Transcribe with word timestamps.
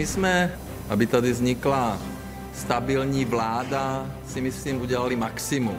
My 0.00 0.06
jsme, 0.06 0.52
aby 0.88 1.06
tady 1.06 1.32
vznikla 1.32 1.98
stabilní 2.54 3.24
vláda, 3.24 4.06
si 4.26 4.40
myslím, 4.40 4.80
udělali 4.80 5.16
maximum. 5.16 5.78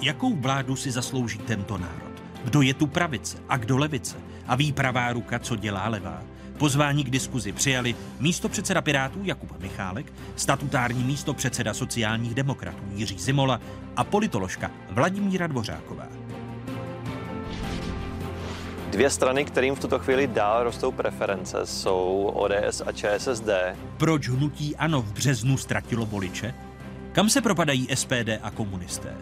Jakou 0.00 0.36
vládu 0.36 0.76
si 0.76 0.90
zaslouží 0.90 1.38
tento 1.38 1.78
národ? 1.78 2.22
Kdo 2.44 2.62
je 2.62 2.74
tu 2.74 2.86
pravice 2.86 3.38
a 3.48 3.56
kdo 3.56 3.78
levice? 3.78 4.16
A 4.46 4.56
ví 4.56 4.72
pravá 4.72 5.12
ruka, 5.12 5.38
co 5.38 5.56
dělá 5.56 5.88
levá? 5.88 6.22
Pozvání 6.58 7.04
k 7.04 7.10
diskuzi 7.10 7.52
přijali 7.52 7.94
místo 8.20 8.48
předseda 8.48 8.80
Pirátů 8.80 9.20
Jakub 9.22 9.60
Michálek, 9.60 10.12
statutární 10.36 11.04
místo 11.04 11.34
předseda 11.34 11.74
sociálních 11.74 12.34
demokratů 12.34 12.84
Jiří 12.94 13.18
Zimola 13.18 13.60
a 13.96 14.04
politoložka 14.04 14.70
Vladimíra 14.90 15.46
Dvořáková. 15.46 16.06
Dvě 18.96 19.10
strany, 19.10 19.44
kterým 19.44 19.74
v 19.74 19.80
tuto 19.80 19.98
chvíli 19.98 20.26
dál 20.26 20.64
rostou 20.64 20.92
preference, 20.92 21.66
jsou 21.66 22.30
ODS 22.34 22.82
a 22.86 22.92
ČSSD. 22.92 23.48
Proč 23.96 24.28
hnutí 24.28 24.76
ANO 24.76 25.02
v 25.02 25.12
březnu 25.12 25.56
ztratilo 25.56 26.06
voliče? 26.06 26.54
Kam 27.12 27.28
se 27.28 27.40
propadají 27.40 27.88
SPD 27.94 28.28
a 28.42 28.50
komunisté? 28.50 29.14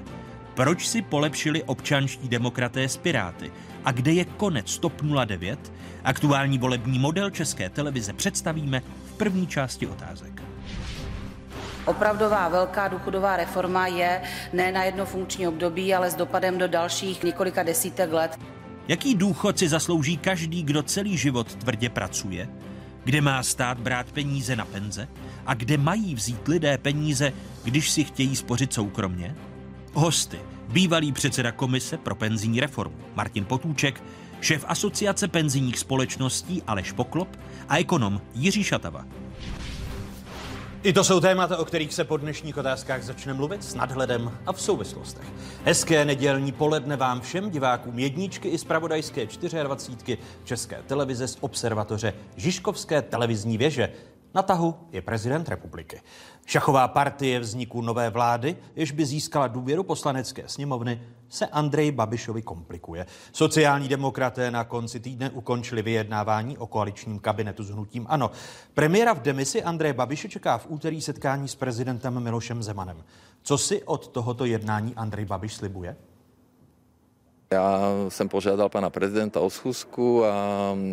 Proč 0.55 0.89
si 0.89 1.03
polepšili 1.03 1.63
občanští 1.63 2.29
demokraté 2.29 2.89
z 2.89 2.97
Piráty? 2.97 3.53
A 3.85 3.93
kde 3.93 4.13
je 4.13 4.25
konec 4.25 4.79
TOP 4.79 5.03
09? 5.27 5.73
Aktuální 6.05 6.59
volební 6.59 6.99
model 6.99 7.31
České 7.31 7.71
televize 7.71 8.13
představíme 8.13 8.83
v 9.05 9.13
první 9.13 9.47
části 9.47 9.87
otázek. 9.87 10.43
Opravdová 11.85 12.49
velká 12.49 12.89
důchodová 12.89 13.37
reforma 13.37 13.87
je 13.87 14.23
ne 14.53 14.73
na 14.73 14.85
jedno 14.85 15.07
funkční 15.07 15.49
období, 15.49 15.95
ale 15.95 16.11
s 16.11 16.15
dopadem 16.15 16.59
do 16.59 16.69
dalších 16.69 17.23
několika 17.23 17.63
desítek 17.63 18.13
let. 18.13 18.39
Jaký 18.89 19.15
důchod 19.15 19.59
si 19.59 19.69
zaslouží 19.69 20.17
každý, 20.17 20.63
kdo 20.63 20.83
celý 20.83 21.17
život 21.17 21.55
tvrdě 21.55 21.89
pracuje? 21.89 22.49
Kde 23.05 23.21
má 23.21 23.43
stát 23.43 23.81
brát 23.81 24.13
peníze 24.13 24.57
na 24.57 24.65
penze? 24.65 25.09
A 25.47 25.55
kde 25.55 25.77
mají 25.79 26.15
vzít 26.15 26.49
lidé 26.49 26.79
peníze, 26.79 27.33
když 27.65 27.91
si 27.91 28.05
chtějí 28.05 28.37
spořit 28.37 28.73
soukromně? 28.73 29.37
Hosty, 29.93 30.39
bývalý 30.69 31.13
předseda 31.13 31.53
komise 31.53 31.97
pro 31.97 32.15
penzijní 32.15 32.61
reformu 32.61 32.97
Martin 33.15 33.45
Potůček, 33.45 34.03
šéf 34.41 34.65
asociace 34.69 35.29
penzijních 35.29 35.79
společností 35.79 36.63
Aleš 36.67 36.93
Poklop 36.93 37.29
a 37.69 37.79
ekonom 37.79 38.21
Jiří 38.35 38.65
Šatava. 38.65 39.07
I 40.85 40.93
to 40.93 41.05
jsou 41.05 41.21
témata, 41.21 41.59
o 41.59 41.65
kterých 41.65 41.95
se 41.95 42.05
po 42.05 42.17
dnešních 42.17 42.57
otázkách 42.57 43.03
začne 43.03 43.35
mluvit 43.35 43.65
s 43.65 43.75
nadhledem 43.75 44.39
a 44.47 44.53
v 44.53 44.61
souvislostech. 44.61 45.27
Hezké 45.65 46.05
nedělní 46.05 46.53
poledne 46.53 46.97
vám 46.97 47.21
všem 47.21 47.51
divákům 47.51 47.99
jedničky 47.99 48.49
i 48.49 48.59
zpravodajské 48.59 49.27
24 49.63 50.19
České 50.45 50.83
televize 50.87 51.29
z 51.29 51.39
observatoře 51.41 52.13
Žižkovské 52.37 53.03
televizní 53.03 53.59
věže. 53.59 53.93
Na 54.35 54.43
tahu 54.43 54.75
je 54.93 55.03
prezident 55.03 55.49
republiky. 55.49 56.01
Šachová 56.47 56.89
partie 56.89 57.41
vzniku 57.41 57.81
nové 57.81 58.11
vlády, 58.11 58.57
jež 58.77 58.93
by 58.93 59.07
získala 59.07 59.47
důvěru 59.47 59.83
poslanecké 59.83 60.43
sněmovny, 60.47 61.03
se 61.29 61.47
Andrej 61.47 61.93
Babišovi 61.93 62.43
komplikuje. 62.43 63.07
Sociální 63.33 63.89
demokraté 63.89 64.51
na 64.51 64.65
konci 64.65 65.01
týdne 65.01 65.31
ukončili 65.31 65.83
vyjednávání 65.83 66.59
o 66.59 66.67
koaličním 66.67 67.19
kabinetu 67.19 67.65
s 67.65 67.71
hnutím 67.71 68.07
ANO. 68.09 68.31
Premiéra 68.75 69.13
v 69.13 69.23
demisi 69.23 69.63
Andrej 69.63 69.93
Babiše 69.93 70.29
čeká 70.29 70.59
v 70.59 70.67
úterý 70.69 71.03
setkání 71.03 71.49
s 71.49 71.55
prezidentem 71.55 72.21
Milošem 72.23 72.63
Zemanem. 72.63 73.05
Co 73.43 73.59
si 73.59 73.83
od 73.83 74.09
tohoto 74.09 74.45
jednání 74.45 74.95
Andrej 74.95 75.25
Babiš 75.25 75.55
slibuje? 75.55 75.97
Já 77.53 77.81
jsem 78.09 78.29
požádal 78.29 78.69
pana 78.69 78.91
prezidenta 78.91 79.41
o 79.41 79.51
schůzku 79.51 80.25
a 80.25 80.35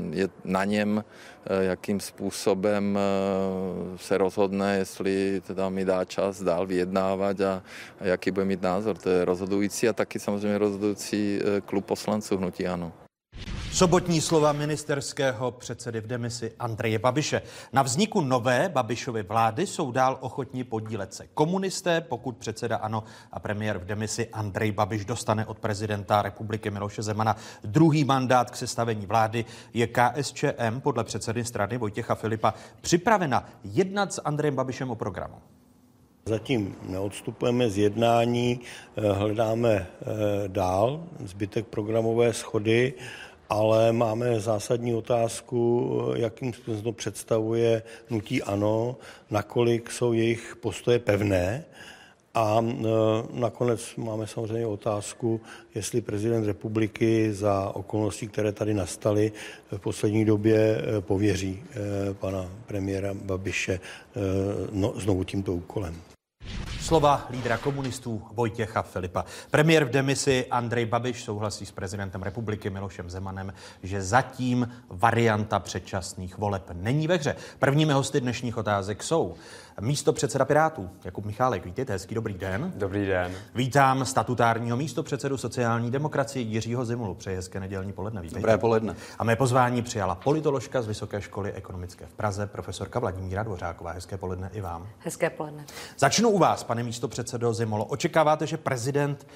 je 0.10 0.30
na 0.44 0.66
něm, 0.66 1.04
jakým 1.46 2.00
způsobem 2.00 2.98
eh, 2.98 3.98
se 3.98 4.18
rozhodne, 4.18 4.78
jestli 4.78 5.42
teda 5.48 5.70
mi 5.70 5.86
dá 5.86 6.06
čas 6.06 6.44
dál 6.44 6.68
vyjednávat 6.68 7.42
a, 7.42 7.64
a 8.00 8.06
jaký 8.06 8.32
bude 8.32 8.46
mít 8.46 8.62
názor. 8.62 8.98
To 8.98 9.10
je 9.10 9.26
rozhodující 9.26 9.90
a 9.90 9.94
taky 9.94 10.20
samozřejmě 10.20 10.58
rozhodující 10.58 11.40
eh, 11.42 11.62
klub 11.62 11.86
poslanců 11.86 12.38
hnutí 12.38 12.68
ANO. 12.68 12.92
Sobotní 13.72 14.22
slova 14.22 14.52
ministerského 14.52 15.52
předsedy 15.52 16.02
v 16.02 16.08
demisi 16.08 16.54
Andreje 16.60 17.00
Babiše. 17.00 17.42
Na 17.74 17.82
vzniku 17.82 18.22
nové 18.22 18.70
Babišovy 18.70 19.24
vlády 19.24 19.68
jsou 19.68 19.92
dál 19.92 20.18
ochotní 20.22 20.64
podílet 20.64 21.14
se 21.14 21.28
komunisté, 21.28 22.02
pokud 22.02 22.38
předseda 22.38 22.78
ANO 22.78 23.04
a 23.32 23.40
premiér 23.40 23.78
v 23.78 23.86
demisi 23.86 24.30
Andrej 24.30 24.72
Babiš 24.72 25.06
dostane 25.06 25.46
od 25.46 25.60
prezidenta 25.60 26.22
republiky 26.22 26.72
Miloše 26.72 27.04
Zemana 27.04 27.36
druhý 27.64 28.04
mandát 28.04 28.52
k 28.52 28.56
sestavení 28.56 29.06
vlády, 29.06 29.46
je 29.74 29.88
KSČM 29.88 30.80
podle 30.80 31.04
předsedy 31.04 31.46
strany 31.46 31.78
Vojtěcha 31.78 32.16
Filipa 32.16 32.54
připravena 32.82 33.50
jednat 33.64 34.14
s 34.14 34.22
Andrejem 34.22 34.56
Babišem 34.56 34.92
o 34.92 34.96
programu. 34.96 35.36
Zatím 36.26 36.76
neodstupujeme 36.84 37.70
z 37.70 37.78
jednání, 37.78 38.60
eh, 38.98 39.12
hledáme 39.12 39.72
eh, 39.72 40.06
dál 40.48 41.04
zbytek 41.26 41.68
programové 41.68 42.34
schody 42.34 42.94
ale 43.52 43.94
máme 43.94 44.40
zásadní 44.40 44.96
otázku, 44.96 45.92
jakým 46.16 46.54
způsobem 46.54 46.84
to 46.84 46.92
představuje 46.92 47.84
nutí 48.10 48.44
ANO, 48.44 48.96
nakolik 49.32 49.92
jsou 49.92 50.14
jejich 50.14 50.56
postoje 50.56 51.00
pevné. 51.00 51.66
A 52.34 52.66
nakonec 53.34 53.96
máme 53.98 54.28
samozřejmě 54.28 54.68
otázku, 54.68 55.42
jestli 55.76 56.02
prezident 56.02 56.46
republiky 56.46 57.34
za 57.34 57.72
okolností, 57.76 58.28
které 58.28 58.52
tady 58.52 58.74
nastaly 58.74 59.32
v 59.72 59.80
poslední 59.80 60.26
době, 60.26 60.82
pověří 61.00 61.64
pana 62.14 62.52
premiéra 62.68 63.14
Babiše 63.14 63.80
no, 64.72 64.94
znovu 64.96 65.24
tímto 65.24 65.54
úkolem. 65.54 66.11
Slova 66.80 67.28
lídra 67.30 67.58
komunistů 67.58 68.22
Vojtěcha 68.34 68.82
Filipa. 68.82 69.26
Premiér 69.52 69.86
v 69.86 69.90
demisi 69.90 70.46
Andrej 70.52 70.86
Babiš 70.86 71.24
souhlasí 71.24 71.66
s 71.66 71.72
prezidentem 71.72 72.24
republiky 72.24 72.70
Milošem 72.70 73.10
Zemanem, 73.10 73.54
že 73.84 74.02
zatím 74.02 74.70
varianta 74.90 75.60
předčasných 75.60 76.38
voleb 76.38 76.64
není 76.74 77.08
ve 77.08 77.16
hře. 77.16 77.36
Prvními 77.60 77.94
hosty 77.94 78.22
dnešních 78.22 78.58
otázek 78.58 79.04
jsou 79.04 79.36
místo 79.82 80.14
předseda 80.14 80.46
Pirátů 80.46 80.90
Jakub 81.04 81.26
Michálek. 81.26 81.66
Vítejte, 81.66 81.94
hezký 81.94 82.16
dobrý 82.16 82.34
den. 82.34 82.74
Dobrý 82.76 83.06
den. 83.06 83.32
Vítám 83.56 84.06
statutárního 84.06 84.78
místo 84.78 85.04
předsedu 85.04 85.38
sociální 85.38 85.92
demokracie 85.92 86.44
Jiřího 86.44 86.86
Zimulu. 86.86 87.16
Přeji 87.16 87.36
hezké 87.36 87.60
nedělní 87.60 87.94
poledne. 87.94 88.22
Vítejte. 88.22 88.40
Dobré 88.40 88.58
poledne. 88.58 88.96
A 89.20 89.24
mé 89.24 89.36
pozvání 89.36 89.82
přijala 89.82 90.16
politoložka 90.16 90.82
z 90.82 90.88
Vysoké 90.88 91.22
školy 91.22 91.54
ekonomické 91.54 92.06
v 92.06 92.14
Praze, 92.14 92.48
profesorka 92.48 93.00
Vladimíra 93.00 93.44
Dvořáková. 93.44 93.92
Hezké 93.92 94.18
poledne 94.18 94.50
i 94.54 94.62
vám. 94.62 94.88
Hezké 95.00 95.30
poledne. 95.30 95.66
Začnu 95.98 96.31
u 96.32 96.38
vás, 96.38 96.64
pane 96.64 96.84
místo 96.84 97.08
předsedo 97.08 97.54
Zimolo. 97.54 97.86
Očekáváte, 97.86 98.48
že 98.48 98.58
prezident 98.58 99.28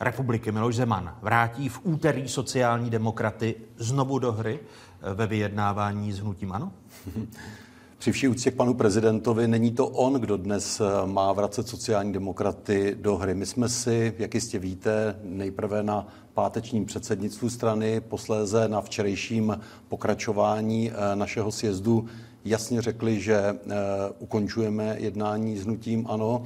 republiky 0.00 0.52
Miloš 0.52 0.76
Zeman 0.76 1.16
vrátí 1.22 1.68
v 1.68 1.80
úterý 1.82 2.28
sociální 2.28 2.90
demokraty 2.90 3.54
znovu 3.76 4.18
do 4.18 4.32
hry 4.32 4.60
eh, 4.60 5.14
ve 5.14 5.26
vyjednávání 5.26 6.12
s 6.12 6.18
hnutím 6.18 6.52
ANO? 6.52 6.72
Při 7.98 8.12
vší 8.12 8.28
úctě 8.28 8.50
k 8.50 8.54
panu 8.54 8.74
prezidentovi 8.74 9.48
není 9.48 9.72
to 9.72 9.88
on, 9.88 10.12
kdo 10.12 10.36
dnes 10.36 10.80
eh, 10.80 11.06
má 11.06 11.32
vracet 11.32 11.68
sociální 11.68 12.12
demokraty 12.12 12.96
do 13.00 13.16
hry. 13.16 13.34
My 13.34 13.46
jsme 13.46 13.68
si, 13.68 14.14
jak 14.18 14.34
jistě 14.34 14.58
víte, 14.58 15.16
nejprve 15.22 15.82
na 15.82 16.06
pátečním 16.34 16.84
předsednictvu 16.84 17.50
strany, 17.50 18.00
posléze 18.00 18.68
na 18.68 18.80
včerejším 18.80 19.60
pokračování 19.88 20.90
eh, 20.90 21.16
našeho 21.16 21.52
sjezdu 21.52 22.06
jasně 22.48 22.82
řekli, 22.82 23.20
že 23.20 23.36
eh, 23.36 23.56
ukončujeme 24.18 24.96
jednání 24.98 25.58
s 25.58 25.64
hnutím 25.64 26.06
ANO. 26.08 26.44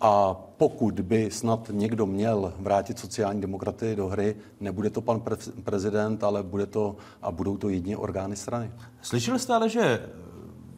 A 0.00 0.34
pokud 0.34 1.00
by 1.00 1.30
snad 1.30 1.70
někdo 1.72 2.06
měl 2.06 2.52
vrátit 2.58 2.98
sociální 2.98 3.40
demokraty 3.40 3.96
do 3.96 4.08
hry, 4.08 4.36
nebude 4.60 4.90
to 4.90 5.00
pan 5.00 5.22
prezident, 5.64 6.24
ale 6.24 6.42
bude 6.42 6.66
to 6.66 6.96
a 7.22 7.30
budou 7.32 7.56
to 7.56 7.68
jedině 7.68 7.96
orgány 7.96 8.36
strany. 8.36 8.70
Slyšeli 9.00 9.38
jste 9.38 9.54
ale, 9.54 9.68
že 9.68 10.08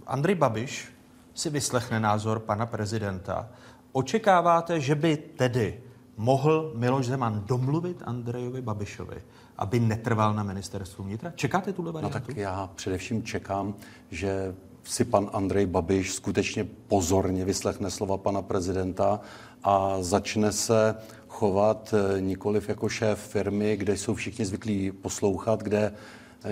Andrej 0.06 0.34
Babiš 0.34 0.88
si 1.34 1.50
vyslechne 1.50 2.00
názor 2.00 2.40
pana 2.40 2.66
prezidenta. 2.66 3.49
Očekáváte, 3.93 4.81
že 4.81 4.94
by 4.94 5.16
tedy 5.16 5.81
mohl 6.16 6.73
Miloš 6.76 7.06
Zeman 7.06 7.44
domluvit 7.46 8.02
Andrejovi 8.05 8.62
Babišovi, 8.62 9.23
aby 9.60 9.80
netrval 9.80 10.34
na 10.34 10.42
ministerstvu 10.42 11.04
vnitra? 11.04 11.32
Čekáte 11.34 11.72
tu 11.72 11.82
variantu? 11.82 12.18
No 12.18 12.26
tak 12.26 12.36
já 12.36 12.70
především 12.74 13.22
čekám, 13.22 13.74
že 14.10 14.54
si 14.84 15.04
pan 15.04 15.30
Andrej 15.32 15.66
Babiš 15.66 16.12
skutečně 16.12 16.66
pozorně 16.88 17.44
vyslechne 17.44 17.90
slova 17.90 18.16
pana 18.16 18.42
prezidenta 18.42 19.20
a 19.64 19.96
začne 20.00 20.52
se 20.52 20.94
chovat 21.28 21.94
eh, 21.94 22.20
nikoliv 22.20 22.68
jako 22.68 22.88
šéf 22.88 23.18
firmy, 23.18 23.76
kde 23.76 23.96
jsou 23.96 24.14
všichni 24.14 24.44
zvyklí 24.44 24.92
poslouchat, 24.92 25.62
kde 25.62 25.92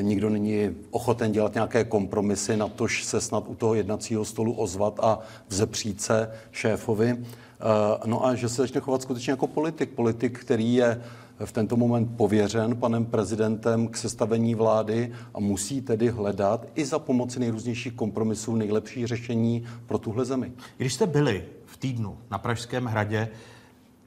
nikdo 0.00 0.30
není 0.30 0.70
ochoten 0.90 1.32
dělat 1.32 1.54
nějaké 1.54 1.84
kompromisy, 1.84 2.56
na 2.56 2.68
tož 2.68 3.04
se 3.04 3.20
snad 3.20 3.44
u 3.48 3.54
toho 3.54 3.74
jednacího 3.74 4.24
stolu 4.24 4.52
ozvat 4.52 5.00
a 5.02 5.18
vzepřít 5.48 6.00
se 6.00 6.30
šéfovi. 6.52 7.24
No 8.06 8.26
a 8.26 8.34
že 8.34 8.48
se 8.48 8.62
začne 8.62 8.80
chovat 8.80 9.02
skutečně 9.02 9.30
jako 9.30 9.46
politik. 9.46 9.90
Politik, 9.90 10.38
který 10.38 10.74
je 10.74 11.02
v 11.44 11.52
tento 11.52 11.76
moment 11.76 12.16
pověřen 12.16 12.76
panem 12.76 13.04
prezidentem 13.04 13.88
k 13.88 13.96
sestavení 13.96 14.54
vlády 14.54 15.12
a 15.34 15.40
musí 15.40 15.80
tedy 15.80 16.08
hledat 16.08 16.66
i 16.74 16.84
za 16.84 16.98
pomoci 16.98 17.40
nejrůznějších 17.40 17.92
kompromisů 17.92 18.56
nejlepší 18.56 19.06
řešení 19.06 19.64
pro 19.86 19.98
tuhle 19.98 20.24
zemi. 20.24 20.52
Když 20.76 20.94
jste 20.94 21.06
byli 21.06 21.44
v 21.64 21.76
týdnu 21.76 22.18
na 22.30 22.38
Pražském 22.38 22.84
hradě, 22.84 23.28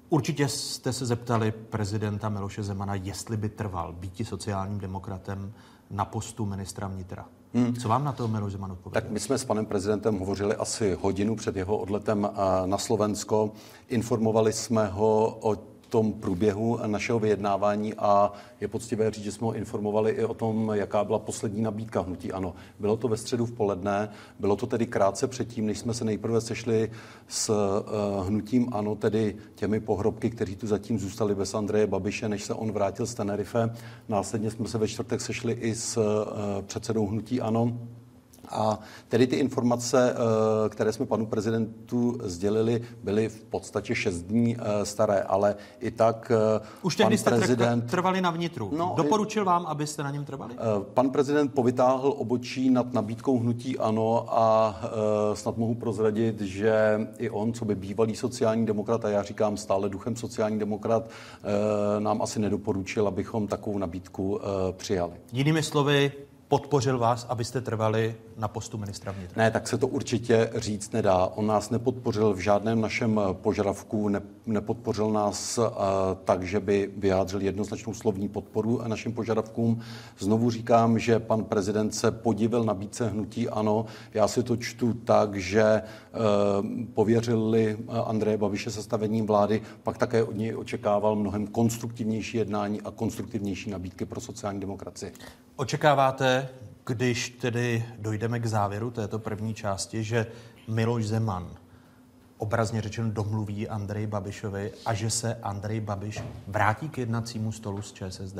určitě 0.09 0.47
jste 0.47 0.93
se 0.93 1.05
zeptali 1.05 1.51
prezidenta 1.51 2.29
Miloše 2.29 2.63
Zemana, 2.63 2.95
jestli 2.95 3.37
by 3.37 3.49
trval 3.49 3.93
býti 3.93 4.25
sociálním 4.25 4.79
demokratem 4.79 5.53
na 5.89 6.05
postu 6.05 6.45
ministra 6.45 6.87
vnitra. 6.87 7.25
Hmm. 7.53 7.75
Co 7.75 7.89
vám 7.89 8.03
na 8.03 8.11
to 8.11 8.27
Miloš 8.27 8.51
Zeman 8.51 8.71
odpověděl? 8.71 9.01
Tak 9.01 9.11
my 9.11 9.19
jsme 9.19 9.37
s 9.37 9.45
panem 9.45 9.65
prezidentem 9.65 10.19
hovořili 10.19 10.55
asi 10.55 10.97
hodinu 11.01 11.35
před 11.35 11.55
jeho 11.55 11.77
odletem 11.77 12.29
na 12.65 12.77
Slovensko. 12.77 13.51
Informovali 13.89 14.53
jsme 14.53 14.87
ho 14.87 15.37
o 15.41 15.70
tom 15.91 16.13
průběhu 16.13 16.79
našeho 16.85 17.19
vyjednávání 17.19 17.93
a 17.93 18.31
je 18.61 18.67
poctivé 18.67 19.11
říct, 19.11 19.23
že 19.23 19.31
jsme 19.31 19.47
ho 19.47 19.53
informovali 19.53 20.11
i 20.11 20.25
o 20.25 20.33
tom, 20.33 20.71
jaká 20.73 21.03
byla 21.03 21.19
poslední 21.19 21.61
nabídka 21.61 22.01
hnutí 22.01 22.31
ANO. 22.31 22.55
Bylo 22.79 22.97
to 22.97 23.07
ve 23.07 23.17
středu 23.17 23.45
v 23.45 23.51
poledne, 23.51 24.09
bylo 24.39 24.55
to 24.55 24.67
tedy 24.67 24.87
krátce 24.87 25.27
předtím, 25.27 25.65
než 25.65 25.79
jsme 25.79 25.93
se 25.93 26.05
nejprve 26.05 26.41
sešli 26.41 26.91
s 27.27 27.49
uh, 27.49 28.27
hnutím 28.27 28.69
ANO, 28.71 28.95
tedy 28.95 29.35
těmi 29.55 29.79
pohrobky, 29.79 30.29
kteří 30.29 30.55
tu 30.55 30.67
zatím 30.67 30.99
zůstali 30.99 31.35
bez 31.35 31.53
Andreje 31.53 31.87
Babiše, 31.87 32.29
než 32.29 32.43
se 32.43 32.53
on 32.53 32.71
vrátil 32.71 33.05
z 33.05 33.13
Tenerife. 33.13 33.75
Následně 34.09 34.51
jsme 34.51 34.67
se 34.67 34.77
ve 34.77 34.87
čtvrtek 34.87 35.21
sešli 35.21 35.53
i 35.53 35.75
s 35.75 35.97
uh, 35.97 36.03
předsedou 36.61 37.07
hnutí 37.07 37.41
ANO 37.41 37.77
a 38.49 38.79
tedy 39.07 39.27
ty 39.27 39.35
informace, 39.35 40.13
eh, 40.13 40.69
které 40.69 40.93
jsme 40.93 41.05
panu 41.05 41.25
prezidentu 41.25 42.17
sdělili, 42.23 42.81
byly 43.03 43.29
v 43.29 43.43
podstatě 43.43 43.95
šest 43.95 44.21
dní 44.21 44.57
eh, 44.59 44.85
staré, 44.85 45.21
ale 45.21 45.55
i 45.79 45.91
tak 45.91 46.31
eh, 46.35 46.65
Už 46.81 46.95
tehdy 46.95 47.17
jste 47.17 47.29
prezident... 47.29 47.91
trvali 47.91 48.21
na 48.21 48.31
vnitru. 48.31 48.71
No, 48.77 48.93
Doporučil 48.97 49.45
vám, 49.45 49.65
abyste 49.65 50.03
na 50.03 50.11
něm 50.11 50.25
trvali? 50.25 50.55
Pan 50.93 51.09
prezident 51.09 51.53
povytáhl 51.53 52.13
obočí 52.17 52.69
nad 52.69 52.93
nabídkou 52.93 53.39
hnutí 53.39 53.77
ANO 53.77 54.25
a 54.29 54.75
snad 55.33 55.57
mohu 55.57 55.75
prozradit, 55.75 56.41
že 56.41 56.99
i 57.17 57.29
on, 57.29 57.53
co 57.53 57.65
by 57.65 57.75
bývalý 57.75 58.15
sociální 58.15 58.65
demokrat, 58.65 59.05
a 59.05 59.09
já 59.09 59.23
říkám 59.23 59.57
stále 59.57 59.89
duchem 59.89 60.15
sociální 60.15 60.59
demokrat, 60.59 61.09
nám 61.99 62.21
asi 62.21 62.39
nedoporučil, 62.39 63.07
abychom 63.07 63.47
takovou 63.47 63.77
nabídku 63.77 64.39
přijali. 64.77 65.13
Jinými 65.31 65.63
slovy, 65.63 66.11
podpořil 66.51 66.97
vás, 66.97 67.25
abyste 67.29 67.61
trvali 67.61 68.15
na 68.37 68.47
postu 68.47 68.77
ministra 68.77 69.11
vnitra? 69.11 69.43
Ne, 69.43 69.51
tak 69.51 69.67
se 69.67 69.77
to 69.77 69.87
určitě 69.87 70.49
říct 70.55 70.91
nedá. 70.91 71.25
On 71.25 71.47
nás 71.47 71.69
nepodpořil 71.69 72.33
v 72.33 72.37
žádném 72.39 72.81
našem 72.81 73.21
požadavku, 73.31 74.09
ne, 74.09 74.21
nepodpořil 74.45 75.11
nás 75.11 75.57
uh, 75.57 75.65
tak, 76.23 76.43
že 76.43 76.59
by 76.59 76.91
vyjádřil 76.97 77.41
jednoznačnou 77.41 77.93
slovní 77.93 78.29
podporu 78.29 78.81
našim 78.87 79.13
požadavkům. 79.13 79.81
Znovu 80.19 80.51
říkám, 80.51 80.99
že 80.99 81.19
pan 81.19 81.43
prezident 81.43 81.95
se 81.95 82.11
podivil 82.11 82.59
na 82.59 82.73
nabídce 82.73 83.09
hnutí 83.09 83.49
ano. 83.49 83.85
Já 84.13 84.27
si 84.27 84.43
to 84.43 84.57
čtu 84.57 84.93
tak, 84.93 85.35
že 85.35 85.81
uh, 85.81 86.85
pověřili 86.93 87.77
Andreje 88.05 88.37
Babiše 88.37 88.71
sestavením 88.71 89.25
vlády, 89.25 89.61
pak 89.83 89.97
také 89.97 90.23
od 90.23 90.35
něj 90.35 90.55
očekával 90.55 91.15
mnohem 91.15 91.47
konstruktivnější 91.47 92.37
jednání 92.37 92.81
a 92.81 92.91
konstruktivnější 92.91 93.69
nabídky 93.69 94.05
pro 94.05 94.21
sociální 94.21 94.59
demokracii. 94.59 95.13
Očekáváte, 95.55 96.40
když 96.85 97.29
tedy 97.29 97.85
dojdeme 97.97 98.39
k 98.39 98.45
závěru 98.45 98.91
této 98.91 99.19
první 99.19 99.53
části, 99.53 100.03
že 100.03 100.27
Miloš 100.67 101.05
Zeman 101.05 101.55
obrazně 102.37 102.81
řečeno 102.81 103.11
domluví 103.11 103.67
Andrej 103.67 104.07
Babišovi 104.07 104.71
a 104.85 104.93
že 104.93 105.09
se 105.09 105.35
Andrej 105.35 105.79
Babiš 105.79 106.23
vrátí 106.47 106.89
k 106.89 106.97
jednacímu 106.97 107.51
stolu 107.51 107.81
s 107.81 107.93
ČSSD? 107.93 108.37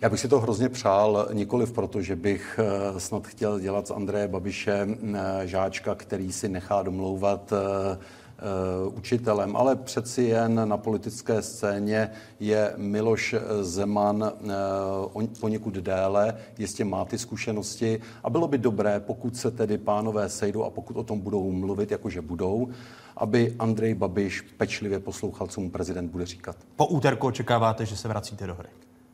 Já 0.00 0.08
bych 0.08 0.20
si 0.20 0.28
to 0.28 0.40
hrozně 0.40 0.68
přál, 0.68 1.28
nikoliv 1.32 1.72
proto, 1.72 2.02
že 2.02 2.16
bych 2.16 2.60
eh, 2.62 3.00
snad 3.00 3.26
chtěl 3.26 3.60
dělat 3.60 3.86
z 3.86 3.90
Andreje 3.90 4.28
Babiše 4.28 4.86
eh, 4.86 5.46
žáčka, 5.46 5.94
který 5.94 6.32
si 6.32 6.48
nechá 6.48 6.82
domlouvat 6.82 7.52
Eh, 7.52 7.98
učitelem, 8.94 9.56
ale 9.56 9.76
přeci 9.76 10.22
jen 10.22 10.68
na 10.68 10.76
politické 10.76 11.42
scéně 11.42 12.10
je 12.40 12.72
Miloš 12.76 13.34
Zeman 13.60 14.32
eh, 15.22 15.28
poněkud 15.40 15.74
déle, 15.74 16.34
jistě 16.58 16.84
má 16.84 17.04
ty 17.04 17.18
zkušenosti 17.18 18.00
a 18.24 18.30
bylo 18.30 18.48
by 18.48 18.58
dobré, 18.58 19.00
pokud 19.00 19.36
se 19.36 19.50
tedy 19.50 19.78
pánové 19.78 20.28
sejdou 20.28 20.64
a 20.64 20.70
pokud 20.70 20.96
o 20.96 21.04
tom 21.04 21.20
budou 21.20 21.52
mluvit, 21.52 21.90
jakože 21.90 22.22
budou, 22.22 22.68
aby 23.16 23.54
Andrej 23.58 23.94
Babiš 23.94 24.40
pečlivě 24.40 25.00
poslouchal, 25.00 25.46
co 25.46 25.60
mu 25.60 25.70
prezident 25.70 26.08
bude 26.08 26.26
říkat. 26.26 26.56
Po 26.76 26.86
úterku 26.86 27.26
očekáváte, 27.26 27.86
že 27.86 27.96
se 27.96 28.08
vracíte 28.08 28.46
do 28.46 28.54
hry? 28.54 28.68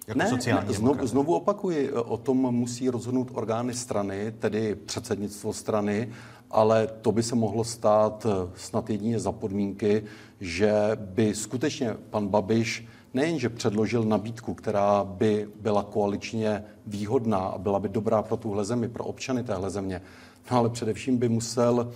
Jako 0.06 0.18
ne, 0.18 0.30
ne 0.46 0.64
znovu, 0.68 1.06
znovu 1.06 1.34
opakuji, 1.34 1.92
o 1.92 2.16
tom 2.16 2.36
musí 2.54 2.90
rozhodnout 2.90 3.30
orgány 3.34 3.74
strany, 3.74 4.32
tedy 4.38 4.74
předsednictvo 4.74 5.52
strany 5.52 6.08
ale 6.54 6.86
to 6.86 7.12
by 7.12 7.22
se 7.22 7.34
mohlo 7.34 7.64
stát 7.64 8.26
eh, 8.26 8.50
snad 8.56 8.90
jedině 8.90 9.20
za 9.20 9.32
podmínky, 9.32 10.04
že 10.40 10.72
by 10.96 11.34
skutečně 11.34 11.94
pan 12.10 12.28
Babiš 12.28 12.86
nejenže 13.14 13.48
předložil 13.48 14.02
nabídku, 14.02 14.54
která 14.54 15.04
by 15.04 15.48
byla 15.60 15.82
koaličně 15.82 16.64
výhodná 16.86 17.38
a 17.38 17.58
byla 17.58 17.78
by 17.78 17.88
dobrá 17.88 18.22
pro 18.22 18.36
tuhle 18.36 18.64
zemi, 18.64 18.88
pro 18.88 19.04
občany 19.04 19.44
téhle 19.44 19.70
země, 19.70 20.02
no 20.50 20.56
ale 20.56 20.70
především 20.70 21.18
by 21.18 21.28
musel 21.28 21.92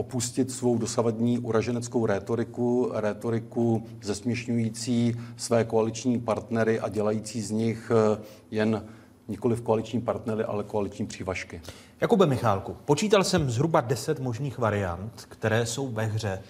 opustit 0.00 0.50
svou 0.50 0.78
dosavadní 0.78 1.38
uraženeckou 1.38 2.06
rétoriku, 2.06 2.90
rétoriku 2.94 3.86
zesměšňující 4.02 5.16
své 5.36 5.64
koaliční 5.64 6.20
partnery 6.20 6.80
a 6.80 6.88
dělající 6.88 7.42
z 7.42 7.50
nich 7.50 7.92
eh, 7.94 8.20
jen 8.50 8.84
nikoli 9.28 9.56
v 9.56 9.62
koaliční 9.62 10.00
partnery, 10.00 10.44
ale 10.44 10.64
koaliční 10.64 11.06
přívažky. 11.06 11.60
Jakube 12.00 12.26
Michálku, 12.26 12.76
počítal 12.84 13.24
jsem 13.24 13.50
zhruba 13.50 13.80
10 13.80 14.20
možných 14.20 14.58
variant, 14.58 15.26
které 15.28 15.66
jsou 15.66 15.88
ve 15.88 16.04
hře 16.06 16.42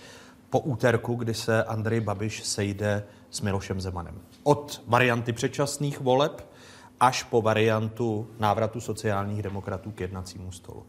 po 0.50 0.61
úterku, 0.61 1.14
kdy 1.14 1.35
se 1.35 1.64
Andrej 1.64 2.00
Babiš 2.00 2.44
sejde 2.44 3.05
s 3.31 3.41
Milošem 3.41 3.81
Zemanem. 3.81 4.20
Od 4.43 4.82
varianty 4.86 5.32
předčasných 5.32 6.01
voleb 6.01 6.46
až 7.01 7.22
po 7.22 7.43
variantu 7.43 8.27
návratu 8.39 8.81
sociálních 8.81 9.43
demokratů 9.43 9.91
k 9.91 10.01
jednacímu 10.01 10.53
stolu. 10.53 10.86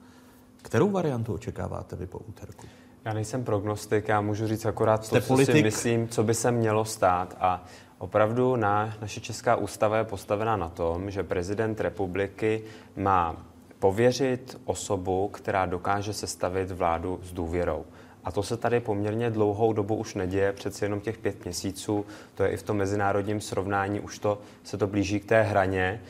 Kterou 0.62 0.92
variantu 0.92 1.34
očekáváte 1.34 1.96
vy 1.96 2.06
po 2.08 2.20
úterku? 2.20 2.68
Já 3.06 3.14
nejsem 3.14 3.44
prognostik, 3.44 4.08
já 4.08 4.22
můžu 4.22 4.48
říct 4.48 4.66
akorát 4.66 5.06
Jste 5.06 5.22
to, 5.22 5.28
politik? 5.28 5.56
co 5.56 5.58
si 5.58 5.64
myslím, 5.64 6.08
co 6.08 6.24
by 6.24 6.34
se 6.34 6.52
mělo 6.52 6.86
stát. 6.86 7.38
A 7.40 7.66
opravdu 7.98 8.56
na, 8.56 8.94
naše 9.02 9.20
česká 9.20 9.56
ústava 9.56 9.98
je 9.98 10.04
postavena 10.04 10.56
na 10.56 10.70
tom, 10.70 11.12
že 11.12 11.24
prezident 11.24 11.82
republiky 11.82 12.64
má 12.96 13.46
pověřit 13.80 14.62
osobu, 14.66 15.28
která 15.28 15.66
dokáže 15.66 16.14
sestavit 16.14 16.72
vládu 16.72 17.20
s 17.24 17.34
důvěrou. 17.34 17.86
A 18.24 18.32
to 18.32 18.44
se 18.44 18.58
tady 18.58 18.80
poměrně 18.80 19.30
dlouhou 19.30 19.74
dobu 19.74 19.96
už 19.96 20.16
neděje, 20.16 20.54
přeci 20.54 20.86
jenom 20.86 21.00
těch 21.00 21.18
pět 21.18 21.44
měsíců, 21.44 22.06
to 22.36 22.44
je 22.44 22.50
i 22.50 22.58
v 22.58 22.64
tom 22.64 22.78
mezinárodním 22.78 23.42
srovnání, 23.42 24.00
už 24.00 24.20
to 24.20 24.42
se 24.64 24.78
to 24.78 24.88
blíží 24.88 25.20
k 25.20 25.26
té 25.26 25.42
hraně. 25.42 26.02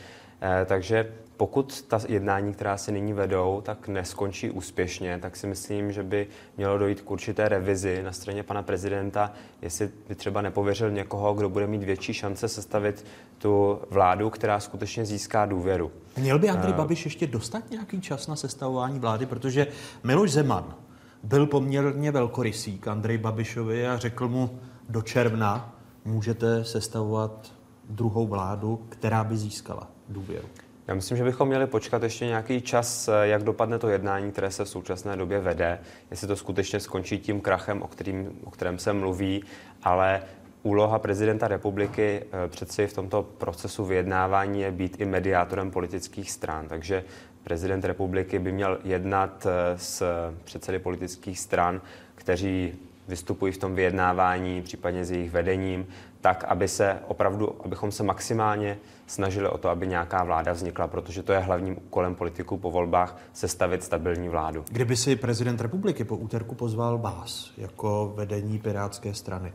Eh, 0.42 0.64
takže 0.64 1.12
pokud 1.36 1.82
ta 1.82 2.00
jednání, 2.08 2.54
která 2.54 2.76
se 2.76 2.92
nyní 2.92 3.12
vedou, 3.12 3.60
tak 3.64 3.88
neskončí 3.88 4.50
úspěšně, 4.50 5.18
tak 5.22 5.36
si 5.36 5.46
myslím, 5.46 5.92
že 5.92 6.02
by 6.02 6.26
mělo 6.56 6.78
dojít 6.78 7.00
k 7.00 7.10
určité 7.10 7.48
revizi 7.48 8.02
na 8.02 8.12
straně 8.12 8.42
pana 8.42 8.62
prezidenta, 8.62 9.32
jestli 9.62 9.90
by 10.08 10.14
třeba 10.14 10.42
nepověřil 10.42 10.90
někoho, 10.90 11.34
kdo 11.34 11.48
bude 11.48 11.66
mít 11.66 11.82
větší 11.82 12.14
šance 12.14 12.48
sestavit 12.48 13.04
tu 13.38 13.80
vládu, 13.90 14.30
která 14.30 14.60
skutečně 14.60 15.04
získá 15.04 15.46
důvěru. 15.46 15.90
Měl 16.16 16.38
by 16.38 16.48
Andrej 16.48 16.72
Babiš 16.72 17.04
ještě 17.04 17.26
dostat 17.26 17.70
nějaký 17.70 18.00
čas 18.00 18.26
na 18.26 18.36
sestavování 18.36 18.98
vlády, 18.98 19.26
protože 19.26 19.66
Miloš 20.04 20.32
Zeman 20.32 20.74
byl 21.22 21.46
poměrně 21.46 22.10
velkorysý 22.10 22.78
k 22.78 22.88
Andrej 22.88 23.18
Babišovi 23.18 23.88
a 23.88 23.98
řekl 23.98 24.28
mu 24.28 24.58
do 24.88 25.02
června 25.02 25.76
můžete 26.04 26.64
sestavovat 26.64 27.52
druhou 27.88 28.26
vládu, 28.26 28.86
která 28.88 29.24
by 29.24 29.36
získala 29.36 29.90
důvěru. 30.08 30.48
Já 30.88 30.94
myslím, 30.94 31.16
že 31.16 31.24
bychom 31.24 31.48
měli 31.48 31.66
počkat 31.66 32.02
ještě 32.02 32.26
nějaký 32.26 32.60
čas, 32.60 33.08
jak 33.22 33.42
dopadne 33.42 33.78
to 33.78 33.88
jednání, 33.88 34.32
které 34.32 34.50
se 34.50 34.64
v 34.64 34.68
současné 34.68 35.16
době 35.16 35.40
vede, 35.40 35.78
jestli 36.10 36.26
to 36.26 36.36
skutečně 36.36 36.80
skončí 36.80 37.18
tím 37.18 37.40
krachem, 37.40 37.82
o, 37.82 37.86
kterým, 37.86 38.38
o 38.44 38.50
kterém 38.50 38.78
se 38.78 38.92
mluví, 38.92 39.44
ale 39.82 40.22
úloha 40.62 40.98
prezidenta 40.98 41.48
republiky 41.48 42.22
eh, 42.22 42.48
přeci 42.48 42.86
v 42.86 42.92
tomto 42.92 43.22
procesu 43.22 43.84
vyjednávání 43.84 44.60
je 44.60 44.70
být 44.70 45.00
i 45.00 45.04
mediátorem 45.04 45.70
politických 45.70 46.30
stran. 46.30 46.68
Takže 46.68 47.04
prezident 47.44 47.84
republiky 47.84 48.38
by 48.38 48.52
měl 48.52 48.78
jednat 48.84 49.46
eh, 49.46 49.78
s 49.78 50.02
předsedy 50.44 50.78
politických 50.78 51.38
stran, 51.38 51.80
kteří 52.14 52.74
vystupují 53.08 53.52
v 53.52 53.58
tom 53.58 53.74
vyjednávání, 53.74 54.62
případně 54.62 55.04
s 55.04 55.10
jejich 55.10 55.30
vedením, 55.30 55.86
tak, 56.22 56.44
aby 56.44 56.68
se 56.68 56.98
opravdu, 57.08 57.64
abychom 57.64 57.92
se 57.92 58.02
maximálně 58.02 58.78
snažili 59.06 59.48
o 59.48 59.58
to, 59.58 59.68
aby 59.68 59.86
nějaká 59.86 60.24
vláda 60.24 60.52
vznikla, 60.52 60.86
protože 60.86 61.22
to 61.22 61.32
je 61.32 61.38
hlavním 61.38 61.76
úkolem 61.76 62.14
politiků 62.14 62.58
po 62.58 62.70
volbách 62.70 63.16
sestavit 63.32 63.82
stabilní 63.82 64.28
vládu. 64.28 64.64
Kdyby 64.70 64.96
si 64.96 65.16
prezident 65.16 65.60
republiky 65.60 66.04
po 66.04 66.16
úterku 66.16 66.54
pozval 66.54 66.98
vás 66.98 67.50
jako 67.56 68.12
vedení 68.16 68.58
Pirátské 68.58 69.14
strany, 69.14 69.52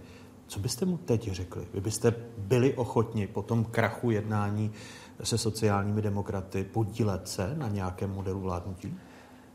co 0.47 0.59
byste 0.59 0.85
mu 0.85 0.97
teď 0.97 1.31
řekli? 1.31 1.67
Vy 1.73 1.81
byste 1.81 2.13
byli 2.37 2.73
ochotni 2.73 3.27
po 3.27 3.41
tom 3.41 3.65
krachu 3.65 4.11
jednání 4.11 4.71
se 5.23 5.37
sociálními 5.37 6.01
demokraty 6.01 6.63
podílet 6.63 7.27
se 7.27 7.55
na 7.55 7.67
nějakém 7.67 8.09
modelu 8.09 8.41
vládnutí? 8.41 8.97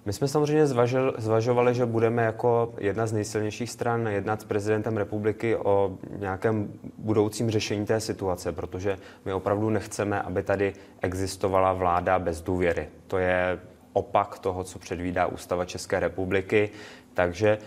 My 0.06 0.12
jsme 0.12 0.28
samozřejmě 0.28 0.66
zvažil, 0.66 1.14
zvažovali, 1.18 1.74
že 1.74 1.86
budeme 1.86 2.22
jako 2.22 2.74
jedna 2.78 3.06
z 3.06 3.12
nejsilnějších 3.12 3.70
stran 3.70 4.06
jednat 4.06 4.40
s 4.40 4.44
prezidentem 4.44 4.96
republiky 4.96 5.56
o 5.56 5.98
nějakém 6.16 6.72
budoucím 6.98 7.50
řešení 7.50 7.86
té 7.86 8.00
situace, 8.00 8.52
protože 8.52 8.98
my 9.24 9.32
opravdu 9.32 9.70
nechceme, 9.70 10.22
aby 10.22 10.42
tady 10.42 10.72
existovala 11.02 11.72
vláda 11.72 12.18
bez 12.18 12.40
důvěry. 12.40 12.88
To 13.06 13.18
je 13.18 13.58
opak 13.92 14.38
toho, 14.38 14.64
co 14.64 14.78
předvídá 14.78 15.26
Ústava 15.26 15.64
České 15.64 16.00
republiky. 16.00 16.70
Takže 17.14 17.58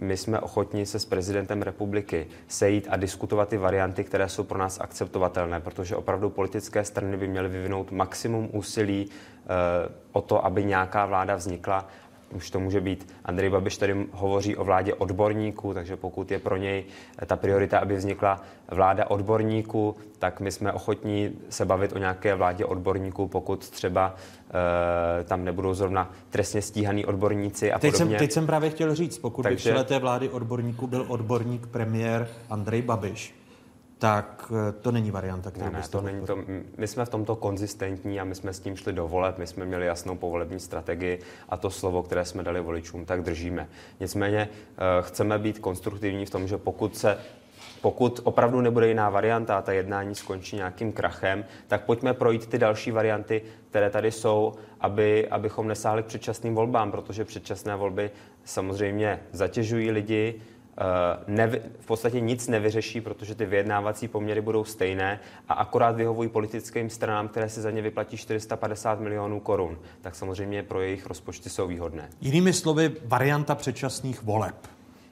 my 0.00 0.16
jsme 0.16 0.40
ochotni 0.40 0.86
se 0.86 0.98
s 0.98 1.04
prezidentem 1.04 1.62
republiky 1.62 2.26
sejít 2.48 2.86
a 2.90 2.96
diskutovat 2.96 3.48
ty 3.48 3.56
varianty, 3.56 4.04
které 4.04 4.28
jsou 4.28 4.44
pro 4.44 4.58
nás 4.58 4.80
akceptovatelné, 4.80 5.60
protože 5.60 5.96
opravdu 5.96 6.30
politické 6.30 6.84
strany 6.84 7.16
by 7.16 7.28
měly 7.28 7.48
vyvinout 7.48 7.90
maximum 7.90 8.48
úsilí 8.52 9.06
uh, 9.06 9.12
o 10.12 10.20
to, 10.20 10.44
aby 10.44 10.64
nějaká 10.64 11.06
vláda 11.06 11.36
vznikla 11.36 11.88
už 12.34 12.50
to 12.50 12.60
může 12.60 12.80
být. 12.80 13.12
Andrej 13.24 13.50
Babiš 13.50 13.76
tady 13.76 14.06
hovoří 14.12 14.56
o 14.56 14.64
vládě 14.64 14.94
odborníků, 14.94 15.74
takže 15.74 15.96
pokud 15.96 16.30
je 16.30 16.38
pro 16.38 16.56
něj 16.56 16.84
ta 17.26 17.36
priorita, 17.36 17.78
aby 17.78 17.96
vznikla 17.96 18.40
vláda 18.70 19.10
odborníků, 19.10 19.96
tak 20.18 20.40
my 20.40 20.52
jsme 20.52 20.72
ochotní 20.72 21.30
se 21.48 21.64
bavit 21.64 21.92
o 21.92 21.98
nějaké 21.98 22.34
vládě 22.34 22.64
odborníků, 22.64 23.28
pokud 23.28 23.70
třeba 23.70 24.14
e, 25.20 25.24
tam 25.24 25.44
nebudou 25.44 25.74
zrovna 25.74 26.10
trestně 26.30 26.62
stíhaný 26.62 27.06
odborníci 27.06 27.72
a 27.72 27.78
teď 27.78 27.92
podobně. 27.92 28.18
Jsem, 28.18 28.18
teď 28.18 28.32
jsem 28.32 28.46
právě 28.46 28.70
chtěl 28.70 28.94
říct, 28.94 29.18
pokud 29.18 29.42
Takže... 29.42 29.56
by 29.56 29.62
čele 29.62 29.84
té 29.84 29.98
vlády 29.98 30.28
odborníků 30.28 30.86
byl 30.86 31.04
odborník 31.08 31.66
premiér 31.66 32.28
Andrej 32.50 32.82
Babiš, 32.82 33.34
tak 34.02 34.52
eh, 34.68 34.72
to 34.72 34.92
není 34.92 35.10
varianta, 35.10 35.50
kterou 35.50 35.72
ne, 35.72 35.78
ne, 35.78 35.88
to 35.90 36.00
není 36.00 36.26
to. 36.26 36.38
My 36.76 36.86
jsme 36.86 37.04
v 37.04 37.08
tomto 37.08 37.36
konzistentní 37.36 38.20
a 38.20 38.24
my 38.24 38.34
jsme 38.34 38.52
s 38.52 38.60
tím 38.60 38.76
šli 38.76 38.92
do 38.92 39.08
voleb, 39.08 39.38
my 39.38 39.46
jsme 39.46 39.64
měli 39.64 39.86
jasnou 39.86 40.16
povolební 40.16 40.60
strategii 40.60 41.18
a 41.48 41.56
to 41.56 41.70
slovo, 41.70 42.02
které 42.02 42.24
jsme 42.24 42.42
dali 42.42 42.60
voličům, 42.60 43.04
tak 43.04 43.22
držíme. 43.22 43.68
Nicméně 44.00 44.48
eh, 44.48 45.02
chceme 45.02 45.38
být 45.38 45.58
konstruktivní 45.58 46.26
v 46.26 46.30
tom, 46.30 46.48
že 46.48 46.58
pokud 46.58 46.96
se 46.96 47.18
pokud 47.80 48.20
opravdu 48.24 48.60
nebude 48.60 48.88
jiná 48.88 49.10
varianta 49.10 49.58
a 49.58 49.62
ta 49.62 49.72
jednání 49.72 50.14
skončí 50.14 50.56
nějakým 50.56 50.92
krachem, 50.92 51.44
tak 51.68 51.84
pojďme 51.84 52.14
projít 52.14 52.46
ty 52.46 52.58
další 52.58 52.90
varianty, 52.90 53.42
které 53.70 53.90
tady 53.90 54.10
jsou, 54.10 54.54
aby, 54.80 55.28
abychom 55.28 55.68
nesáhli 55.68 56.02
k 56.02 56.06
předčasným 56.06 56.54
volbám, 56.54 56.90
protože 56.90 57.24
předčasné 57.24 57.76
volby 57.76 58.10
samozřejmě 58.44 59.20
zatěžují 59.32 59.90
lidi, 59.90 60.42
nevy, 61.26 61.62
v 61.80 61.86
podstatě 61.86 62.20
nic 62.20 62.48
nevyřeší, 62.48 63.00
protože 63.00 63.34
ty 63.34 63.46
vyjednávací 63.46 64.08
poměry 64.08 64.40
budou 64.40 64.64
stejné 64.64 65.20
a 65.48 65.54
akorát 65.54 65.96
vyhovují 65.96 66.28
politickým 66.28 66.90
stranám, 66.90 67.28
které 67.28 67.48
si 67.48 67.60
za 67.60 67.70
ně 67.70 67.82
vyplatí 67.82 68.16
450 68.16 69.00
milionů 69.00 69.40
korun. 69.40 69.78
Tak 70.00 70.14
samozřejmě 70.14 70.62
pro 70.62 70.80
jejich 70.80 71.06
rozpočty 71.06 71.50
jsou 71.50 71.66
výhodné. 71.66 72.08
Jinými 72.20 72.52
slovy, 72.52 72.92
varianta 73.04 73.54
předčasných 73.54 74.22
voleb 74.22 74.56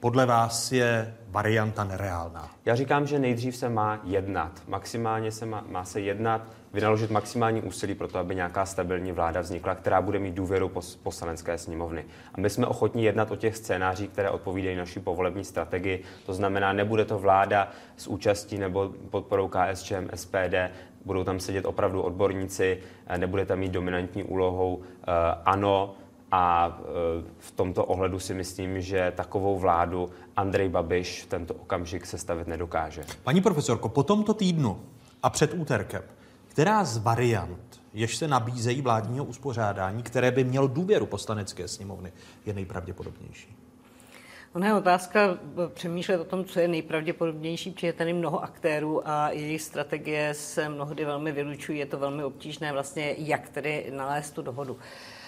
podle 0.01 0.25
vás 0.25 0.71
je 0.71 1.15
varianta 1.27 1.83
nereálná? 1.83 2.49
Já 2.65 2.75
říkám, 2.75 3.07
že 3.07 3.19
nejdřív 3.19 3.55
se 3.55 3.69
má 3.69 3.99
jednat. 4.03 4.61
Maximálně 4.67 5.31
se 5.31 5.45
má, 5.45 5.65
má 5.69 5.85
se 5.85 6.01
jednat, 6.01 6.41
vynaložit 6.73 7.11
maximální 7.11 7.61
úsilí 7.61 7.95
pro 7.95 8.07
to, 8.07 8.19
aby 8.19 8.35
nějaká 8.35 8.65
stabilní 8.65 9.11
vláda 9.11 9.41
vznikla, 9.41 9.75
která 9.75 10.01
bude 10.01 10.19
mít 10.19 10.35
důvěru 10.35 10.69
pos, 10.69 10.95
poslanecké 10.95 11.57
sněmovny. 11.57 12.05
A 12.33 12.41
my 12.41 12.49
jsme 12.49 12.67
ochotní 12.67 13.03
jednat 13.03 13.31
o 13.31 13.35
těch 13.35 13.57
scénářích, 13.57 14.09
které 14.09 14.29
odpovídají 14.29 14.75
naší 14.75 14.99
povolební 14.99 15.43
strategii. 15.43 16.03
To 16.25 16.33
znamená, 16.33 16.73
nebude 16.73 17.05
to 17.05 17.19
vláda 17.19 17.71
s 17.97 18.07
účastí 18.07 18.57
nebo 18.57 18.93
podporou 19.09 19.47
KSČM, 19.47 20.07
SPD, 20.15 20.55
budou 21.05 21.23
tam 21.23 21.39
sedět 21.39 21.65
opravdu 21.65 22.01
odborníci, 22.01 22.79
nebude 23.17 23.45
tam 23.45 23.59
mít 23.59 23.71
dominantní 23.71 24.23
úlohou 24.23 24.75
uh, 24.75 24.83
ANO, 25.45 25.95
a 26.31 26.77
e, 26.79 26.83
v 27.39 27.51
tomto 27.51 27.85
ohledu 27.85 28.19
si 28.19 28.33
myslím, 28.33 28.81
že 28.81 29.13
takovou 29.15 29.59
vládu 29.59 30.09
Andrej 30.35 30.69
Babiš 30.69 31.23
v 31.23 31.25
tento 31.25 31.53
okamžik 31.53 32.05
sestavit 32.05 32.47
nedokáže. 32.47 33.03
Paní 33.23 33.41
profesorko, 33.41 33.89
po 33.89 34.03
tomto 34.03 34.33
týdnu 34.33 34.81
a 35.23 35.29
před 35.29 35.53
úterkem, 35.53 36.01
která 36.51 36.83
z 36.83 36.97
variant, 36.97 37.81
jež 37.93 38.17
se 38.17 38.27
nabízejí 38.27 38.81
vládního 38.81 39.25
uspořádání, 39.25 40.03
které 40.03 40.31
by 40.31 40.43
mělo 40.43 40.67
důvěru 40.67 41.05
poslanecké 41.05 41.67
sněmovny, 41.67 42.11
je 42.45 42.53
nejpravděpodobnější? 42.53 43.55
Ona 44.53 44.67
je 44.67 44.73
otázka 44.73 45.37
přemýšlet 45.73 46.17
o 46.17 46.25
tom, 46.25 46.45
co 46.45 46.59
je 46.59 46.67
nejpravděpodobnější, 46.67 47.71
protože 47.71 47.87
je 47.87 47.93
tady 47.93 48.13
mnoho 48.13 48.43
aktérů 48.43 49.07
a 49.07 49.29
jejich 49.29 49.61
strategie 49.61 50.33
se 50.33 50.69
mnohdy 50.69 51.05
velmi 51.05 51.31
vylučují. 51.31 51.79
Je 51.79 51.85
to 51.85 51.99
velmi 51.99 52.23
obtížné 52.23 52.73
vlastně, 52.73 53.15
jak 53.17 53.49
tedy 53.49 53.91
nalézt 53.95 54.33
tu 54.33 54.41
dohodu. 54.41 54.77
Eh, 54.79 55.20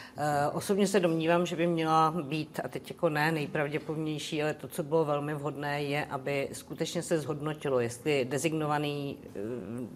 osobně 0.53 0.87
se 0.87 0.99
domnívám, 0.99 1.45
že 1.45 1.55
by 1.55 1.67
měla 1.67 2.11
být, 2.11 2.59
a 2.63 2.67
teď 2.67 2.89
jako 2.89 3.09
ne 3.09 3.31
nejpravděpodobnější, 3.31 4.43
ale 4.43 4.53
to, 4.53 4.67
co 4.67 4.83
bylo 4.83 5.05
velmi 5.05 5.33
vhodné, 5.33 5.83
je, 5.83 6.05
aby 6.05 6.49
skutečně 6.53 7.01
se 7.01 7.19
zhodnotilo, 7.19 7.79
jestli 7.79 8.25
dezignovaný, 8.25 9.17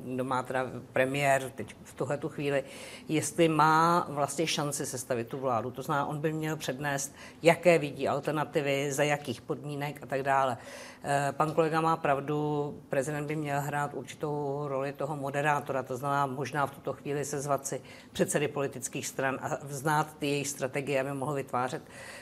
kdo 0.06 0.24
má 0.24 0.44
teda 0.44 0.66
premiér 0.94 1.52
teď 1.56 1.76
v 1.84 1.94
tuhle 1.94 2.18
tu 2.18 2.30
chvíli, 2.30 2.64
jestli 3.10 3.48
má 3.48 4.08
vlastně 4.10 4.48
šanci 4.48 4.86
sestavit 4.86 5.28
tu 5.28 5.38
vládu. 5.38 5.72
To 5.72 5.82
znamená, 5.82 6.06
on 6.06 6.20
by 6.20 6.34
měl 6.34 6.56
přednést, 6.56 7.16
jaké 7.44 7.78
vidí 7.80 8.08
alternativy, 8.08 8.92
za 8.92 9.04
jakých 9.04 9.42
podmínek 9.42 10.04
a 10.04 10.06
tak 10.06 10.24
dále. 10.24 10.58
Eh, 11.04 11.34
pan 11.38 11.52
kolega 11.52 11.82
má 11.82 11.98
pravdu, 11.98 12.74
prezident 12.90 13.28
by 13.28 13.36
měl 13.36 13.62
hrát 13.62 13.94
určitou 13.94 14.64
roli 14.68 14.94
toho 14.94 15.16
moderátora, 15.16 15.84
to 15.84 15.98
znamená 15.98 16.26
možná 16.26 16.66
v 16.66 16.72
tuto 16.72 16.94
chvíli 16.94 17.26
se 17.26 17.42
zvat 17.42 17.68
si 17.68 17.82
předsedy 18.12 18.48
politických 18.48 19.08
stran 19.08 19.38
a 19.42 19.58
znát 19.70 20.16
ty 20.20 20.28
jejich 20.28 20.48
strategie, 20.48 21.02
aby 21.02 21.14
mohl 21.14 21.34
vytvářet, 21.34 21.82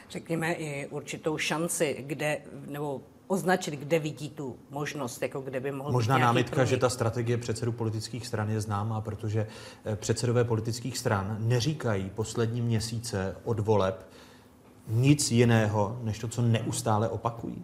řekněme, 0.10 0.53
i 0.53 0.88
určitou 0.88 1.38
šanci, 1.38 2.03
kde, 2.08 2.38
nebo 2.67 3.01
označit, 3.27 3.74
kde 3.74 4.00
vidí 4.00 4.29
tu 4.29 4.55
možnost, 4.70 5.22
jako 5.22 5.41
kde 5.41 5.60
by 5.60 5.72
mohl 5.72 5.91
Možná 5.91 6.17
námitka, 6.17 6.55
průnik. 6.55 6.70
že 6.70 6.77
ta 6.77 6.89
strategie 6.89 7.38
předsedů 7.38 7.72
politických 7.72 8.27
stran 8.27 8.50
je 8.50 8.62
známá, 8.62 9.01
protože 9.01 9.48
eh, 9.86 9.96
předsedové 9.96 10.44
politických 10.44 10.98
stran 10.98 11.38
neříkají 11.39 12.12
poslední 12.15 12.62
měsíce 12.62 13.36
od 13.44 13.60
voleb 13.60 14.08
nic 14.88 15.32
jiného, 15.32 16.00
než 16.03 16.20
to, 16.20 16.27
co 16.27 16.41
neustále 16.41 17.10
opakují. 17.10 17.63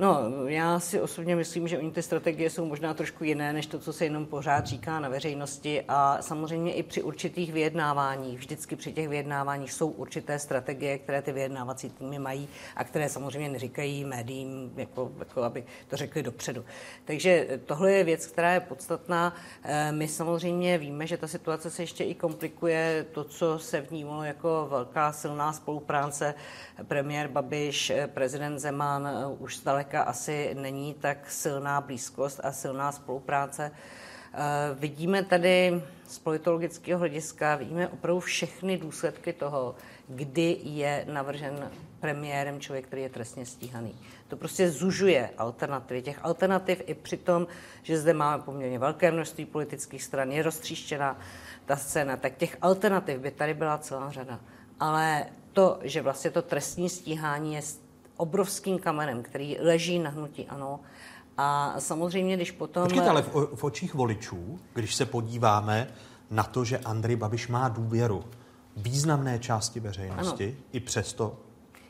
No, 0.00 0.46
já 0.46 0.80
si 0.80 1.00
osobně 1.00 1.36
myslím, 1.36 1.68
že 1.68 1.78
oni 1.78 1.90
ty 1.90 2.02
strategie 2.02 2.50
jsou 2.50 2.64
možná 2.64 2.94
trošku 2.94 3.24
jiné, 3.24 3.52
než 3.52 3.66
to, 3.66 3.78
co 3.78 3.92
se 3.92 4.04
jenom 4.04 4.26
pořád 4.26 4.66
říká 4.66 5.00
na 5.00 5.08
veřejnosti 5.08 5.84
a 5.88 6.18
samozřejmě 6.20 6.72
i 6.72 6.82
při 6.82 7.02
určitých 7.02 7.52
vyjednáváních, 7.52 8.38
vždycky 8.38 8.76
při 8.76 8.92
těch 8.92 9.08
vyjednáváních 9.08 9.72
jsou 9.72 9.88
určité 9.88 10.38
strategie, 10.38 10.98
které 10.98 11.22
ty 11.22 11.32
vyjednávací 11.32 11.90
týmy 11.90 12.18
mají 12.18 12.48
a 12.76 12.84
které 12.84 13.08
samozřejmě 13.08 13.48
neříkají 13.48 14.04
médiím, 14.04 14.72
jako, 14.76 15.12
jako 15.18 15.42
aby 15.42 15.64
to 15.88 15.96
řekli 15.96 16.22
dopředu. 16.22 16.64
Takže 17.04 17.60
tohle 17.66 17.92
je 17.92 18.04
věc, 18.04 18.26
která 18.26 18.52
je 18.52 18.60
podstatná. 18.60 19.36
Eh, 19.62 19.92
my 19.92 20.08
samozřejmě 20.08 20.78
víme, 20.78 21.06
že 21.06 21.16
ta 21.16 21.26
situace 21.26 21.70
se 21.70 21.82
ještě 21.82 22.04
i 22.04 22.14
komplikuje. 22.14 23.06
To, 23.12 23.24
co 23.24 23.58
se 23.58 23.80
vnímalo 23.80 24.24
jako 24.24 24.66
velká 24.70 25.12
silná 25.12 25.52
spolupráce, 25.52 26.34
premiér 26.84 27.28
Babiš, 27.28 27.90
eh, 27.90 28.06
prezident 28.06 28.58
Zeman 28.58 29.06
eh, 29.06 29.26
už 29.38 29.56
zdaleka 29.56 30.02
asi 30.02 30.54
není 30.54 30.94
tak 30.94 31.30
silná 31.30 31.80
blízkost 31.80 32.40
a 32.44 32.52
silná 32.52 32.92
spolupráce. 32.92 33.70
Eh, 34.34 34.38
vidíme 34.74 35.24
tady 35.24 35.82
z 36.06 36.18
politologického 36.18 36.98
hlediska, 36.98 37.56
vidíme 37.56 37.88
opravdu 37.88 38.20
všechny 38.20 38.78
důsledky 38.78 39.32
toho, 39.32 39.74
kdy 40.08 40.56
je 40.62 41.04
navržen 41.12 41.70
premiérem 42.00 42.60
člověk, 42.60 42.86
který 42.86 43.02
je 43.02 43.08
trestně 43.08 43.46
stíhaný. 43.46 43.94
To 44.28 44.36
prostě 44.36 44.70
zužuje 44.70 45.30
alternativy. 45.38 46.02
Těch 46.02 46.18
alternativ 46.22 46.82
i 46.86 46.94
při 46.94 47.16
tom, 47.16 47.46
že 47.82 47.98
zde 47.98 48.14
máme 48.14 48.42
poměrně 48.42 48.78
velké 48.78 49.10
množství 49.10 49.44
politických 49.44 50.02
stran, 50.02 50.32
je 50.32 50.42
roztříštěná 50.42 51.18
ta 51.66 51.76
scéna, 51.76 52.16
tak 52.16 52.36
těch 52.36 52.56
alternativ 52.62 53.18
by 53.18 53.30
tady 53.30 53.54
byla 53.54 53.78
celá 53.78 54.10
řada. 54.10 54.40
Ale 54.80 55.26
to, 55.58 55.78
že 55.82 56.02
vlastně 56.02 56.30
to 56.30 56.42
trestní 56.42 56.88
stíhání 56.88 57.54
je 57.54 57.62
obrovským 58.16 58.78
kamenem, 58.78 59.22
který 59.22 59.56
leží 59.60 59.98
na 59.98 60.10
hnutí 60.10 60.46
ano. 60.46 60.80
A 61.36 61.74
samozřejmě, 61.78 62.36
když 62.36 62.50
potom... 62.50 62.82
Počkejte, 62.82 63.08
ale 63.08 63.22
v, 63.22 63.48
v 63.54 63.64
očích 63.64 63.94
voličů, 63.94 64.58
když 64.74 64.94
se 64.94 65.06
podíváme 65.06 65.88
na 66.30 66.42
to, 66.42 66.64
že 66.64 66.78
Andrej 66.78 67.16
Babiš 67.16 67.48
má 67.48 67.68
důvěru 67.68 68.24
významné 68.76 69.38
části 69.38 69.80
veřejnosti, 69.80 70.44
ano. 70.44 70.64
i 70.72 70.80
přesto 70.80 71.36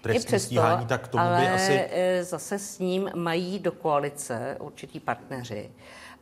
trestní 0.00 0.26
přesto, 0.26 0.46
stíhání, 0.46 0.86
tak 0.86 1.08
tomu 1.08 1.24
ale 1.24 1.40
by 1.40 1.48
asi... 1.48 1.72
Eh, 1.90 2.24
zase 2.24 2.58
s 2.58 2.78
ním 2.78 3.10
mají 3.14 3.58
do 3.58 3.72
koalice 3.72 4.56
určití 4.60 5.00
partneři 5.00 5.70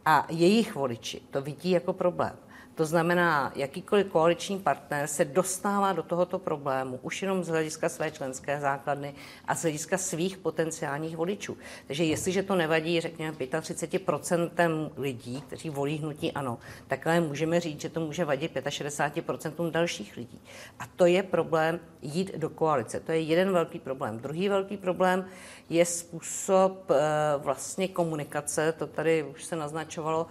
a 0.04 0.26
jejich 0.30 0.74
voliči 0.74 1.20
to 1.30 1.42
vidí 1.42 1.70
jako 1.70 1.92
problém. 1.92 2.36
To 2.76 2.86
znamená, 2.86 3.52
jakýkoliv 3.54 4.06
koaliční 4.06 4.58
partner 4.58 5.06
se 5.06 5.24
dostává 5.24 5.92
do 5.92 6.02
tohoto 6.02 6.38
problému 6.38 6.98
už 7.02 7.22
jenom 7.22 7.44
z 7.44 7.48
hlediska 7.48 7.88
své 7.88 8.10
členské 8.10 8.60
základny 8.60 9.14
a 9.44 9.54
z 9.54 9.62
hlediska 9.62 9.98
svých 9.98 10.38
potenciálních 10.38 11.16
voličů. 11.16 11.56
Takže 11.86 12.04
jestliže 12.04 12.42
to 12.42 12.54
nevadí, 12.54 13.00
řekněme, 13.00 13.32
35% 13.32 14.90
lidí, 14.96 15.40
kteří 15.40 15.70
volí 15.70 15.96
hnutí 15.96 16.32
ano, 16.32 16.58
takhle 16.88 17.20
můžeme 17.20 17.60
říct, 17.60 17.80
že 17.80 17.88
to 17.88 18.00
může 18.00 18.24
vadit 18.24 18.56
65% 18.56 19.70
dalších 19.70 20.16
lidí. 20.16 20.40
A 20.78 20.86
to 20.96 21.06
je 21.06 21.22
problém 21.22 21.80
jít 22.02 22.36
do 22.36 22.50
koalice. 22.50 23.00
To 23.00 23.12
je 23.12 23.20
jeden 23.20 23.52
velký 23.52 23.78
problém. 23.78 24.18
Druhý 24.18 24.48
velký 24.48 24.76
problém 24.76 25.24
je 25.70 25.84
způsob 25.84 26.90
eh, 26.90 26.94
vlastně 27.38 27.88
komunikace, 27.88 28.72
to 28.72 28.86
tady 28.86 29.22
už 29.22 29.44
se 29.44 29.56
naznačovalo, 29.56 30.26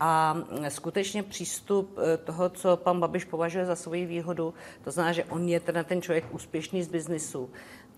a 0.00 0.36
skutečně 0.68 1.22
přístup 1.22 1.98
eh, 1.98 2.16
toho, 2.16 2.48
co 2.48 2.76
pan 2.76 3.00
Babiš 3.00 3.24
považuje 3.24 3.66
za 3.66 3.76
svoji 3.76 4.06
výhodu, 4.06 4.54
to 4.84 4.90
znamená, 4.90 5.12
že 5.12 5.24
on 5.24 5.48
je 5.48 5.60
teda 5.60 5.82
ten 5.82 6.02
člověk 6.02 6.24
úspěšný 6.30 6.82
z 6.82 6.88
biznisu, 6.88 7.50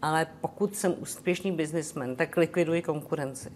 ale 0.03 0.27
pokud 0.41 0.77
jsem 0.77 0.95
úspěšný 0.99 1.53
biznismen, 1.53 2.17
tak 2.17 2.37
likviduji 2.37 2.83
konkurenci. 2.83 3.53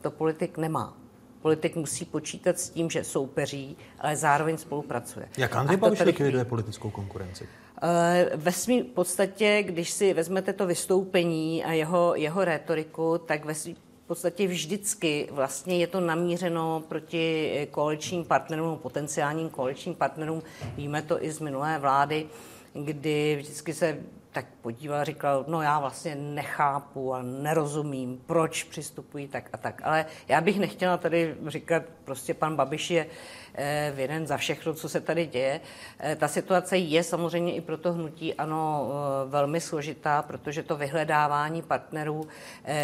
To 0.00 0.10
politik 0.10 0.58
nemá. 0.58 0.96
Politik 1.42 1.76
musí 1.76 2.04
počítat 2.04 2.58
s 2.58 2.70
tím, 2.70 2.90
že 2.90 3.04
soupeří, 3.04 3.76
ale 3.98 4.16
zároveň 4.16 4.56
spolupracuje. 4.56 5.28
Jak 5.38 5.56
Andrej 5.56 5.76
Babiš 5.76 6.00
likviduje 6.00 6.44
politickou 6.44 6.90
konkurenci? 6.90 7.48
Eh, 7.82 8.30
ve 8.36 8.52
svým 8.52 8.84
podstatě, 8.84 9.62
když 9.62 9.90
si 9.90 10.14
vezmete 10.14 10.52
to 10.52 10.66
vystoupení 10.66 11.64
a 11.64 11.72
jeho, 11.72 12.14
jeho 12.14 12.44
rétoriku, 12.44 13.18
tak 13.18 13.44
ve 13.44 13.54
svým 13.54 13.76
v 14.04 14.06
podstatě 14.06 14.46
vždycky 14.46 15.28
vlastně 15.30 15.78
je 15.78 15.86
to 15.86 16.00
namířeno 16.00 16.82
proti 16.88 17.68
koaličním 17.70 18.24
partnerům, 18.24 18.78
potenciálním 18.78 19.48
koaličním 19.48 19.94
partnerům. 19.94 20.42
Víme 20.76 21.02
to 21.02 21.24
i 21.24 21.32
z 21.32 21.40
minulé 21.40 21.78
vlády, 21.78 22.26
kdy 22.72 23.36
vždycky 23.36 23.74
se 23.74 23.98
tak 24.34 24.46
podíval 24.62 25.00
a 25.00 25.04
říkal, 25.04 25.44
no 25.48 25.62
já 25.62 25.80
vlastně 25.80 26.14
nechápu 26.14 27.14
a 27.14 27.22
nerozumím, 27.22 28.22
proč 28.26 28.64
přistupují 28.64 29.28
tak 29.28 29.48
a 29.52 29.56
tak. 29.56 29.82
Ale 29.84 30.06
já 30.28 30.40
bych 30.40 30.58
nechtěla 30.58 30.96
tady 30.96 31.34
říkat, 31.46 31.82
prostě 32.04 32.34
pan 32.34 32.56
Babiš 32.56 32.90
je 32.90 33.06
eh, 33.54 33.92
vinen 33.96 34.26
za 34.26 34.36
všechno, 34.36 34.74
co 34.74 34.88
se 34.88 35.00
tady 35.00 35.26
děje. 35.26 35.60
Eh, 35.98 36.16
ta 36.16 36.28
situace 36.28 36.78
je 36.78 37.02
samozřejmě 37.02 37.54
i 37.54 37.60
pro 37.60 37.78
to 37.78 37.92
hnutí 37.92 38.34
ano 38.34 38.88
eh, 38.88 39.28
velmi 39.28 39.60
složitá, 39.60 40.22
protože 40.22 40.62
to 40.62 40.76
vyhledávání 40.76 41.62
partnerů 41.62 42.28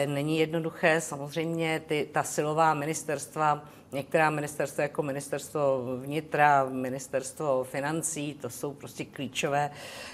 není 0.06 0.38
jednoduché. 0.38 1.00
Samozřejmě 1.00 1.82
ty, 1.86 2.08
ta 2.12 2.22
silová 2.22 2.74
ministerstva 2.74 3.64
Některá 3.92 4.30
ministerstva 4.30 4.82
jako 4.82 5.02
ministerstvo 5.02 5.82
vnitra, 5.96 6.64
ministerstvo 6.64 7.64
financí, 7.64 8.34
to 8.34 8.50
jsou 8.50 8.74
prostě 8.74 9.04
klíčové, 9.04 9.70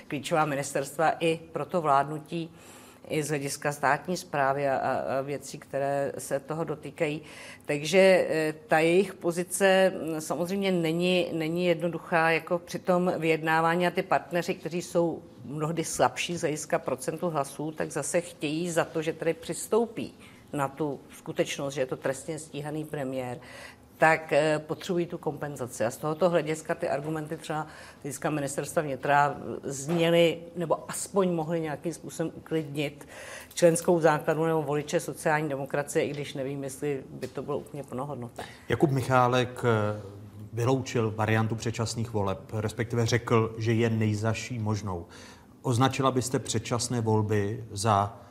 klíčová 0.08 0.44
ministerstva 0.44 1.10
i 1.20 1.40
pro 1.52 1.64
to 1.66 1.80
vládnutí 1.80 2.50
i 3.08 3.22
z 3.22 3.28
hlediska 3.28 3.72
státní 3.72 4.16
zprávy 4.16 4.68
a, 4.68 4.76
a 4.76 5.20
věcí, 5.20 5.58
které 5.58 6.12
se 6.18 6.40
toho 6.40 6.64
dotýkají. 6.64 7.22
Takže 7.66 7.98
e, 7.98 8.54
ta 8.68 8.78
jejich 8.78 9.14
pozice 9.14 9.92
samozřejmě 10.18 10.72
není, 10.72 11.26
není 11.32 11.66
jednoduchá 11.66 12.30
jako 12.30 12.58
při 12.58 12.78
tom 12.78 13.12
vyjednávání 13.18 13.86
a 13.86 13.90
ty 13.90 14.02
partneři, 14.02 14.54
kteří 14.54 14.82
jsou 14.82 15.22
mnohdy 15.44 15.84
slabší 15.84 16.36
z 16.36 16.40
hlediska 16.40 16.78
procentu 16.78 17.30
hlasů, 17.30 17.72
tak 17.72 17.90
zase 17.90 18.20
chtějí 18.20 18.70
za 18.70 18.84
to, 18.84 19.02
že 19.02 19.12
tady 19.12 19.34
přistoupí 19.34 20.14
na 20.52 20.68
tu 20.68 21.00
skutečnost, 21.10 21.74
že 21.74 21.80
je 21.80 21.86
to 21.86 21.96
trestně 21.96 22.38
stíhaný 22.38 22.84
premiér, 22.84 23.38
tak 23.98 24.32
eh, 24.32 24.58
potřebují 24.58 25.06
tu 25.06 25.18
kompenzaci. 25.18 25.84
A 25.84 25.90
z 25.90 25.96
tohoto 25.96 26.30
hlediska 26.30 26.74
ty 26.74 26.88
argumenty 26.88 27.36
třeba 27.36 27.66
hlediska 28.02 28.30
ministerstva 28.30 28.82
vnitra 28.82 29.36
zněly, 29.62 30.38
nebo 30.56 30.90
aspoň 30.90 31.34
mohly 31.34 31.60
nějakým 31.60 31.94
způsobem 31.94 32.32
uklidnit 32.34 33.08
členskou 33.54 34.00
základu 34.00 34.44
nebo 34.44 34.62
voliče 34.62 35.00
sociální 35.00 35.48
demokracie, 35.48 36.04
i 36.04 36.10
když 36.10 36.34
nevím, 36.34 36.64
jestli 36.64 37.02
by 37.10 37.26
to 37.26 37.42
bylo 37.42 37.58
úplně 37.58 37.82
plnohodnotné. 37.82 38.44
Jakub 38.68 38.90
Michálek 38.90 39.64
eh, 39.64 40.02
vyloučil 40.52 41.14
variantu 41.16 41.54
předčasných 41.54 42.12
voleb, 42.12 42.40
respektive 42.52 43.06
řekl, 43.06 43.54
že 43.58 43.72
je 43.72 43.90
nejzaší 43.90 44.58
možnou. 44.58 45.06
Označila 45.62 46.10
byste 46.10 46.38
předčasné 46.38 47.00
volby 47.00 47.64
za 47.70 48.25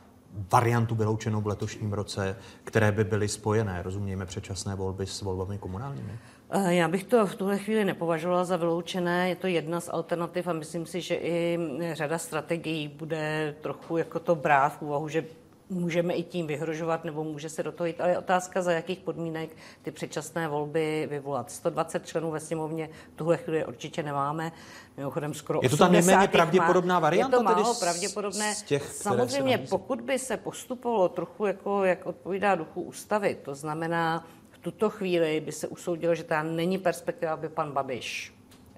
variantu 0.52 0.94
vyloučenou 0.94 1.40
v 1.40 1.46
letošním 1.46 1.92
roce, 1.92 2.36
které 2.64 2.92
by 2.92 3.04
byly 3.04 3.28
spojené, 3.28 3.82
rozumějme, 3.82 4.26
předčasné 4.26 4.74
volby 4.74 5.06
s 5.06 5.22
volbami 5.22 5.58
komunálními? 5.58 6.12
Eh, 6.50 6.74
já 6.74 6.88
bych 6.88 7.04
to 7.04 7.26
v 7.26 7.34
tuhle 7.34 7.58
chvíli 7.58 7.84
nepovažovala 7.84 8.44
za 8.44 8.56
vyloučené. 8.56 9.28
Je 9.28 9.36
to 9.36 9.46
jedna 9.46 9.80
z 9.80 9.88
alternativ 9.92 10.48
a 10.48 10.52
myslím 10.52 10.86
si, 10.86 11.00
že 11.00 11.14
i 11.14 11.58
řada 11.92 12.18
strategií 12.18 12.88
bude 12.88 13.54
trochu 13.60 13.96
jako 13.96 14.18
to 14.18 14.34
brát 14.34 14.68
v 14.68 14.82
úvahu, 14.82 15.08
že 15.08 15.24
můžeme 15.70 16.14
i 16.14 16.22
tím 16.22 16.46
vyhrožovat, 16.46 17.04
nebo 17.04 17.24
může 17.24 17.48
se 17.48 17.62
do 17.62 17.72
toho 17.72 17.86
jít, 17.86 18.00
ale 18.00 18.10
je 18.10 18.18
otázka, 18.18 18.62
za 18.62 18.72
jakých 18.72 18.98
podmínek 18.98 19.56
ty 19.82 19.90
předčasné 19.90 20.48
volby 20.48 21.06
vyvolat. 21.10 21.50
120 21.50 22.06
členů 22.06 22.30
ve 22.30 22.40
sněmovně 22.40 22.88
v 23.14 23.16
tuhle 23.16 23.36
chvíli 23.36 23.64
určitě 23.64 24.02
nemáme. 24.02 24.52
Mimochodem 24.96 25.34
skoro 25.34 25.60
Je 25.62 25.68
to 25.68 25.76
ta 25.76 25.88
nejméně 25.88 26.28
pravděpodobná 26.28 26.98
varianta? 26.98 27.36
Je 27.36 27.38
to 27.38 27.44
málo 27.44 27.64
tedy 27.64 27.80
pravděpodobné. 27.80 28.54
Z 28.54 28.62
těch, 28.62 28.92
Samozřejmě, 28.92 29.58
pokud 29.58 30.00
by 30.00 30.18
se 30.18 30.36
postupovalo 30.36 31.08
trochu, 31.08 31.46
jako, 31.46 31.84
jak 31.84 32.06
odpovídá 32.06 32.54
duchu 32.54 32.82
ústavy, 32.82 33.38
to 33.42 33.54
znamená, 33.54 34.26
v 34.50 34.58
tuto 34.58 34.90
chvíli 34.90 35.40
by 35.40 35.52
se 35.52 35.68
usoudilo, 35.68 36.14
že 36.14 36.24
ta 36.24 36.42
není 36.42 36.78
perspektiva, 36.78 37.32
aby 37.32 37.48
pan 37.48 37.72
Babiš 37.72 38.34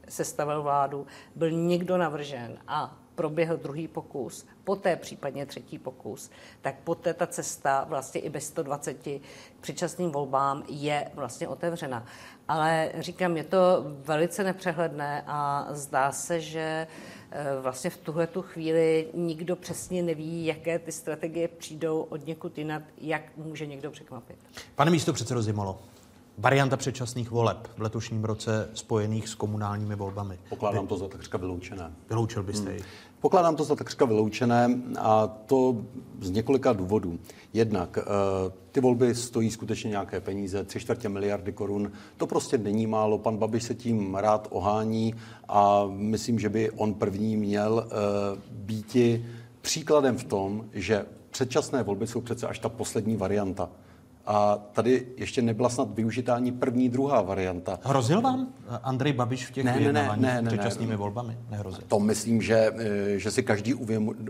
sestavil 0.09 0.63
vládu, 0.63 1.07
byl 1.35 1.51
někdo 1.51 1.97
navržen 1.97 2.59
a 2.69 2.97
proběhl 3.19 3.57
druhý 3.57 3.89
pokus, 3.89 4.47
poté 4.65 4.97
případně 4.97 5.47
třetí 5.47 5.79
pokus, 5.79 6.31
tak 6.63 6.75
poté 6.85 7.15
ta 7.15 7.27
cesta 7.27 7.85
vlastně 7.89 8.21
i 8.21 8.31
bez 8.31 8.47
120 8.47 9.09
předčasným 9.61 10.11
volbám 10.11 10.65
je 10.69 11.11
vlastně 11.15 11.49
otevřena. 11.49 12.07
Ale 12.49 12.93
říkám, 12.99 13.37
je 13.37 13.45
to 13.45 13.59
velice 14.05 14.45
nepřehledné 14.45 15.25
a 15.27 15.69
zdá 15.71 16.13
se, 16.13 16.41
že 16.41 16.87
eh, 17.31 17.45
vlastně 17.61 17.91
v 17.91 17.97
tuhle 17.97 18.27
tu 18.27 18.43
chvíli 18.43 19.09
nikdo 19.15 19.57
přesně 19.57 20.03
neví, 20.03 20.47
jaké 20.47 20.79
ty 20.79 20.93
strategie 20.93 21.49
přijdou 21.49 22.03
od 22.03 22.27
někud 22.27 22.59
jinak, 22.59 22.83
jak 22.99 23.37
může 23.37 23.67
někdo 23.67 23.91
překvapit. 23.91 24.39
Pane 24.75 24.91
místo 24.91 25.13
předsedo 25.13 25.43
Zimolo, 25.43 25.79
varianta 26.39 26.77
předčasných 26.77 27.31
voleb 27.31 27.69
v 27.77 27.83
letošním 27.83 28.25
roce 28.25 28.71
spojených 28.75 29.29
s 29.29 29.35
komunálními 29.35 29.97
volbami. 29.97 30.39
Pokládám 30.49 30.85
Vy... 30.85 30.89
to 30.89 30.97
za 30.97 31.09
takřka 31.09 31.39
vyloučené. 31.39 31.93
Vyloučil 32.09 32.43
byste 32.43 32.73
ji? 32.73 32.79
Hmm. 32.79 32.89
Pokládám 33.21 33.57
to 33.57 33.65
za 33.65 33.77
takřka 33.77 34.05
vyloučené 34.05 34.79
a 34.99 35.27
to 35.27 35.77
z 36.21 36.31
několika 36.31 36.73
důvodů. 36.73 37.19
Jednak 37.53 37.99
eh, 37.99 38.03
ty 38.73 38.81
volby 38.81 39.15
stojí 39.15 39.51
skutečně 39.51 39.91
nějaké 39.91 40.21
peníze, 40.21 40.65
tři 40.65 40.81
čtvrtě 40.81 41.09
miliardy 41.09 41.53
korun. 41.53 41.93
To 42.17 42.27
prostě 42.27 42.59
není 42.59 42.87
málo. 42.87 43.19
Pan 43.19 43.37
Babiš 43.37 43.63
se 43.63 43.75
tím 43.75 44.15
rád 44.15 44.49
ohání 44.51 45.15
a 45.49 45.85
myslím, 45.91 46.39
že 46.39 46.49
by 46.49 46.71
on 46.71 46.95
první 46.95 47.37
měl 47.37 47.87
eh, 47.87 47.95
býti 48.51 49.27
příkladem 49.61 50.17
v 50.17 50.25
tom, 50.25 50.65
že 50.73 51.07
předčasné 51.31 51.83
volby 51.83 52.07
jsou 52.07 52.21
přece 52.21 52.47
až 52.47 52.59
ta 52.59 52.69
poslední 52.69 53.17
varianta. 53.17 53.71
A 54.31 54.59
tady 54.73 55.07
ještě 55.17 55.43
nebyla 55.43 55.69
snad 55.69 55.89
využitá 55.95 56.35
ani 56.35 56.53
první, 56.53 56.89
druhá 56.89 57.23
varianta. 57.23 57.79
Hrozil 57.83 58.21
vám 58.21 58.49
Andrej 58.83 59.13
Babiš 59.13 59.47
v 59.47 59.53
těch 59.53 59.65
ne, 59.65 59.79
vyjednáváních 59.79 60.23
ne, 60.23 60.35
ne, 60.35 60.43
ne, 60.43 60.49
předčasnými 60.49 60.91
ne, 60.91 60.97
volbami? 60.97 61.39
Nehrozil. 61.51 61.85
To 61.89 62.01
myslím, 62.01 62.43
že, 62.43 62.73
eh, 62.79 63.19
že 63.19 63.31
si 63.31 63.43
každý 63.43 63.75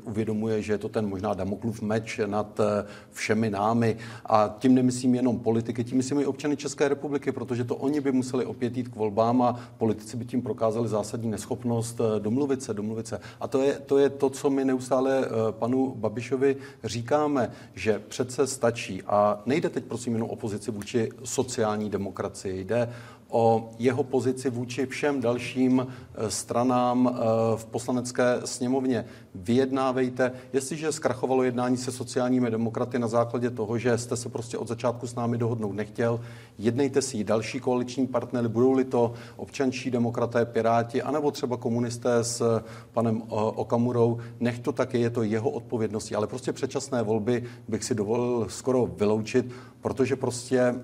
uvědomuje, 0.04 0.62
že 0.62 0.72
je 0.72 0.78
to 0.78 0.88
ten 0.88 1.08
možná 1.08 1.34
Damoklův 1.34 1.82
meč 1.82 2.20
nad 2.26 2.60
eh, 2.60 2.86
všemi 3.10 3.50
námi. 3.50 3.96
A 4.26 4.56
tím 4.58 4.74
nemyslím 4.74 5.14
jenom 5.14 5.38
politiky, 5.38 5.84
tím 5.84 5.96
myslím 5.96 6.20
i 6.20 6.26
občany 6.26 6.56
České 6.56 6.88
republiky, 6.88 7.32
protože 7.32 7.64
to 7.64 7.76
oni 7.76 8.00
by 8.00 8.12
museli 8.12 8.46
opět 8.46 8.76
jít 8.76 8.88
k 8.88 8.96
volbám 8.96 9.42
a 9.42 9.60
politici 9.78 10.16
by 10.16 10.24
tím 10.24 10.42
prokázali 10.42 10.88
zásadní 10.88 11.30
neschopnost 11.30 12.00
eh, 12.00 12.20
domluvit 12.20 12.62
se, 12.62 12.74
domluvit 12.74 13.06
se. 13.06 13.20
A 13.40 13.48
to 13.48 13.62
je 13.62 13.74
to, 13.74 13.98
je 13.98 14.10
to 14.10 14.30
co 14.30 14.50
my 14.50 14.64
neustále 14.64 15.28
panu 15.50 15.94
Babišovi 15.96 16.56
říkáme, 16.84 17.50
že 17.74 17.98
přece 18.08 18.46
stačí. 18.46 19.02
A 19.02 19.42
nejde 19.46 19.68
teď 19.68 19.87
prosím 19.88 20.12
jenom 20.12 20.30
opozici 20.30 20.70
vůči 20.70 21.10
sociální 21.24 21.90
demokracii. 21.90 22.64
Jde 22.64 22.88
o 23.30 23.70
jeho 23.78 24.04
pozici 24.04 24.50
vůči 24.50 24.86
všem 24.86 25.20
dalším 25.20 25.86
eh, 25.86 26.30
stranám 26.30 27.08
eh, 27.08 27.22
v 27.56 27.66
poslanecké 27.66 28.40
sněmovně. 28.44 29.04
Vyjednávejte. 29.34 30.32
Jestliže 30.52 30.92
zkrachovalo 30.92 31.42
jednání 31.42 31.76
se 31.76 31.92
sociálními 31.92 32.50
demokraty 32.50 32.98
na 32.98 33.08
základě 33.08 33.50
toho, 33.50 33.78
že 33.78 33.98
jste 33.98 34.16
se 34.16 34.28
prostě 34.28 34.58
od 34.58 34.68
začátku 34.68 35.06
s 35.06 35.14
námi 35.14 35.38
dohodnout 35.38 35.72
nechtěl, 35.72 36.20
jednejte 36.58 37.02
si 37.02 37.24
další 37.24 37.60
koaliční 37.60 38.06
partnery, 38.06 38.48
budou-li 38.48 38.84
to 38.84 39.12
občančí 39.36 39.90
demokraté, 39.90 40.44
piráti, 40.44 41.02
anebo 41.02 41.30
třeba 41.30 41.56
komunisté 41.56 42.24
s 42.24 42.62
panem 42.92 43.22
Okamurou, 43.28 44.18
nech 44.40 44.58
to 44.58 44.72
taky, 44.72 45.00
je 45.00 45.10
to 45.10 45.22
jeho 45.22 45.50
odpovědností, 45.50 46.14
ale 46.14 46.26
prostě 46.26 46.52
předčasné 46.52 47.02
volby 47.02 47.44
bych 47.68 47.84
si 47.84 47.94
dovolil 47.94 48.46
skoro 48.48 48.86
vyloučit, 48.86 49.52
protože 49.80 50.16
prostě 50.16 50.74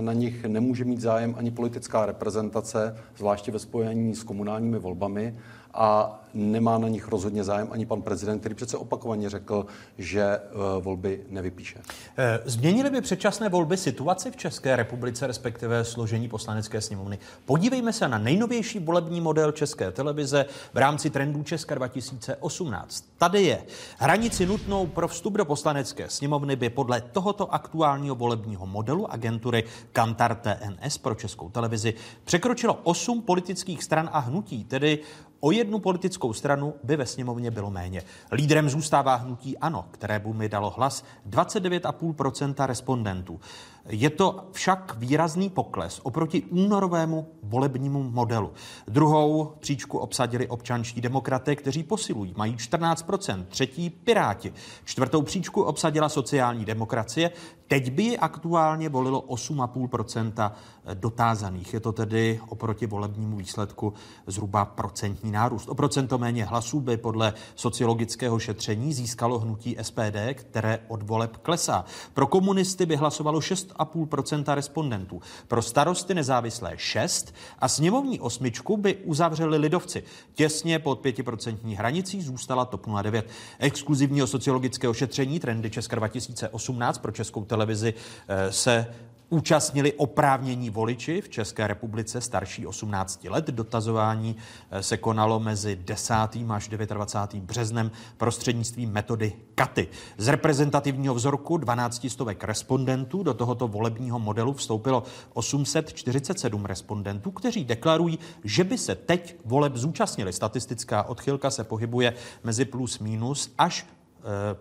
na 0.00 0.12
nich 0.12 0.44
nemůže 0.44 0.84
mít 0.84 1.00
zájem 1.00 1.34
ani 1.38 1.50
politická 1.50 2.06
reprezentace, 2.06 2.96
zvláště 3.16 3.52
ve 3.52 3.58
spojení 3.58 4.14
s 4.14 4.22
komunálními 4.22 4.78
volbami 4.78 5.36
a 5.74 6.18
nemá 6.34 6.78
na 6.78 6.88
nich 6.88 7.08
rozhodně 7.08 7.44
zájem 7.44 7.68
ani 7.70 7.86
pan 7.86 8.02
prezident, 8.02 8.38
který 8.38 8.54
přece 8.54 8.76
opakovaně 8.76 9.30
řekl, 9.30 9.66
že 9.98 10.22
eh, 10.22 10.40
volby 10.80 11.20
nevypíše. 11.28 11.80
Eh, 12.16 12.40
změnily 12.44 12.90
by 12.90 13.00
předčasné 13.00 13.48
volby 13.48 13.76
situaci 13.76 14.30
v 14.30 14.36
České 14.36 14.76
republice, 14.76 15.26
respektive 15.26 15.84
složení 15.84 16.28
poslanecké 16.28 16.80
sněmovny. 16.80 17.18
Podívejme 17.44 17.92
se 17.92 18.08
na 18.08 18.18
nejnovější 18.18 18.78
volební 18.78 19.20
model 19.20 19.52
České 19.52 19.92
televize 19.92 20.46
v 20.74 20.76
rámci 20.76 21.10
trendů 21.10 21.42
Česka 21.42 21.74
2018. 21.74 23.04
Tady 23.18 23.42
je 23.42 23.62
hranici 23.98 24.46
nutnou 24.46 24.86
pro 24.86 25.08
vstup 25.08 25.34
do 25.34 25.44
poslanecké 25.44 26.10
sněmovny 26.10 26.56
by 26.56 26.70
podle 26.70 27.00
tohoto 27.00 27.54
aktuálního 27.54 28.14
volebního 28.14 28.66
modelu 28.66 29.12
agentury 29.12 29.64
Kantar 29.92 30.34
TNS 30.34 30.98
pro 30.98 31.14
Českou 31.14 31.50
televizi 31.50 31.94
překročilo 32.24 32.80
8 32.82 33.22
politických 33.22 33.84
stran 33.84 34.10
a 34.12 34.18
hnutí, 34.18 34.64
tedy 34.64 34.98
O 35.44 35.50
jednu 35.50 35.78
politickou 35.78 36.32
stranu 36.32 36.74
by 36.82 36.96
ve 36.96 37.06
sněmovně 37.06 37.50
bylo 37.50 37.70
méně. 37.70 38.02
Lídrem 38.32 38.70
zůstává 38.70 39.14
hnutí 39.14 39.58
ANO, 39.58 39.84
kterému 39.90 40.32
mi 40.32 40.48
dalo 40.48 40.70
hlas 40.70 41.04
29,5% 41.30 42.66
respondentů. 42.66 43.40
Je 43.88 44.10
to 44.10 44.48
však 44.52 44.96
výrazný 44.98 45.50
pokles 45.50 46.00
oproti 46.02 46.42
únorovému 46.42 47.28
volebnímu 47.42 48.02
modelu. 48.02 48.52
Druhou 48.88 49.52
příčku 49.58 49.98
obsadili 49.98 50.48
občanští 50.48 51.00
demokraté, 51.00 51.56
kteří 51.56 51.82
posilují, 51.82 52.34
mají 52.36 52.56
14% 52.56 53.44
třetí 53.48 53.90
Piráti. 53.90 54.52
Čtvrtou 54.84 55.22
příčku 55.22 55.62
obsadila 55.62 56.08
sociální 56.08 56.64
demokracie, 56.64 57.30
teď 57.68 57.90
by 57.90 58.02
ji 58.02 58.18
aktuálně 58.18 58.88
volilo 58.88 59.20
8,5% 59.20 60.52
dotázaných. 60.94 61.74
Je 61.74 61.80
to 61.80 61.92
tedy 61.92 62.40
oproti 62.48 62.86
volebnímu 62.86 63.36
výsledku 63.36 63.92
zhruba 64.26 64.64
procentní 64.64 65.32
nárůst. 65.32 65.68
O 65.68 65.74
procento 65.74 66.18
méně 66.18 66.44
hlasů 66.44 66.80
by 66.80 66.96
podle 66.96 67.34
sociologického 67.54 68.38
šetření 68.38 68.92
získalo 68.92 69.38
hnutí 69.38 69.76
SPD, 69.82 70.18
které 70.34 70.78
od 70.88 71.02
voleb 71.02 71.36
klesá. 71.36 71.84
Pro 72.14 72.26
komunisty 72.26 72.86
by 72.86 72.96
hlasovalo 72.96 73.38
6,5% 73.38 74.54
respondentů. 74.54 75.20
Pro 75.48 75.62
starosty 75.62 76.14
nezávislé 76.14 76.72
6 76.76 77.34
a 77.58 77.68
sněmovní 77.68 78.20
osmičku 78.20 78.76
by 78.76 78.96
uzavřeli 78.96 79.58
lidovci. 79.58 80.02
Těsně 80.34 80.78
pod 80.78 81.04
5% 81.04 81.76
hranicí 81.76 82.22
zůstala 82.22 82.64
TOP 82.64 82.86
09. 83.02 83.28
Exkluzivního 83.58 84.26
sociologického 84.26 84.94
šetření 84.94 85.40
Trendy 85.40 85.70
Česka 85.70 85.96
2018 85.96 86.98
pro 86.98 87.12
českou 87.12 87.44
televizi 87.52 87.94
eh, 88.28 88.52
se 88.52 88.86
účastnili 89.28 89.92
oprávnění 89.92 90.70
voliči 90.70 91.20
v 91.20 91.28
České 91.28 91.66
republice 91.66 92.20
starší 92.20 92.66
18 92.66 93.24
let. 93.24 93.46
Dotazování 93.46 94.36
eh, 94.70 94.82
se 94.82 94.96
konalo 94.96 95.40
mezi 95.40 95.76
10. 95.76 96.14
až 96.48 96.68
29. 96.68 97.44
březnem 97.44 97.90
prostřednictvím 98.16 98.92
metody 98.92 99.32
KATY. 99.54 99.88
Z 100.18 100.28
reprezentativního 100.28 101.14
vzorku 101.14 101.56
12 101.56 102.06
stovek 102.08 102.44
respondentů 102.44 103.22
do 103.22 103.34
tohoto 103.34 103.68
volebního 103.68 104.18
modelu 104.18 104.52
vstoupilo 104.52 105.02
847 105.32 106.64
respondentů, 106.64 107.30
kteří 107.30 107.64
deklarují, 107.64 108.18
že 108.44 108.64
by 108.64 108.78
se 108.78 108.94
teď 108.94 109.36
voleb 109.44 109.76
zúčastnili. 109.76 110.32
Statistická 110.32 111.02
odchylka 111.02 111.50
se 111.50 111.64
pohybuje 111.64 112.14
mezi 112.44 112.64
plus 112.64 112.98
minus 112.98 113.52
až 113.58 113.86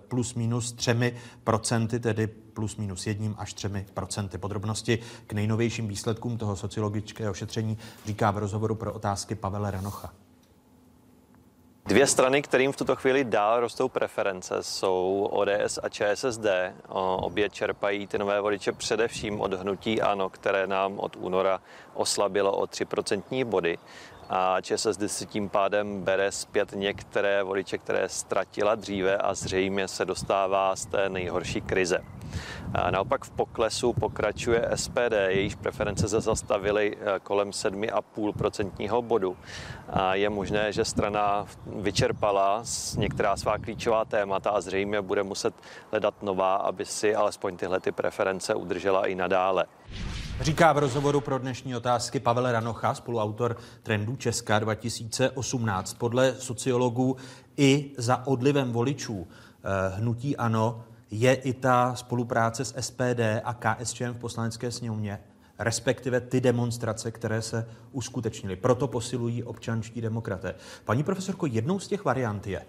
plus 0.07 0.35
minus 0.35 0.73
třemi 0.73 1.15
procenty, 1.43 1.99
tedy 1.99 2.27
plus 2.27 2.77
minus 2.77 3.07
jedním 3.07 3.35
až 3.37 3.53
třemi 3.53 3.85
procenty. 3.93 4.37
Podrobnosti 4.37 4.99
k 5.27 5.33
nejnovějším 5.33 5.87
výsledkům 5.87 6.37
toho 6.37 6.55
sociologického 6.55 7.33
šetření 7.33 7.77
říká 8.05 8.31
v 8.31 8.37
rozhovoru 8.37 8.75
pro 8.75 8.93
otázky 8.93 9.35
Pavel 9.35 9.71
Ranocha. 9.71 10.13
Dvě 11.85 12.07
strany, 12.07 12.41
kterým 12.41 12.71
v 12.71 12.77
tuto 12.77 12.95
chvíli 12.95 13.23
dál 13.23 13.59
rostou 13.59 13.89
preference, 13.89 14.63
jsou 14.63 15.29
ODS 15.31 15.79
a 15.83 15.89
ČSSD. 15.89 16.45
Obě 17.17 17.49
čerpají 17.49 18.07
ty 18.07 18.17
nové 18.17 18.41
voliče 18.41 18.71
především 18.71 19.41
od 19.41 19.53
hnutí 19.53 20.01
ANO, 20.01 20.29
které 20.29 20.67
nám 20.67 20.99
od 20.99 21.15
února 21.15 21.61
oslabilo 21.93 22.57
o 22.57 22.65
3% 22.65 23.45
body 23.45 23.77
a 24.29 24.61
ČSSD 24.61 25.01
si 25.07 25.25
tím 25.25 25.49
pádem 25.49 26.01
bere 26.01 26.31
zpět 26.31 26.71
některé 26.71 27.43
voliče, 27.43 27.77
které 27.77 28.09
ztratila 28.09 28.75
dříve 28.75 29.17
a 29.17 29.33
zřejmě 29.33 29.87
se 29.87 30.05
dostává 30.05 30.75
z 30.75 30.85
té 30.85 31.09
nejhorší 31.09 31.61
krize. 31.61 32.03
Naopak 32.91 33.25
v 33.25 33.29
poklesu 33.31 33.93
pokračuje 33.93 34.69
SPD, 34.75 35.13
jejíž 35.27 35.55
preference 35.55 36.09
se 36.09 36.21
zastavily 36.21 36.97
eh, 36.97 37.19
kolem 37.23 37.49
7,5% 37.49 39.01
bodu. 39.01 39.37
A 39.89 40.15
je 40.15 40.29
možné, 40.29 40.71
že 40.71 40.85
strana 40.85 41.45
vyčerpala 41.65 42.63
některá 42.97 43.37
svá 43.37 43.57
klíčová 43.57 44.05
témata 44.05 44.49
a 44.49 44.61
zřejmě 44.61 45.01
bude 45.01 45.23
muset 45.23 45.53
hledat 45.91 46.23
nová, 46.23 46.55
aby 46.55 46.85
si 46.85 47.15
alespoň 47.15 47.57
tyhle 47.57 47.79
ty 47.79 47.91
preference 47.91 48.55
udržela 48.55 49.07
i 49.07 49.15
nadále. 49.15 49.65
Říká 50.41 50.73
v 50.73 50.77
rozhovoru 50.77 51.21
pro 51.21 51.39
dnešní 51.39 51.75
otázky 51.75 52.19
Pavel 52.19 52.51
Ranocha, 52.51 52.93
spoluautor 52.93 53.57
trendu 53.83 54.15
Česka 54.15 54.59
2018. 54.59 55.93
Podle 55.93 56.33
sociologů 56.33 57.17
i 57.57 57.91
za 57.97 58.27
odlivem 58.27 58.71
voličů 58.71 59.27
eh, 59.27 59.95
hnutí 59.95 60.37
ANO 60.37 60.83
je 61.11 61.33
i 61.33 61.53
ta 61.53 61.95
spolupráce 61.95 62.65
s 62.65 62.81
SPD 62.81 63.19
a 63.43 63.53
KSČM 63.53 64.13
v 64.13 64.17
poslanecké 64.17 64.71
sněmovně, 64.71 65.19
respektive 65.59 66.21
ty 66.21 66.41
demonstrace, 66.41 67.11
které 67.11 67.41
se 67.41 67.67
uskutečnily. 67.91 68.55
Proto 68.55 68.87
posilují 68.87 69.43
občanští 69.43 70.01
demokraté. 70.01 70.55
Paní 70.85 71.03
profesorko, 71.03 71.45
jednou 71.45 71.79
z 71.79 71.87
těch 71.87 72.05
variant 72.05 72.47
je 72.47 72.65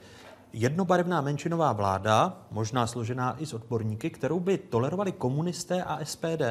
jednobarevná 0.53 1.21
menšinová 1.21 1.73
vláda, 1.73 2.47
možná 2.51 2.87
složená 2.87 3.37
i 3.39 3.47
z 3.47 3.55
odborníky, 3.55 4.11
kterou 4.11 4.41
by 4.41 4.59
tolerovali 4.59 5.13
komunisté 5.13 5.83
a 5.83 6.05
SPD. 6.05 6.43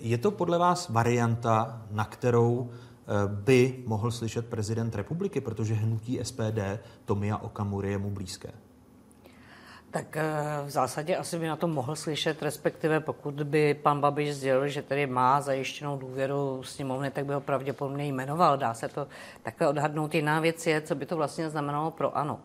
Je 0.00 0.18
to 0.18 0.30
podle 0.30 0.58
vás 0.58 0.88
varianta, 0.88 1.82
na 1.90 2.04
kterou 2.04 2.70
eh, 2.70 3.06
by 3.26 3.84
mohl 3.86 4.10
slyšet 4.10 4.46
prezident 4.46 4.94
republiky, 4.94 5.40
protože 5.40 5.74
hnutí 5.74 6.20
SPD 6.22 6.58
Tomia 7.04 7.36
Okamury 7.36 7.90
je 7.90 7.98
mu 7.98 8.10
blízké? 8.10 8.52
Tak 9.92 10.16
eh, 10.16 10.24
v 10.66 10.70
zásadě 10.70 11.16
asi 11.16 11.38
by 11.38 11.46
na 11.46 11.56
to 11.56 11.68
mohl 11.68 11.96
slyšet, 11.96 12.42
respektive 12.42 13.00
pokud 13.00 13.34
by 13.34 13.74
pan 13.74 14.00
Babiš 14.00 14.34
sdělil, 14.34 14.68
že 14.68 14.82
tedy 14.82 15.06
má 15.06 15.40
zajištěnou 15.40 15.98
důvěru 15.98 16.62
sněmovny, 16.62 17.10
tak 17.10 17.26
by 17.26 17.34
ho 17.34 17.40
pravděpodobně 17.40 18.04
jmenoval. 18.04 18.56
Dá 18.56 18.74
se 18.74 18.88
to 18.88 19.08
takhle 19.42 19.68
odhadnout. 19.68 20.14
Jiná 20.14 20.40
věc 20.40 20.66
je, 20.66 20.80
co 20.80 20.94
by 20.94 21.06
to 21.06 21.16
vlastně 21.16 21.50
znamenalo 21.50 21.90
pro 21.90 22.16
ANO. 22.16 22.40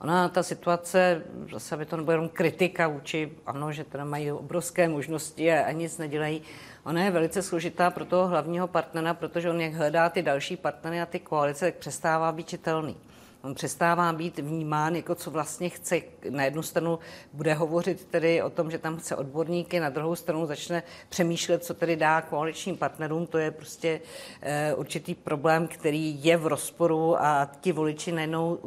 Ona, 0.00 0.28
ta 0.28 0.42
situace, 0.42 1.22
zase 1.52 1.76
by 1.76 1.86
to 1.86 1.96
nebylo 1.96 2.12
jenom 2.12 2.28
kritika 2.28 2.88
vůči, 2.88 3.32
ano, 3.46 3.72
že 3.72 3.84
teda 3.84 4.04
mají 4.04 4.32
obrovské 4.32 4.88
možnosti 4.88 5.52
a, 5.52 5.66
a 5.66 5.72
nic 5.72 5.98
nedělají. 5.98 6.42
Ona 6.84 7.04
je 7.04 7.10
velice 7.10 7.42
složitá 7.42 7.90
pro 7.90 8.04
toho 8.04 8.28
hlavního 8.28 8.68
partnera, 8.68 9.14
protože 9.14 9.50
on 9.50 9.60
jak 9.60 9.74
hledá 9.74 10.08
ty 10.08 10.22
další 10.22 10.56
partnery 10.56 11.00
a 11.00 11.06
ty 11.06 11.18
koalice, 11.18 11.64
tak 11.64 11.74
přestává 11.74 12.32
být 12.32 12.48
čitelný. 12.48 12.96
On 13.44 13.54
přestává 13.54 14.12
být 14.12 14.38
vnímán, 14.38 14.96
jako 14.96 15.14
co 15.14 15.30
vlastně 15.30 15.68
chce. 15.68 16.00
Na 16.30 16.44
jednu 16.44 16.62
stranu 16.62 16.98
bude 17.32 17.54
hovořit 17.54 18.04
tedy 18.04 18.42
o 18.42 18.50
tom, 18.50 18.70
že 18.70 18.78
tam 18.78 18.96
chce 18.96 19.16
odborníky, 19.16 19.80
na 19.80 19.88
druhou 19.88 20.16
stranu 20.16 20.46
začne 20.46 20.82
přemýšlet, 21.08 21.64
co 21.64 21.74
tedy 21.74 21.96
dá 21.96 22.20
koaličním 22.20 22.76
partnerům. 22.76 23.26
To 23.26 23.38
je 23.38 23.50
prostě 23.50 24.00
e, 24.42 24.74
určitý 24.74 25.14
problém, 25.14 25.68
který 25.68 26.24
je 26.24 26.36
v 26.36 26.46
rozporu 26.46 27.22
a 27.22 27.50
ti 27.60 27.72
voliči 27.72 28.12
najednou 28.12 28.58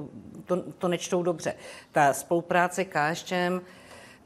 to, 0.45 0.71
to 0.71 0.87
nečtou 0.87 1.23
dobře. 1.23 1.53
Ta 1.91 2.13
spolupráce 2.13 2.85
KSČM 2.85 3.59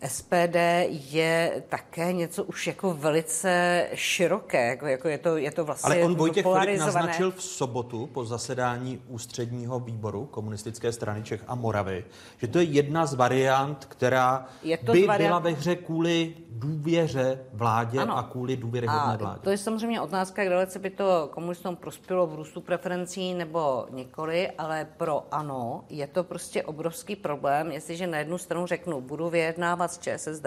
SPD 0.08 0.56
je 0.90 1.64
také 1.70 2.14
něco 2.14 2.44
už 2.44 2.68
jako 2.68 2.94
velice 2.94 3.88
široké, 3.94 4.68
jako, 4.68 4.86
jako 4.86 5.08
je, 5.08 5.18
to, 5.18 5.38
je 5.38 5.52
to 5.52 5.66
vlastně 5.66 5.96
Ale 5.96 6.04
on 6.04 6.16
Vojtěch 6.16 6.46
Filip 6.46 6.80
naznačil 6.80 7.32
v 7.32 7.44
sobotu 7.44 8.08
po 8.08 8.26
zasedání 8.26 9.02
ústředního 9.08 9.80
výboru 9.80 10.26
komunistické 10.26 10.92
strany 10.92 11.24
Čech 11.24 11.44
a 11.48 11.56
Moravy, 11.56 12.06
že 12.38 12.48
to 12.48 12.58
je 12.58 12.64
jedna 12.64 13.06
z 13.06 13.14
variant, 13.14 13.86
která 13.86 14.46
by 14.64 15.06
variant... 15.06 15.18
byla 15.18 15.40
ve 15.40 15.52
hře 15.52 15.76
kvůli 15.76 16.34
důvěře 16.50 17.40
vládě 17.54 18.00
ano. 18.00 18.18
a 18.18 18.24
kvůli 18.24 18.58
důvěryhodné 18.58 19.18
vládě. 19.18 19.40
To 19.44 19.50
je 19.50 19.58
samozřejmě 19.58 20.02
otázka, 20.02 20.44
jak 20.44 20.52
dalece 20.52 20.80
by 20.80 20.90
to 20.90 21.30
komunistům 21.32 21.76
prospělo 21.76 22.28
v 22.28 22.36
růstu 22.36 22.62
preferencí 22.62 23.34
nebo 23.34 23.86
nikoli, 23.92 24.52
ale 24.52 24.88
pro 24.98 25.28
ano 25.32 25.84
je 25.90 26.08
to 26.08 26.24
prostě 26.24 26.64
obrovský 26.64 27.16
problém, 27.16 27.72
jestliže 27.72 28.08
na 28.08 28.18
jednu 28.18 28.38
stranu 28.38 28.68
řeknu, 28.68 29.02
budu 29.02 29.30
vyjednávat 29.30 29.91
s 29.94 30.00
ČSSD 30.00 30.46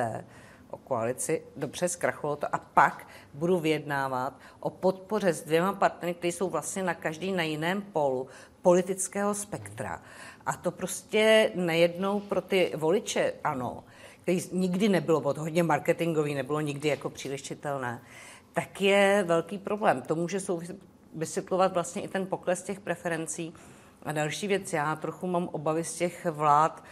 o 0.71 0.77
koalici, 0.77 1.43
dobře 1.57 1.89
zkrachlo 1.89 2.37
to, 2.37 2.55
a 2.55 2.59
pak 2.59 3.07
budu 3.35 3.59
vyjednávat 3.59 4.39
o 4.61 4.71
podpoře 4.71 5.33
s 5.33 5.43
dvěma 5.43 5.73
partnery, 5.73 6.15
kteří 6.15 6.33
jsou 6.33 6.51
vlastně 6.51 6.83
na 6.83 6.95
každý 6.95 7.33
na 7.33 7.43
jiném 7.43 7.83
polu 7.83 8.27
politického 8.63 9.35
spektra. 9.35 10.03
A 10.47 10.53
to 10.53 10.71
prostě 10.71 11.51
nejednou 11.55 12.21
pro 12.21 12.41
ty 12.41 12.73
voliče, 12.77 13.33
ano, 13.45 13.85
který 14.23 14.41
nikdy 14.53 14.89
nebylo 14.89 15.21
bod 15.21 15.39
hodně 15.39 15.63
marketingový, 15.63 16.35
nebylo 16.35 16.61
nikdy 16.61 16.89
jako 16.89 17.11
příliš 17.11 17.43
čitelné, 17.43 18.03
tak 18.53 18.81
je 18.81 19.25
velký 19.27 19.59
problém. 19.59 20.03
To 20.03 20.15
může 20.15 20.39
vysvětlovat 21.15 21.75
vlastně 21.75 22.03
i 22.03 22.09
ten 22.09 22.27
pokles 22.27 22.63
těch 22.63 22.81
preferencí. 22.81 23.55
A 24.03 24.13
další 24.13 24.47
věc, 24.47 24.73
já 24.73 24.97
trochu 24.97 25.27
mám 25.27 25.49
obavy 25.49 25.85
z 25.85 25.95
těch 25.95 26.27
vlád, 26.31 26.85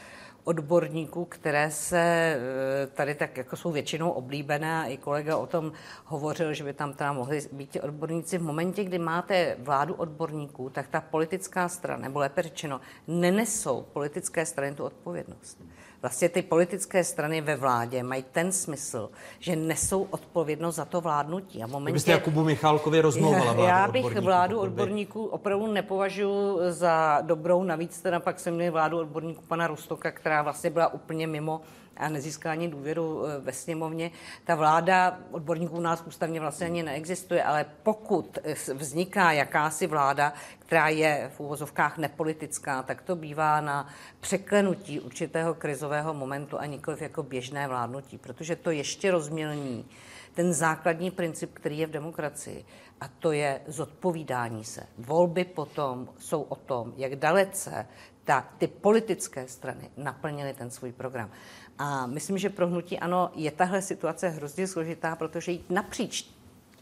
odborníků, 0.45 1.25
které 1.25 1.71
se 1.71 1.99
eh, 1.99 2.87
tady 2.87 3.15
tak 3.15 3.37
jako 3.37 3.57
jsou 3.57 3.73
většinou 3.73 4.11
oblíbené 4.11 4.83
a 4.83 4.87
i 4.87 4.97
kolega 4.97 5.37
o 5.37 5.47
tom 5.47 5.73
hovořil, 6.05 6.55
že 6.55 6.65
by 6.65 6.73
tam 6.73 6.93
teda 6.93 7.13
mohli 7.13 7.41
být 7.53 7.71
ti 7.71 7.81
odborníci. 7.81 8.39
V 8.39 8.43
momentě, 8.43 8.85
kdy 8.85 8.99
máte 8.99 9.57
vládu 9.59 9.95
odborníků, 9.95 10.71
tak 10.71 10.89
ta 10.89 11.01
politická 11.01 11.69
strana, 11.69 12.03
nebo 12.03 12.19
lépe 12.19 12.43
řečeno, 12.43 12.81
nenesou 13.09 13.83
politické 13.93 14.47
strany 14.47 14.75
tu 14.75 14.85
odpovědnost. 14.85 15.59
Vlastně 16.03 16.29
ty 16.29 16.43
politické 16.43 17.05
strany 17.05 17.41
ve 17.41 17.57
vládě 17.57 18.03
mají 18.03 18.25
ten 18.33 18.53
smysl, 18.53 19.11
že 19.39 19.57
nesou 19.57 20.03
odpovědnost 20.03 20.75
za 20.75 20.85
to 20.85 21.01
vládnutí. 21.01 21.63
A 21.63 21.67
momentě... 21.67 22.01
Vy 22.07 22.13
Jakubu 22.13 22.45
Michalkovi 22.45 23.01
rozmlouvala 23.01 23.53
vládu 23.53 23.63
Já 23.63 23.89
bych 23.89 24.05
odborníků, 24.05 24.25
vládu 24.25 24.59
odborníků 24.61 25.25
opravdu 25.25 25.67
nepovažuji 25.67 26.59
za 26.69 27.19
dobrou. 27.23 27.63
Navíc 27.63 28.01
teda 28.01 28.21
pak 28.21 28.41
jsem 28.41 28.55
měl 28.55 28.73
vládu 28.73 28.99
odborníků 28.99 29.43
pana 29.49 29.67
Rostoka, 29.67 30.11
která 30.11 30.43
vlastně 30.43 30.71
byla 30.71 30.95
úplně 30.95 31.27
mimo 31.27 31.61
a 31.97 32.09
nezískání 32.09 32.69
důvěru 32.69 33.25
eh, 33.27 33.41
ve 33.41 33.53
sněmovně. 33.53 34.11
Ta 34.45 34.55
vláda 34.55 35.19
odborníků 35.31 35.77
u 35.77 35.81
nás 35.81 36.03
ústavně 36.07 36.41
vlastně 36.41 36.67
ani 36.67 36.83
neexistuje, 36.83 37.45
ale 37.45 37.67
pokud 37.83 38.39
vzniká 38.75 39.33
jakási 39.33 39.87
vláda, 39.87 40.33
která 40.73 40.89
je 40.89 41.31
v 41.37 41.41
úvozovkách 41.41 41.99
nepolitická, 41.99 42.83
tak 42.83 43.03
to 43.03 43.17
bývá 43.17 43.61
na 43.61 43.89
překlenutí 44.21 45.01
určitého 45.01 45.55
krizového 45.55 46.15
momentu 46.15 46.59
a 46.59 46.67
nikoliv 46.67 47.03
jako 47.03 47.23
běžné 47.23 47.69
vládnutí, 47.69 48.19
protože 48.19 48.57
to 48.57 48.71
ještě 48.71 49.11
rozmělní 49.11 49.87
ten 50.35 50.53
základní 50.53 51.11
princip, 51.11 51.51
který 51.53 51.79
je 51.79 51.87
v 51.87 51.91
demokracii, 51.91 52.65
a 53.01 53.09
to 53.09 53.33
je 53.33 53.61
zodpovídání 53.67 54.65
se. 54.65 54.87
Volby 54.99 55.45
potom 55.45 56.09
jsou 56.19 56.43
o 56.43 56.57
tom, 56.57 56.93
jak 56.97 57.17
dalece 57.17 57.87
ta, 58.25 58.49
ty 58.59 58.67
politické 58.67 59.49
strany 59.49 59.91
naplnily 59.97 60.55
ten 60.55 60.71
svůj 60.71 60.93
program. 60.93 61.31
A 61.79 62.07
myslím, 62.07 62.39
že 62.39 62.51
pro 62.51 62.67
hnutí 62.67 62.99
ano 62.99 63.31
je 63.35 63.51
tahle 63.51 63.83
situace 63.83 64.29
hrozně 64.29 64.67
složitá, 64.67 65.17
protože 65.17 65.53
jít 65.53 65.71
napříč 65.71 66.31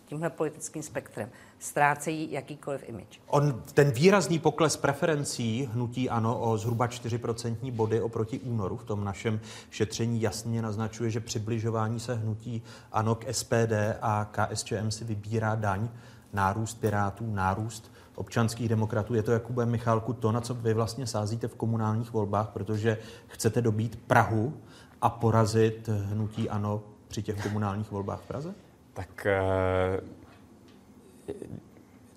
tímhle 0.07 0.31
politickým 0.31 0.83
spektrem 0.83 1.31
ztrácejí 1.60 2.32
jakýkoliv 2.32 2.88
image. 2.88 3.20
On, 3.26 3.62
ten 3.74 3.90
výrazný 3.90 4.38
pokles 4.38 4.76
preferencí 4.76 5.68
hnutí 5.72 6.10
ano 6.10 6.40
o 6.40 6.58
zhruba 6.58 6.86
4% 6.86 7.72
body 7.72 8.00
oproti 8.00 8.40
únoru 8.40 8.76
v 8.76 8.84
tom 8.84 9.04
našem 9.04 9.40
šetření 9.70 10.20
jasně 10.20 10.62
naznačuje, 10.62 11.10
že 11.10 11.20
přibližování 11.20 12.00
se 12.00 12.14
hnutí 12.14 12.62
ano 12.92 13.14
k 13.14 13.34
SPD 13.34 13.72
a 14.02 14.30
KSČM 14.32 14.90
si 14.90 15.04
vybírá 15.04 15.54
daň, 15.54 15.88
nárůst 16.32 16.80
pirátů, 16.80 17.34
nárůst 17.34 17.92
občanských 18.14 18.68
demokratů. 18.68 19.14
Je 19.14 19.22
to, 19.22 19.32
Jakube 19.32 19.66
Michalku, 19.66 20.12
to, 20.12 20.32
na 20.32 20.40
co 20.40 20.54
vy 20.54 20.74
vlastně 20.74 21.06
sázíte 21.06 21.48
v 21.48 21.54
komunálních 21.54 22.12
volbách, 22.12 22.48
protože 22.48 22.98
chcete 23.26 23.62
dobít 23.62 24.00
Prahu 24.06 24.54
a 25.02 25.10
porazit 25.10 25.88
hnutí 25.88 26.50
ANO 26.50 26.82
při 27.08 27.22
těch 27.22 27.42
komunálních 27.42 27.90
volbách 27.90 28.20
v 28.20 28.26
Praze? 28.26 28.54
Tak 28.94 29.26
eh, 29.26 30.00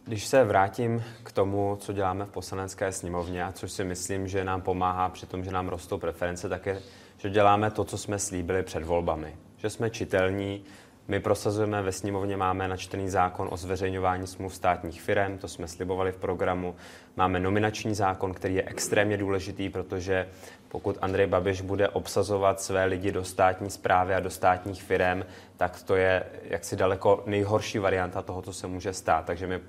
když 0.06 0.26
se 0.26 0.44
vrátím 0.44 1.04
k 1.24 1.32
tomu, 1.32 1.78
co 1.80 1.94
děláme 1.94 2.26
v 2.26 2.30
poslanecké 2.30 2.92
sněmovně, 2.92 3.46
což 3.54 3.72
si 3.72 3.84
myslím, 3.84 4.28
že 4.28 4.44
nám 4.44 4.62
pomáhá 4.62 5.10
při 5.10 5.26
tom, 5.26 5.44
že 5.44 5.52
nám 5.52 5.68
rostou 5.68 5.98
preference, 5.98 6.50
tak 6.50 6.66
je, 6.66 6.82
že 7.18 7.30
děláme 7.30 7.72
to, 7.72 7.84
co 7.84 7.98
jsme 7.98 8.20
slíbili 8.20 8.64
před 8.64 8.84
volbami. 8.84 9.36
Že 9.58 9.70
jsme 9.70 9.90
čitelní, 9.90 10.64
my 11.08 11.20
prosazujeme 11.20 11.82
ve 11.82 11.92
sněmovně, 11.92 12.38
máme 12.38 12.68
načtený 12.68 13.10
zákon 13.10 13.48
o 13.52 13.58
zveřejňování 13.58 14.28
smluv 14.28 14.56
státních 14.56 15.02
firm, 15.02 15.38
to 15.38 15.48
jsme 15.48 15.68
slibovali 15.68 16.12
v 16.12 16.18
programu. 16.18 16.76
Máme 17.16 17.40
nominační 17.40 17.96
zákon, 17.96 18.34
který 18.34 18.56
je 18.56 18.64
extrémně 18.64 19.18
důležitý, 19.18 19.70
protože 19.70 20.28
pokud 20.68 20.98
Andrej 21.02 21.28
Babiš 21.28 21.62
bude 21.62 21.90
obsazovat 21.90 22.62
své 22.62 22.86
lidi 22.86 23.12
do 23.12 23.24
státní 23.24 23.70
zprávy 23.70 24.16
a 24.16 24.20
do 24.20 24.30
státních 24.30 24.84
firm, 24.84 25.24
tak 25.58 25.84
to 25.84 25.96
je 25.96 26.24
jaksi 26.44 26.76
daleko 26.76 27.24
nejhorší 27.26 27.80
varianta 27.80 28.22
toho, 28.22 28.42
co 28.42 28.54
se 28.54 28.68
může 28.68 28.94
stát. 28.94 29.26
Takže 29.26 29.48
my 29.48 29.60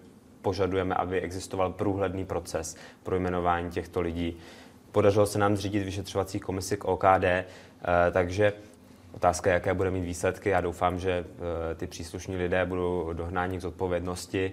požadujeme, 0.42 0.94
aby 0.94 1.20
existoval 1.20 1.72
průhledný 1.72 2.24
proces 2.24 2.76
pro 3.02 3.16
jmenování 3.16 3.70
těchto 3.70 4.00
lidí. 4.00 4.36
Podařilo 4.92 5.26
se 5.26 5.38
nám 5.38 5.56
zřídit 5.56 5.84
vyšetřovací 5.84 6.40
komisi 6.40 6.76
k 6.76 6.84
OKD, 6.84 7.24
eh, 7.24 7.44
takže 8.12 8.52
Otázka 9.16 9.50
je, 9.50 9.54
jaké 9.54 9.74
bude 9.74 9.90
mít 9.90 10.04
výsledky. 10.04 10.48
Já 10.48 10.60
doufám, 10.60 10.98
že 10.98 11.24
eh, 11.70 11.74
ty 11.74 11.86
příslušní 11.86 12.36
lidé 12.36 12.66
budou 12.66 13.12
dohnáni 13.12 13.58
k 13.58 13.60
zodpovědnosti. 13.60 14.52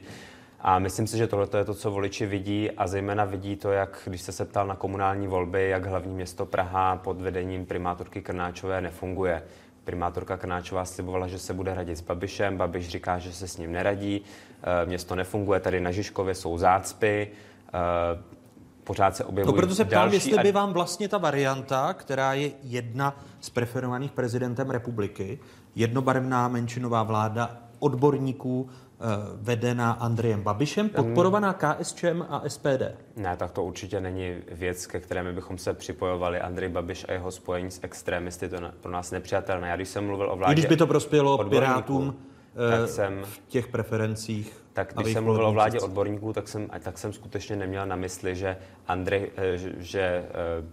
A 0.60 0.80
myslím 0.80 1.08
si, 1.08 1.18
že 1.18 1.28
tohle 1.28 1.48
je 1.58 1.66
to, 1.66 1.74
co 1.74 1.92
voliči 1.92 2.26
vidí 2.26 2.72
a 2.72 2.88
zejména 2.88 3.26
vidí 3.26 3.56
to, 3.56 3.72
jak 3.72 4.02
když 4.06 4.22
se 4.22 4.46
ptal 4.46 4.68
na 4.68 4.76
komunální 4.76 5.28
volby, 5.28 5.70
jak 5.70 5.86
hlavní 5.86 6.14
město 6.16 6.46
Praha 6.46 6.96
pod 6.96 7.22
vedením 7.22 7.66
primátorky 7.66 8.22
Krnáčové 8.22 8.82
nefunguje. 8.82 9.44
Primátorka 9.84 10.38
Krnáčová 10.38 10.86
slibovala, 10.86 11.28
že 11.28 11.40
se 11.40 11.54
bude 11.54 11.74
radit 11.74 11.98
s 11.98 12.02
Babišem, 12.02 12.58
Babiš 12.58 12.88
říká, 12.88 13.20
že 13.20 13.34
se 13.34 13.48
s 13.48 13.58
ním 13.58 13.72
neradí, 13.72 14.22
eh, 14.64 14.86
město 14.86 15.16
nefunguje, 15.16 15.60
tady 15.60 15.82
na 15.82 15.92
Žižkově 15.92 16.36
jsou 16.36 16.58
zácpy, 16.58 17.28
eh, 17.68 18.41
pořád 18.84 19.16
se 19.16 19.24
objevují 19.24 19.54
No 19.54 19.58
proto 19.58 19.76
se 19.76 19.86
ptám, 19.86 20.14
jestli 20.14 20.38
by 20.38 20.52
vám 20.52 20.74
vlastně 20.74 21.08
ta 21.08 21.18
varianta, 21.18 21.94
která 21.94 22.34
je 22.34 22.52
jedna 22.64 23.20
z 23.40 23.50
preferovaných 23.50 24.12
prezidentem 24.12 24.70
republiky, 24.70 25.40
jednobarevná 25.76 26.48
menšinová 26.48 27.04
vláda 27.04 27.58
odborníků 27.80 28.70
eh, 28.70 29.04
vedená 29.36 29.92
Andrejem 29.92 30.42
Babišem, 30.42 30.90
podporovaná 30.90 31.54
KSČM 31.54 32.24
a 32.30 32.44
SPD. 32.48 32.82
Ne, 33.16 33.38
tak 33.38 33.52
to 33.52 33.64
určitě 33.64 34.02
není 34.02 34.36
věc, 34.52 34.88
ke 34.88 35.00
které 35.00 35.34
bychom 35.34 35.58
se 35.58 35.74
připojovali. 35.74 36.40
Andrej 36.40 36.70
Babiš 36.70 37.06
a 37.10 37.12
jeho 37.12 37.32
spojení 37.32 37.72
s 37.72 37.80
extrémisty, 37.84 38.50
to 38.50 38.58
pro 38.82 38.92
nás 38.92 39.12
nepřijatelné. 39.12 39.70
Já 39.70 39.76
když 39.76 39.88
jsem 39.88 40.06
mluvil 40.06 40.32
o 40.32 40.36
vládě... 40.36 40.52
I 40.52 40.56
když 40.56 40.66
by 40.66 40.78
to 40.78 40.88
prospělo 40.88 41.50
Pirátům 41.50 42.16
tak 42.56 42.80
eh, 42.84 42.88
jsem, 42.88 43.22
v 43.24 43.42
těch 43.48 43.68
preferencích 43.68 44.62
tak 44.74 44.94
když 44.96 45.14
jsem 45.14 45.24
mluvil 45.24 45.46
o 45.46 45.52
vládě 45.52 45.80
odborníků, 45.80 46.34
tak 46.34 46.48
jsem, 46.48 46.68
tak 46.80 46.98
jsem 46.98 47.14
skutečně 47.14 47.56
neměl 47.56 47.86
na 47.86 47.96
mysli, 47.96 48.36
že, 48.36 48.58
Andrej, 48.88 49.32
eh, 49.38 49.58
že 49.78 50.02
eh, 50.02 50.26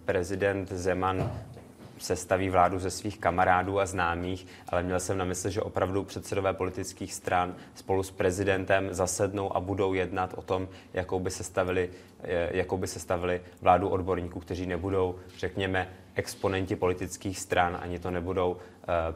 prezident 0.05 0.73
Zeman 0.73 1.33
sestaví 1.99 2.51
vládu 2.51 2.79
ze 2.79 2.91
svých 2.91 3.19
kamarádů 3.19 3.81
a 3.81 3.87
známých, 3.87 4.47
ale 4.69 4.83
měl 4.83 5.01
jsem 5.01 5.19
na 5.19 5.25
mysli, 5.25 5.51
že 5.51 5.63
opravdu 5.63 6.05
předsedové 6.05 6.53
politických 6.53 7.15
stran 7.15 7.55
spolu 7.75 8.03
s 8.03 8.11
prezidentem 8.11 8.89
zasednou 8.95 9.57
a 9.57 9.61
budou 9.61 9.95
jednat 9.95 10.35
o 10.37 10.43
tom, 10.43 10.69
jakou 10.95 11.21
by 11.21 11.31
sestavili, 11.31 11.91
jakou 12.51 12.77
by 12.77 12.87
sestavili 12.87 13.41
vládu 13.63 13.89
odborníků, 13.89 14.41
kteří 14.41 14.67
nebudou, 14.67 15.15
řekněme, 15.39 15.89
exponenti 16.19 16.77
politických 16.77 17.39
stran, 17.39 17.79
ani 17.83 17.99
to 17.99 18.11
nebudou 18.11 18.51
uh, 18.51 18.59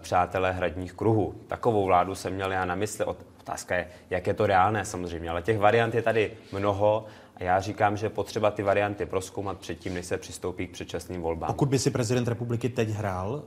přátelé 0.00 0.52
hradních 0.52 0.92
kruhů. 0.92 1.34
Takovou 1.46 1.84
vládu 1.84 2.14
jsem 2.14 2.34
měl 2.34 2.52
já 2.52 2.64
na 2.64 2.74
mysli. 2.74 3.04
Otázka 3.40 3.76
je, 3.76 3.88
jak 4.10 4.26
je 4.26 4.34
to 4.34 4.46
reálné 4.46 4.84
samozřejmě, 4.84 5.30
ale 5.30 5.42
těch 5.42 5.58
variant 5.58 5.94
je 5.94 6.02
tady 6.02 6.32
mnoho 6.52 7.06
a 7.36 7.44
já 7.44 7.60
říkám, 7.60 7.96
že 7.96 8.08
potřeba 8.08 8.50
ty 8.50 8.62
varianty 8.62 9.06
proskoumat 9.06 9.58
předtím, 9.58 9.94
než 9.94 10.06
se 10.06 10.18
přistoupí 10.18 10.66
k 10.66 10.72
předčasným 10.72 11.22
volbám. 11.22 11.46
Pokud 11.46 11.68
by 11.68 11.78
si 11.78 11.90
prezident 11.90 12.28
republiky 12.28 12.68
teď 12.68 12.88
hrál 12.88 13.32
uh, 13.32 13.42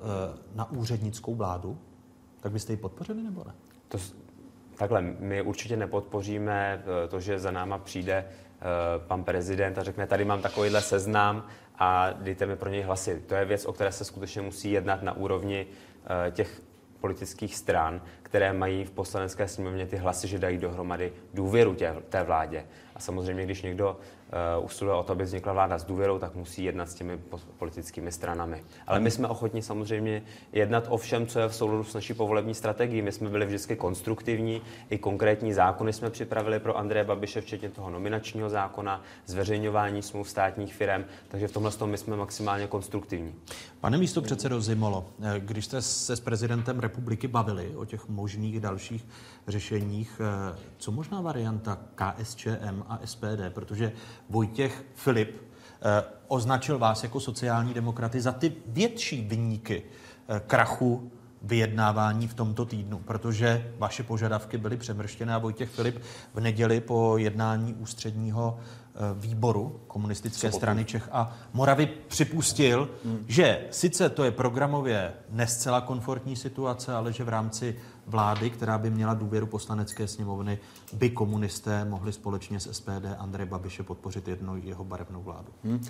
na 0.56 0.72
úřednickou 0.72 1.36
vládu, 1.36 1.78
tak 2.40 2.52
byste 2.52 2.74
ji 2.74 2.78
podpořili 2.78 3.24
nebo 3.24 3.44
ne? 3.48 3.54
To, 3.88 3.98
takhle, 4.78 5.02
my 5.20 5.42
určitě 5.42 5.78
nepodpoříme 5.78 6.84
eh, 6.84 7.08
to, 7.08 7.20
že 7.20 7.40
za 7.40 7.52
náma 7.52 7.78
přijde 7.78 8.26
pan 9.08 9.24
prezident 9.24 9.78
a 9.78 9.84
řekne, 9.84 10.08
tady 10.08 10.26
mám 10.26 10.42
takovýhle 10.42 10.82
seznam 10.82 11.48
a 11.80 12.10
dejte 12.12 12.46
mi 12.46 12.56
pro 12.56 12.70
něj 12.70 12.82
hlasy. 12.82 13.24
To 13.28 13.36
je 13.36 13.46
věc, 13.46 13.66
o 13.66 13.74
které 13.74 13.92
se 13.92 14.06
skutečně 14.06 14.42
musí 14.42 14.72
jednat 14.72 15.04
na 15.04 15.14
úrovni 15.14 15.68
těch 16.32 16.62
politických 17.00 17.56
stran, 17.56 18.02
které 18.24 18.54
mají 18.54 18.86
v 18.86 18.92
poslanecké 18.92 19.48
sněmovně 19.48 19.86
ty 19.86 19.98
hlasy, 19.98 20.28
že 20.28 20.40
dají 20.40 20.58
dohromady 20.58 21.14
důvěru 21.34 21.76
tě, 21.76 21.96
té 22.10 22.24
vládě. 22.24 22.66
A 22.96 23.00
samozřejmě, 23.00 23.46
když 23.46 23.62
někdo 23.62 24.00
usiluje 24.62 24.98
o 24.98 25.04
to, 25.04 25.12
aby 25.12 25.24
vznikla 25.24 25.54
vláda 25.54 25.78
s 25.78 25.84
důvěrou, 25.84 26.20
tak 26.20 26.36
musí 26.36 26.64
jednat 26.64 26.90
s 26.90 26.94
těmi 26.94 27.20
politickými 27.58 28.12
stranami. 28.12 28.64
Ale 28.88 29.00
my 29.00 29.12
jsme 29.12 29.28
ochotní 29.28 29.62
samozřejmě 29.62 30.24
jednat 30.54 30.86
o 30.90 30.98
všem, 30.98 31.28
co 31.28 31.40
je 31.40 31.48
v 31.48 31.56
souladu 31.56 31.84
s 31.84 31.94
naší 31.94 32.14
povolební 32.14 32.54
strategií. 32.54 33.02
My 33.02 33.12
jsme 33.12 33.30
byli 33.30 33.46
vždycky 33.46 33.76
konstruktivní, 33.76 34.62
i 34.90 34.98
konkrétní 34.98 35.54
zákony 35.54 35.94
jsme 35.94 36.10
připravili 36.10 36.60
pro 36.60 36.78
Andreje 36.78 37.04
Babiše, 37.04 37.42
včetně 37.42 37.70
toho 37.70 37.90
nominačního 37.90 38.50
zákona, 38.50 39.02
zveřejňování 39.26 40.02
smluv 40.02 40.30
státních 40.30 40.74
firm, 40.74 41.04
takže 41.28 41.48
v 41.48 41.52
tomhle 41.52 41.72
tom 41.72 41.90
my 41.90 41.98
jsme 41.98 42.16
maximálně 42.16 42.68
konstruktivní. 42.68 43.36
Pane 43.82 43.98
místo 43.98 44.22
předsedo 44.22 44.62
Zimolo, 44.62 45.06
eh, 45.22 45.40
když 45.40 45.66
jste 45.66 45.82
se 45.82 46.16
s 46.16 46.20
prezidentem 46.20 46.80
republiky 46.80 47.28
bavili 47.28 47.76
o 47.76 47.86
těch 47.86 48.08
možných 48.08 48.60
dalších 48.60 49.06
řešeních, 49.48 50.22
eh, 50.24 50.58
co 50.78 50.92
možná 50.92 51.22
varianta 51.22 51.78
KSČM 51.96 52.84
a 52.88 53.00
SPD, 53.04 53.50
protože 53.50 53.92
Vojtěch 54.30 54.86
Filip 54.96 55.42
eh, 55.42 56.04
označil 56.28 56.80
vás 56.80 57.04
jako 57.04 57.20
sociální 57.20 57.74
demokraty 57.74 58.22
za 58.22 58.32
ty 58.32 58.54
větší 58.68 59.22
vyníky 59.22 59.84
eh, 60.28 60.42
krachu 60.48 61.12
vyjednávání 61.42 62.28
v 62.28 62.34
tomto 62.34 62.66
týdnu, 62.66 63.00
protože 63.00 63.72
vaše 63.78 64.04
požadavky 64.04 64.58
byly 64.58 64.78
přemrštěné 64.78 65.34
a 65.34 65.38
Vojtěch 65.38 65.70
Filip 65.70 66.00
v 66.34 66.40
neděli 66.40 66.82
po 66.82 67.18
jednání 67.18 67.74
ústředního 67.74 68.60
výboru 69.14 69.82
komunistické 69.88 70.40
Sobotu. 70.40 70.58
strany 70.58 70.86
Čech 70.86 71.10
a 71.12 71.38
Moravy 71.54 71.86
připustil, 72.08 72.90
hmm. 73.06 73.26
že 73.28 73.62
sice 73.72 74.10
to 74.10 74.24
je 74.24 74.32
programově 74.32 75.14
nescela 75.30 75.82
komfortní 75.82 76.36
situace, 76.36 76.94
ale 76.94 77.14
že 77.14 77.24
v 77.24 77.30
rámci 77.30 77.76
vlády, 78.08 78.50
která 78.50 78.78
by 78.78 78.90
měla 78.90 79.14
důvěru 79.14 79.48
poslanecké 79.48 80.08
sněmovny, 80.08 80.60
by 80.94 81.10
komunisté 81.10 81.86
mohli 81.86 82.14
společně 82.14 82.60
s 82.60 82.72
SPD 82.72 83.06
Andreje 83.18 83.46
Babiše 83.46 83.84
podpořit 83.84 84.28
jednou 84.28 84.56
jeho 84.56 84.84
barevnou 84.84 85.22
vládu. 85.24 85.52
Hmm. 85.64 85.86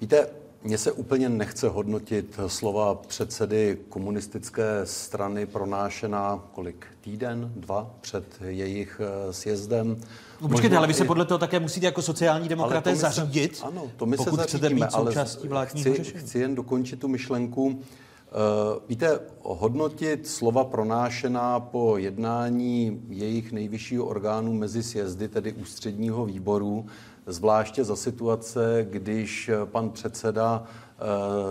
Víte, 0.00 0.28
mně 0.66 0.78
se 0.78 0.92
úplně 0.92 1.28
nechce 1.28 1.68
hodnotit 1.68 2.40
slova 2.46 2.94
předsedy 2.94 3.78
komunistické 3.88 4.80
strany 4.84 5.46
pronášená 5.46 6.44
kolik 6.52 6.86
týden, 7.00 7.52
dva 7.56 7.90
před 8.00 8.24
jejich 8.44 9.00
eh, 9.04 9.32
sjezdem. 9.32 9.96
No, 10.40 10.48
počkejte, 10.48 10.76
ale 10.76 10.86
vy 10.86 10.94
se 10.94 11.04
podle 11.04 11.24
toho 11.24 11.38
také 11.38 11.60
musíte 11.60 11.86
jako 11.86 12.02
sociální 12.02 12.48
demokraté 12.48 12.96
zařídit, 12.96 13.56
se, 13.56 13.64
ano, 13.64 13.90
to 13.96 14.06
my 14.06 14.16
pokud 14.16 14.40
se 14.40 14.46
chcete 14.46 14.70
být 14.70 14.92
součástí 14.92 15.48
vládního 15.48 15.94
chci, 15.94 16.04
řešení. 16.04 16.20
Chci 16.20 16.38
jen 16.38 16.54
dokončit 16.54 17.00
tu 17.00 17.08
myšlenku. 17.08 17.80
Eh, 18.26 18.80
víte, 18.88 19.20
hodnotit 19.42 20.26
slova 20.26 20.64
pronášená 20.64 21.60
po 21.60 21.96
jednání 21.96 23.02
jejich 23.08 23.52
nejvyššího 23.52 24.04
orgánu 24.04 24.52
mezi 24.52 24.82
sjezdy, 24.82 25.28
tedy 25.28 25.52
ústředního 25.52 26.26
výboru, 26.26 26.86
zvláště 27.26 27.84
za 27.84 27.96
situace, 27.96 28.86
když 28.90 29.50
pan 29.64 29.90
předseda 29.90 30.64
eh, 30.64 31.02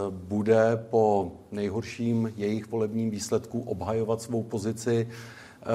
bude 0.10 0.86
po 0.90 1.32
nejhorším 1.52 2.34
jejich 2.36 2.72
volebním 2.72 3.10
výsledku 3.10 3.62
obhajovat 3.62 4.22
svou 4.22 4.44
pozici, 4.44 5.08
eh, 5.10 5.66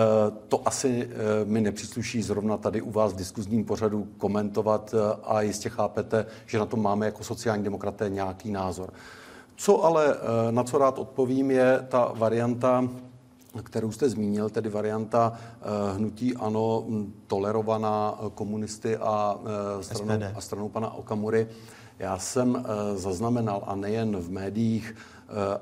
to 0.49 0.69
asi 0.69 1.11
mi 1.45 1.61
nepřísluší 1.61 2.23
zrovna 2.23 2.57
tady 2.57 2.83
u 2.83 2.91
vás 2.91 3.13
v 3.13 3.17
diskuzním 3.17 3.65
pořadu 3.65 4.09
komentovat 4.19 4.95
a 5.23 5.43
jistě 5.43 5.69
chápete, 5.69 6.27
že 6.47 6.59
na 6.59 6.67
to 6.67 6.77
máme 6.77 7.07
jako 7.07 7.25
sociální 7.25 7.65
demokraté 7.65 8.11
nějaký 8.11 8.51
názor. 8.51 8.93
Co 9.61 9.85
ale, 9.85 10.15
eh, 10.15 10.53
na 10.53 10.65
co 10.65 10.79
rád 10.79 10.99
odpovím, 10.99 11.51
je 11.51 11.85
ta 11.89 12.13
varianta, 12.15 12.89
kterou 13.63 13.93
jste 13.93 14.09
zmínil, 14.09 14.51
tedy 14.51 14.69
varianta 14.69 15.33
eh, 15.37 15.97
hnutí 15.97 16.37
ano, 16.37 16.85
tolerovaná 17.27 18.19
eh, 18.19 18.31
komunisty 18.35 18.97
a 18.97 19.37
stranou, 19.81 20.25
a 20.35 20.41
stranou 20.41 20.69
pana 20.69 20.95
Okamury. 20.95 21.49
Já 21.99 22.19
jsem 22.19 22.65
zaznamenal, 22.95 23.63
a 23.67 23.77
nejen 23.77 24.17
v 24.17 24.31
médiích, 24.31 24.95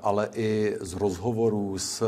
ale 0.03 0.29
i 0.35 0.77
z 0.81 0.93
rozhovorů 0.95 1.79
s 1.79 2.03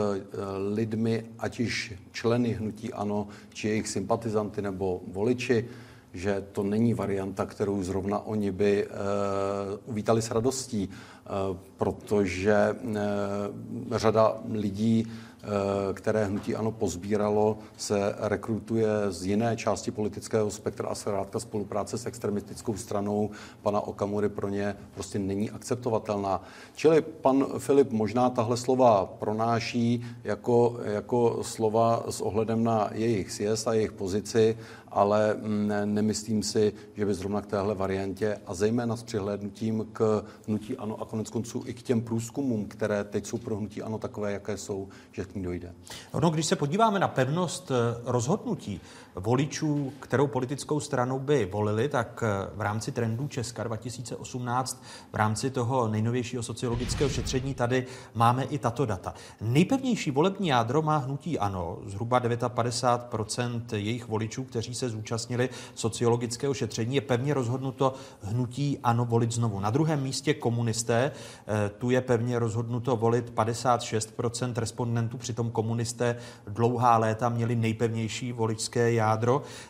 lidmi, 0.74 1.24
ať 1.38 1.61
již 1.61 1.94
členy 2.12 2.53
hnutí 2.53 2.92
ANO, 2.92 3.29
či 3.53 3.68
jejich 3.68 3.88
sympatizanty 3.88 4.62
nebo 4.62 5.00
voliči, 5.12 5.68
že 6.14 6.44
to 6.53 6.62
není 6.62 6.94
varianta, 6.94 7.46
kterou 7.46 7.83
zrovna 7.83 8.18
oni 8.18 8.50
by 8.50 8.87
uvítali 9.87 10.22
s 10.22 10.31
radostí. 10.31 10.88
Protože 11.77 12.55
eh, 12.55 13.99
řada 13.99 14.35
lidí 14.53 15.07
Eh, 15.43 15.95
které 15.95 16.25
hnutí 16.25 16.57
ano 16.57 16.73
pozbíralo, 16.73 17.59
se 17.77 18.14
rekrutuje 18.19 18.88
z 19.09 19.27
jiné 19.27 19.57
části 19.57 19.90
politického 19.90 20.51
spektra 20.51 20.88
a 20.88 20.95
zkrátka 20.95 21.40
spolupráce 21.40 21.99
s 21.99 22.07
extremistickou 22.07 22.77
stranou 22.77 23.31
pana 23.62 23.81
Okamury 23.81 24.29
pro 24.29 24.49
ně 24.49 24.77
prostě 24.95 25.19
není 25.19 25.51
akceptovatelná. 25.51 26.43
Čili 26.75 27.03
pan 27.03 27.47
Filip 27.59 27.90
možná 27.90 28.31
tahle 28.31 28.57
slova 28.57 29.07
pronáší 29.07 30.05
jako, 30.25 30.81
jako 30.85 31.38
slova 31.43 32.05
s 32.11 32.21
ohledem 32.21 32.64
na 32.64 32.90
jejich 32.93 33.33
sjezd 33.33 33.69
a 33.69 33.75
jejich 33.75 33.93
pozici, 33.93 34.59
ale 34.90 35.35
mm, 35.35 35.72
nemyslím 35.85 36.42
si, 36.42 36.72
že 36.94 37.07
by 37.07 37.14
zrovna 37.14 37.40
k 37.42 37.46
téhle 37.46 37.74
variantě 37.74 38.38
a 38.46 38.55
zejména 38.55 38.96
s 38.96 39.03
přihlédnutím 39.03 39.87
k 39.92 40.24
hnutí 40.46 40.76
ANO 40.76 41.00
a 41.00 41.05
konec 41.05 41.31
konců 41.31 41.62
i 41.66 41.74
k 41.74 41.83
těm 41.83 42.00
průzkumům, 42.00 42.64
které 42.64 43.05
teď 43.05 43.26
jsou 43.26 43.38
pro 43.38 43.57
hnutí 43.57 43.83
ANO 43.83 43.98
takové, 43.98 44.33
jaké 44.33 44.57
jsou, 44.57 44.88
že 45.12 45.24
k 45.24 45.35
ní 45.35 45.42
dojde. 45.42 45.74
No, 46.20 46.31
když 46.31 46.46
se 46.46 46.57
podíváme 46.57 46.98
na 46.98 47.09
pevnost 47.09 47.70
eh, 47.70 47.74
rozhodnutí 48.05 48.81
voličů, 49.21 49.93
kterou 50.01 50.27
politickou 50.27 50.81
stranu 50.81 51.19
by 51.19 51.47
volili, 51.53 51.89
tak 51.89 52.25
eh, 52.27 52.51
v 52.55 52.61
rámci 52.61 52.93
trendů 52.93 53.29
Česka 53.29 53.65
2018, 53.65 54.83
v 55.13 55.15
rámci 55.15 55.51
toho 55.51 55.89
nejnovějšího 55.89 56.43
sociologického 56.43 57.11
šetření, 57.11 57.55
tady 57.55 57.87
máme 58.15 58.45
i 58.45 58.59
tato 58.59 58.87
data. 58.87 59.15
Nejpevnější 59.41 60.11
volební 60.11 60.49
jádro 60.49 60.83
má 60.83 60.97
hnutí 60.97 61.39
ANO, 61.39 61.79
zhruba 61.87 62.21
59% 62.21 63.63
jejich 63.73 64.09
voličů, 64.09 64.45
kteří 64.45 64.75
se 64.75 64.89
zúčastnili 64.89 65.49
sociologického 65.75 66.55
šetření, 66.55 66.95
je 66.95 67.01
pevně 67.01 67.35
rozhodnuto 67.35 67.95
hnutí 68.23 68.79
ANO 68.83 69.05
volit 69.05 69.33
znovu. 69.33 69.61
Na 69.61 69.71
druhém 69.71 70.03
místě 70.03 70.35
komunisté, 70.35 71.13
eh, 71.47 71.71
tu 71.79 71.91
je 71.91 72.01
pevně 72.01 72.39
rozhodnuto 72.39 72.97
volit 72.97 73.31
56% 73.31 74.59
respondentů, 74.59 75.19
přitom 75.19 75.51
komunisté 75.51 76.17
dlouhá 76.49 76.97
léta 76.97 77.29
měli 77.29 77.57
nejpevnější 77.57 78.33
voličské 78.33 78.93
jádro. 78.93 79.10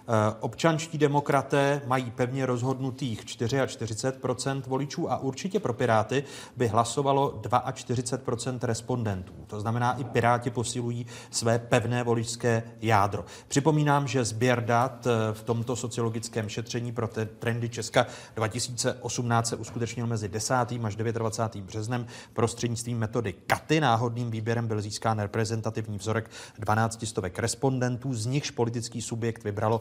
Eh, 0.08 0.34
občanští 0.40 0.98
demokraté 0.98 1.82
mají 1.86 2.10
pevně 2.10 2.46
rozhodnutých 2.46 3.24
44% 3.24 4.62
voličů 4.66 5.12
a 5.12 5.18
určitě 5.18 5.60
pro 5.60 5.72
Piráty 5.72 6.24
by 6.56 6.68
hlasovalo 6.68 7.40
42% 7.40 8.58
respondentů. 8.62 9.32
To 9.46 9.60
znamená, 9.60 9.92
i 9.92 10.04
Piráti 10.04 10.50
posilují 10.50 11.06
své 11.30 11.58
pevné 11.58 12.02
voličské 12.02 12.62
jádro. 12.80 13.24
Připomínám, 13.48 14.08
že 14.08 14.24
sběr 14.24 14.64
dat 14.64 15.06
eh, 15.06 15.34
v 15.34 15.42
tomto 15.42 15.76
sociologickém 15.76 16.48
šetření 16.48 16.92
pro 16.92 17.08
trendy 17.38 17.68
Česka 17.68 18.06
2018 18.34 19.48
se 19.48 19.56
uskutečnil 19.56 20.06
mezi 20.06 20.28
10. 20.28 20.54
až 20.84 20.96
29. 20.96 21.66
březnem 21.66 22.06
prostřednictvím 22.32 22.98
metody 22.98 23.32
Katy. 23.32 23.80
Náhodným 23.80 24.30
výběrem 24.30 24.66
byl 24.66 24.80
získán 24.80 25.18
reprezentativní 25.18 25.98
vzorek 25.98 26.30
12 26.58 27.06
stovek 27.06 27.38
respondentů, 27.38 28.14
z 28.14 28.26
nichž 28.26 28.50
politický 28.50 29.02
subjekt 29.02 29.19
vybralo 29.44 29.80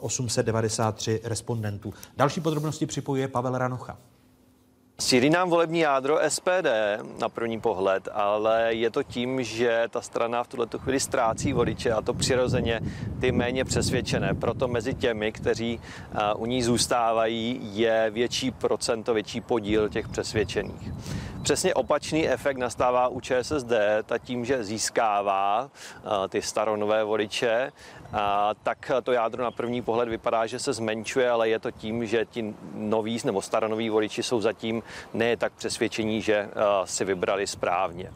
893 0.00 1.20
eh, 1.24 1.28
respondentů. 1.28 1.94
Další 2.16 2.40
podrobnosti 2.40 2.86
připojuje 2.86 3.28
Pavel 3.28 3.58
Ranocha. 3.58 3.98
Sílí 5.00 5.30
nám 5.30 5.50
volební 5.50 5.80
jádro 5.80 6.18
SPD 6.28 6.66
na 7.18 7.28
první 7.28 7.60
pohled, 7.60 8.08
ale 8.12 8.74
je 8.74 8.90
to 8.90 9.02
tím, 9.02 9.42
že 9.42 9.84
ta 9.90 10.00
strana 10.00 10.44
v 10.44 10.48
tuhle 10.48 10.66
chvíli 10.78 11.00
ztrácí 11.00 11.52
voliče 11.52 11.92
a 11.92 12.02
to 12.02 12.14
přirozeně 12.14 12.80
ty 13.20 13.32
méně 13.32 13.64
přesvědčené. 13.64 14.34
Proto 14.34 14.68
mezi 14.68 14.94
těmi, 14.94 15.32
kteří 15.32 15.80
u 16.36 16.46
ní 16.46 16.62
zůstávají, 16.62 17.60
je 17.62 18.10
větší 18.10 18.50
procento, 18.50 19.14
větší 19.14 19.40
podíl 19.40 19.88
těch 19.88 20.08
přesvědčených. 20.08 20.92
Přesně 21.42 21.74
opačný 21.74 22.28
efekt 22.28 22.56
nastává 22.56 23.08
u 23.08 23.20
ČSSD, 23.20 23.72
ta 24.06 24.18
tím, 24.18 24.44
že 24.44 24.64
získává 24.64 25.70
ty 26.28 26.42
staronové 26.42 27.04
voliče, 27.04 27.72
tak 28.62 28.90
to 29.02 29.12
jádro 29.12 29.42
na 29.44 29.50
první 29.50 29.82
pohled 29.82 30.08
vypadá, 30.08 30.46
že 30.46 30.58
se 30.58 30.72
zmenšuje, 30.72 31.30
ale 31.30 31.48
je 31.48 31.58
to 31.58 31.70
tím, 31.70 32.06
že 32.06 32.24
ti 32.24 32.54
noví 32.74 33.18
nebo 33.24 33.42
staronoví 33.42 33.90
voliči 33.90 34.22
jsou 34.22 34.40
zatím 34.40 34.81
ne 35.14 35.36
tak 35.36 35.52
přesvědčení, 35.52 36.22
že 36.22 36.48
si 36.84 37.04
vybrali 37.04 37.46
správně. 37.46 38.12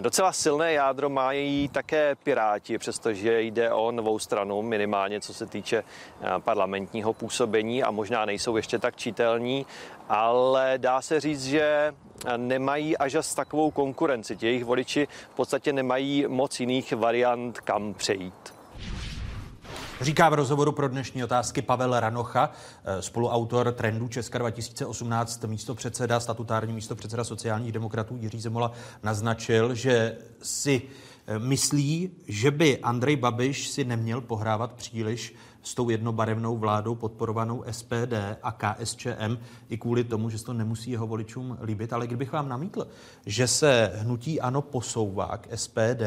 Docela 0.00 0.32
silné 0.32 0.72
jádro 0.72 1.08
mají 1.08 1.68
také 1.68 2.14
Piráti, 2.14 2.78
přestože 2.78 3.42
jde 3.42 3.72
o 3.72 3.92
novou 3.92 4.18
stranu, 4.18 4.62
minimálně 4.62 5.20
co 5.20 5.34
se 5.34 5.46
týče 5.46 5.84
parlamentního 6.38 7.12
působení 7.12 7.82
a 7.82 7.90
možná 7.90 8.24
nejsou 8.24 8.56
ještě 8.56 8.78
tak 8.78 8.96
čitelní, 8.96 9.66
ale 10.08 10.74
dá 10.76 11.02
se 11.02 11.20
říct, 11.20 11.44
že 11.44 11.94
nemají 12.36 12.96
až 12.96 13.14
s 13.14 13.34
takovou 13.34 13.70
konkurenci. 13.70 14.38
Jejich 14.40 14.64
voliči 14.64 15.08
v 15.32 15.36
podstatě 15.36 15.72
nemají 15.72 16.24
moc 16.28 16.60
jiných 16.60 16.92
variant, 16.92 17.60
kam 17.60 17.94
přejít. 17.94 18.57
Říká 20.00 20.28
v 20.28 20.34
rozhovoru 20.34 20.72
pro 20.72 20.88
dnešní 20.88 21.24
otázky 21.24 21.62
Pavel 21.62 22.00
Ranocha, 22.00 22.50
eh, 22.84 23.02
spoluautor 23.02 23.72
trendu 23.72 24.08
Česka 24.08 24.38
2018, 24.38 25.44
místo 25.44 25.74
předseda, 25.74 26.20
statutární 26.20 26.72
místo 26.72 26.96
předseda 26.96 27.24
sociálních 27.24 27.72
demokratů 27.72 28.16
Jiří 28.16 28.40
Zemola 28.40 28.72
naznačil, 29.02 29.74
že 29.74 30.16
si 30.42 30.82
eh, 31.26 31.38
myslí, 31.38 32.10
že 32.28 32.50
by 32.50 32.78
Andrej 32.78 33.16
Babiš 33.16 33.68
si 33.68 33.84
neměl 33.84 34.20
pohrávat 34.20 34.72
příliš 34.72 35.34
s 35.62 35.74
tou 35.74 35.90
jednobarevnou 35.90 36.56
vládou 36.56 36.94
podporovanou 36.94 37.64
SPD 37.70 38.14
a 38.42 38.52
KSČM 38.52 39.38
i 39.68 39.78
kvůli 39.78 40.04
tomu, 40.04 40.30
že 40.30 40.38
se 40.38 40.44
to 40.44 40.52
nemusí 40.52 40.90
jeho 40.90 41.06
voličům 41.06 41.58
líbit. 41.62 41.92
Ale 41.92 42.06
kdybych 42.06 42.32
vám 42.32 42.48
namítl, 42.48 42.86
že 43.26 43.48
se 43.48 43.92
hnutí 43.94 44.40
ano 44.40 44.62
posouvá 44.62 45.36
k 45.36 45.56
SPD 45.56 46.02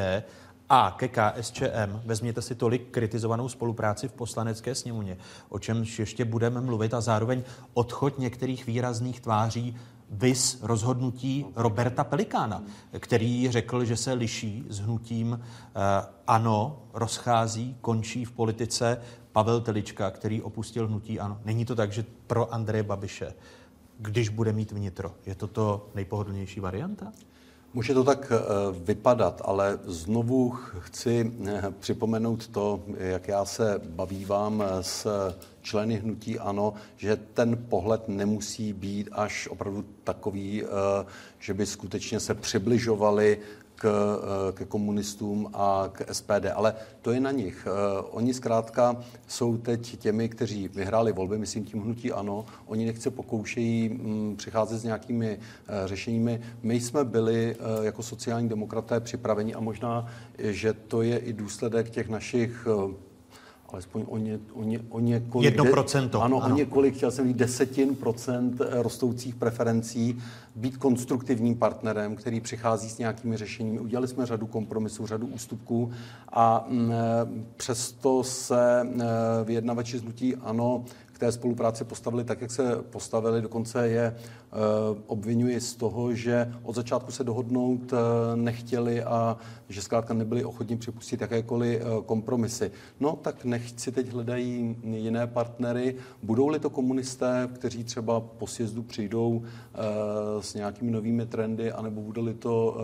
a 0.74 0.96
ke 0.98 1.08
KSČM 1.08 2.02
vezměte 2.06 2.42
si 2.42 2.56
tolik 2.56 2.92
kritizovanou 2.92 3.50
spolupráci 3.50 4.08
v 4.08 4.14
poslanecké 4.14 4.76
sněmovně, 4.76 5.18
o 5.50 5.60
čemž 5.60 6.00
ještě 6.00 6.26
budeme 6.26 6.62
mluvit 6.62 6.94
a 6.94 7.02
zároveň 7.02 7.44
odchod 7.74 8.20
některých 8.20 8.66
výrazných 8.66 9.20
tváří 9.22 9.78
vys 10.10 10.60
rozhodnutí 10.62 11.46
Roberta 11.56 12.04
Pelikána, 12.04 12.64
který 13.00 13.52
řekl, 13.52 13.86
že 13.86 13.98
se 13.98 14.14
liší 14.14 14.66
s 14.70 14.80
hnutím 14.80 15.40
eh, 15.42 15.80
ANO, 16.28 16.84
rozchází, 16.94 17.78
končí 17.82 18.26
v 18.26 18.32
politice 18.32 19.02
Pavel 19.32 19.62
Telička, 19.62 20.12
který 20.12 20.42
opustil 20.42 20.88
hnutí 20.88 21.20
ANO. 21.20 21.40
Není 21.46 21.66
to 21.66 21.76
tak, 21.76 21.92
že 21.92 22.06
pro 22.28 22.54
Andreje 22.54 22.84
Babiše, 22.84 23.34
když 24.00 24.30
bude 24.30 24.54
mít 24.54 24.72
vnitro, 24.72 25.14
je 25.26 25.36
to 25.36 25.48
to 25.48 25.90
nejpohodlnější 25.96 26.60
varianta? 26.60 27.12
Může 27.74 27.94
to 27.94 28.04
tak 28.04 28.32
eh, 28.32 28.40
vypadat, 28.84 29.42
ale 29.46 29.80
znovu 29.86 30.50
chci 30.80 31.32
eh, 31.48 31.74
připomenout 31.80 32.48
to, 32.48 32.84
jak 32.98 33.28
já 33.28 33.46
se 33.46 33.82
bavívám 33.86 34.64
eh, 34.66 34.84
s 34.84 35.08
členy 35.62 35.96
hnutí 35.96 36.40
ANO, 36.40 36.74
že 36.98 37.16
ten 37.34 37.66
pohled 37.70 38.08
nemusí 38.08 38.74
být 38.74 39.10
až 39.12 39.48
opravdu 39.48 39.86
takový, 40.04 40.64
že 41.40 41.54
by 41.54 41.66
skutečně 41.66 42.20
se 42.20 42.34
přibližovali 42.34 43.40
k, 43.82 43.86
eh, 43.88 44.52
ke 44.52 44.66
komunistům 44.66 45.50
a 45.54 45.90
k 45.92 46.14
SPD, 46.14 46.52
ale 46.54 46.76
to 47.02 47.12
je 47.12 47.20
na 47.20 47.32
nich. 47.32 47.68
Eh, 47.68 48.02
oni 48.12 48.34
zkrátka 48.34 49.04
jsou 49.28 49.58
teď 49.58 49.98
těmi, 49.98 50.30
kteří 50.30 50.68
vyhráli 50.68 51.12
volby, 51.12 51.38
myslím 51.38 51.66
tím 51.66 51.82
hnutí 51.82 52.12
ano, 52.12 52.46
oni 52.66 52.86
nechce 52.86 53.12
pokoušejí 53.12 53.90
mm, 53.90 54.36
přicházet 54.38 54.78
s 54.78 54.84
nějakými 54.84 55.40
eh, 55.40 55.88
řešeními. 55.88 56.42
My 56.64 56.80
jsme 56.80 57.04
byli 57.04 57.56
jako 57.82 58.04
sociální 58.04 58.50
demokraté 58.50 59.00
připraveni 59.00 59.54
a 59.54 59.60
možná, 59.60 60.08
že 60.38 60.74
to 60.74 61.02
je 61.02 61.18
i 61.18 61.34
důsledek 61.34 61.90
těch 61.90 62.10
našich 62.10 62.68
alespoň 63.72 64.04
o, 64.08 64.18
ně, 64.18 64.40
o, 64.54 64.64
ně, 64.64 64.80
o 64.90 65.00
několik... 65.00 65.46
Jedno 65.46 65.66
procento. 65.66 66.22
Ano, 66.22 66.44
ano, 66.44 66.56
o 66.56 66.58
několik, 66.58 66.96
chtěl 66.96 67.12
jsem 67.12 67.28
říct, 67.28 67.38
desetin 67.38 67.96
procent 67.96 68.62
eh, 68.62 68.84
rostoucích 68.84 69.36
preferencí, 69.36 70.22
být 70.56 70.78
konstruktivním 70.78 71.56
partnerem, 71.56 72.16
který 72.16 72.40
přichází 72.42 72.90
s 72.90 72.98
nějakými 72.98 73.38
řešeními. 73.38 73.80
Udělali 73.80 74.08
jsme 74.08 74.26
řadu 74.26 74.48
kompromisů, 74.48 75.08
řadu 75.08 75.28
ústupků 75.28 75.92
a 76.34 76.66
m, 76.70 76.78
mm, 76.78 76.92
eh, 76.92 76.98
přesto 77.58 78.24
se 78.24 78.82
m, 78.82 79.02
eh, 79.02 79.06
vyjednavači 79.44 79.98
z 79.98 80.04
nutí 80.04 80.36
ano 80.36 80.84
té 81.22 81.32
spolupráci 81.32 81.84
postavili 81.84 82.24
tak, 82.24 82.42
jak 82.42 82.52
se 82.52 82.76
postavili. 82.90 83.42
Dokonce 83.42 83.88
je 83.88 84.16
e, 84.52 85.02
obvinuji 85.08 85.62
z 85.62 85.76
toho, 85.76 86.14
že 86.14 86.54
od 86.64 86.76
začátku 86.76 87.12
se 87.12 87.24
dohodnout 87.24 87.94
e, 87.94 87.96
nechtěli 88.36 89.04
a 89.04 89.38
že 89.70 89.82
zkrátka 89.82 90.14
nebyli 90.14 90.46
ochotni 90.46 90.78
připustit 90.78 91.22
jakékoliv 91.22 91.82
e, 91.82 91.86
kompromisy. 92.06 92.72
No 93.00 93.16
tak 93.22 93.46
nechci 93.46 93.92
teď 93.92 94.12
hledají 94.12 94.76
jiné 94.84 95.28
partnery. 95.28 95.96
Budou-li 96.24 96.60
to 96.60 96.70
komunisté, 96.70 97.50
kteří 97.54 97.84
třeba 97.84 98.20
po 98.20 98.48
sjezdu 98.48 98.84
přijdou 98.84 99.44
s 100.40 100.54
nějakými 100.54 100.92
novými 100.92 101.26
trendy, 101.26 101.72
anebo 101.72 102.02
bude-li 102.02 102.34
to 102.34 102.78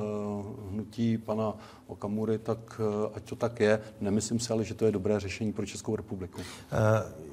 hnutí 0.71 1.17
pana 1.17 1.53
Okamury, 1.87 2.37
tak 2.37 2.81
ať 3.13 3.23
to 3.23 3.35
tak 3.35 3.59
je. 3.59 3.81
Nemyslím 4.01 4.39
si 4.39 4.53
ale, 4.53 4.63
že 4.63 4.73
to 4.73 4.85
je 4.85 4.91
dobré 4.91 5.19
řešení 5.19 5.53
pro 5.53 5.65
Českou 5.65 5.95
republiku. 5.95 6.41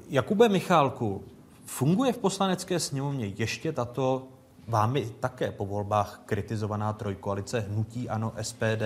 Jakube 0.09 0.49
Michálku, 0.49 1.23
funguje 1.65 2.13
v 2.13 2.17
poslanecké 2.17 2.79
sněmovně 2.79 3.25
ještě 3.25 3.71
tato 3.71 4.27
vámi 4.67 5.09
také 5.19 5.51
po 5.51 5.65
volbách 5.65 6.21
kritizovaná 6.25 6.93
trojkoalice 6.93 7.59
Hnutí 7.59 8.09
Ano, 8.09 8.33
SPD 8.41 8.83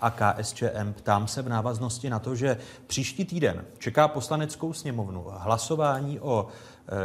a 0.00 0.10
KSČM. 0.10 0.92
Ptám 0.92 1.28
se 1.28 1.42
v 1.42 1.48
návaznosti 1.48 2.10
na 2.10 2.18
to, 2.18 2.34
že 2.34 2.58
příští 2.86 3.24
týden 3.24 3.64
čeká 3.78 4.08
poslaneckou 4.08 4.72
sněmovnu 4.72 5.24
hlasování 5.28 6.20
o 6.20 6.46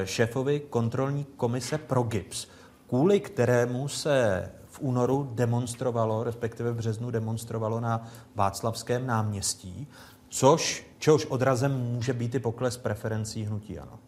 e, 0.02 0.08
šéfovi 0.08 0.60
kontrolní 0.60 1.26
komise 1.38 1.78
pro 1.78 2.04
GIPS, 2.04 2.48
kvůli 2.88 3.20
kterému 3.20 3.88
se 3.88 4.50
v 4.66 4.80
únoru 4.80 5.32
demonstrovalo, 5.34 6.24
respektive 6.24 6.72
v 6.72 6.76
březnu 6.76 7.12
demonstrovalo 7.12 7.80
na 7.80 8.08
Václavském 8.36 9.08
náměstí 9.08 9.88
což, 10.32 10.88
čehož 11.00 11.26
odrazem 11.26 11.72
může 11.72 12.14
být 12.14 12.36
i 12.36 12.40
pokles 12.40 12.78
preferencí 12.78 13.44
hnutí 13.44 13.80
ano. 13.80 14.00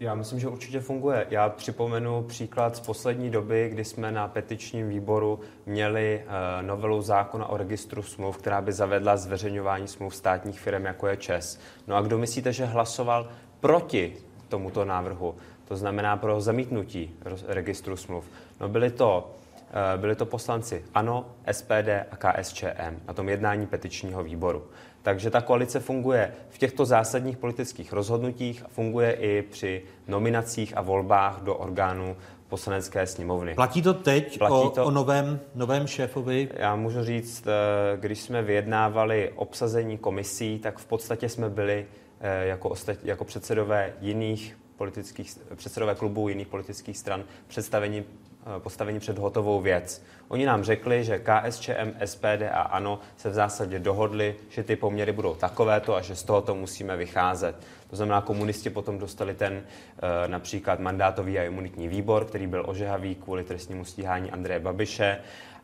Já 0.00 0.14
myslím, 0.14 0.40
že 0.40 0.48
určitě 0.48 0.80
funguje. 0.80 1.26
Já 1.30 1.48
připomenu 1.48 2.22
příklad 2.22 2.76
z 2.76 2.80
poslední 2.80 3.30
doby, 3.30 3.68
kdy 3.68 3.84
jsme 3.84 4.12
na 4.12 4.28
petičním 4.28 4.88
výboru 4.88 5.40
měli 5.66 6.22
uh, 6.24 6.66
novelu 6.66 7.02
zákona 7.02 7.46
o 7.46 7.56
registru 7.56 8.02
smluv, 8.02 8.38
která 8.38 8.60
by 8.60 8.72
zavedla 8.72 9.16
zveřejňování 9.16 9.88
smluv 9.88 10.16
státních 10.16 10.60
firm, 10.60 10.84
jako 10.84 11.06
je 11.06 11.16
ČES. 11.16 11.60
No 11.86 11.96
a 11.96 12.00
kdo 12.00 12.18
myslíte, 12.18 12.52
že 12.52 12.64
hlasoval 12.64 13.28
proti 13.60 14.16
tomuto 14.48 14.84
návrhu? 14.84 15.34
To 15.68 15.76
znamená 15.76 16.16
pro 16.16 16.40
zamítnutí 16.40 17.14
registru 17.46 17.96
smluv. 17.96 18.24
No 18.60 18.68
byli 18.68 18.90
to 18.90 19.34
uh, 19.94 20.00
byli 20.00 20.14
to 20.16 20.26
poslanci 20.26 20.84
ANO, 20.94 21.26
SPD 21.52 21.88
a 22.10 22.16
KSČM 22.16 23.00
na 23.08 23.14
tom 23.14 23.28
jednání 23.28 23.66
petičního 23.66 24.24
výboru. 24.24 24.64
Takže 25.02 25.30
ta 25.30 25.40
koalice 25.40 25.80
funguje 25.80 26.34
v 26.50 26.58
těchto 26.58 26.84
zásadních 26.84 27.36
politických 27.36 27.92
rozhodnutích 27.92 28.62
a 28.64 28.68
funguje 28.68 29.12
i 29.12 29.42
při 29.42 29.82
nominacích 30.08 30.76
a 30.76 30.80
volbách 30.80 31.40
do 31.42 31.54
orgánů 31.54 32.16
poslanecké 32.48 33.06
sněmovny. 33.06 33.54
Platí 33.54 33.82
to 33.82 33.94
teď 33.94 34.38
Platí 34.38 34.54
o, 34.54 34.70
to, 34.70 34.84
o 34.84 34.90
novém, 34.90 35.40
novém 35.54 35.86
šéfovi? 35.86 36.48
Já 36.54 36.76
můžu 36.76 37.04
říct, 37.04 37.46
eh, 37.46 37.96
když 37.96 38.20
jsme 38.20 38.42
vyjednávali 38.42 39.32
obsazení 39.36 39.98
komisí, 39.98 40.58
tak 40.58 40.78
v 40.78 40.86
podstatě 40.86 41.28
jsme 41.28 41.50
byli 41.50 41.86
eh, 42.20 42.46
jako, 42.46 42.68
ostat, 42.68 42.96
jako 43.04 43.24
předsedové 43.24 43.92
jiných 44.00 44.58
politických, 44.76 45.38
předsedové 45.54 45.94
klubů 45.94 46.28
jiných 46.28 46.46
politických 46.46 46.98
stran 46.98 47.24
představení 47.46 48.04
Eh, 48.56 48.60
postavení 48.60 49.00
před 49.00 49.18
hotovou 49.18 49.60
věc. 49.60 50.02
Oni 50.28 50.46
nám 50.46 50.64
řekli, 50.64 51.04
že 51.04 51.18
KSČM, 51.18 51.92
SPD 52.04 52.42
a 52.52 52.60
ANO 52.60 53.00
se 53.16 53.30
v 53.30 53.34
zásadě 53.34 53.78
dohodli, 53.78 54.34
že 54.50 54.62
ty 54.62 54.76
poměry 54.76 55.12
budou 55.12 55.34
takovéto 55.34 55.96
a 55.96 56.00
že 56.00 56.16
z 56.16 56.22
tohoto 56.22 56.54
musíme 56.54 56.96
vycházet. 56.96 57.56
To 57.90 57.96
znamená, 57.96 58.20
komunisti 58.20 58.70
potom 58.70 58.98
dostali 58.98 59.34
ten 59.34 59.62
eh, 59.62 60.28
například 60.28 60.80
mandátový 60.80 61.38
a 61.38 61.42
imunitní 61.44 61.88
výbor, 61.88 62.24
který 62.24 62.46
byl 62.46 62.64
ožehavý 62.66 63.14
kvůli 63.14 63.44
trestnímu 63.44 63.84
stíhání 63.84 64.30
Andreje 64.30 64.60
Babiše. 64.60 65.18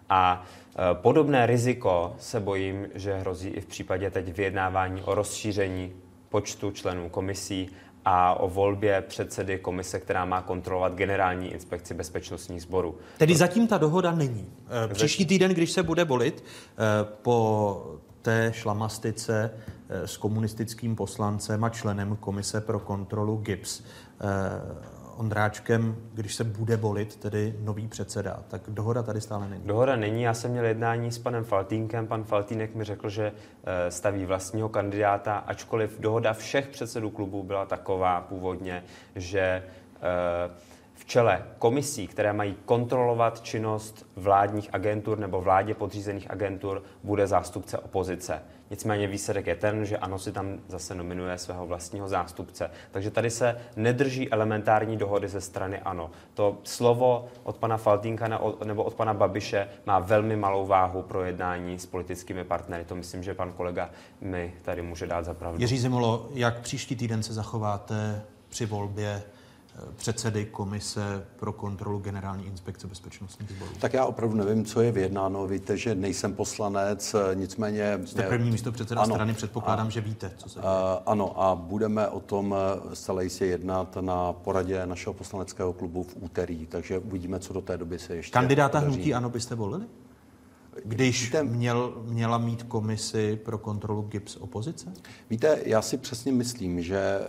A 0.08 0.44
eh, 0.44 0.78
podobné 0.94 1.46
riziko 1.46 2.16
se 2.18 2.40
bojím, 2.40 2.88
že 2.94 3.14
hrozí 3.14 3.48
i 3.48 3.60
v 3.60 3.66
případě 3.66 4.10
teď 4.10 4.36
vyjednávání 4.36 5.02
o 5.02 5.14
rozšíření 5.14 5.92
počtu 6.28 6.70
členů 6.70 7.08
komisí 7.08 7.70
a 8.04 8.34
o 8.34 8.48
volbě 8.48 9.00
předsedy 9.00 9.58
komise, 9.58 10.00
která 10.00 10.24
má 10.24 10.42
kontrolovat 10.42 10.94
generální 10.94 11.52
inspekci 11.52 11.94
bezpečnostních 11.94 12.62
sborů. 12.62 12.98
Tedy 13.18 13.36
zatím 13.36 13.66
ta 13.66 13.78
dohoda 13.78 14.12
není. 14.12 14.46
Eh, 14.84 14.94
příští 14.94 15.26
týden, 15.26 15.50
když 15.50 15.70
se 15.70 15.82
bude 15.82 16.04
volit, 16.04 16.44
eh, 16.44 16.80
po 17.22 17.96
té 18.22 18.52
šlamastice 18.54 19.50
eh, 19.88 20.08
s 20.08 20.16
komunistickým 20.16 20.96
poslancem 20.96 21.64
a 21.64 21.68
členem 21.68 22.16
komise 22.16 22.60
pro 22.60 22.78
kontrolu 22.78 23.36
GIPS, 23.36 23.82
Ondráčkem, 25.16 25.96
když 26.14 26.34
se 26.34 26.44
bude 26.44 26.76
volit 26.76 27.16
tedy 27.16 27.54
nový 27.60 27.88
předseda, 27.88 28.42
tak 28.48 28.62
dohoda 28.68 29.02
tady 29.02 29.20
stále 29.20 29.48
není. 29.48 29.62
Dohoda 29.66 29.96
není. 29.96 30.22
Já 30.22 30.34
jsem 30.34 30.50
měl 30.50 30.64
jednání 30.64 31.12
s 31.12 31.18
panem 31.18 31.44
Faltínkem. 31.44 32.06
Pan 32.06 32.24
Faltínek 32.24 32.74
mi 32.74 32.84
řekl, 32.84 33.08
že 33.08 33.32
eh, 33.64 33.90
staví 33.90 34.24
vlastního 34.24 34.68
kandidáta, 34.68 35.36
ačkoliv 35.36 36.00
dohoda 36.00 36.32
všech 36.32 36.68
předsedů 36.68 37.10
klubů 37.10 37.42
byla 37.42 37.66
taková 37.66 38.20
původně, 38.20 38.84
že 39.16 39.40
eh, 39.40 40.50
v 40.94 41.04
čele 41.04 41.42
komisí, 41.58 42.06
které 42.06 42.32
mají 42.32 42.56
kontrolovat 42.64 43.40
činnost 43.40 44.06
vládních 44.16 44.68
agentur 44.72 45.18
nebo 45.18 45.40
vládě 45.40 45.74
podřízených 45.74 46.30
agentur, 46.30 46.82
bude 47.02 47.26
zástupce 47.26 47.78
opozice. 47.78 48.42
Nicméně 48.74 49.06
výsledek 49.06 49.46
je 49.46 49.56
ten, 49.56 49.86
že 49.86 49.98
ANO 49.98 50.18
si 50.18 50.32
tam 50.32 50.58
zase 50.68 50.94
nominuje 50.94 51.38
svého 51.38 51.66
vlastního 51.66 52.08
zástupce. 52.08 52.70
Takže 52.90 53.10
tady 53.10 53.30
se 53.30 53.56
nedrží 53.76 54.30
elementární 54.30 54.96
dohody 54.96 55.28
ze 55.28 55.40
strany 55.40 55.78
ANO. 55.78 56.10
To 56.34 56.58
slovo 56.64 57.28
od 57.42 57.56
pana 57.56 57.76
Faltínka 57.76 58.28
nebo 58.64 58.84
od 58.84 58.94
pana 58.94 59.14
Babiše 59.14 59.68
má 59.86 59.98
velmi 59.98 60.36
malou 60.36 60.66
váhu 60.66 61.02
pro 61.02 61.24
jednání 61.24 61.78
s 61.78 61.86
politickými 61.86 62.44
partnery. 62.44 62.84
To 62.84 62.94
myslím, 62.94 63.22
že 63.22 63.34
pan 63.34 63.52
kolega 63.52 63.90
mi 64.20 64.54
tady 64.62 64.82
může 64.82 65.06
dát 65.06 65.24
za 65.24 65.34
pravdu. 65.34 65.60
Jiří 65.60 65.78
Zimolo, 65.78 66.28
jak 66.34 66.60
příští 66.60 66.96
týden 66.96 67.22
se 67.22 67.34
zachováte 67.34 68.22
při 68.48 68.66
volbě 68.66 69.22
předsedy 69.96 70.44
komise 70.44 71.26
pro 71.36 71.52
kontrolu 71.52 71.98
generální 71.98 72.46
inspekce 72.46 72.86
bezpečnostních 72.86 73.50
sborů. 73.50 73.70
Tak 73.78 73.92
já 73.92 74.04
opravdu 74.04 74.36
nevím, 74.36 74.64
co 74.64 74.80
je 74.80 74.92
vyjednáno. 74.92 75.46
Víte, 75.46 75.76
že 75.76 75.94
nejsem 75.94 76.34
poslanec, 76.34 77.16
nicméně... 77.34 78.00
Jste 78.04 78.22
první 78.22 78.50
místo 78.50 78.72
předseda 78.72 79.00
ano, 79.00 79.14
strany, 79.14 79.34
předpokládám, 79.34 79.86
a, 79.86 79.90
že 79.90 80.00
víte, 80.00 80.32
co 80.36 80.48
se 80.48 80.60
děje. 80.60 80.72
Ano, 81.06 81.42
a 81.42 81.54
budeme 81.54 82.08
o 82.08 82.20
tom 82.20 82.54
zcela 82.92 83.22
jistě 83.22 83.46
jednat 83.46 83.96
na 84.00 84.32
poradě 84.32 84.86
našeho 84.86 85.14
poslaneckého 85.14 85.72
klubu 85.72 86.02
v 86.02 86.16
úterý, 86.20 86.66
takže 86.66 86.98
uvidíme, 86.98 87.38
co 87.40 87.52
do 87.52 87.60
té 87.60 87.76
doby 87.76 87.98
se 87.98 88.16
ještě 88.16 88.32
Kandidáta 88.32 88.78
podaří. 88.78 88.96
hnutí 88.96 89.14
ano 89.14 89.30
byste 89.30 89.54
volili? 89.54 89.84
Když 90.84 91.24
Víte, 91.24 91.42
měl, 91.42 92.02
měla 92.04 92.38
mít 92.38 92.62
komisi 92.62 93.40
pro 93.44 93.58
kontrolu 93.58 94.02
GIPS 94.02 94.36
opozice? 94.36 94.92
Víte, 95.30 95.58
já 95.64 95.82
si 95.82 95.98
přesně 95.98 96.32
myslím, 96.32 96.82
že 96.82 97.20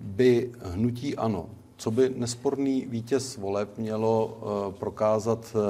by 0.00 0.52
hnutí 0.62 1.16
ano, 1.16 1.46
co 1.76 1.90
by 1.90 2.12
nesporný 2.16 2.86
vítěz 2.86 3.36
voleb 3.36 3.78
mělo 3.78 4.26
uh, 4.26 4.74
prokázat 4.74 5.54
uh, 5.54 5.60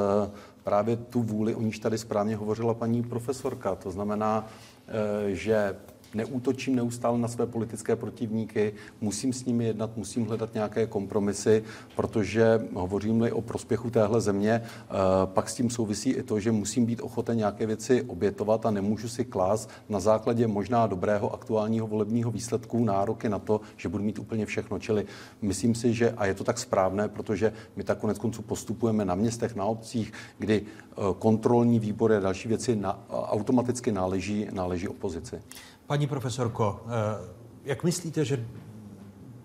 právě 0.65 0.97
tu 0.97 1.23
vůli, 1.23 1.55
o 1.55 1.63
níž 1.63 1.79
tady 1.79 1.99
správně 1.99 2.37
hovořila 2.37 2.75
paní 2.75 3.03
profesorka. 3.03 3.75
To 3.75 3.91
znamená, 3.91 4.47
uh, 4.47 5.29
že 5.29 5.77
neútočím 6.15 6.77
neustále 6.77 7.19
na 7.19 7.29
své 7.29 7.47
politické 7.47 7.97
protivníky, 7.97 8.73
musím 9.01 9.33
s 9.33 9.45
nimi 9.45 9.65
jednat, 9.65 9.97
musím 9.97 10.27
hledat 10.27 10.55
nějaké 10.55 10.87
kompromisy, 10.87 11.65
protože 11.97 12.69
hovořím-li 12.75 13.33
o 13.33 13.41
prospěchu 13.41 13.91
téhle 13.91 14.21
země, 14.21 14.53
eh, 14.63 14.95
pak 15.25 15.49
s 15.49 15.55
tím 15.55 15.71
souvisí 15.71 16.11
i 16.11 16.23
to, 16.23 16.41
že 16.41 16.53
musím 16.53 16.87
být 16.87 17.01
ochoten 17.01 17.37
nějaké 17.37 17.67
věci 17.67 18.03
obětovat 18.03 18.67
a 18.67 18.71
nemůžu 18.71 19.09
si 19.09 19.25
klás 19.25 19.69
na 19.89 20.01
základě 20.01 20.47
možná 20.47 20.87
dobrého 20.87 21.35
aktuálního 21.35 21.87
volebního 21.87 22.31
výsledku 22.31 22.85
nároky 22.85 23.29
na 23.29 23.39
to, 23.39 23.61
že 23.77 23.89
budu 23.89 24.05
mít 24.05 24.19
úplně 24.19 24.47
všechno. 24.47 24.79
Čili 24.79 25.07
myslím 25.43 25.75
si, 25.75 25.95
že, 25.95 26.11
a 26.11 26.27
je 26.27 26.35
to 26.35 26.45
tak 26.45 26.59
správné, 26.59 27.09
protože 27.09 27.53
my 27.77 27.85
tak 27.85 27.99
konec 27.99 28.19
konců 28.19 28.43
postupujeme 28.43 29.05
na 29.05 29.15
městech, 29.15 29.57
na 29.57 29.65
obcích, 29.65 30.13
kdy 30.39 30.63
eh, 30.63 30.95
kontrolní 31.19 31.79
výbory 31.79 32.17
a 32.17 32.21
další 32.21 32.49
věci 32.49 32.77
na, 32.77 33.05
automaticky 33.11 33.93
náleží, 33.93 34.47
náleží 34.53 34.89
opozici. 34.89 35.43
Paní 35.91 36.07
profesorko, 36.07 36.81
eh, 36.87 37.29
jak 37.65 37.85
myslíte, 37.85 38.25
že 38.25 38.47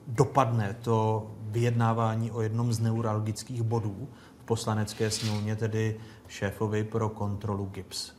dopadne 0.08 0.76
to 0.82 1.28
vyjednávání 1.41 2.32
o 2.32 2.41
jednom 2.41 2.74
z 2.74 2.80
neuralgických 2.80 3.64
bodů 3.64 4.08
v 4.39 4.43
poslanecké 4.43 5.12
sněmovně, 5.12 5.56
tedy 5.56 6.00
šéfovi 6.28 6.84
pro 6.84 7.10
kontrolu 7.10 7.66
GIPS? 7.66 8.14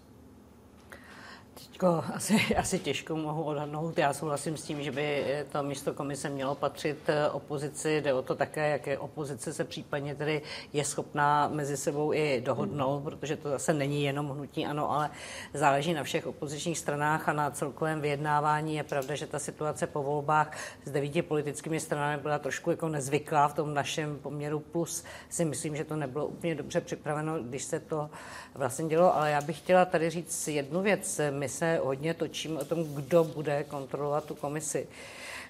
Teďko 1.76 2.04
asi, 2.14 2.54
asi 2.56 2.78
těžko 2.78 3.16
mohu 3.16 3.42
odhadnout. 3.42 3.98
Já 3.98 4.12
souhlasím 4.12 4.56
s 4.56 4.62
tím, 4.62 4.82
že 4.82 4.92
by 4.92 5.24
to 5.52 5.62
místo 5.62 5.94
komise 5.94 6.28
mělo 6.28 6.54
patřit 6.54 6.98
eh, 7.06 7.30
opozici. 7.30 8.00
Jde 8.00 8.14
o 8.14 8.22
to 8.22 8.34
také, 8.34 8.70
jaké 8.70 8.98
opozice 8.98 9.52
se 9.52 9.64
případně 9.64 10.14
tedy 10.14 10.42
je 10.72 10.84
schopná 10.84 11.48
mezi 11.48 11.76
sebou 11.76 12.12
i 12.12 12.40
dohodnout, 12.44 13.04
protože 13.04 13.36
to 13.36 13.50
zase 13.50 13.74
není 13.74 14.04
jenom 14.04 14.30
hnutí 14.30 14.66
ano, 14.66 14.90
ale 14.90 15.10
záleží 15.54 15.94
na 15.94 16.02
všech 16.02 16.26
opozičních 16.26 16.78
stranách 16.78 17.28
a 17.28 17.32
na 17.32 17.50
celkovém 17.50 18.00
vyjednávání. 18.00 18.74
Je 18.74 18.82
pravda, 18.82 19.14
že 19.14 19.26
ta 19.26 19.38
situace 19.38 19.86
po 19.86 20.02
volbách 20.02 20.56
s 20.84 20.90
devíti 20.90 21.22
politickými 21.22 21.80
stranami 21.80 22.22
byla 22.22 22.38
trošku 22.38 22.70
jako 22.70 22.88
nezvyklá 22.88 23.48
v 23.48 23.54
tom 23.54 23.74
našem 23.74 24.18
poměru 24.18 24.60
plus 24.60 25.04
si 25.28 25.44
myslím, 25.44 25.76
že 25.76 25.84
to 25.84 25.96
nebylo 25.96 26.26
úplně 26.26 26.54
dobře 26.54 26.80
připraveno, 26.80 27.42
když 27.42 27.64
se 27.64 27.80
to 27.80 28.10
vlastně 28.54 28.88
dělo, 28.88 29.16
ale 29.16 29.30
já 29.30 29.40
bych 29.40 29.58
chtěla 29.58 29.84
tady 29.84 30.10
říct 30.10 30.48
jednu 30.48 30.82
věc. 30.82 31.20
My 31.30 31.48
se 31.48 31.65
hodně 31.82 32.14
točíme 32.14 32.60
o 32.60 32.64
tom, 32.64 32.94
kdo 32.94 33.24
bude 33.24 33.64
kontrolovat 33.64 34.24
tu 34.24 34.34
komisi. 34.34 34.88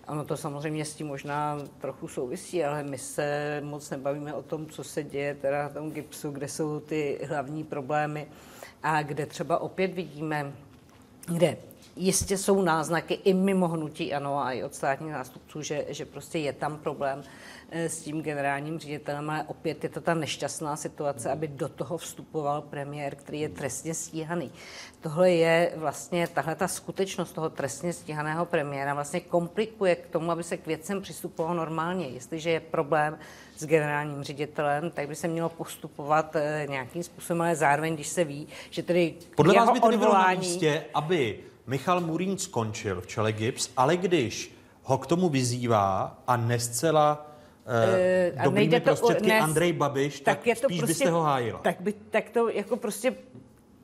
Ano, 0.07 0.25
to 0.25 0.37
samozřejmě 0.37 0.85
s 0.85 0.95
tím 0.95 1.07
možná 1.07 1.59
trochu 1.81 2.09
souvisí, 2.09 2.65
ale 2.65 2.83
my 2.83 2.99
se 2.99 3.61
moc 3.65 3.91
nebavíme 3.91 4.35
o 4.35 4.43
tom, 4.43 4.67
co 4.67 4.85
se 4.85 5.03
děje 5.03 5.35
teda 5.35 5.69
v 5.69 5.75
tom 5.75 5.93
GIPSu, 5.93 6.31
kde 6.31 6.49
jsou 6.49 6.81
ty 6.81 7.21
hlavní 7.29 7.65
problémy 7.65 8.27
a 8.83 9.03
kde 9.03 9.27
třeba 9.27 9.59
opět 9.59 9.95
vidíme, 9.95 10.53
kde 11.27 11.57
jistě 11.97 12.39
jsou 12.39 12.63
náznaky 12.63 13.15
i 13.15 13.35
mimo 13.35 13.69
hnutí 13.69 14.15
ano 14.15 14.39
a 14.39 14.53
i 14.53 14.65
od 14.65 14.75
státních 14.75 15.13
nástupců, 15.13 15.63
že, 15.63 15.85
že 15.89 16.05
prostě 16.05 16.39
je 16.39 16.53
tam 16.53 16.79
problém 16.79 17.23
s 17.73 18.01
tím 18.01 18.23
generálním 18.23 18.79
ředitelem, 18.79 19.31
ale 19.31 19.45
opět 19.47 19.85
je 19.85 19.91
to 19.91 20.01
ta 20.01 20.15
nešťastná 20.15 20.77
situace, 20.77 21.31
aby 21.31 21.49
do 21.49 21.69
toho 21.69 21.99
vstupoval 21.99 22.63
premiér, 22.63 23.15
který 23.15 23.41
je 23.41 23.49
trestně 23.49 23.95
stíhaný. 23.95 24.53
Tohle 25.01 25.31
je 25.31 25.73
vlastně, 25.77 26.29
tahle 26.29 26.55
ta 26.55 26.69
skutečnost 26.69 27.33
toho 27.33 27.51
trestně 27.51 27.93
stíhaného 27.93 28.45
premiéra 28.45 28.95
vlastně 28.95 29.21
komplikuje 29.21 29.97
k 29.97 30.07
tomu, 30.07 30.31
aby 30.31 30.43
se 30.43 30.57
k 30.57 30.67
věcem 30.67 31.03
přistupovalo 31.03 31.55
normálně. 31.55 32.07
Jestliže 32.07 32.51
je 32.51 32.61
problém 32.61 33.19
s 33.57 33.67
generálním 33.67 34.23
ředitelem, 34.23 34.91
tak 34.91 35.09
by 35.09 35.15
se 35.15 35.29
mělo 35.29 35.49
postupovat 35.49 36.37
eh, 36.37 36.67
nějakým 36.71 37.03
způsobem, 37.03 37.43
ale 37.43 37.57
zároveň, 37.57 37.95
když 37.95 38.09
se 38.09 38.25
ví, 38.25 38.47
že 38.71 38.83
tedy 38.83 39.15
Podle 39.37 39.55
vás 39.55 39.71
by 39.71 39.81
tedy 39.81 39.95
odvolání... 39.95 39.99
bylo 39.99 40.23
na 40.23 40.41
místě, 40.41 40.85
aby 40.95 41.41
Michal 41.67 42.01
Murín 42.01 42.39
skončil 42.39 43.01
v 43.01 43.07
čele 43.07 43.33
GIPS, 43.33 43.71
ale 43.77 43.97
když 43.97 44.57
ho 44.83 44.99
k 44.99 45.07
tomu 45.07 45.29
vyzývá 45.29 46.19
a 46.27 46.37
nescela 46.37 47.36
uh, 47.67 48.45
dobrými 48.45 48.81
prostředky 48.81 49.29
ne, 49.29 49.41
Andrej 49.41 49.73
Babiš, 49.73 50.21
tak, 50.21 50.39
tak 50.39 50.47
je 50.47 50.57
to 50.57 50.69
spíš 50.69 50.79
prostě, 50.79 50.93
byste 50.93 51.11
ho 51.11 51.23
hájila. 51.23 51.59
Tak, 51.59 51.81
by, 51.81 51.93
tak 51.93 52.31
to 52.31 52.49
jako 52.49 52.77
prostě 52.77 53.15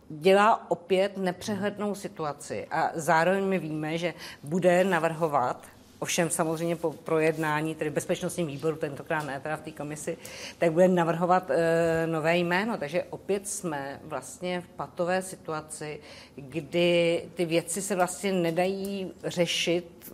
dělá 0.08 0.70
opět 0.70 1.16
nepřehlednou 1.16 1.94
situaci 1.94 2.66
a 2.70 2.90
zároveň 2.94 3.44
my 3.44 3.58
víme, 3.58 3.98
že 3.98 4.14
bude 4.42 4.84
navrhovat 4.84 5.66
Ovšem 6.02 6.30
samozřejmě 6.30 6.76
po 6.76 6.92
projednání, 6.92 7.74
tedy 7.74 7.90
bezpečnostním 7.90 8.46
výboru, 8.46 8.76
tentokrát 8.76 9.24
ne 9.24 9.40
teda 9.40 9.56
v 9.56 9.60
té 9.60 9.70
komisi, 9.70 10.16
tak 10.58 10.72
bude 10.72 10.88
navrhovat 10.88 11.50
e, 11.50 12.06
nové 12.06 12.36
jméno. 12.36 12.76
Takže 12.78 13.04
opět 13.10 13.48
jsme 13.48 14.00
vlastně 14.04 14.60
v 14.60 14.68
patové 14.68 15.22
situaci, 15.22 16.00
kdy 16.36 17.22
ty 17.34 17.44
věci 17.44 17.82
se 17.82 17.96
vlastně 17.96 18.32
nedají 18.32 19.12
řešit 19.24 20.12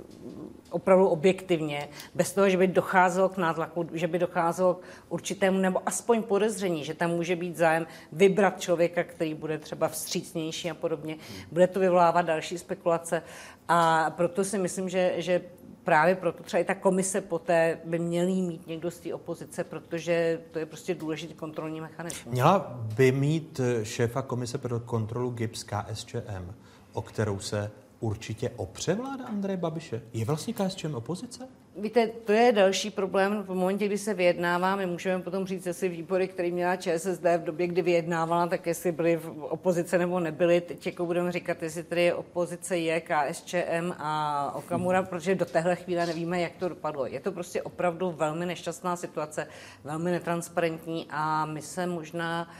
opravdu 0.70 1.08
objektivně, 1.08 1.88
bez 2.14 2.32
toho, 2.32 2.48
že 2.50 2.56
by 2.56 2.66
docházelo 2.66 3.28
k 3.28 3.36
nátlaku, 3.36 3.86
že 3.92 4.06
by 4.06 4.18
docházelo 4.18 4.74
k 4.74 4.82
určitému 5.08 5.58
nebo 5.58 5.88
aspoň 5.88 6.22
podezření, 6.22 6.84
že 6.84 6.94
tam 6.94 7.10
může 7.10 7.36
být 7.36 7.56
zájem 7.56 7.86
vybrat 8.12 8.60
člověka, 8.60 9.04
který 9.04 9.34
bude 9.34 9.58
třeba 9.58 9.88
vstřícnější 9.88 10.70
a 10.70 10.74
podobně. 10.74 11.16
Bude 11.52 11.66
to 11.66 11.80
vyvolávat 11.80 12.26
další 12.26 12.58
spekulace 12.58 13.22
a 13.68 14.10
proto 14.10 14.44
si 14.44 14.58
myslím, 14.58 14.88
že, 14.88 15.14
že 15.16 15.42
právě 15.84 16.14
proto 16.14 16.42
třeba 16.42 16.60
i 16.60 16.64
ta 16.64 16.74
komise 16.74 17.20
poté 17.20 17.78
by 17.84 17.98
měly 17.98 18.32
mít 18.32 18.66
někdo 18.66 18.90
z 18.90 18.98
té 18.98 19.14
opozice, 19.14 19.64
protože 19.64 20.40
to 20.50 20.58
je 20.58 20.66
prostě 20.66 20.94
důležitý 20.94 21.34
kontrolní 21.34 21.80
mechanismus. 21.80 22.34
Měla 22.34 22.80
by 22.96 23.12
mít 23.12 23.60
šéfa 23.82 24.22
komise 24.22 24.58
pro 24.58 24.80
kontrolu 24.80 25.30
GIPS 25.30 25.64
KSČM, 25.64 26.54
o 26.92 27.02
kterou 27.02 27.38
se 27.38 27.70
určitě 28.00 28.50
opře 28.56 28.94
vláda 28.94 29.24
Andreje 29.24 29.56
Babiše? 29.56 30.02
Je 30.12 30.24
vlastně 30.24 30.54
KSČM 30.54 30.94
opozice? 30.94 31.48
Víte, 31.80 32.06
to 32.06 32.32
je 32.32 32.52
další 32.52 32.90
problém. 32.90 33.42
V 33.42 33.54
momentě, 33.54 33.86
kdy 33.86 33.98
se 33.98 34.14
vyjednává, 34.14 34.76
my 34.76 34.86
můžeme 34.86 35.22
potom 35.22 35.46
říct, 35.46 35.66
jestli 35.66 35.88
výbory, 35.88 36.28
které 36.28 36.50
měla 36.50 36.76
ČSSD 36.76 37.24
v 37.38 37.44
době, 37.44 37.66
kdy 37.66 37.82
vyjednávala, 37.82 38.46
tak 38.46 38.66
jestli 38.66 38.92
byly 38.92 39.16
v 39.16 39.44
opozice 39.44 39.98
nebo 39.98 40.20
nebyly. 40.20 40.60
Teď 40.60 40.86
jako 40.86 41.06
budeme 41.06 41.32
říkat, 41.32 41.62
jestli 41.62 41.82
tedy 41.82 42.12
opozice 42.12 42.76
je 42.76 43.00
KSČM 43.00 43.92
a 43.98 44.52
Okamura, 44.54 45.02
protože 45.02 45.34
do 45.34 45.44
téhle 45.44 45.76
chvíle 45.76 46.06
nevíme, 46.06 46.40
jak 46.40 46.52
to 46.52 46.68
dopadlo. 46.68 47.06
Je 47.06 47.20
to 47.20 47.32
prostě 47.32 47.62
opravdu 47.62 48.10
velmi 48.10 48.46
nešťastná 48.46 48.96
situace, 48.96 49.46
velmi 49.84 50.10
netransparentní 50.10 51.06
a 51.10 51.46
my 51.46 51.62
se 51.62 51.86
možná 51.86 52.50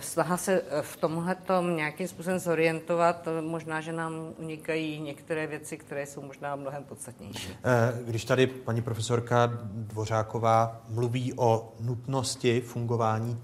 snaha 0.00 0.36
se 0.36 0.62
eh, 0.70 0.82
v 0.82 0.96
tomhle 0.96 1.36
nějakým 1.74 2.08
způsobem 2.08 2.38
zorientovat, 2.38 3.28
možná, 3.40 3.80
že 3.80 3.92
nám 3.92 4.12
unikají 4.38 5.00
některé 5.00 5.46
věci, 5.46 5.76
které 5.76 6.06
jsou 6.06 6.22
možná 6.22 6.56
mnohem 6.56 6.84
podstatnější. 6.84 7.56
Eh, 7.64 8.04
když 8.04 8.24
tady 8.24 8.46
paní 8.46 8.82
profesorka 8.82 9.50
Dvořáková 9.72 10.82
mluví 10.88 11.32
o 11.36 11.72
nutnosti 11.80 12.60
fungování 12.60 13.42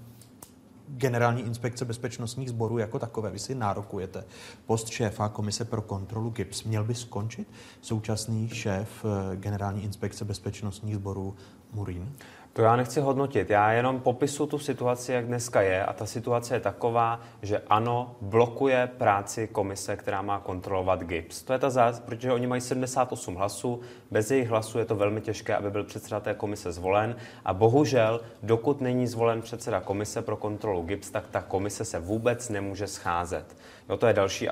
generální 0.89 1.41
inspekce 1.41 1.85
bezpečnostních 1.85 2.49
sborů 2.49 2.77
jako 2.77 2.99
takové. 2.99 3.31
Vy 3.31 3.39
si 3.39 3.55
nárokujete 3.55 4.23
post 4.65 4.89
šéfa 4.89 5.29
Komise 5.29 5.65
pro 5.65 5.81
kontrolu 5.81 6.29
GIPS. 6.29 6.63
Měl 6.63 6.83
by 6.83 6.95
skončit 6.95 7.47
současný 7.81 8.49
šéf 8.49 9.05
generální 9.35 9.83
inspekce 9.83 10.25
bezpečnostních 10.25 10.95
sborů 10.95 11.35
Murín? 11.73 12.15
To 12.57 12.63
já 12.63 12.75
nechci 12.75 12.99
hodnotit, 12.99 13.49
já 13.49 13.71
jenom 13.71 13.99
popisu 13.99 14.47
tu 14.47 14.59
situaci, 14.59 15.11
jak 15.11 15.25
dneska 15.25 15.61
je 15.61 15.85
a 15.85 15.93
ta 15.93 16.05
situace 16.05 16.55
je 16.55 16.59
taková, 16.59 17.19
že 17.41 17.61
ano, 17.69 18.15
blokuje 18.21 18.89
práci 18.97 19.47
komise, 19.47 19.95
která 19.95 20.21
má 20.21 20.39
kontrolovat 20.39 21.03
GIPS. 21.03 21.43
To 21.43 21.53
je 21.53 21.59
ta 21.59 21.69
zás, 21.69 21.99
protože 21.99 22.33
oni 22.33 22.47
mají 22.47 22.61
78 22.61 23.35
hlasů, 23.35 23.81
bez 24.11 24.31
jejich 24.31 24.49
hlasů 24.49 24.79
je 24.79 24.85
to 24.85 24.95
velmi 24.95 25.21
těžké, 25.21 25.55
aby 25.55 25.71
byl 25.71 25.83
předseda 25.83 26.19
té 26.19 26.33
komise 26.33 26.71
zvolen 26.71 27.15
a 27.45 27.53
bohužel, 27.53 28.21
dokud 28.43 28.81
není 28.81 29.07
zvolen 29.07 29.41
předseda 29.41 29.79
komise 29.79 30.21
pro 30.21 30.37
kontrolu 30.37 30.81
GIPS, 30.81 31.09
tak 31.09 31.27
ta 31.27 31.41
komise 31.41 31.85
se 31.85 31.99
vůbec 31.99 32.49
nemůže 32.49 32.87
scházet. 32.87 33.57
No 33.89 33.97
to 33.97 34.07
je 34.07 34.13
další 34.13 34.49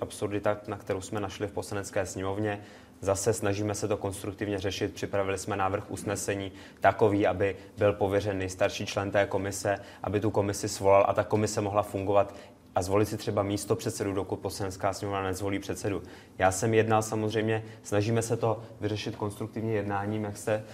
absurdita, 0.00 0.56
na 0.66 0.76
kterou 0.76 1.00
jsme 1.00 1.20
našli 1.20 1.46
v 1.46 1.52
poslanecké 1.52 2.06
sněmovně. 2.06 2.60
Zase 3.04 3.32
snažíme 3.32 3.74
se 3.74 3.88
to 3.88 3.96
konstruktivně 3.96 4.58
řešit. 4.58 4.94
Připravili 4.94 5.38
jsme 5.38 5.56
návrh 5.56 5.90
usnesení 5.90 6.52
takový, 6.80 7.26
aby 7.26 7.56
byl 7.78 7.92
pověřen 7.92 8.38
nejstarší 8.38 8.86
člen 8.86 9.10
té 9.10 9.26
komise, 9.26 9.78
aby 10.02 10.20
tu 10.20 10.30
komisi 10.30 10.68
svolal 10.68 11.04
a 11.08 11.12
ta 11.12 11.24
komise 11.24 11.60
mohla 11.60 11.82
fungovat 11.82 12.34
a 12.74 12.82
zvolit 12.82 13.08
si 13.08 13.16
třeba 13.16 13.42
místo 13.42 13.76
předsedu, 13.76 14.12
dokud 14.12 14.36
poslanecká 14.36 14.92
sněmovna 14.92 15.22
nezvolí 15.22 15.58
předsedu. 15.58 16.02
Já 16.38 16.52
jsem 16.52 16.74
jednal 16.74 17.02
samozřejmě, 17.02 17.64
snažíme 17.82 18.22
se 18.22 18.36
to 18.36 18.62
vyřešit 18.80 19.16
konstruktivně 19.16 19.72
jednáním, 19.72 20.24
jak, 20.24 20.36
se, 20.36 20.64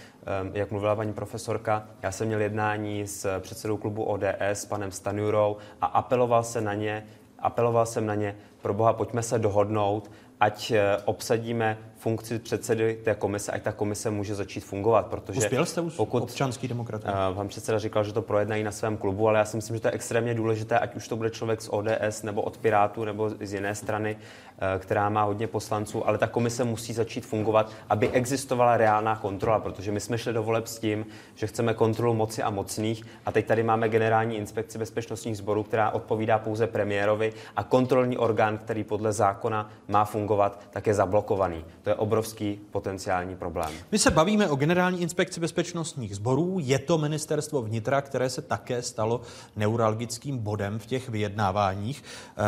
jak 0.52 0.70
mluvila 0.70 0.96
paní 0.96 1.12
profesorka. 1.12 1.88
Já 2.02 2.12
jsem 2.12 2.26
měl 2.26 2.40
jednání 2.40 3.06
s 3.06 3.40
předsedou 3.40 3.76
klubu 3.76 4.04
ODS, 4.04 4.64
panem 4.68 4.92
Stanjurou 4.92 5.56
a 5.80 5.86
apeloval 5.86 6.44
se 6.44 6.60
na 6.60 6.74
ně, 6.74 7.06
apeloval 7.38 7.86
jsem 7.86 8.06
na 8.06 8.14
ně, 8.14 8.36
pro 8.62 8.74
boha, 8.74 8.92
pojďme 8.92 9.22
se 9.22 9.38
dohodnout, 9.38 10.10
ať 10.40 10.70
eh, 10.70 10.96
obsadíme 11.04 11.78
funkci 11.98 12.38
předsedy 12.38 12.98
té 13.04 13.14
komise, 13.14 13.52
ať 13.52 13.62
ta 13.62 13.72
komise 13.72 14.10
může 14.10 14.34
začít 14.34 14.60
fungovat. 14.60 15.06
Protože 15.06 15.38
Uspěl 15.38 15.66
jste 15.66 15.80
už 15.80 15.94
pokud, 15.94 16.22
občanský 16.22 16.68
demokrat? 16.68 17.04
Uh, 17.04 17.36
pan 17.36 17.48
předseda 17.48 17.78
říkal, 17.78 18.04
že 18.04 18.12
to 18.12 18.22
projednají 18.22 18.64
na 18.64 18.72
svém 18.72 18.96
klubu, 18.96 19.28
ale 19.28 19.38
já 19.38 19.44
si 19.44 19.56
myslím, 19.56 19.76
že 19.76 19.82
to 19.82 19.88
je 19.88 19.92
extrémně 19.92 20.34
důležité, 20.34 20.78
ať 20.78 20.94
už 20.94 21.08
to 21.08 21.16
bude 21.16 21.30
člověk 21.30 21.62
z 21.62 21.68
ODS 21.68 22.22
nebo 22.22 22.42
od 22.42 22.56
Pirátů 22.56 23.04
nebo 23.04 23.30
z 23.40 23.52
jiné 23.52 23.74
strany, 23.74 24.16
uh, 24.16 24.80
která 24.80 25.08
má 25.08 25.22
hodně 25.22 25.46
poslanců, 25.46 26.08
ale 26.08 26.18
ta 26.18 26.26
komise 26.26 26.64
musí 26.64 26.92
začít 26.92 27.26
fungovat, 27.26 27.72
aby 27.90 28.10
existovala 28.10 28.76
reálná 28.76 29.16
kontrola, 29.16 29.60
protože 29.60 29.92
my 29.92 30.00
jsme 30.00 30.18
šli 30.18 30.32
do 30.32 30.42
voleb 30.42 30.66
s 30.66 30.78
tím, 30.78 31.06
že 31.34 31.46
chceme 31.46 31.74
kontrolu 31.74 32.14
moci 32.14 32.42
a 32.42 32.50
mocných 32.50 33.04
a 33.26 33.32
teď 33.32 33.46
tady 33.46 33.62
máme 33.62 33.88
generální 33.88 34.36
inspekci 34.36 34.78
bezpečnostních 34.78 35.36
sborů, 35.36 35.62
která 35.62 35.90
odpovídá 35.90 36.38
pouze 36.38 36.66
premiérovi 36.66 37.32
a 37.56 37.62
kontrolní 37.62 38.18
orgán, 38.18 38.58
který 38.58 38.84
podle 38.84 39.12
zákona 39.12 39.70
má 39.88 40.04
fungovat, 40.04 40.60
tak 40.70 40.86
je 40.86 40.94
zablokovaný. 40.94 41.64
To 41.88 41.92
je 41.92 41.94
obrovský 41.94 42.60
potenciální 42.70 43.36
problém. 43.36 43.70
My 43.92 43.98
se 43.98 44.10
bavíme 44.10 44.48
o 44.48 44.56
generální 44.56 45.02
inspekci 45.02 45.40
bezpečnostních 45.40 46.16
sborů. 46.16 46.58
Je 46.60 46.78
to 46.78 46.98
ministerstvo 46.98 47.62
vnitra, 47.62 48.00
které 48.00 48.30
se 48.30 48.42
také 48.42 48.82
stalo 48.82 49.20
neuralgickým 49.56 50.38
bodem 50.38 50.78
v 50.78 50.86
těch 50.86 51.08
vyjednáváních. 51.08 52.02
E, 52.02 52.42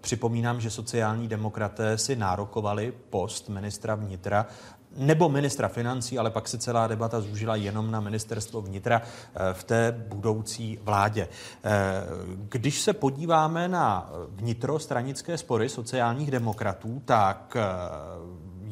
připomínám, 0.00 0.60
že 0.60 0.70
sociální 0.70 1.28
demokraté 1.28 1.98
si 1.98 2.16
nárokovali 2.16 2.92
post 3.10 3.48
ministra 3.48 3.94
vnitra 3.94 4.46
nebo 4.96 5.28
ministra 5.28 5.68
financí, 5.68 6.18
ale 6.18 6.30
pak 6.30 6.48
se 6.48 6.58
celá 6.58 6.86
debata 6.86 7.20
zúžila 7.20 7.56
jenom 7.56 7.90
na 7.90 8.00
ministerstvo 8.00 8.62
vnitra 8.62 9.02
eh, 9.02 9.54
v 9.54 9.64
té 9.64 10.04
budoucí 10.08 10.78
vládě. 10.82 11.28
Eh, 11.64 11.70
když 12.48 12.80
se 12.80 12.92
podíváme 12.92 13.68
na 13.68 14.10
vnitrostranické 14.28 15.38
spory 15.38 15.68
sociálních 15.68 16.30
demokratů, 16.30 17.02
tak 17.04 17.56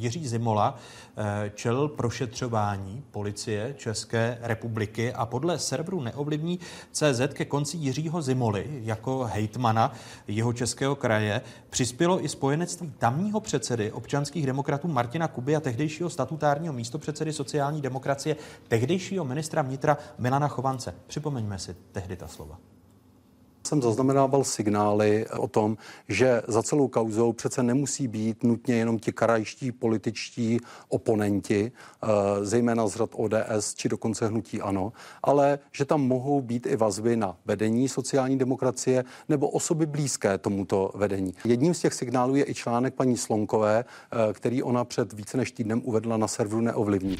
Jiří 0.02 0.28
Zimola 0.28 0.78
eh, 1.16 1.50
čelil 1.54 1.88
prošetřování 1.88 3.04
policie 3.10 3.74
České 3.78 4.38
republiky 4.40 5.12
a 5.12 5.26
podle 5.26 5.58
serveru 5.58 6.00
neovlivní 6.00 6.58
CZ 6.92 7.20
ke 7.32 7.44
konci 7.44 7.76
Jiřího 7.76 8.22
Zimoly 8.22 8.66
jako 8.84 9.24
hejtmana 9.32 9.92
jeho 10.28 10.52
českého 10.52 10.96
kraje 10.96 11.40
přispělo 11.70 12.24
i 12.24 12.28
spojenectví 12.28 12.92
tamního 12.98 13.40
předsedy 13.40 13.92
občanských 13.92 14.46
demokratů 14.46 14.88
Martina 14.88 15.28
Kuby 15.28 15.56
a 15.56 15.60
tehdejšího 15.60 16.10
statutárního 16.10 16.74
místopředsedy 16.74 17.32
sociální 17.32 17.80
demokracie, 17.80 18.36
tehdejšího 18.68 19.24
ministra 19.24 19.62
vnitra 19.62 19.98
Milana 20.18 20.48
Chovance. 20.48 20.94
Připomeňme 21.06 21.58
si 21.58 21.76
tehdy 21.92 22.16
ta 22.16 22.28
slova 22.28 22.58
jsem 23.66 23.82
zaznamenával 23.82 24.44
signály 24.44 25.26
o 25.38 25.48
tom, 25.48 25.76
že 26.08 26.42
za 26.48 26.62
celou 26.62 26.88
kauzou 26.88 27.32
přece 27.32 27.62
nemusí 27.62 28.08
být 28.08 28.44
nutně 28.44 28.74
jenom 28.74 28.98
ti 28.98 29.12
krajští 29.12 29.72
političtí 29.72 30.58
oponenti, 30.88 31.72
eh, 32.02 32.06
zejména 32.44 32.86
z 32.86 32.96
řad 32.96 33.10
ODS 33.12 33.74
či 33.74 33.88
dokonce 33.88 34.28
hnutí 34.28 34.60
ANO, 34.60 34.92
ale 35.22 35.58
že 35.72 35.84
tam 35.84 36.00
mohou 36.00 36.40
být 36.40 36.66
i 36.66 36.76
vazby 36.76 37.16
na 37.16 37.36
vedení 37.44 37.88
sociální 37.88 38.38
demokracie 38.38 39.04
nebo 39.28 39.48
osoby 39.50 39.86
blízké 39.86 40.38
tomuto 40.38 40.90
vedení. 40.94 41.34
Jedním 41.44 41.74
z 41.74 41.80
těch 41.80 41.94
signálů 41.94 42.36
je 42.36 42.50
i 42.50 42.54
článek 42.54 42.94
paní 42.94 43.16
Slonkové, 43.16 43.84
eh, 43.84 44.32
který 44.32 44.62
ona 44.62 44.84
před 44.84 45.12
více 45.12 45.36
než 45.36 45.52
týdnem 45.52 45.82
uvedla 45.84 46.16
na 46.16 46.28
serveru 46.28 46.60
Neovlivní. 46.60 47.16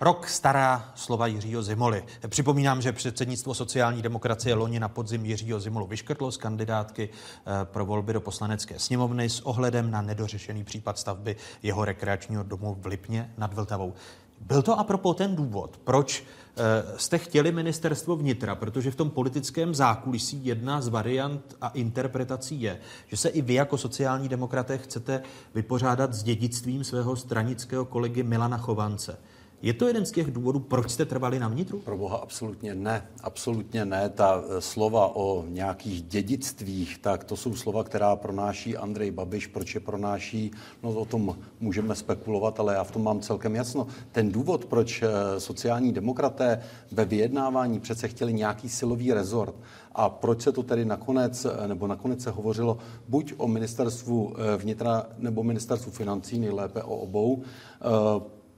Rok 0.00 0.28
stará 0.28 0.92
slova 0.94 1.26
Jiřího 1.26 1.62
Zimoly. 1.62 2.04
Připomínám, 2.28 2.82
že 2.82 2.92
předsednictvo 2.92 3.54
sociální 3.54 4.02
demokracie 4.02 4.54
loni 4.54 4.80
na 4.80 4.88
podzim 4.88 5.24
Jiřího 5.24 5.60
Zimolu 5.60 5.86
vyškrtlo 5.86 6.32
z 6.32 6.36
kandidátky 6.36 7.08
eh, 7.08 7.64
pro 7.64 7.86
volby 7.86 8.12
do 8.12 8.20
poslanecké 8.20 8.78
sněmovny 8.78 9.28
s 9.28 9.40
ohledem 9.40 9.90
na 9.90 10.02
nedořešený 10.02 10.64
případ 10.64 10.98
stavby 10.98 11.36
jeho 11.62 11.84
rekreačního 11.84 12.42
domu 12.42 12.76
v 12.80 12.86
Lipně 12.86 13.34
nad 13.38 13.54
Vltavou. 13.54 13.94
Byl 14.40 14.62
to 14.62 14.78
apropo 14.78 15.14
ten 15.14 15.36
důvod, 15.36 15.80
proč 15.84 16.24
eh, 16.56 16.84
jste 16.96 17.18
chtěli 17.18 17.52
ministerstvo 17.52 18.16
vnitra, 18.16 18.54
protože 18.54 18.90
v 18.90 18.96
tom 18.96 19.10
politickém 19.10 19.74
zákulisí 19.74 20.46
jedna 20.46 20.80
z 20.80 20.88
variant 20.88 21.56
a 21.60 21.68
interpretací 21.68 22.62
je, 22.62 22.80
že 23.06 23.16
se 23.16 23.28
i 23.28 23.42
vy 23.42 23.54
jako 23.54 23.78
sociální 23.78 24.28
demokraté 24.28 24.78
chcete 24.78 25.22
vypořádat 25.54 26.14
s 26.14 26.22
dědictvím 26.22 26.84
svého 26.84 27.16
stranického 27.16 27.84
kolegy 27.84 28.22
Milana 28.22 28.58
Chovance. 28.58 29.18
Je 29.62 29.72
to 29.72 29.86
jeden 29.86 30.06
z 30.06 30.10
těch 30.10 30.30
důvodů, 30.30 30.60
proč 30.60 30.90
jste 30.90 31.04
trvali 31.04 31.38
na 31.38 31.48
vnitru? 31.48 31.78
Pro 31.78 31.96
boha 31.96 32.16
absolutně 32.16 32.74
ne. 32.74 33.06
Absolutně 33.22 33.84
ne. 33.84 34.08
Ta 34.08 34.42
eh, 34.44 34.60
slova 34.60 35.16
o 35.16 35.44
nějakých 35.48 36.02
dědictvích, 36.02 36.98
tak 36.98 37.24
to 37.24 37.36
jsou 37.36 37.54
slova, 37.54 37.84
která 37.84 38.16
pronáší 38.16 38.76
Andrej 38.76 39.10
Babiš. 39.10 39.46
Proč 39.46 39.74
je 39.74 39.80
pronáší? 39.80 40.50
No 40.82 40.90
o 40.90 41.04
tom 41.04 41.36
můžeme 41.60 41.94
spekulovat, 41.94 42.60
ale 42.60 42.74
já 42.74 42.84
v 42.84 42.90
tom 42.90 43.04
mám 43.04 43.20
celkem 43.20 43.54
jasno. 43.54 43.86
Ten 44.12 44.32
důvod, 44.32 44.64
proč 44.64 45.02
eh, 45.02 45.40
sociální 45.40 45.92
demokraté 45.92 46.62
ve 46.92 47.04
vyjednávání 47.04 47.80
přece 47.80 48.08
chtěli 48.08 48.32
nějaký 48.32 48.68
silový 48.68 49.12
rezort 49.12 49.54
a 49.94 50.08
proč 50.08 50.42
se 50.42 50.52
to 50.52 50.62
tedy 50.62 50.84
nakonec, 50.84 51.44
eh, 51.44 51.68
nebo 51.68 51.86
nakonec 51.86 52.22
se 52.22 52.30
hovořilo 52.30 52.78
buď 53.08 53.34
o 53.36 53.48
ministerstvu 53.48 54.34
vnitra 54.56 55.06
nebo 55.18 55.42
ministerstvu 55.42 55.92
financí, 55.92 56.38
nejlépe 56.38 56.82
o 56.82 56.96
obou, 56.96 57.42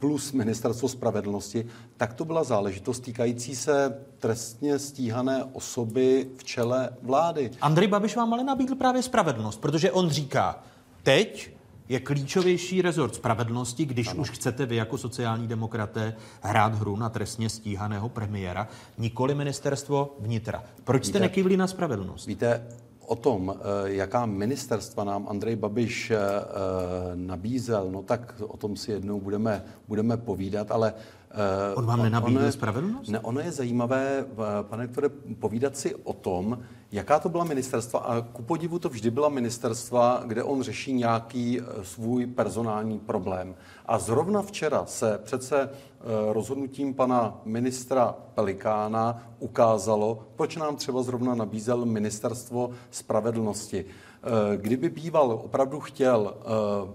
plus 0.02 0.32
Ministerstvo 0.32 0.88
spravedlnosti, 0.88 1.66
tak 1.96 2.14
to 2.14 2.24
byla 2.24 2.44
záležitost 2.44 3.00
týkající 3.00 3.56
se 3.56 3.98
trestně 4.18 4.78
stíhané 4.78 5.44
osoby 5.44 6.30
v 6.36 6.44
čele 6.44 6.90
vlády. 7.02 7.50
Andrej 7.60 7.88
Babiš 7.88 8.16
vám 8.16 8.32
ale 8.32 8.44
nabídl 8.44 8.74
právě 8.74 9.02
spravedlnost, 9.02 9.60
protože 9.60 9.92
on 9.92 10.10
říká, 10.10 10.62
teď 11.02 11.50
je 11.88 12.00
klíčovější 12.00 12.82
rezort 12.82 13.14
spravedlnosti, 13.14 13.84
když 13.84 14.08
ano. 14.08 14.20
už 14.20 14.30
chcete 14.30 14.66
vy 14.66 14.76
jako 14.76 14.98
sociální 14.98 15.48
demokraté 15.48 16.16
hrát 16.40 16.74
hru 16.74 16.96
na 16.96 17.08
trestně 17.08 17.48
stíhaného 17.48 18.08
premiéra, 18.08 18.68
nikoli 18.98 19.34
ministerstvo 19.34 20.16
vnitra. 20.18 20.64
Proč 20.84 21.04
jste 21.04 21.20
nekývli 21.20 21.56
na 21.56 21.66
spravedlnost? 21.66 22.26
Víte, 22.26 22.66
o 23.06 23.16
tom, 23.16 23.54
eh, 23.54 23.92
jaká 23.92 24.26
ministerstva 24.26 25.04
nám 25.04 25.26
Andrej 25.28 25.56
Babiš 25.56 26.10
eh, 26.10 26.16
eh, 26.16 26.20
nabízel, 27.14 27.90
no 27.90 28.02
tak 28.02 28.34
o 28.46 28.56
tom 28.56 28.76
si 28.76 28.92
jednou 28.92 29.20
budeme, 29.20 29.64
budeme 29.88 30.16
povídat, 30.16 30.70
ale 30.70 30.94
On 31.74 31.86
vám 31.86 32.02
nenabídl 32.02 32.52
spravedlnost? 32.52 33.10
Ne, 33.10 33.20
ono 33.20 33.40
je 33.40 33.52
zajímavé, 33.52 34.24
pane 34.62 34.86
doktore, 34.86 35.08
povídat 35.38 35.76
si 35.76 35.94
o 35.94 36.12
tom, 36.12 36.58
jaká 36.92 37.18
to 37.18 37.28
byla 37.28 37.44
ministerstva. 37.44 38.00
A 38.00 38.20
ku 38.20 38.42
podivu 38.42 38.78
to 38.78 38.88
vždy 38.88 39.10
byla 39.10 39.28
ministerstva, 39.28 40.22
kde 40.26 40.42
on 40.42 40.62
řeší 40.62 40.92
nějaký 40.92 41.60
svůj 41.82 42.26
personální 42.26 42.98
problém. 42.98 43.54
A 43.86 43.98
zrovna 43.98 44.42
včera 44.42 44.86
se 44.86 45.20
přece 45.24 45.68
Eh, 46.02 46.32
rozhodnutím 46.32 46.94
pana 46.94 47.40
ministra 47.44 48.14
Pelikána 48.34 49.22
ukázalo, 49.38 50.26
proč 50.36 50.56
nám 50.56 50.76
třeba 50.76 51.02
zrovna 51.02 51.34
nabízel 51.34 51.84
ministerstvo 51.84 52.70
spravedlnosti. 52.90 53.84
Eh, 54.24 54.56
kdyby 54.56 54.88
býval 54.88 55.30
opravdu 55.44 55.80
chtěl 55.80 56.34
eh, 56.34 56.44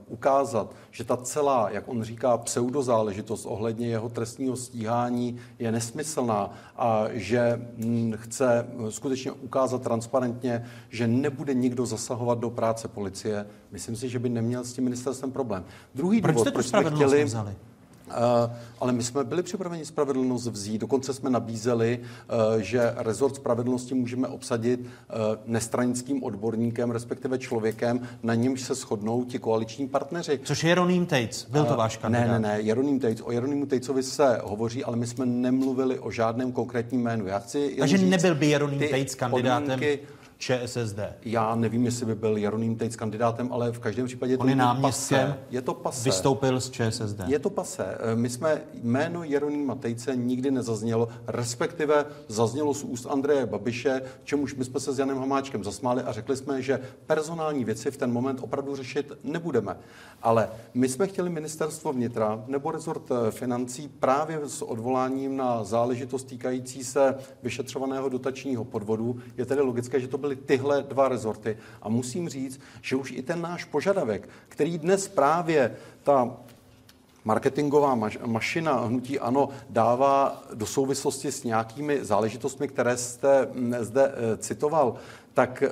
ukázat, 0.08 0.76
že 0.92 1.04
ta 1.04 1.18
celá, 1.18 1.70
jak 1.70 1.88
on 1.88 2.04
říká, 2.04 2.38
pseudozáležitost 2.38 3.46
ohledně 3.46 3.88
jeho 3.88 4.10
trestního 4.10 4.56
stíhání 4.56 5.38
je 5.60 5.72
nesmyslná 5.72 6.54
a 6.78 7.06
že 7.12 7.62
hm, 7.78 8.14
chce 8.16 8.68
skutečně 8.90 9.32
ukázat 9.32 9.82
transparentně, 9.82 10.66
že 10.90 11.08
nebude 11.08 11.54
nikdo 11.54 11.86
zasahovat 11.86 12.40
do 12.40 12.50
práce 12.50 12.88
policie, 12.88 13.48
myslím 13.72 13.96
si, 13.96 14.10
že 14.10 14.20
by 14.20 14.30
neměl 14.30 14.64
s 14.64 14.74
tím 14.74 14.84
ministerstvem 14.84 15.32
problém. 15.32 15.66
Druhý 15.96 16.22
proč 16.22 16.36
důvod, 16.36 16.54
proč 16.54 16.66
jsme 16.66 16.84
chtěli... 16.84 17.24
Vzali? 17.24 17.56
Eh, 18.10 18.50
ale 18.80 18.94
my 18.94 19.04
jsme 19.04 19.24
byli 19.24 19.44
připraveni 19.44 19.86
spravedlnost 19.86 20.48
vzít. 20.48 20.82
Dokonce 20.82 21.14
jsme 21.14 21.30
nabízeli, 21.30 22.00
eh, 22.00 22.64
že 22.64 22.94
rezort 22.98 23.36
spravedlnosti 23.36 23.96
můžeme 23.96 24.28
obsadit 24.28 24.80
eh, 24.80 25.14
nestranickým 25.46 26.24
odborníkem, 26.24 26.92
respektive 26.92 27.38
člověkem, 27.38 28.08
na 28.24 28.36
němž 28.36 28.62
se 28.62 28.76
shodnou 28.76 29.24
ti 29.24 29.40
koaliční 29.40 29.88
partneři. 29.88 30.40
Což 30.44 30.64
je 30.64 30.70
Jeroným 30.70 31.06
Tejc. 31.06 31.46
Byl 31.50 31.66
to 31.66 31.76
váš 31.76 31.98
kandidát? 31.98 32.28
Ne, 32.28 32.40
ne, 32.40 32.40
ne. 32.40 32.62
Jeroným 32.62 33.00
Tejc. 33.00 33.22
O 33.24 33.32
Jeronýmu 33.32 33.66
Tejcovi 33.66 34.04
se 34.04 34.40
hovoří, 34.44 34.84
ale 34.84 34.98
my 34.98 35.08
jsme 35.08 35.26
nemluvili 35.26 36.00
o 36.00 36.12
žádném 36.12 36.52
konkrétním 36.52 37.02
jménu. 37.02 37.28
Já 37.28 37.40
chci 37.40 37.76
Takže 37.80 37.98
říct, 37.98 38.10
nebyl 38.10 38.36
by 38.36 38.48
Jeroným 38.48 38.80
Tejc 38.80 39.16
kandidátem? 39.16 39.70
Podmínky, 39.70 40.00
ČSSD. 40.38 41.00
Já 41.26 41.56
nevím, 41.56 41.86
jestli 41.86 42.06
by 42.06 42.16
byl 42.16 42.38
Jeroným 42.38 42.76
Tejc 42.76 42.96
kandidátem, 42.96 43.50
ale 43.54 43.72
v 43.72 43.80
každém 43.80 44.06
případě 44.06 44.38
On 44.38 44.50
je 44.50 44.56
náměstkem, 44.56 45.36
je 45.50 45.62
to 45.62 45.74
pase. 45.74 46.04
vystoupil 46.10 46.60
z 46.62 46.70
ČSSD. 46.70 47.20
Je 47.28 47.40
to 47.40 47.50
pase. 47.50 47.98
Eh, 48.00 48.16
my 48.16 48.30
jsme 48.30 48.62
jméno 48.74 49.24
Jeronýma 49.24 49.76
Tejce 49.76 50.16
nikdy 50.16 50.52
nezaznělo, 50.52 51.08
respektive 51.28 52.06
zaznělo 52.28 52.74
z 52.74 52.84
úst 52.84 53.06
Andreje 53.06 53.46
Babiše, 53.46 54.02
čemuž 54.24 54.56
my 54.56 54.66
jsme 54.66 54.80
se 54.80 54.94
s 54.94 55.00
Janem 55.00 55.18
Hamáčkem 55.18 55.64
zasmáli 55.64 56.04
a 56.04 56.12
řekli 56.12 56.38
jsme, 56.38 56.62
že 56.62 56.80
personální 57.06 57.66
věci 57.66 57.92
v 57.92 57.98
ten 57.98 58.12
moment 58.12 58.40
opravdu 58.42 58.76
řešit 58.76 59.12
nebudeme. 59.24 59.78
Ale 60.22 60.50
my 60.74 60.90
jsme 60.90 61.08
chtěli 61.08 61.30
ministerstvo 61.30 61.94
vnitra 61.94 62.44
nebo 62.48 62.72
rezort 62.72 63.12
eh, 63.12 63.32
financí 63.32 63.88
právě 64.00 64.40
s 64.46 64.62
odvoláním 64.62 65.38
na 65.38 65.64
záležitost 65.64 66.24
týkající 66.24 66.84
se 66.84 67.16
vyšetřovaného 67.44 68.10
dotačního 68.10 68.64
podvodu. 68.66 69.18
Je 69.38 69.46
tedy 69.46 69.62
logické, 69.62 70.00
že 70.00 70.08
to 70.08 70.18
byly 70.28 70.36
tyhle 70.36 70.84
dva 70.84 71.08
rezorty. 71.08 71.58
A 71.82 71.90
musím 71.90 72.30
říct, 72.30 72.60
že 72.82 72.96
už 72.96 73.12
i 73.12 73.22
ten 73.22 73.42
náš 73.42 73.64
požadavek, 73.64 74.30
který 74.50 74.78
dnes 74.78 75.08
právě 75.08 75.76
ta 76.04 76.38
marketingová 77.26 77.96
maš- 77.96 78.20
mašina 78.26 78.80
hnutí 78.80 79.20
ANO 79.20 79.50
dává 79.70 80.44
do 80.54 80.66
souvislosti 80.66 81.32
s 81.32 81.44
nějakými 81.44 82.06
záležitostmi, 82.06 82.68
které 82.68 82.98
jste 82.98 83.48
zde 83.80 84.12
e, 84.12 84.38
citoval, 84.38 84.96
tak 85.38 85.64
eh, 85.64 85.70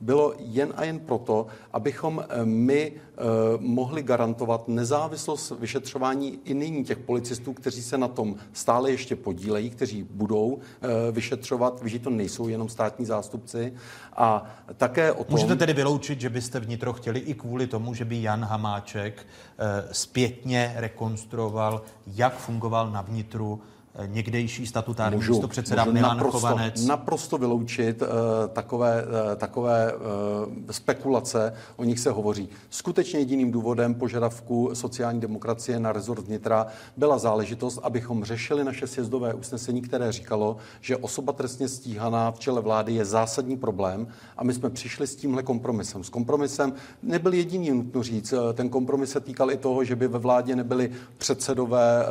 bylo 0.00 0.34
jen 0.38 0.72
a 0.76 0.84
jen 0.84 0.98
proto, 0.98 1.46
abychom 1.72 2.24
eh, 2.28 2.44
my 2.44 2.92
eh, 2.92 3.22
mohli 3.58 4.02
garantovat 4.02 4.68
nezávislost 4.68 5.52
vyšetřování 5.60 6.38
i 6.44 6.54
nyní 6.54 6.84
těch 6.84 6.98
policistů, 6.98 7.52
kteří 7.52 7.82
se 7.82 7.98
na 7.98 8.08
tom 8.08 8.36
stále 8.52 8.90
ještě 8.90 9.16
podílejí, 9.16 9.70
kteří 9.70 10.02
budou 10.02 10.58
vyšetřovat, 11.12 11.82
že 11.84 11.98
to 11.98 12.10
nejsou 12.10 12.48
jenom 12.48 12.68
státní 12.68 13.06
zástupci. 13.06 13.72
A 14.16 14.44
také 14.76 15.12
o 15.12 15.24
tom... 15.24 15.30
Můžete 15.30 15.56
tedy 15.56 15.72
vyloučit, 15.72 16.20
že 16.20 16.30
byste 16.30 16.60
vnitro 16.60 16.92
chtěli 16.92 17.20
i 17.20 17.34
kvůli 17.34 17.66
tomu, 17.66 17.94
že 17.94 18.04
by 18.04 18.22
Jan 18.22 18.44
Hamáček 18.44 19.26
zpětně 19.92 20.72
rekonstruoval, 20.76 21.82
jak 22.06 22.38
fungoval 22.38 22.90
na 22.90 23.02
vnitru 23.02 23.60
někdejší 24.06 24.66
statutární 24.66 25.16
můžu, 25.16 25.32
místo 25.32 25.48
předseda 25.48 25.84
můžu 25.84 25.94
Milan 25.94 26.16
naprosto, 26.16 26.38
Chovanec. 26.38 26.86
naprosto 26.86 27.38
vyloučit 27.38 28.02
uh, 28.02 28.08
takové, 28.52 29.04
uh, 29.04 29.36
takové 29.36 29.92
uh, 29.92 30.00
spekulace, 30.70 31.54
o 31.76 31.84
nich 31.84 31.98
se 31.98 32.10
hovoří. 32.10 32.48
Skutečně 32.70 33.18
jediným 33.18 33.50
důvodem 33.50 33.94
požadavku 33.94 34.70
sociální 34.72 35.20
demokracie 35.20 35.80
na 35.80 35.92
rezort 35.92 36.26
vnitra 36.26 36.66
byla 36.96 37.18
záležitost, 37.18 37.78
abychom 37.82 38.24
řešili 38.24 38.64
naše 38.64 38.86
sjezdové 38.86 39.34
usnesení, 39.34 39.82
které 39.82 40.12
říkalo, 40.12 40.56
že 40.80 40.96
osoba 40.96 41.32
trestně 41.32 41.68
stíhaná 41.68 42.30
v 42.30 42.38
čele 42.38 42.60
vlády 42.60 42.94
je 42.94 43.04
zásadní 43.04 43.56
problém 43.56 44.06
a 44.36 44.44
my 44.44 44.54
jsme 44.54 44.70
přišli 44.70 45.06
s 45.06 45.16
tímhle 45.16 45.42
kompromisem. 45.42 46.04
S 46.04 46.08
kompromisem 46.08 46.72
nebyl 47.02 47.32
jediný, 47.32 47.70
nutno 47.70 48.02
říct. 48.02 48.34
Ten 48.54 48.68
kompromis 48.68 49.10
se 49.10 49.20
týkal 49.20 49.50
i 49.50 49.56
toho, 49.56 49.84
že 49.84 49.96
by 49.96 50.08
ve 50.08 50.18
vládě 50.18 50.56
nebyli 50.56 50.90
předsedové 51.18 52.06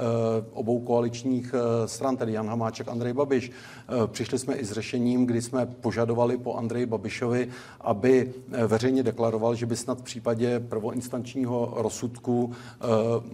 obou 0.54 0.80
koaličních 0.80 1.56
stran, 1.86 2.18
tedy 2.18 2.34
Jan 2.34 2.48
Hamáček, 2.48 2.88
Andrej 2.88 3.14
Babiš. 3.14 3.52
Eh, 3.52 4.08
přišli 4.08 4.40
jsme 4.40 4.56
i 4.56 4.66
s 4.66 4.72
řešením, 4.72 5.26
kdy 5.26 5.42
jsme 5.42 5.66
požadovali 5.66 6.38
po 6.38 6.56
Andreji 6.56 6.86
Babišovi, 6.86 7.50
aby 7.82 8.34
eh, 8.52 8.68
veřejně 8.68 9.04
deklaroval, 9.04 9.56
že 9.56 9.66
by 9.66 9.76
snad 9.76 10.00
v 10.00 10.04
případě 10.04 10.60
prvoinstančního 10.60 11.74
rozsudku 11.76 12.52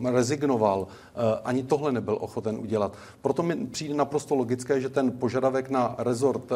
eh, 0.07 0.11
rezignoval. 0.11 0.87
Ani 1.43 1.63
tohle 1.63 1.91
nebyl 1.91 2.17
ochoten 2.21 2.57
udělat. 2.59 2.97
Proto 3.21 3.43
mi 3.43 3.55
přijde 3.55 3.93
naprosto 3.93 4.35
logické, 4.35 4.81
že 4.81 4.89
ten 4.89 5.11
požadavek 5.11 5.69
na 5.69 5.95
rezort 5.97 6.51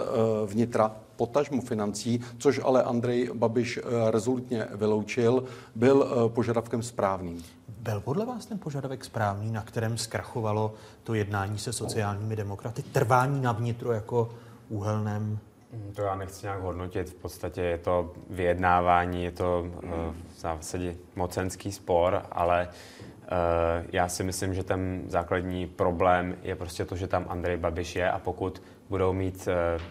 vnitra, 0.45 0.95
potažmu 1.15 1.61
financí, 1.61 2.21
což 2.37 2.59
ale 2.63 2.83
Andrej 2.83 3.29
Babiš 3.33 3.79
rezolutně 4.11 4.67
vyloučil, 4.75 5.43
byl 5.75 6.07
požadavkem 6.33 6.83
správným. 6.83 7.43
Byl 7.79 8.01
podle 8.01 8.25
vás 8.25 8.45
ten 8.45 8.59
požadavek 8.59 9.05
správný, 9.05 9.51
na 9.51 9.61
kterém 9.61 9.97
zkrachovalo 9.97 10.73
to 11.03 11.13
jednání 11.13 11.57
se 11.57 11.73
sociálními 11.73 12.35
demokraty? 12.35 12.83
Trvání 12.83 13.41
na 13.41 13.51
vnitro 13.51 13.91
jako 13.91 14.29
úhelném 14.69 15.39
mm, 15.73 15.93
to 15.95 16.01
já 16.01 16.15
nechci 16.15 16.45
nějak 16.45 16.61
hodnotit. 16.61 17.09
V 17.09 17.13
podstatě 17.13 17.61
je 17.61 17.77
to 17.77 18.13
vyjednávání, 18.29 19.23
je 19.23 19.31
to 19.31 19.65
uh, 19.83 19.89
v 20.35 20.39
zásadě 20.39 20.95
mocenský 21.15 21.71
spor, 21.71 22.21
ale 22.31 22.67
uh, 22.67 23.85
já 23.91 24.09
si 24.09 24.23
myslím, 24.23 24.53
že 24.53 24.63
ten 24.63 25.01
základní 25.07 25.67
problém 25.67 26.35
je 26.43 26.55
prostě 26.55 26.85
to, 26.85 26.95
že 26.95 27.07
tam 27.07 27.25
Andrej 27.29 27.57
Babiš 27.57 27.95
je 27.95 28.11
a 28.11 28.19
pokud 28.19 28.61
budou 28.89 29.13
mít 29.13 29.47
uh, 29.47 29.81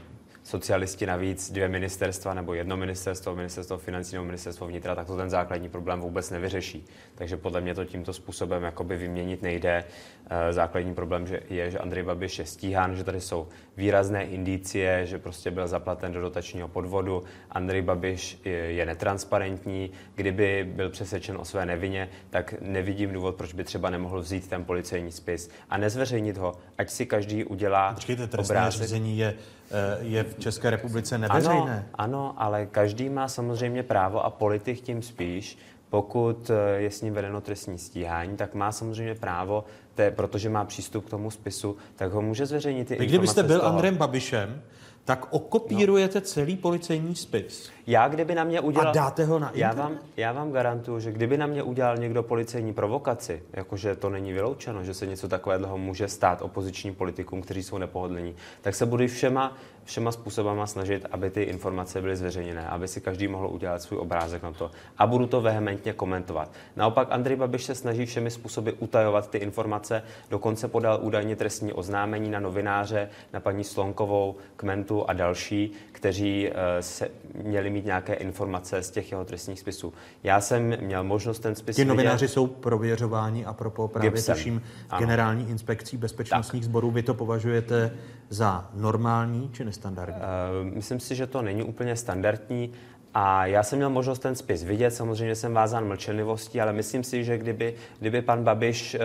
socialisti 0.48 1.06
navíc 1.06 1.50
dvě 1.50 1.68
ministerstva 1.68 2.34
nebo 2.34 2.54
jedno 2.54 2.76
ministerstvo, 2.76 3.36
ministerstvo 3.36 3.78
financí 3.78 4.14
nebo 4.16 4.24
ministerstvo 4.24 4.66
vnitra, 4.66 4.94
tak 4.94 5.06
to 5.06 5.16
ten 5.16 5.30
základní 5.30 5.68
problém 5.68 6.00
vůbec 6.00 6.30
nevyřeší. 6.30 6.86
Takže 7.14 7.36
podle 7.36 7.60
mě 7.60 7.74
to 7.74 7.84
tímto 7.84 8.12
způsobem 8.12 8.62
jakoby 8.62 8.96
vyměnit 8.96 9.42
nejde. 9.42 9.84
Eh, 10.30 10.52
základní 10.52 10.94
problém 10.94 11.26
že 11.26 11.40
je, 11.50 11.70
že 11.70 11.78
Andrej 11.78 12.02
Babiš 12.02 12.38
je 12.38 12.46
stíhán, 12.46 12.96
že 12.96 13.04
tady 13.04 13.20
jsou 13.20 13.48
výrazné 13.76 14.24
indicie, 14.24 15.06
že 15.06 15.18
prostě 15.18 15.50
byl 15.50 15.68
zaplaten 15.68 16.12
do 16.12 16.20
dotačního 16.20 16.68
podvodu. 16.68 17.22
Andrej 17.50 17.82
Babiš 17.82 18.40
je 18.44 18.86
netransparentní. 18.86 19.90
Kdyby 20.14 20.68
byl 20.74 20.90
přesvědčen 20.90 21.36
o 21.36 21.44
své 21.44 21.66
nevině, 21.66 22.08
tak 22.30 22.54
nevidím 22.60 23.12
důvod, 23.12 23.34
proč 23.34 23.52
by 23.52 23.64
třeba 23.64 23.90
nemohl 23.90 24.20
vzít 24.20 24.48
ten 24.48 24.64
policejní 24.64 25.12
spis 25.12 25.50
a 25.70 25.76
nezveřejnit 25.76 26.36
ho, 26.36 26.54
ať 26.78 26.90
si 26.90 27.06
každý 27.06 27.44
udělá 27.44 27.92
Počkejte, 27.92 28.26
trestné 28.26 28.70
řízení 28.70 29.18
je 29.18 29.34
Eh, 29.70 29.98
je 30.00 30.24
v 30.24 30.38
České 30.38 30.70
republice 30.70 31.18
neveřejné. 31.18 31.54
Ano, 31.54 31.84
ano, 31.94 32.34
ale 32.36 32.66
každý 32.66 33.08
má 33.08 33.28
samozřejmě 33.28 33.82
právo 33.82 34.24
a 34.24 34.30
politik 34.30 34.80
tím 34.80 35.02
spíš, 35.02 35.58
pokud 35.90 36.50
eh, 36.50 36.80
je 36.80 36.90
s 36.90 37.02
ním 37.02 37.14
vedeno 37.14 37.40
trestní 37.40 37.78
stíhání, 37.78 38.36
tak 38.36 38.54
má 38.54 38.72
samozřejmě 38.72 39.14
právo, 39.14 39.64
te, 39.98 40.10
protože 40.10 40.48
má 40.50 40.64
přístup 40.64 41.06
k 41.06 41.10
tomu 41.10 41.30
spisu, 41.30 41.76
tak 41.96 42.12
ho 42.12 42.22
může 42.22 42.46
zveřejnit. 42.46 42.90
Vy 42.90 43.06
kdybyste 43.06 43.42
byl 43.42 43.66
Andrem 43.66 43.96
Babišem, 43.96 44.62
tak 45.08 45.26
okopírujete 45.30 46.18
no. 46.18 46.24
celý 46.24 46.56
policejní 46.56 47.16
spis. 47.16 47.70
Já, 47.86 48.08
kdyby 48.08 48.34
na 48.34 48.44
mě 48.44 48.60
udělal... 48.60 48.88
A 48.88 48.92
dáte 48.92 49.24
ho 49.24 49.38
na 49.38 49.50
já 49.54 49.72
vám, 49.72 49.98
já 50.16 50.32
vám 50.32 50.52
garantuju, 50.52 51.00
že 51.00 51.12
kdyby 51.12 51.36
na 51.36 51.46
mě 51.46 51.62
udělal 51.62 51.96
někdo 51.96 52.22
policejní 52.22 52.72
provokaci, 52.72 53.42
jakože 53.52 53.96
to 53.96 54.10
není 54.10 54.32
vyloučeno, 54.32 54.84
že 54.84 54.94
se 54.94 55.06
něco 55.06 55.28
takového 55.28 55.78
může 55.78 56.08
stát 56.08 56.42
opozičním 56.42 56.94
politikům, 56.94 57.42
kteří 57.42 57.62
jsou 57.62 57.78
nepohodlní, 57.78 58.34
tak 58.60 58.74
se 58.74 58.86
budu 58.86 59.06
všema, 59.06 59.56
všema 59.84 60.12
způsobama 60.12 60.66
snažit, 60.66 61.06
aby 61.10 61.30
ty 61.30 61.42
informace 61.42 62.00
byly 62.00 62.16
zveřejněné, 62.16 62.68
aby 62.68 62.88
si 62.88 63.00
každý 63.00 63.28
mohl 63.28 63.46
udělat 63.46 63.82
svůj 63.82 63.98
obrázek 63.98 64.42
na 64.42 64.52
to. 64.52 64.70
A 64.98 65.06
budu 65.06 65.26
to 65.26 65.40
vehementně 65.40 65.92
komentovat. 65.92 66.50
Naopak 66.76 67.08
Andrej 67.10 67.36
Babiš 67.36 67.64
se 67.64 67.74
snaží 67.74 68.06
všemi 68.06 68.30
způsoby 68.30 68.70
utajovat 68.78 69.30
ty 69.30 69.38
informace, 69.38 70.02
dokonce 70.30 70.68
podal 70.68 70.98
údajně 71.02 71.36
trestní 71.36 71.72
oznámení 71.72 72.30
na 72.30 72.40
novináře, 72.40 73.10
na 73.32 73.40
paní 73.40 73.64
Slonkovou, 73.64 74.36
Kmentu 74.56 74.97
a 75.04 75.12
další, 75.12 75.72
kteří 75.92 76.48
eh, 76.48 76.82
se 76.82 77.08
měli 77.42 77.70
mít 77.70 77.84
nějaké 77.84 78.14
informace 78.14 78.82
z 78.82 78.90
těch 78.90 79.10
jeho 79.10 79.24
trestních 79.24 79.60
spisů. 79.60 79.92
Já 80.24 80.40
jsem 80.40 80.76
měl 80.80 81.04
možnost 81.04 81.38
ten 81.38 81.54
spis 81.54 81.76
Ti 81.76 81.84
novináři 81.84 82.24
vidět. 82.24 82.32
jsou 82.32 82.46
prověřováni 82.46 83.44
a 83.44 83.52
pro 83.52 83.88
právě 83.88 84.10
Gibson. 84.10 84.34
tuším 84.34 84.62
generální 84.98 85.50
inspekcí 85.50 85.96
bezpečnostních 85.96 86.62
tak. 86.62 86.70
sborů. 86.70 86.90
Vy 86.90 87.02
to 87.02 87.14
považujete 87.14 87.90
za 88.28 88.70
normální 88.74 89.50
či 89.52 89.64
nestandardní? 89.64 90.20
Uh, 90.20 90.74
myslím 90.74 91.00
si, 91.00 91.14
že 91.14 91.26
to 91.26 91.42
není 91.42 91.62
úplně 91.62 91.96
standardní. 91.96 92.72
A 93.14 93.46
já 93.46 93.62
jsem 93.62 93.76
měl 93.78 93.90
možnost 93.90 94.18
ten 94.18 94.34
spis 94.34 94.62
vidět, 94.62 94.90
samozřejmě 94.90 95.34
jsem 95.34 95.54
vázán 95.54 95.86
mlčenlivostí, 95.86 96.60
ale 96.60 96.72
myslím 96.72 97.04
si, 97.04 97.24
že 97.24 97.38
kdyby, 97.38 97.74
kdyby 98.00 98.22
pan 98.22 98.44
Babiš 98.44 98.94
uh, 98.94 99.00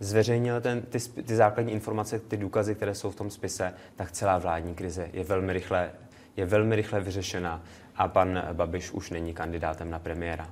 zveřejnil 0.00 0.60
ten, 0.60 0.82
ty, 0.82 0.98
ty 0.98 1.36
základní 1.36 1.72
informace, 1.72 2.18
ty 2.18 2.36
důkazy, 2.36 2.74
které 2.74 2.94
jsou 2.94 3.10
v 3.10 3.16
tom 3.16 3.30
spise, 3.30 3.74
tak 3.96 4.12
celá 4.12 4.38
vládní 4.38 4.74
krize 4.74 5.10
je 5.12 5.24
velmi 5.24 5.52
rychle, 5.52 5.90
je 6.36 6.46
velmi 6.46 6.76
rychle 6.76 7.00
vyřešena 7.00 7.62
a 7.96 8.08
pan 8.08 8.42
Babiš 8.52 8.90
už 8.90 9.10
není 9.10 9.34
kandidátem 9.34 9.90
na 9.90 9.98
premiéra. 9.98 10.50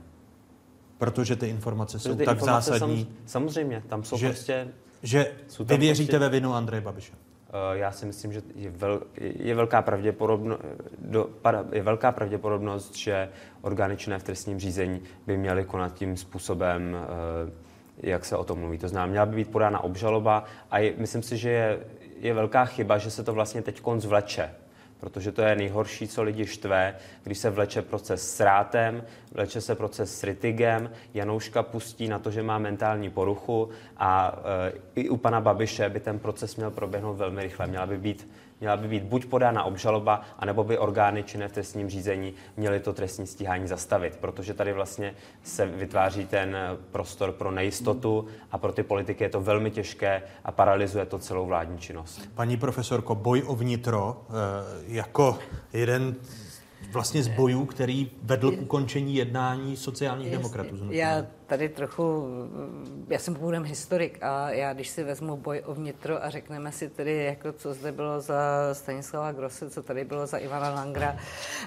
Protože 0.98 1.36
ty 1.36 1.48
informace 1.48 1.98
jsou 1.98 2.14
ty 2.14 2.24
tak 2.24 2.36
informace 2.36 2.70
zásadní. 2.70 3.04
Sam, 3.04 3.16
samozřejmě, 3.26 3.82
tam 3.88 4.04
jsou 4.04 4.16
že, 4.18 4.28
prostě... 4.28 4.68
Že 5.02 5.32
jsou 5.48 5.64
vy 5.64 5.76
věříte 5.76 6.10
prostě, 6.10 6.18
ve 6.18 6.28
vinu 6.28 6.54
Andreje 6.54 6.80
Babiše? 6.80 7.12
Uh, 7.12 7.76
já 7.78 7.92
si 7.92 8.06
myslím, 8.06 8.32
že 8.32 8.42
je, 8.54 8.70
vel, 8.70 9.02
je, 9.20 9.54
velká 9.54 9.82
pravděpodobno, 9.82 10.58
do, 10.98 11.28
je 11.72 11.82
velká 11.82 12.12
pravděpodobnost, 12.12 12.96
že 12.96 13.28
orgány 13.60 13.96
činné 13.96 14.18
v 14.18 14.22
trestním 14.22 14.58
řízení 14.58 15.02
by 15.26 15.36
měly 15.36 15.64
konat 15.64 15.94
tím 15.94 16.16
způsobem, 16.16 16.96
uh, 17.46 17.63
jak 18.02 18.24
se 18.24 18.36
o 18.36 18.44
tom 18.44 18.58
mluví. 18.58 18.78
To 18.78 18.88
znamená, 18.88 19.10
měla 19.10 19.26
by 19.26 19.36
být 19.36 19.50
podána 19.50 19.84
obžaloba 19.84 20.44
a 20.70 20.78
je, 20.78 20.94
myslím 20.96 21.22
si, 21.22 21.36
že 21.36 21.50
je, 21.50 21.78
je 22.20 22.34
velká 22.34 22.64
chyba, 22.64 22.98
že 22.98 23.10
se 23.10 23.24
to 23.24 23.32
vlastně 23.32 23.62
teď 23.62 23.80
konc 23.80 24.04
vleče 24.04 24.50
protože 25.04 25.32
to 25.32 25.42
je 25.42 25.56
nejhorší, 25.56 26.08
co 26.08 26.22
lidi 26.22 26.46
štve, 26.46 26.96
když 27.22 27.38
se 27.38 27.50
vleče 27.50 27.82
proces 27.82 28.36
s 28.36 28.40
Rátem, 28.40 29.04
vleče 29.32 29.60
se 29.60 29.74
proces 29.74 30.18
s 30.18 30.24
Ritigem, 30.24 30.90
Janouška 31.14 31.62
pustí 31.62 32.08
na 32.08 32.18
to, 32.18 32.30
že 32.30 32.42
má 32.42 32.58
mentální 32.58 33.10
poruchu 33.10 33.68
a 33.96 34.38
e, 34.66 34.72
i 34.94 35.08
u 35.08 35.16
pana 35.16 35.40
Babiše 35.40 35.88
by 35.88 36.00
ten 36.00 36.18
proces 36.18 36.56
měl 36.56 36.70
proběhnout 36.70 37.14
velmi 37.14 37.42
rychle. 37.42 37.66
Měla 37.66 37.86
by 37.86 37.98
být 37.98 38.28
měla 38.60 38.76
by 38.76 38.88
být 38.88 39.02
buď 39.02 39.26
podána 39.26 39.64
obžaloba, 39.64 40.22
anebo 40.38 40.64
by 40.64 40.78
orgány 40.78 41.22
činné 41.22 41.48
v 41.48 41.52
trestním 41.52 41.90
řízení 41.90 42.34
měly 42.56 42.80
to 42.80 42.92
trestní 42.92 43.26
stíhání 43.26 43.68
zastavit, 43.68 44.16
protože 44.16 44.54
tady 44.54 44.72
vlastně 44.72 45.14
se 45.42 45.66
vytváří 45.66 46.26
ten 46.26 46.56
prostor 46.92 47.32
pro 47.32 47.50
nejistotu 47.50 48.26
a 48.52 48.58
pro 48.58 48.72
ty 48.72 48.82
politiky 48.82 49.24
je 49.24 49.30
to 49.30 49.40
velmi 49.40 49.70
těžké 49.70 50.22
a 50.44 50.52
paralyzuje 50.52 51.06
to 51.06 51.18
celou 51.18 51.46
vládní 51.46 51.78
činnost. 51.78 52.28
Paní 52.34 52.56
profesorko, 52.56 53.14
boj 53.14 53.42
o 53.46 53.56
vnitro 53.56 54.24
eh, 54.28 54.32
jako 54.86 55.38
jeden 55.72 56.16
vlastně 56.92 57.22
z 57.22 57.28
bojů, 57.28 57.64
který 57.64 58.10
vedl 58.22 58.50
k 58.50 58.60
ukončení 58.62 59.14
jednání 59.14 59.76
sociálních 59.76 60.30
demokratů. 60.30 60.76
Já 60.90 61.26
tady 61.56 61.68
trochu, 61.68 62.28
já 63.08 63.18
jsem 63.18 63.34
původem 63.34 63.64
historik 63.64 64.18
a 64.22 64.50
já 64.50 64.72
když 64.72 64.88
si 64.88 65.02
vezmu 65.02 65.36
boj 65.36 65.62
o 65.66 65.74
vnitro 65.74 66.24
a 66.24 66.30
řekneme 66.30 66.72
si 66.72 66.88
tedy, 66.88 67.24
jako 67.24 67.52
co 67.52 67.74
zde 67.74 67.92
bylo 67.92 68.20
za 68.20 68.34
Stanislava 68.72 69.32
Grosse, 69.32 69.70
co 69.70 69.82
tady 69.82 70.04
bylo 70.04 70.26
za 70.26 70.38
Ivana 70.38 70.70
Langra, 70.70 71.16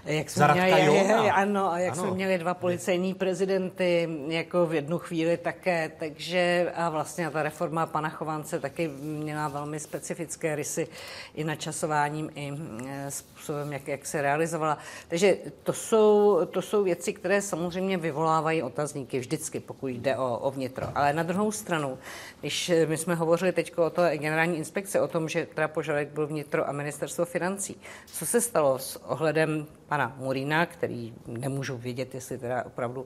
jak 0.05 0.29
jsme 0.29 0.53
měli, 0.53 1.31
ano, 1.31 1.71
a 1.71 1.79
jak 1.79 1.93
ano. 1.93 2.03
jsme 2.03 2.11
měli 2.11 2.37
dva 2.37 2.53
policejní 2.53 3.13
prezidenty 3.13 4.09
jako 4.27 4.65
v 4.65 4.73
jednu 4.73 4.99
chvíli 4.99 5.37
také, 5.37 5.91
takže 5.99 6.71
a 6.75 6.89
vlastně 6.89 7.29
ta 7.29 7.43
reforma 7.43 7.85
pana 7.85 8.09
Chovance 8.09 8.59
taky 8.59 8.87
měla 8.87 9.47
velmi 9.47 9.79
specifické 9.79 10.55
rysy 10.55 10.87
i 11.35 11.43
načasováním, 11.43 12.29
i 12.35 12.53
e, 12.87 13.11
způsobem, 13.11 13.73
jak, 13.73 13.87
jak 13.87 14.05
se 14.05 14.21
realizovala. 14.21 14.77
Takže 15.07 15.37
to 15.63 15.73
jsou, 15.73 16.39
to 16.51 16.61
jsou 16.61 16.83
věci, 16.83 17.13
které 17.13 17.41
samozřejmě 17.41 17.97
vyvolávají 17.97 18.63
otazníky 18.63 19.19
vždycky, 19.19 19.59
pokud 19.59 19.76
jde 19.81 20.17
o, 20.17 20.37
o 20.37 20.51
vnitro. 20.51 20.87
Ale 20.95 21.13
na 21.13 21.23
druhou 21.23 21.51
stranu, 21.51 21.97
když 22.39 22.71
my 22.87 22.97
jsme 22.97 23.15
hovořili 23.15 23.51
teď 23.51 23.77
o 23.77 23.89
té 23.89 24.17
generální 24.17 24.57
inspekce, 24.57 25.01
o 25.01 25.07
tom, 25.07 25.29
že 25.29 25.47
teda 25.55 25.67
požadavek 25.67 26.09
byl 26.09 26.27
vnitro 26.27 26.69
a 26.69 26.71
ministerstvo 26.71 27.25
financí, 27.25 27.81
co 28.05 28.25
se 28.25 28.41
stalo 28.41 28.79
s 28.79 28.95
ohledem 28.95 29.65
pana 29.87 30.15
Murína, 30.17 30.65
který 30.65 31.13
nemůžu 31.27 31.77
vědět, 31.77 32.15
jestli 32.15 32.37
teda 32.37 32.63
opravdu 32.65 33.05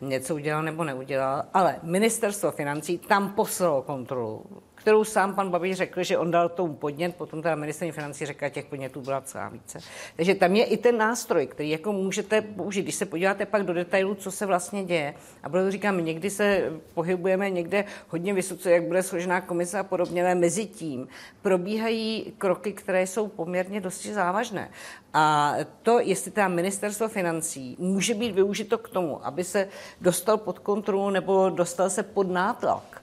něco 0.00 0.34
udělal 0.34 0.62
nebo 0.62 0.84
neudělal, 0.84 1.44
ale 1.54 1.76
ministerstvo 1.82 2.50
financí 2.50 2.98
tam 2.98 3.32
poslalo 3.32 3.82
kontrolu 3.82 4.46
kterou 4.84 5.04
sám 5.04 5.34
pan 5.34 5.50
Babiš 5.50 5.76
řekl, 5.76 6.02
že 6.02 6.18
on 6.18 6.30
dal 6.30 6.48
tomu 6.48 6.74
podnět, 6.74 7.16
potom 7.16 7.42
teda 7.42 7.54
ministrní 7.54 7.92
financí 7.92 8.26
řekl, 8.26 8.48
těch 8.48 8.64
podnětů 8.64 9.00
byla 9.00 9.20
celá 9.20 9.48
více. 9.48 9.78
Takže 10.16 10.34
tam 10.34 10.56
je 10.56 10.64
i 10.64 10.76
ten 10.76 10.98
nástroj, 10.98 11.46
který 11.46 11.70
jako 11.70 11.92
můžete 11.92 12.42
použít, 12.42 12.82
když 12.82 12.94
se 12.94 13.06
podíváte 13.06 13.46
pak 13.46 13.62
do 13.62 13.72
detailů, 13.72 14.14
co 14.14 14.30
se 14.30 14.46
vlastně 14.46 14.84
děje. 14.84 15.14
A 15.42 15.48
proto 15.48 15.70
říkám, 15.70 16.04
někdy 16.04 16.30
se 16.30 16.72
pohybujeme 16.94 17.50
někde 17.50 17.84
hodně 18.08 18.34
vysoce, 18.34 18.70
jak 18.70 18.82
bude 18.82 19.02
složená 19.02 19.40
komise 19.40 19.78
a 19.78 19.82
podobně, 19.82 20.24
ale 20.24 20.34
mezi 20.34 20.66
tím 20.66 21.08
probíhají 21.42 22.32
kroky, 22.38 22.72
které 22.72 23.06
jsou 23.06 23.28
poměrně 23.28 23.80
dosti 23.80 24.14
závažné. 24.14 24.70
A 25.14 25.54
to, 25.82 25.98
jestli 26.00 26.30
teda 26.30 26.48
ministerstvo 26.48 27.08
financí 27.08 27.76
může 27.78 28.14
být 28.14 28.34
využito 28.34 28.78
k 28.78 28.88
tomu, 28.88 29.26
aby 29.26 29.44
se 29.44 29.68
dostal 30.00 30.36
pod 30.36 30.58
kontrolu 30.58 31.10
nebo 31.10 31.50
dostal 31.50 31.90
se 31.90 32.02
pod 32.02 32.30
nátlak, 32.30 32.93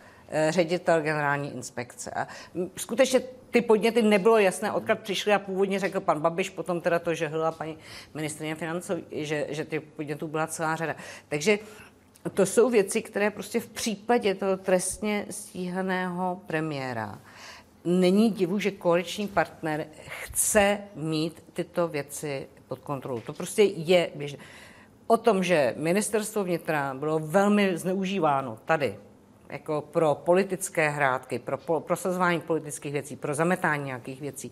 ředitel 0.50 1.02
generální 1.02 1.54
inspekce. 1.54 2.12
A 2.12 2.28
skutečně 2.78 3.22
ty 3.52 3.62
podněty 3.62 4.02
nebylo 4.02 4.38
jasné, 4.38 4.72
odkud 4.72 5.00
přišly 5.00 5.34
a 5.34 5.40
původně 5.40 5.80
řekl 5.80 6.00
pan 6.00 6.20
Babiš, 6.20 6.50
potom 6.50 6.82
teda 6.82 7.00
to 7.00 7.14
žehlila 7.14 7.52
paní 7.52 7.78
ministrině 8.14 8.56
financí, 8.56 8.94
že, 9.12 9.48
že 9.50 9.66
ty 9.66 9.80
podnětů 9.80 10.28
byla 10.28 10.48
celá 10.48 10.76
řada. 10.76 10.96
Takže 11.30 11.60
to 12.34 12.46
jsou 12.46 12.70
věci, 12.70 13.02
které 13.02 13.32
prostě 13.32 13.60
v 13.60 13.68
případě 13.68 14.36
toho 14.36 14.58
trestně 14.58 15.26
stíhaného 15.30 16.42
premiéra 16.48 17.20
není 17.86 18.32
divu, 18.32 18.60
že 18.60 18.72
koaliční 18.72 19.28
partner 19.28 19.86
chce 20.08 20.78
mít 20.96 21.44
tyto 21.54 21.88
věci 21.88 22.48
pod 22.68 22.80
kontrolou. 22.80 23.20
To 23.20 23.34
prostě 23.34 23.64
je 23.64 24.10
běžné. 24.16 24.40
O 25.08 25.18
tom, 25.18 25.44
že 25.44 25.74
ministerstvo 25.78 26.44
vnitra 26.44 26.94
bylo 26.94 27.20
velmi 27.20 27.78
zneužíváno 27.78 28.58
tady 28.66 28.98
jako 29.52 29.82
pro 29.82 30.16
politické 30.16 30.90
hrádky, 30.90 31.40
pro 31.40 31.58
prosazování 31.80 32.42
politických 32.42 32.94
věcí, 32.94 33.16
pro 33.16 33.34
zametání 33.34 33.86
nějakých 33.86 34.22
věcí. 34.22 34.52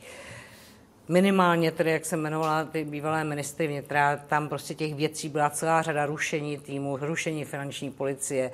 Minimálně 1.08 1.72
tedy, 1.72 1.92
jak 1.92 2.06
jsem 2.06 2.20
jmenovala 2.20 2.64
ty 2.64 2.86
bývalé 2.86 3.24
ministry 3.24 3.68
vnitra, 3.68 4.18
tam 4.18 4.50
prostě 4.50 4.74
těch 4.74 4.96
věcí 4.96 5.30
byla 5.30 5.50
celá 5.50 5.82
řada 5.82 6.06
rušení 6.06 6.58
týmu, 6.58 6.98
rušení 6.98 7.46
finanční 7.46 7.92
policie, 7.92 8.52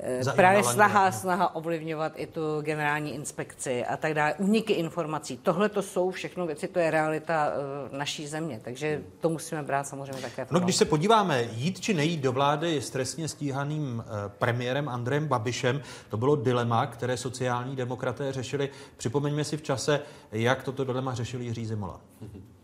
Eh, 0.00 0.32
právě 0.36 0.64
snaha, 0.64 1.12
snaha 1.12 1.54
ovlivňovat 1.54 2.12
i 2.16 2.26
tu 2.26 2.60
generální 2.60 3.14
inspekci 3.14 3.84
a 3.84 3.96
tak 3.96 4.14
dále, 4.14 4.34
uniky 4.34 4.72
informací. 4.72 5.36
Tohle 5.36 5.68
to 5.68 5.82
jsou 5.82 6.10
všechno 6.10 6.46
věci, 6.46 6.68
to 6.68 6.78
je 6.78 6.90
realita 6.90 7.52
uh, 7.90 7.98
naší 7.98 8.26
země, 8.26 8.60
takže 8.64 9.02
to 9.20 9.28
musíme 9.28 9.62
brát 9.62 9.86
samozřejmě 9.86 10.22
také 10.22 10.46
No, 10.50 10.60
když 10.60 10.76
se 10.76 10.84
podíváme, 10.84 11.42
jít 11.52 11.80
či 11.80 11.94
nejít 11.94 12.20
do 12.20 12.32
vlády 12.32 12.80
s 12.80 12.90
trestně 12.90 13.28
stíhaným 13.28 13.98
uh, 13.98 14.04
premiérem 14.38 14.88
Andrejem 14.88 15.28
Babišem, 15.28 15.82
to 16.08 16.16
bylo 16.16 16.36
dilema, 16.36 16.86
které 16.86 17.16
sociální 17.16 17.76
demokraté 17.76 18.32
řešili. 18.32 18.70
Připomeňme 18.96 19.44
si 19.44 19.56
v 19.56 19.62
čase, 19.62 20.00
jak 20.32 20.62
toto 20.62 20.84
dilema 20.84 21.14
řešili 21.14 21.44
Jiří 21.44 21.66
Zimola. 21.66 22.00
Mm-hmm. 22.22 22.57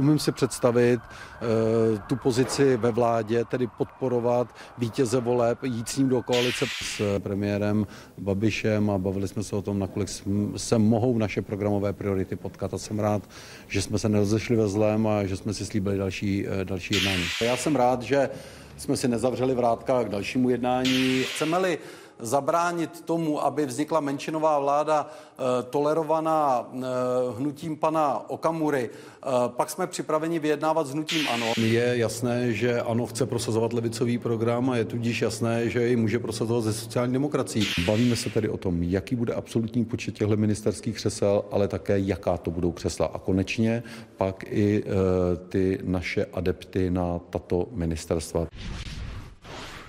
Umím 0.00 0.18
si 0.18 0.32
představit 0.32 1.00
uh, 1.00 1.98
tu 1.98 2.16
pozici 2.16 2.76
ve 2.76 2.90
vládě, 2.90 3.44
tedy 3.44 3.66
podporovat 3.66 4.48
vítěze 4.78 5.20
voleb, 5.20 5.58
jít 5.62 5.88
s 5.88 5.96
ním 5.96 6.08
do 6.08 6.22
koalice 6.22 6.64
s 6.82 7.18
premiérem 7.18 7.86
Babišem 8.18 8.90
a 8.90 8.98
bavili 8.98 9.28
jsme 9.28 9.42
se 9.42 9.56
o 9.56 9.62
tom, 9.62 9.78
nakolik 9.78 10.08
se 10.56 10.78
mohou 10.78 11.18
naše 11.18 11.42
programové 11.42 11.92
priority 11.92 12.36
potkat 12.36 12.74
a 12.74 12.78
jsem 12.78 12.98
rád, 12.98 13.22
že 13.68 13.82
jsme 13.82 13.98
se 13.98 14.08
nerozešli 14.08 14.56
ve 14.56 14.68
zlém 14.68 15.06
a 15.06 15.24
že 15.24 15.36
jsme 15.36 15.54
si 15.54 15.66
slíbili 15.66 15.98
další, 15.98 16.46
uh, 16.46 16.64
další 16.64 16.94
jednání. 16.94 17.24
Já 17.42 17.56
jsem 17.56 17.76
rád, 17.76 18.02
že 18.02 18.30
jsme 18.76 18.96
si 18.96 19.08
nezavřeli 19.08 19.54
vrátka 19.54 20.04
k 20.04 20.08
dalšímu 20.08 20.50
jednání. 20.50 21.22
Chceme-li 21.22 21.78
zabránit 22.22 23.00
tomu, 23.04 23.44
aby 23.44 23.66
vznikla 23.66 24.00
menšinová 24.00 24.58
vláda 24.58 25.10
eh, 25.10 25.42
tolerovaná 25.70 26.68
eh, 26.72 26.78
hnutím 27.38 27.76
pana 27.76 28.30
Okamury, 28.30 28.90
eh, 28.90 29.28
pak 29.46 29.70
jsme 29.70 29.86
připraveni 29.86 30.38
vyjednávat 30.38 30.86
s 30.86 30.92
hnutím 30.92 31.28
ANO. 31.28 31.46
Je 31.56 31.92
jasné, 31.96 32.52
že 32.52 32.82
ANO 32.82 33.06
chce 33.06 33.26
prosazovat 33.26 33.72
levicový 33.72 34.18
program 34.18 34.70
a 34.70 34.76
je 34.76 34.84
tudíž 34.84 35.22
jasné, 35.22 35.68
že 35.68 35.88
ji 35.88 35.96
může 35.96 36.18
prosazovat 36.18 36.64
ze 36.64 36.72
sociální 36.72 37.12
demokracií. 37.12 37.66
Bavíme 37.86 38.16
se 38.16 38.30
tedy 38.30 38.48
o 38.48 38.56
tom, 38.56 38.82
jaký 38.82 39.16
bude 39.16 39.34
absolutní 39.34 39.84
počet 39.84 40.14
těchto 40.14 40.36
ministerských 40.36 40.96
křesel, 40.96 41.44
ale 41.50 41.68
také 41.68 41.98
jaká 41.98 42.36
to 42.36 42.50
budou 42.50 42.72
křesla. 42.72 43.06
A 43.06 43.18
konečně 43.18 43.82
pak 44.16 44.44
i 44.48 44.84
ty 45.48 45.78
naše 45.82 46.26
adepty 46.32 46.90
na 46.90 47.20
tato 47.30 47.66
ministerstva. 47.72 48.46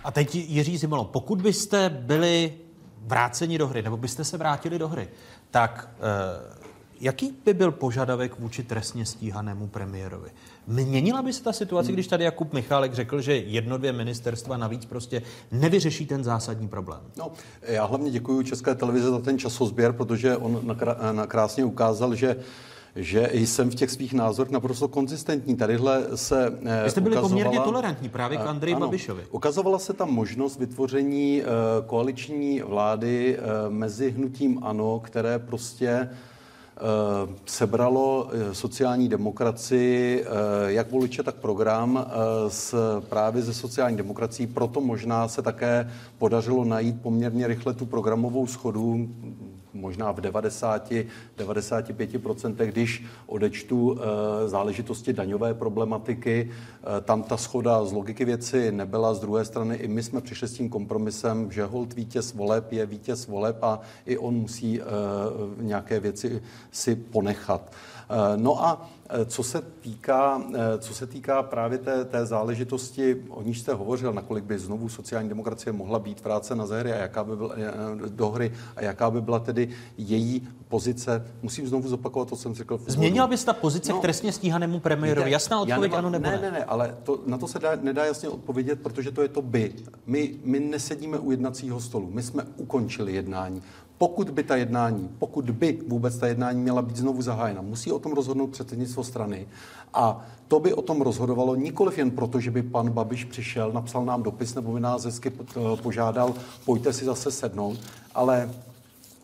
A 0.04 0.12
teď 0.12 0.36
Jiří 0.36 0.78
Zimolo, 0.78 1.06
pokud 1.06 1.42
byste 1.42 1.90
byli 1.90 2.54
vráceni 3.02 3.58
do 3.58 3.68
hry, 3.68 3.82
nebo 3.82 3.98
byste 3.98 4.24
se 4.24 4.38
vrátili 4.38 4.80
do 4.80 4.88
hry, 4.88 5.08
tak 5.52 5.90
eh, 5.98 6.62
jaký 7.02 7.38
by 7.46 7.54
byl 7.54 7.72
požadavek 7.72 8.40
vůči 8.40 8.64
trestně 8.64 9.06
stíhanému 9.06 9.68
premiérovi? 9.68 10.30
Měnila 10.68 11.22
by 11.22 11.34
se 11.34 11.44
ta 11.44 11.54
situace, 11.54 11.88
hmm. 11.88 11.96
když 11.96 12.08
tady 12.08 12.24
Jakub 12.24 12.54
Michálek 12.54 12.94
řekl, 12.94 13.22
že 13.22 13.36
jedno, 13.36 13.78
dvě 13.78 13.94
ministerstva 13.94 14.58
navíc 14.58 14.86
prostě 14.86 15.22
nevyřeší 15.52 16.06
ten 16.06 16.24
zásadní 16.24 16.68
problém? 16.68 17.02
No, 17.18 17.32
já 17.62 17.86
hlavně 17.86 18.12
děkuji 18.12 18.44
České 18.44 18.76
televize 18.76 19.10
za 19.10 19.20
ten 19.20 19.40
časozběr, 19.40 19.94
protože 19.94 20.38
on 20.38 20.78
krásně 21.28 21.66
ukázal, 21.66 22.16
že 22.16 22.36
že 22.96 23.30
jsem 23.34 23.70
v 23.70 23.76
těch 23.76 23.92
svých 23.92 24.14
názorech 24.14 24.52
naprosto 24.52 24.88
konzistentní. 24.88 25.56
Tadyhle 25.56 26.04
se 26.16 26.54
Vy 26.84 26.90
jste 26.90 27.02
byli 27.02 27.18
poměrně 27.18 27.60
tolerantní 27.60 28.10
právě 28.10 28.38
k 28.38 28.42
Andreji 28.42 28.76
ano, 28.76 28.86
Babišovi. 28.86 29.24
Ukazovala 29.32 29.80
se 29.80 29.94
tam 29.94 30.14
možnost 30.14 30.60
vytvoření 30.60 31.42
uh, 31.42 31.48
koaliční 31.86 32.62
vlády 32.62 33.38
mezi 33.70 34.12
hnutím 34.12 34.60
ANO, 34.62 35.00
které 35.00 35.40
prostě 35.40 36.10
sebralo 37.46 38.30
sociální 38.52 39.10
demokracii, 39.10 40.26
jak 40.68 40.92
voliče, 40.92 41.24
tak 41.24 41.36
program 41.36 42.06
s, 42.48 42.76
právě 43.10 43.42
ze 43.42 43.54
sociální 43.54 43.98
demokracií. 43.98 44.48
Proto 44.48 44.82
možná 44.82 45.28
se 45.28 45.42
také 45.42 45.92
podařilo 46.18 46.66
najít 46.66 47.02
poměrně 47.02 47.48
rychle 47.48 47.74
tu 47.74 47.86
programovou 47.86 48.48
schodu 48.48 49.08
možná 49.74 50.12
v 50.12 50.22
90, 50.22 50.92
95%, 51.38 52.56
když 52.56 53.06
odečtu 53.26 54.00
záležitosti 54.46 55.14
daňové 55.14 55.54
problematiky, 55.54 56.52
tam 57.04 57.24
ta 57.24 57.38
schoda 57.38 57.86
z 57.86 57.94
logiky 57.94 58.26
věci 58.26 58.72
nebyla. 58.72 59.14
Z 59.14 59.20
druhé 59.20 59.46
strany 59.46 59.76
i 59.76 59.88
my 59.88 60.04
jsme 60.04 60.22
přišli 60.22 60.48
s 60.48 60.54
tím 60.54 60.70
kompromisem, 60.70 61.52
že 61.52 61.66
hold 61.66 61.94
vítěz 61.94 62.34
voleb 62.34 62.72
je 62.72 62.86
vítěz 62.86 63.28
voleb 63.28 63.58
a 63.62 63.80
i 64.06 64.18
on 64.18 64.34
musí 64.34 64.82
nějaké 65.58 66.00
věci 66.00 66.42
si 66.72 66.96
ponechat. 66.96 67.72
No 68.36 68.66
a 68.66 68.90
co 69.26 69.44
se 69.44 69.62
týká, 69.82 70.42
co 70.80 70.94
se 70.94 71.08
týká 71.08 71.44
právě 71.44 71.78
té, 71.78 72.06
té 72.06 72.26
záležitosti, 72.26 73.24
o 73.30 73.42
níž 73.42 73.60
jste 73.60 73.74
hovořil, 73.74 74.14
nakolik 74.14 74.44
by 74.44 74.60
znovu 74.60 74.90
sociální 74.90 75.30
demokracie 75.30 75.74
mohla 75.74 76.00
být 76.00 76.24
vrácena 76.24 76.66
ze 76.66 76.80
hry 76.80 76.94
a 76.94 76.98
jaká 76.98 77.24
by 77.24 77.36
byla, 77.36 77.56
do 78.08 78.30
hry 78.30 78.52
a 78.76 78.84
jaká 78.84 79.12
by 79.12 79.22
byla 79.22 79.40
tedy 79.40 79.70
její 79.98 80.48
pozice. 80.68 81.26
Musím 81.42 81.68
znovu 81.68 81.88
zopakovat 81.88 82.30
to, 82.30 82.36
co 82.36 82.42
jsem 82.42 82.54
řekl. 82.54 82.80
Změnila 82.88 83.28
by 83.28 83.38
se 83.38 83.46
ta 83.46 83.54
pozice 83.54 83.92
no, 83.92 84.00
k 84.00 84.02
trestně 84.02 84.32
stíhanému 84.32 84.80
premiérovi? 84.80 85.32
Jasná 85.32 85.62
odpověď 85.62 85.94
ano 85.94 86.10
nebo 86.10 86.26
ne? 86.26 86.32
Ne, 86.32 86.42
ne, 86.42 86.52
ne, 86.52 86.66
ale 86.66 86.98
to, 87.04 87.20
na 87.26 87.38
to 87.38 87.48
se 87.48 87.60
dá, 87.60 87.72
nedá 87.82 88.06
jasně 88.06 88.30
odpovědět, 88.30 88.82
protože 88.82 89.12
to 89.12 89.22
je 89.22 89.28
to 89.28 89.42
by. 89.42 89.74
My, 90.06 90.36
my 90.44 90.60
nesedíme 90.60 91.20
u 91.20 91.32
jednacího 91.32 91.80
stolu. 91.80 92.10
My 92.12 92.24
jsme 92.24 92.44
ukončili 92.58 93.14
jednání 93.14 93.62
pokud 94.02 94.30
by 94.30 94.44
ta 94.44 94.56
jednání, 94.56 95.10
pokud 95.20 95.50
by 95.50 95.80
vůbec 95.88 96.18
ta 96.18 96.28
jednání 96.28 96.62
měla 96.62 96.82
být 96.82 96.96
znovu 96.96 97.22
zahájena, 97.22 97.62
musí 97.62 97.92
o 97.92 98.00
tom 98.00 98.14
rozhodnout 98.14 98.48
předsednictvo 98.48 99.04
strany 99.04 99.48
a 99.94 100.26
to 100.48 100.60
by 100.60 100.74
o 100.74 100.82
tom 100.82 101.02
rozhodovalo 101.02 101.56
nikoliv 101.56 101.98
jen 101.98 102.12
proto, 102.12 102.40
že 102.40 102.52
by 102.52 102.64
pan 102.64 102.90
Babiš 102.90 103.26
přišel, 103.26 103.72
napsal 103.72 104.06
nám 104.06 104.24
dopis 104.24 104.56
nebo 104.56 104.74
by 104.74 104.80
nás 104.80 105.06
hezky 105.06 105.32
požádal, 105.82 106.34
pojďte 106.66 106.94
si 106.94 107.06
zase 107.06 107.32
sednout, 107.32 107.80
ale 108.16 108.50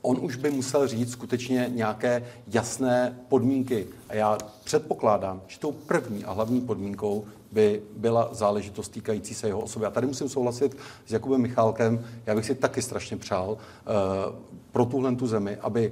on 0.01 0.17
už 0.21 0.35
by 0.35 0.51
musel 0.51 0.87
říct 0.87 1.11
skutečně 1.11 1.69
nějaké 1.73 2.25
jasné 2.47 3.17
podmínky. 3.29 3.87
A 4.09 4.15
já 4.15 4.37
předpokládám, 4.63 5.41
že 5.47 5.59
tou 5.59 5.71
první 5.71 6.25
a 6.25 6.31
hlavní 6.31 6.61
podmínkou 6.61 7.25
by 7.51 7.81
byla 7.97 8.29
záležitost 8.31 8.89
týkající 8.89 9.33
se 9.33 9.47
jeho 9.47 9.59
osoby. 9.59 9.85
A 9.85 9.91
tady 9.91 10.07
musím 10.07 10.29
souhlasit 10.29 10.77
s 11.05 11.11
Jakubem 11.11 11.41
Michálkem. 11.41 12.05
Já 12.25 12.35
bych 12.35 12.45
si 12.45 12.55
taky 12.55 12.81
strašně 12.81 13.17
přál 13.17 13.49
uh, 13.51 14.56
pro 14.77 14.85
tuhle 14.85 15.15
tu 15.15 15.27
zemi, 15.27 15.57
aby 15.61 15.91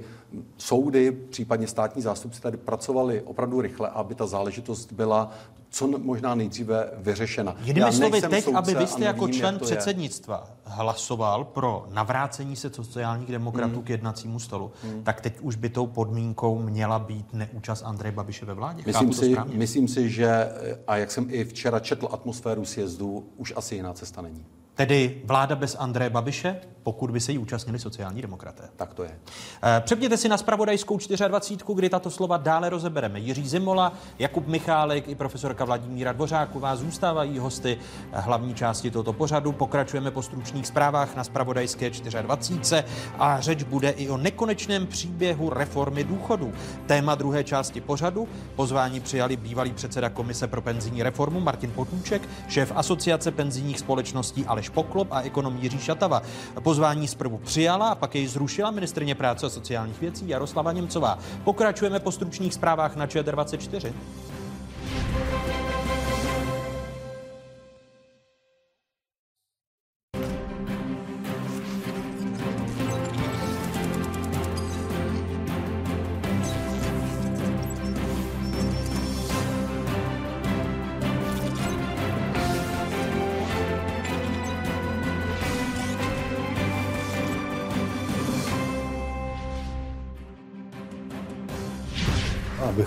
soudy, 0.56 1.12
případně 1.12 1.66
státní 1.66 2.02
zástupci 2.02 2.40
tady 2.40 2.56
pracovali 2.56 3.22
opravdu 3.22 3.60
rychle, 3.60 3.88
aby 3.88 4.14
ta 4.14 4.26
záležitost 4.26 4.92
byla 4.92 5.30
co 5.70 5.86
možná 5.98 6.34
nejdříve 6.34 6.90
vyřešena. 6.96 7.56
Jinými 7.64 7.92
slovy, 7.92 8.22
teď, 8.22 8.48
aby 8.54 8.74
vy 8.74 8.86
jste 8.86 9.04
jako 9.04 9.28
člen 9.28 9.58
předsednictva 9.58 10.46
je. 10.46 10.72
hlasoval 10.72 11.44
pro 11.44 11.86
navrácení 11.90 12.56
se 12.56 12.70
sociálních 12.70 13.32
demokratů 13.32 13.74
hmm. 13.74 13.82
k 13.82 13.90
jednacímu 13.90 14.38
stolu, 14.38 14.72
hmm. 14.82 15.02
tak 15.02 15.20
teď 15.20 15.40
už 15.40 15.56
by 15.56 15.68
tou 15.68 15.86
podmínkou 15.86 16.58
měla 16.58 16.98
být 16.98 17.32
neúčast 17.32 17.82
Andreje 17.84 18.12
Babiše 18.12 18.46
ve 18.46 18.54
vládě. 18.54 18.82
Myslím 18.86 19.12
si, 19.12 19.36
myslím 19.52 19.88
si, 19.88 20.10
že, 20.10 20.48
a 20.86 20.96
jak 20.96 21.10
jsem 21.10 21.26
i 21.30 21.44
včera 21.44 21.80
četl 21.80 22.08
atmosféru 22.12 22.64
sjezdu, 22.64 23.26
už 23.36 23.52
asi 23.56 23.74
jiná 23.74 23.92
cesta 23.92 24.22
není. 24.22 24.44
Tedy 24.76 25.22
vláda 25.24 25.56
bez 25.56 25.76
Andreje 25.78 26.10
Babiše, 26.10 26.60
pokud 26.82 27.10
by 27.10 27.20
se 27.20 27.32
jí 27.32 27.38
účastnili 27.38 27.78
sociální 27.78 28.22
demokraté. 28.22 28.62
Tak 28.76 28.94
to 28.94 29.04
je. 29.04 29.18
Eh, 29.62 29.80
přepněte 29.84 30.16
si 30.16 30.28
na 30.28 30.36
spravodajskou 30.36 30.98
24, 31.28 31.74
kdy 31.74 31.88
tato 31.88 32.10
slova 32.10 32.36
dále 32.36 32.70
rozebereme. 32.70 33.18
Jiří 33.18 33.48
Zimola, 33.48 33.92
Jakub 34.18 34.46
Michálek 34.46 35.08
i 35.08 35.14
profesorka 35.14 35.64
Vladimíra 35.64 36.12
Dvořáková 36.12 36.76
zůstávají 36.76 37.38
hosty 37.38 37.78
hlavní 38.12 38.54
části 38.54 38.90
tohoto 38.90 39.12
pořadu. 39.12 39.52
Pokračujeme 39.52 40.10
po 40.10 40.22
stručných 40.22 40.66
zprávách 40.66 41.16
na 41.16 41.24
spravodajské 41.24 41.90
24 41.90 42.84
a 43.18 43.40
řeč 43.40 43.62
bude 43.62 43.90
i 43.90 44.08
o 44.08 44.16
nekonečném 44.16 44.86
příběhu 44.86 45.50
reformy 45.50 46.04
důchodů. 46.04 46.52
Téma 46.86 47.14
druhé 47.14 47.44
části 47.44 47.80
pořadu 47.80 48.28
pozvání 48.56 49.00
přijali 49.00 49.36
bývalý 49.36 49.72
předseda 49.72 50.08
Komise 50.08 50.46
pro 50.46 50.62
penzijní 50.62 51.02
reformu 51.02 51.40
Martin 51.40 51.70
Potůček, 51.70 52.28
šéf 52.48 52.72
Asociace 52.74 53.30
penzijních 53.30 53.78
společností 53.78 54.46
Aleš 54.46 54.65
Poklop 54.70 55.08
a 55.10 55.20
ekonom 55.20 55.56
Jiří 55.56 55.78
Šatava. 55.78 56.22
Pozvání 56.62 57.08
zprvu 57.08 57.38
přijala 57.38 57.88
a 57.88 57.94
pak 57.94 58.14
jej 58.14 58.26
zrušila 58.26 58.70
ministrně 58.70 59.14
práce 59.14 59.46
a 59.46 59.50
sociálních 59.50 60.00
věcí 60.00 60.28
Jaroslava 60.28 60.72
Němcová. 60.72 61.18
Pokračujeme 61.44 62.00
po 62.00 62.12
stručných 62.12 62.54
zprávách 62.54 62.96
na 62.96 63.06
ČT24. 63.06 63.92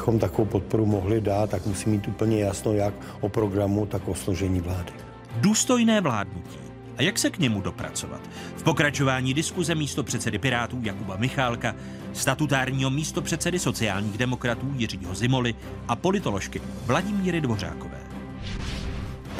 Abychom 0.09 0.19
takovou 0.19 0.45
podporu 0.45 0.85
mohli 0.85 1.21
dát, 1.21 1.49
tak 1.49 1.65
musí 1.65 1.89
mít 1.89 2.07
úplně 2.07 2.43
jasno 2.43 2.73
jak 2.73 2.93
o 3.21 3.29
programu, 3.29 3.85
tak 3.85 4.07
o 4.07 4.15
složení 4.15 4.61
vlády. 4.61 4.91
Důstojné 5.35 6.01
vládnutí. 6.01 6.59
A 6.97 7.01
jak 7.01 7.19
se 7.19 7.29
k 7.29 7.39
němu 7.39 7.61
dopracovat? 7.61 8.21
V 8.55 8.63
pokračování 8.63 9.33
diskuze 9.33 9.75
místo 9.75 10.03
předsedy 10.03 10.39
Pirátů 10.39 10.79
Jakuba 10.81 11.17
Michálka, 11.17 11.75
statutárního 12.13 12.89
místo 12.89 13.21
předsedy 13.21 13.59
sociálních 13.59 14.17
demokratů 14.17 14.73
Jiřího 14.75 15.15
Zimoli 15.15 15.55
a 15.87 15.95
politoložky 15.95 16.61
Vladimíry 16.85 17.41
Dvořákové. 17.41 17.99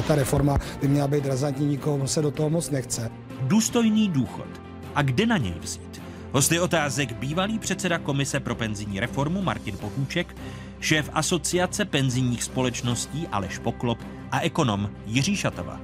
Ta 0.06 0.14
reforma 0.14 0.58
by 0.80 0.88
měla 0.88 1.08
být 1.08 1.26
razantní, 1.26 1.66
nikomu 1.66 2.06
se 2.06 2.22
do 2.22 2.30
toho 2.30 2.50
moc 2.50 2.70
nechce. 2.70 3.10
Důstojný 3.40 4.08
důchod. 4.08 4.48
A 4.94 5.02
kde 5.02 5.26
na 5.26 5.36
něj 5.36 5.54
vzít? 5.60 5.90
Hosty 6.32 6.60
otázek 6.60 7.12
bývalý 7.12 7.58
předseda 7.58 7.98
Komise 7.98 8.40
pro 8.40 8.54
penzijní 8.54 9.00
reformu 9.00 9.42
Martin 9.42 9.76
Potůček, 9.76 10.36
šéf 10.80 11.10
Asociace 11.12 11.84
penzijních 11.84 12.44
společností 12.44 13.26
Aleš 13.32 13.58
Poklop 13.58 13.98
a 14.30 14.40
ekonom 14.40 14.90
Jiří 15.06 15.36
Šatava. 15.36 15.80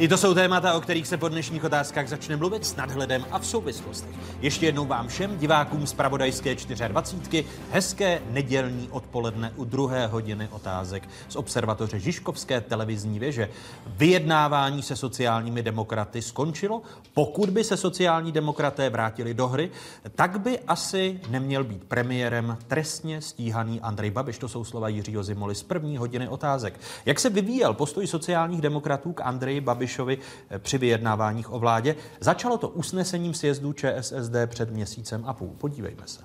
I 0.00 0.08
to 0.08 0.16
jsou 0.16 0.34
témata, 0.34 0.74
o 0.74 0.80
kterých 0.80 1.06
se 1.06 1.16
po 1.16 1.28
dnešních 1.28 1.64
otázkách 1.64 2.08
začne 2.08 2.36
mluvit 2.36 2.66
s 2.66 2.76
nadhledem 2.76 3.24
a 3.30 3.38
v 3.38 3.46
souvislostech. 3.46 4.16
Ještě 4.40 4.66
jednou 4.66 4.86
vám 4.86 5.08
všem 5.08 5.38
divákům 5.38 5.86
z 5.86 5.92
Pravodajské 5.92 6.54
24. 6.88 7.44
hezké 7.70 8.20
nedělní 8.30 8.88
odpoledne 8.90 9.52
u 9.56 9.64
druhé 9.64 10.06
hodiny 10.06 10.48
otázek 10.50 11.08
z 11.28 11.36
observatoře 11.36 11.98
Žižkovské 11.98 12.60
televizní 12.60 13.18
věže. 13.18 13.48
Vyjednávání 13.86 14.82
se 14.82 14.96
sociálními 14.96 15.62
demokraty 15.62 16.22
skončilo. 16.22 16.82
Pokud 17.14 17.50
by 17.50 17.64
se 17.64 17.76
sociální 17.76 18.32
demokraté 18.32 18.90
vrátili 18.90 19.34
do 19.34 19.48
hry, 19.48 19.70
tak 20.14 20.40
by 20.40 20.58
asi 20.58 21.20
neměl 21.28 21.64
být 21.64 21.84
premiérem 21.84 22.58
trestně 22.68 23.22
stíhaný 23.22 23.80
Andrej 23.80 24.10
Babiš. 24.10 24.38
To 24.38 24.48
jsou 24.48 24.64
slova 24.64 24.88
Jiřího 24.88 25.22
Zimoli 25.22 25.54
z 25.54 25.62
první 25.62 25.96
hodiny 25.96 26.28
otázek. 26.28 26.80
Jak 27.06 27.20
se 27.20 27.30
vyvíjel 27.30 27.74
postoj 27.74 28.06
sociálních 28.06 28.60
demokratů 28.60 29.12
k 29.12 29.20
Andreji 29.20 29.60
Babiš 29.60 29.89
Babišovi 29.90 30.18
eh, 30.50 30.58
při 30.58 30.78
vyjednáváních 30.78 31.52
o 31.52 31.58
vládě. 31.58 31.96
Začalo 32.20 32.58
to 32.58 32.68
usnesením 32.68 33.34
sjezdu 33.34 33.72
ČSSD 33.72 34.34
před 34.46 34.70
měsícem 34.70 35.24
a 35.26 35.32
půl. 35.32 35.54
Podívejme 35.58 36.02
se. 36.06 36.20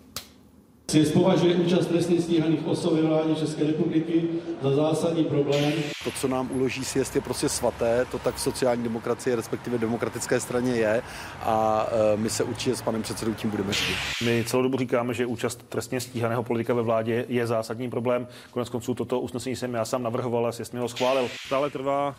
Sjezd 0.92 1.14
považuje 1.14 1.56
účast 1.56 1.86
trestně 1.86 2.22
stíhaných 2.22 2.68
osob 2.68 2.94
ve 2.94 3.02
vládě 3.02 3.36
České 3.36 3.64
republiky 3.64 4.24
za 4.62 4.76
zásadní 4.76 5.24
problém. 5.24 5.74
To, 6.04 6.12
co 6.12 6.28
nám 6.28 6.50
uloží 6.52 6.86
sjezd, 6.86 7.16
je 7.16 7.22
prostě 7.22 7.50
svaté, 7.50 8.06
to 8.12 8.20
tak 8.20 8.36
v 8.36 8.42
sociální 8.42 8.84
demokracii, 8.84 9.36
respektive 9.36 9.78
demokratické 9.78 10.40
straně 10.40 10.76
je 10.76 11.02
a 11.42 11.88
e, 12.14 12.18
my 12.18 12.30
se 12.30 12.44
určitě 12.44 12.76
s 12.76 12.82
panem 12.82 13.02
předsedou 13.02 13.34
tím 13.34 13.50
budeme 13.50 13.74
řídit. 13.74 13.96
My 14.24 14.44
celou 14.48 14.64
dobu 14.64 14.78
říkáme, 14.78 15.14
že 15.14 15.26
účast 15.26 15.66
trestně 15.70 16.02
stíhaného 16.02 16.44
politika 16.44 16.74
ve 16.74 16.82
vládě 16.82 17.26
je 17.30 17.48
zásadní 17.48 17.90
problém. 17.90 18.28
Konec 18.52 18.70
konců 18.70 18.94
toto 18.94 19.20
usnesení 19.20 19.56
jsem 19.56 19.74
já 19.74 19.86
sám 19.86 20.04
navrhoval 20.04 20.48
a 20.48 20.52
sjezd 20.52 20.74
mi 20.74 20.80
ho 20.80 20.90
schválil. 20.90 21.28
Stále 21.46 21.70
trvá 21.70 22.16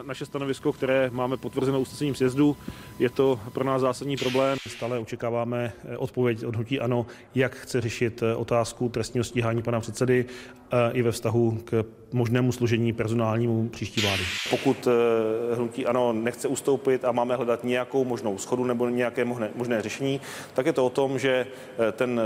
e, 0.00 0.02
naše 0.02 0.26
stanovisko, 0.26 0.72
které 0.72 1.10
máme 1.12 1.36
potvrzeno 1.36 1.80
usnesením 1.80 2.14
sjezdu. 2.14 2.56
Je 2.98 3.10
to 3.10 3.40
pro 3.52 3.64
nás 3.64 3.80
zásadní 3.80 4.16
problém. 4.16 4.58
Stále 4.68 4.98
očekáváme 4.98 5.72
e, 5.88 5.96
odpověď 5.96 6.44
od 6.44 6.54
hnutí 6.54 6.80
ANO, 6.80 7.06
jak 7.34 7.54
chce 7.54 7.80
řešit 7.80 7.91
řešit 7.92 8.22
eh, 8.22 8.34
otázku 8.34 8.88
trestního 8.88 9.24
stíhání 9.24 9.62
pana 9.62 9.80
předsedy 9.80 10.24
eh, 10.72 10.92
i 10.92 11.02
ve 11.02 11.12
vztahu 11.12 11.58
k 11.64 11.84
možnému 12.12 12.52
složení 12.52 12.92
personálnímu 12.92 13.68
příští 13.68 14.00
vlády. 14.00 14.22
Pokud 14.50 14.88
eh, 14.88 15.54
hnutí 15.54 15.86
ano 15.86 16.12
nechce 16.12 16.48
ustoupit 16.48 17.04
a 17.04 17.12
máme 17.12 17.36
hledat 17.36 17.64
nějakou 17.64 18.04
možnou 18.04 18.38
schodu 18.38 18.64
nebo 18.64 18.88
nějaké 18.88 19.24
možné, 19.24 19.50
možné 19.54 19.82
řešení, 19.82 20.20
tak 20.54 20.66
je 20.66 20.72
to 20.72 20.86
o 20.86 20.90
tom, 20.90 21.18
že 21.18 21.46
ten, 21.92 22.20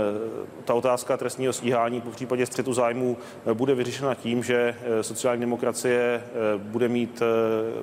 ta 0.65 0.73
otázka 0.73 1.17
trestního 1.17 1.53
stíhání 1.53 2.01
po 2.01 2.11
případě 2.11 2.45
střetu 2.45 2.73
zájmu 2.73 3.17
bude 3.53 3.75
vyřešena 3.75 4.15
tím, 4.15 4.43
že 4.43 4.75
sociální 5.01 5.41
demokracie 5.41 6.23
bude 6.57 6.87
mít 6.87 7.21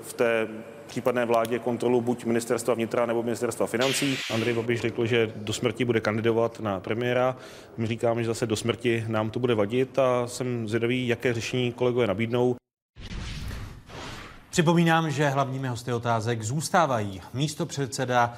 v 0.00 0.12
té 0.12 0.48
případné 0.86 1.24
vládě 1.24 1.58
kontrolu 1.58 2.00
buď 2.00 2.24
ministerstva 2.24 2.74
vnitra 2.74 3.06
nebo 3.06 3.22
ministerstva 3.22 3.66
financí. 3.66 4.18
Andrej 4.34 4.54
Babiš 4.54 4.80
řekl, 4.80 5.06
že 5.06 5.32
do 5.36 5.52
smrti 5.52 5.84
bude 5.84 6.00
kandidovat 6.00 6.60
na 6.60 6.80
premiéra. 6.80 7.36
My 7.76 7.86
říkáme, 7.86 8.22
že 8.22 8.26
zase 8.26 8.46
do 8.46 8.56
smrti 8.56 9.04
nám 9.08 9.30
to 9.30 9.40
bude 9.40 9.54
vadit 9.54 9.98
a 9.98 10.26
jsem 10.26 10.68
zvědavý, 10.68 11.08
jaké 11.08 11.34
řešení 11.34 11.72
kolegové 11.72 12.06
nabídnou. 12.06 12.56
Připomínám, 14.50 15.10
že 15.10 15.28
hlavními 15.28 15.68
hosty 15.68 15.92
otázek 15.92 16.42
zůstávají 16.42 17.20
místo 17.34 17.66
předseda 17.66 18.34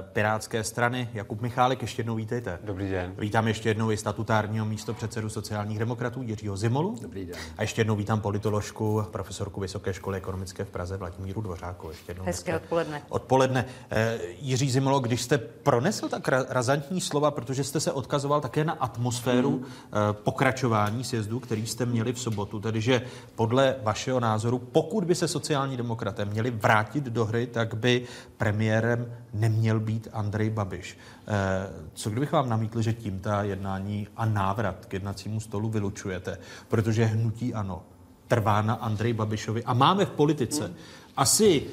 Pirátské 0.00 0.64
strany. 0.64 1.08
Jakub 1.14 1.40
Michálek, 1.40 1.82
ještě 1.82 2.00
jednou 2.00 2.14
vítejte. 2.14 2.58
Dobrý 2.64 2.90
den. 2.90 3.14
Vítám 3.18 3.48
ještě 3.48 3.68
jednou 3.68 3.90
i 3.90 3.96
statutárního 3.96 4.66
místo 4.66 4.94
předsedu 4.94 5.28
sociálních 5.28 5.78
demokratů 5.78 6.22
Jiřího 6.22 6.56
Zimolu. 6.56 6.96
Dobrý 7.02 7.26
den. 7.26 7.36
A 7.56 7.62
ještě 7.62 7.80
jednou 7.80 7.96
vítám 7.96 8.20
politoložku, 8.20 9.04
profesorku 9.10 9.60
Vysoké 9.60 9.94
školy 9.94 10.16
ekonomické 10.16 10.64
v 10.64 10.70
Praze 10.70 10.96
Vladimíru 10.96 11.40
Dvořáku. 11.40 11.88
Ještě 11.88 12.10
jednou 12.10 12.24
Hezké 12.24 12.56
odpoledne. 12.56 13.02
Odpoledne. 13.08 13.64
Eh, 13.90 14.18
Jiří 14.40 14.70
Zimolo, 14.70 15.00
když 15.00 15.22
jste 15.22 15.38
pronesl 15.38 16.08
tak 16.08 16.28
razantní 16.28 17.00
slova, 17.00 17.30
protože 17.30 17.64
jste 17.64 17.80
se 17.80 17.92
odkazoval 17.92 18.40
také 18.40 18.64
na 18.64 18.72
atmosféru 18.72 19.50
mm. 19.50 19.64
pokračování 20.12 21.04
sjezdu, 21.04 21.40
který 21.40 21.66
jste 21.66 21.86
měli 21.86 22.12
v 22.12 22.20
sobotu, 22.20 22.60
tedy 22.60 22.80
že 22.80 23.02
podle 23.34 23.76
vašeho 23.82 24.20
názoru, 24.20 24.58
pokud 24.58 25.04
by 25.04 25.14
se 25.14 25.28
sociální 25.28 25.76
demokraté 25.76 26.24
měli 26.24 26.50
vrátit 26.50 27.04
do 27.04 27.24
hry, 27.24 27.46
tak 27.46 27.74
by 27.74 28.02
premiérem 28.36 29.12
neměl 29.32 29.68
měl 29.68 29.80
být 29.80 30.08
Andrej 30.12 30.50
Babiš. 30.50 30.98
Eh, 31.26 31.66
co 31.94 32.10
kdybych 32.10 32.32
vám 32.32 32.48
namítl, 32.48 32.82
že 32.82 32.92
tím 32.92 33.20
ta 33.20 33.42
jednání 33.42 34.08
a 34.16 34.24
návrat 34.24 34.86
k 34.86 34.92
jednacímu 34.92 35.40
stolu 35.40 35.68
vylučujete, 35.68 36.38
protože 36.68 37.04
hnutí 37.04 37.54
ano 37.54 37.82
trvá 38.28 38.62
na 38.62 38.74
Andrej 38.74 39.12
Babišovi 39.12 39.64
a 39.64 39.74
máme 39.74 40.06
v 40.06 40.10
politice 40.10 40.72
asi 41.16 41.66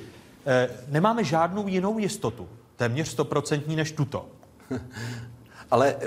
eh, 0.45 0.69
nemáme 0.87 1.23
žádnou 1.23 1.67
jinou 1.67 1.99
jistotu, 1.99 2.47
téměř 2.75 3.07
stoprocentní 3.07 3.75
než 3.75 3.91
tuto. 3.91 4.25
Ale 5.75 5.95
eh, 5.99 6.05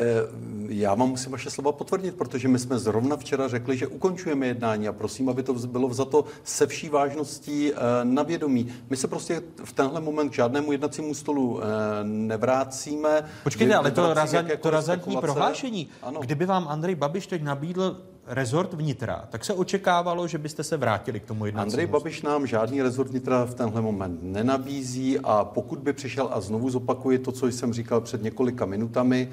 já 0.68 0.94
vám 0.94 1.08
musím 1.08 1.32
vaše 1.32 1.50
slova 1.50 1.72
potvrdit, 1.72 2.14
protože 2.14 2.48
my 2.48 2.58
jsme 2.58 2.78
zrovna 2.78 3.16
včera 3.16 3.48
řekli, 3.48 3.76
že 3.76 3.86
ukončujeme 3.86 4.46
jednání 4.46 4.88
a 4.88 4.92
prosím, 4.92 5.28
aby 5.28 5.42
to 5.42 5.54
bylo 5.54 5.88
vzato 5.88 6.24
se 6.44 6.66
vší 6.66 6.88
vážností 6.88 7.72
eh, 7.72 7.76
na 8.04 8.22
vědomí. 8.22 8.72
My 8.90 8.96
se 8.96 9.08
prostě 9.08 9.42
v 9.64 9.72
tenhle 9.72 10.00
moment 10.00 10.30
k 10.30 10.34
žádnému 10.34 10.72
jednacímu 10.72 11.14
stolu 11.14 11.60
eh, 11.60 11.64
nevrácíme. 12.02 13.24
Počkejte, 13.44 13.74
ale 13.74 13.90
to, 13.90 14.14
razan, 14.14 14.46
to 14.60 14.70
razantní 14.70 15.16
prohlášení, 15.16 15.88
ano. 16.02 16.20
kdyby 16.20 16.46
vám 16.46 16.68
Andrej 16.68 16.94
Babiš 16.94 17.26
teď 17.26 17.42
nabídl 17.42 17.96
rezort 18.28 18.74
vnitra, 18.74 19.24
tak 19.30 19.44
se 19.44 19.54
očekávalo, 19.54 20.26
že 20.28 20.38
byste 20.38 20.64
se 20.64 20.76
vrátili 20.76 21.20
k 21.20 21.24
tomu 21.24 21.46
jednacímu. 21.46 21.70
Andrej 21.70 21.86
Babiš 21.86 22.22
nám 22.22 22.46
žádný 22.46 22.82
rezort 22.82 23.10
vnitra 23.10 23.44
v 23.44 23.54
tenhle 23.54 23.80
moment 23.80 24.18
nenabízí 24.22 25.18
a 25.18 25.44
pokud 25.44 25.78
by 25.78 25.92
přišel 25.92 26.28
a 26.32 26.40
znovu 26.40 26.70
zopakuji 26.70 27.18
to, 27.18 27.32
co 27.32 27.46
jsem 27.46 27.72
říkal 27.72 28.00
před 28.00 28.22
několika 28.22 28.66
minutami, 28.66 29.28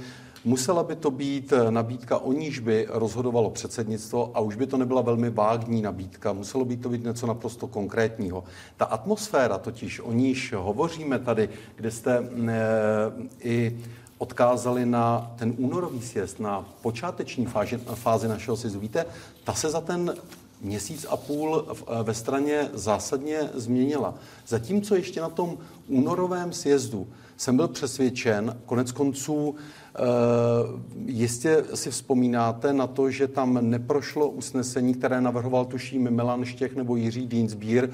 Musela 0.46 0.84
by 0.84 0.96
to 0.96 1.12
být 1.12 1.54
nabídka, 1.70 2.18
o 2.18 2.34
níž 2.34 2.60
by 2.60 2.88
rozhodovalo 2.90 3.50
předsednictvo 3.50 4.32
a 4.34 4.40
už 4.40 4.56
by 4.56 4.68
to 4.68 4.78
nebyla 4.78 5.02
velmi 5.02 5.30
vágní 5.30 5.82
nabídka. 5.82 6.34
Muselo 6.34 6.66
by 6.66 6.78
to 6.78 6.90
být 6.90 7.04
něco 7.04 7.28
naprosto 7.28 7.68
konkrétního. 7.68 8.44
Ta 8.78 8.86
atmosféra 8.86 9.58
totiž, 9.58 10.00
o 10.00 10.12
níž 10.12 10.54
hovoříme 10.54 11.20
tady, 11.20 11.50
kde 11.76 11.92
jste 11.92 12.18
e, 12.18 12.24
i 13.40 13.80
odkázali 14.18 14.86
na 14.86 15.32
ten 15.36 15.54
únorový 15.58 16.02
sjezd, 16.02 16.40
na 16.40 16.66
počáteční 16.82 17.46
fázi, 17.46 17.78
fázi 17.78 18.28
našeho 18.28 18.58
sjezdu. 18.58 18.80
Víte, 18.80 19.06
ta 19.44 19.54
se 19.54 19.70
za 19.70 19.82
ten 19.82 20.16
měsíc 20.62 21.06
a 21.10 21.18
půl 21.18 21.66
ve 22.04 22.14
straně 22.14 22.70
zásadně 22.74 23.50
změnila. 23.54 24.14
Zatímco 24.48 24.96
ještě 24.96 25.22
na 25.22 25.30
tom 25.30 25.58
únorovém 25.88 26.54
sjezdu 26.54 27.08
jsem 27.38 27.58
byl 27.58 27.68
přesvědčen, 27.68 28.58
konec 28.66 28.92
konců 28.92 29.56
Eh, 29.56 29.85
jistě 31.06 31.64
si 31.74 31.92
vzpomínáte 31.92 32.74
na 32.74 32.88
to, 32.88 33.12
že 33.12 33.28
tam 33.28 33.70
neprošlo 33.70 34.30
usnesení, 34.30 34.94
které 34.94 35.22
navrhoval 35.22 35.66
tuším 35.66 36.12
Milan 36.12 36.46
Štěch 36.46 36.76
nebo 36.76 36.96
Jiří 36.96 37.28
Dienstbier 37.28 37.90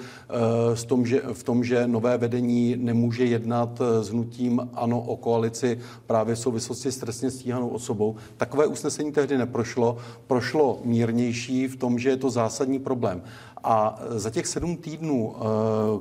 v 0.73 0.83
eh, 0.83 0.85
tom, 0.85 1.05
že, 1.05 1.21
v 1.33 1.43
tom, 1.43 1.63
že 1.63 1.87
nové 1.87 2.17
vedení 2.17 2.75
nemůže 2.77 3.25
jednat 3.25 3.81
eh, 3.81 4.03
s 4.03 4.09
hnutím 4.09 4.69
ANO 4.73 5.01
o 5.01 5.17
koalici 5.17 5.79
právě 6.05 6.35
v 6.35 6.39
souvislosti 6.39 6.91
s 6.91 6.97
trestně 6.97 7.31
stíhanou 7.31 7.67
osobou. 7.67 8.15
Takové 8.37 8.65
usnesení 8.65 9.11
tehdy 9.11 9.37
neprošlo. 9.37 9.97
Prošlo 10.27 10.79
mírnější 10.85 11.67
v 11.67 11.75
tom, 11.75 11.99
že 11.99 12.09
je 12.09 12.17
to 12.17 12.29
zásadní 12.29 12.79
problém. 12.79 13.23
A 13.63 13.99
za 14.09 14.29
těch 14.29 14.47
sedm 14.47 14.77
týdnů 14.77 15.35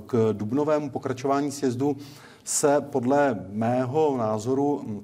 k 0.07 0.29
dubnovému 0.33 0.91
pokračování 0.91 1.51
sjezdu 1.51 1.97
se 2.45 2.81
podle 2.81 3.47
mého 3.53 4.17
názoru 4.17 5.03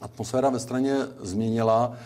atmosféra 0.00 0.50
ve 0.50 0.58
straně 0.58 0.96
změnila 1.20 1.96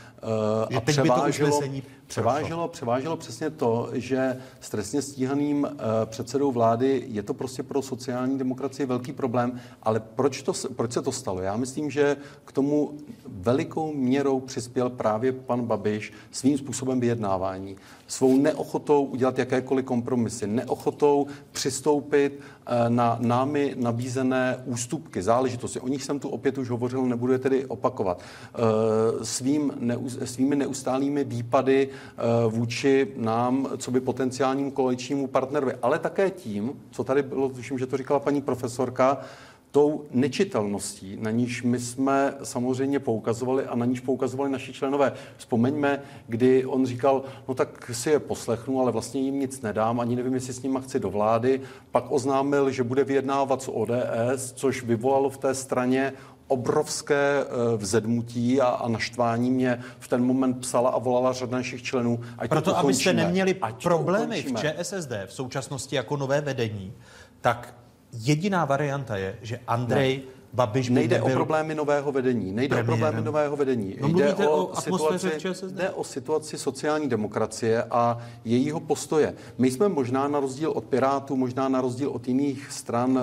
uh, 0.70 0.76
a 0.76 0.80
převáželo, 0.80 1.60
převáželo, 2.06 2.68
převáželo 2.68 3.16
přesně 3.16 3.50
to, 3.50 3.88
že 3.92 4.36
s 4.60 4.70
trestně 4.70 5.02
stíhaným 5.02 5.62
uh, 5.62 5.70
předsedou 6.04 6.52
vlády 6.52 7.04
je 7.08 7.22
to 7.22 7.34
prostě 7.34 7.62
pro 7.62 7.82
sociální 7.82 8.38
demokracii 8.38 8.86
velký 8.86 9.12
problém, 9.12 9.60
ale 9.82 10.00
proč, 10.00 10.42
to, 10.42 10.52
proč 10.76 10.92
se 10.92 11.02
to 11.02 11.12
stalo? 11.12 11.40
Já 11.40 11.56
myslím, 11.56 11.90
že 11.90 12.16
k 12.44 12.52
tomu 12.52 12.98
velikou 13.26 13.92
měrou 13.92 14.40
přispěl 14.40 14.90
právě 14.90 15.32
pan 15.32 15.62
Babiš 15.62 16.12
svým 16.30 16.58
způsobem 16.58 17.00
vyjednávání 17.00 17.76
svou 18.10 18.36
neochotou 18.36 19.04
udělat 19.04 19.38
jakékoliv 19.38 19.84
kompromisy, 19.84 20.46
neochotou 20.46 21.26
přistoupit 21.52 22.40
eh, 22.66 22.90
na 22.90 23.16
námi 23.20 23.74
nabízené 23.78 24.62
ústupky, 24.64 25.22
záležitosti. 25.22 25.80
O 25.80 25.88
nich 25.88 26.04
jsem 26.04 26.18
tu 26.18 26.28
opět 26.28 26.58
už 26.58 26.70
hovořil, 26.70 27.02
nebudu 27.02 27.32
je 27.32 27.38
tedy 27.38 27.66
opakovat. 27.66 28.20
Eh, 28.20 29.24
svým, 29.24 29.72
svými 30.24 30.56
neustálými 30.56 31.24
výpady 31.24 31.88
eh, 31.88 32.22
vůči 32.48 33.08
nám, 33.16 33.68
co 33.76 33.90
by 33.90 34.00
potenciálním 34.00 34.70
koaličnímu 34.70 35.26
partnerovi, 35.26 35.72
ale 35.82 35.98
také 35.98 36.30
tím, 36.30 36.72
co 36.90 37.04
tady 37.04 37.22
bylo, 37.22 37.48
tuším, 37.48 37.78
že 37.78 37.86
to 37.86 37.96
říkala 37.96 38.20
paní 38.20 38.42
profesorka, 38.42 39.18
tou 39.70 40.04
nečitelností, 40.10 41.16
na 41.20 41.30
níž 41.30 41.62
my 41.62 41.80
jsme 41.80 42.34
samozřejmě 42.42 43.00
poukazovali 43.00 43.64
a 43.64 43.76
na 43.76 43.86
níž 43.86 44.00
poukazovali 44.00 44.50
naši 44.50 44.72
členové. 44.72 45.12
Vzpomeňme, 45.36 46.02
kdy 46.26 46.66
on 46.66 46.86
říkal, 46.86 47.22
no 47.48 47.54
tak 47.54 47.90
si 47.94 48.10
je 48.10 48.18
poslechnu, 48.18 48.80
ale 48.80 48.92
vlastně 48.92 49.20
jim 49.20 49.40
nic 49.40 49.60
nedám, 49.60 50.00
ani 50.00 50.16
nevím, 50.16 50.34
jestli 50.34 50.52
s 50.52 50.62
nimi 50.62 50.78
chci 50.82 51.00
do 51.00 51.10
vlády. 51.10 51.60
Pak 51.90 52.12
oznámil, 52.12 52.70
že 52.70 52.82
bude 52.82 53.04
vyjednávat 53.04 53.62
s 53.62 53.70
ODS, 53.70 54.52
což 54.54 54.82
vyvolalo 54.82 55.30
v 55.30 55.38
té 55.38 55.54
straně 55.54 56.12
obrovské 56.50 57.40
eh, 57.40 57.76
vzedmutí 57.76 58.60
a, 58.60 58.66
a 58.66 58.88
naštvání 58.88 59.50
mě 59.50 59.80
v 59.98 60.08
ten 60.08 60.24
moment 60.24 60.54
psala 60.54 60.90
a 60.90 60.98
volala 60.98 61.32
řada 61.32 61.56
našich 61.56 61.82
členů. 61.82 62.20
Ať 62.38 62.50
Proto, 62.50 62.76
abyste 62.76 63.12
neměli 63.12 63.56
ať 63.62 63.82
problémy 63.82 64.42
v 64.42 64.54
ČSSD 64.54 65.12
v 65.26 65.32
současnosti 65.32 65.96
jako 65.96 66.16
nové 66.16 66.40
vedení, 66.40 66.92
tak 67.40 67.74
Jediná 68.12 68.64
varianta 68.64 69.16
je, 69.16 69.38
že 69.42 69.60
Andrej 69.66 70.16
ne. 70.16 70.39
Babiš 70.52 70.88
by 70.88 70.94
Nejde 70.94 71.18
nebyl 71.18 71.32
o 71.32 71.36
problémy 71.36 71.74
nového 71.74 72.12
vedení. 72.12 72.52
Nejde 72.52 72.76
premiérem. 72.76 72.94
o 72.94 72.96
problémy 72.96 73.26
nového 73.26 73.56
vedení. 73.56 73.96
No, 74.00 74.08
jde 74.08 74.34
o, 74.34 74.66
o 74.66 74.80
situaci, 74.80 75.30
jde 75.70 75.90
o 75.90 76.04
situaci 76.04 76.58
sociální 76.58 77.08
demokracie 77.08 77.82
a 77.90 78.18
jejího 78.44 78.80
postoje. 78.80 79.34
My 79.58 79.70
jsme 79.70 79.88
možná 79.88 80.28
na 80.28 80.40
rozdíl 80.40 80.70
od 80.70 80.84
Pirátů, 80.84 81.36
možná 81.36 81.68
na 81.68 81.80
rozdíl 81.80 82.10
od 82.10 82.28
jiných 82.28 82.72
stran 82.72 83.18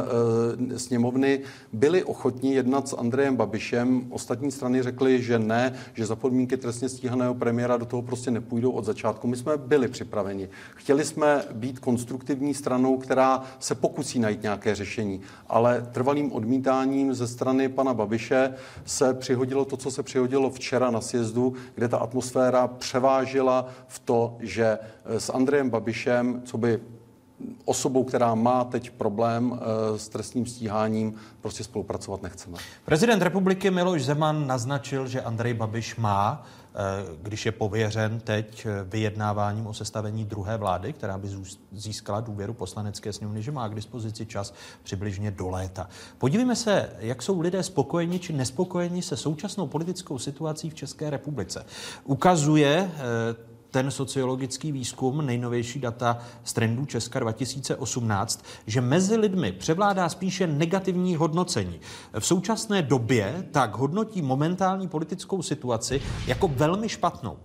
e, 0.76 0.80
sněmovny 0.80 1.40
byli 1.74 2.04
ochotní 2.04 2.54
jednat 2.54 2.88
s 2.88 2.98
Andrejem 2.98 3.36
Babišem. 3.36 4.08
Ostatní 4.10 4.52
strany 4.52 4.84
řekly, 4.84 5.22
že 5.22 5.40
ne, 5.40 5.74
že 5.94 6.06
za 6.06 6.16
podmínky 6.16 6.58
trestně 6.58 6.90
stíhaného 6.90 7.34
premiéra 7.34 7.78
do 7.78 7.86
toho 7.86 8.02
prostě 8.02 8.32
nepůjdou 8.32 8.72
od 8.72 8.86
začátku. 8.86 9.28
My 9.28 9.38
jsme 9.38 9.58
byli 9.58 9.88
připraveni. 9.88 10.50
Chtěli 10.76 11.06
jsme 11.06 11.44
být 11.54 11.80
konstruktivní 11.80 12.54
stranou, 12.54 12.98
která 12.98 13.44
se 13.60 13.76
pokusí 13.76 14.20
najít 14.20 14.44
nějaké 14.44 14.76
řešení, 14.76 15.22
ale 15.48 15.88
trvalým 15.92 16.32
odmítáním 16.32 17.16
ze 17.18 17.28
strany 17.28 17.70
pana 17.70 17.93
Babiše 17.93 18.53
se 18.86 19.13
přihodilo 19.13 19.65
to, 19.65 19.78
co 19.78 19.91
se 19.91 20.03
přihodilo 20.03 20.49
včera 20.49 20.91
na 20.91 21.01
sjezdu, 21.01 21.53
kde 21.76 21.88
ta 21.88 21.97
atmosféra 21.97 22.68
převážila 22.68 23.68
v 23.88 23.99
to, 23.99 24.38
že 24.39 24.65
eh, 25.05 25.20
s 25.20 25.30
Andrejem 25.30 25.70
Babišem, 25.70 26.41
co 26.45 26.57
by 26.57 26.80
osobou, 27.65 28.03
která 28.03 28.36
má 28.36 28.63
teď 28.63 28.89
problém 28.89 29.51
uh, 29.51 29.57
s 29.97 30.09
trestním 30.09 30.45
stíháním, 30.45 31.15
prostě 31.41 31.63
spolupracovat 31.63 32.24
nechceme. 32.24 32.57
Prezident 32.86 33.22
republiky 33.22 33.72
Miloš 33.72 34.05
Zeman 34.05 34.47
naznačil, 34.47 35.07
že 35.07 35.22
Andrej 35.22 35.53
Babiš 35.53 35.95
má 35.95 36.45
Eh, 36.66 36.66
když 37.22 37.45
je 37.45 37.51
pověřen 37.51 38.20
teď 38.20 38.65
eh, 38.65 38.84
vyjednáváním 38.84 39.68
o 39.68 39.74
sestavení 39.74 40.26
druhé 40.26 40.57
vlády, 40.57 40.93
která 40.93 41.18
by 41.18 41.28
získala 41.72 42.22
důvěru 42.22 42.53
poslanecké 42.53 43.13
sněmovny, 43.13 43.43
že 43.43 43.51
má 43.51 43.68
k 43.68 43.76
dispozici 43.76 44.26
čas 44.26 44.53
přibližně 44.84 45.32
do 45.32 45.49
léta. 45.49 45.89
Podívejme 46.18 46.55
se, 46.55 46.89
jak 46.99 47.22
jsou 47.22 47.41
lidé 47.41 47.64
spokojeni 47.64 48.19
či 48.19 48.34
nespokojeni 48.34 49.02
se 49.02 49.18
současnou 49.18 49.68
politickou 49.68 50.19
situací 50.19 50.69
v 50.69 50.76
České 50.76 51.10
republice. 51.10 51.65
Ukazuje 52.03 52.91
eh, 52.94 53.57
ten 53.72 53.91
sociologický 53.91 54.72
výzkum, 54.72 55.26
nejnovější 55.26 55.80
data 55.80 56.18
z 56.44 56.53
trendů 56.53 56.85
Česka 56.85 57.19
2018, 57.19 58.45
že 58.68 58.81
mezi 58.81 59.15
lidmi 59.15 59.52
převládá 59.52 60.10
spíše 60.10 60.48
negativní 60.48 61.15
hodnocení. 61.15 61.80
V 62.19 62.26
současné 62.26 62.81
době 62.81 63.48
tak 63.52 63.76
hodnotí 63.76 64.22
momentální 64.22 64.88
politickou 64.88 65.41
situaci 65.41 66.02
jako 66.27 66.48
velmi 66.48 66.89
špatnou. 66.89 67.38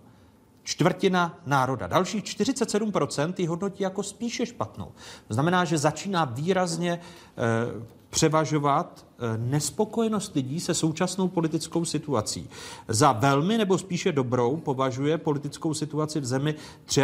Čtvrtina 0.65 1.39
národa. 1.47 1.87
Dalších 1.87 2.25
47% 2.25 3.35
ji 3.39 3.47
hodnotí 3.47 3.83
jako 3.83 4.03
spíše 4.03 4.47
špatnou. 4.47 4.93
To 5.29 5.35
znamená, 5.35 5.65
že 5.65 5.79
začíná 5.79 6.25
výrazně 6.25 7.01
eh, 7.01 8.02
převažovat 8.13 9.07
eh, 9.19 9.39
nespokojenost 9.39 10.35
lidí 10.35 10.61
se 10.61 10.75
současnou 10.75 11.29
politickou 11.29 11.85
situací. 11.85 12.49
Za 12.89 13.13
velmi 13.13 13.59
nebo 13.59 13.79
spíše 13.79 14.13
dobrou 14.13 14.57
považuje 14.57 15.19
politickou 15.19 15.75
situaci 15.75 16.21
v 16.21 16.25
zemi 16.25 16.55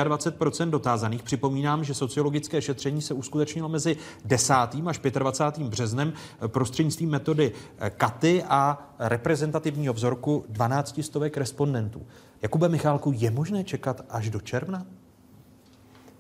23 0.04 0.64
dotázaných. 0.66 1.22
Připomínám, 1.22 1.84
že 1.84 1.94
sociologické 1.94 2.62
šetření 2.62 3.02
se 3.02 3.14
uskutečnilo 3.14 3.68
mezi 3.68 3.96
10. 4.24 4.54
až 4.86 4.98
25. 4.98 5.68
březnem 5.68 6.12
prostřednictvím 6.46 7.10
metody 7.10 7.52
eh, 7.78 7.90
Katy 7.90 8.42
a 8.48 8.78
reprezentativního 8.98 9.94
vzorku 9.94 10.44
12 10.48 11.00
stovek 11.02 11.36
respondentů. 11.36 12.06
Jakube 12.42 12.68
Michálku, 12.68 13.12
je 13.16 13.30
možné 13.30 13.64
čekat 13.64 14.04
až 14.10 14.30
do 14.30 14.40
června? 14.40 14.86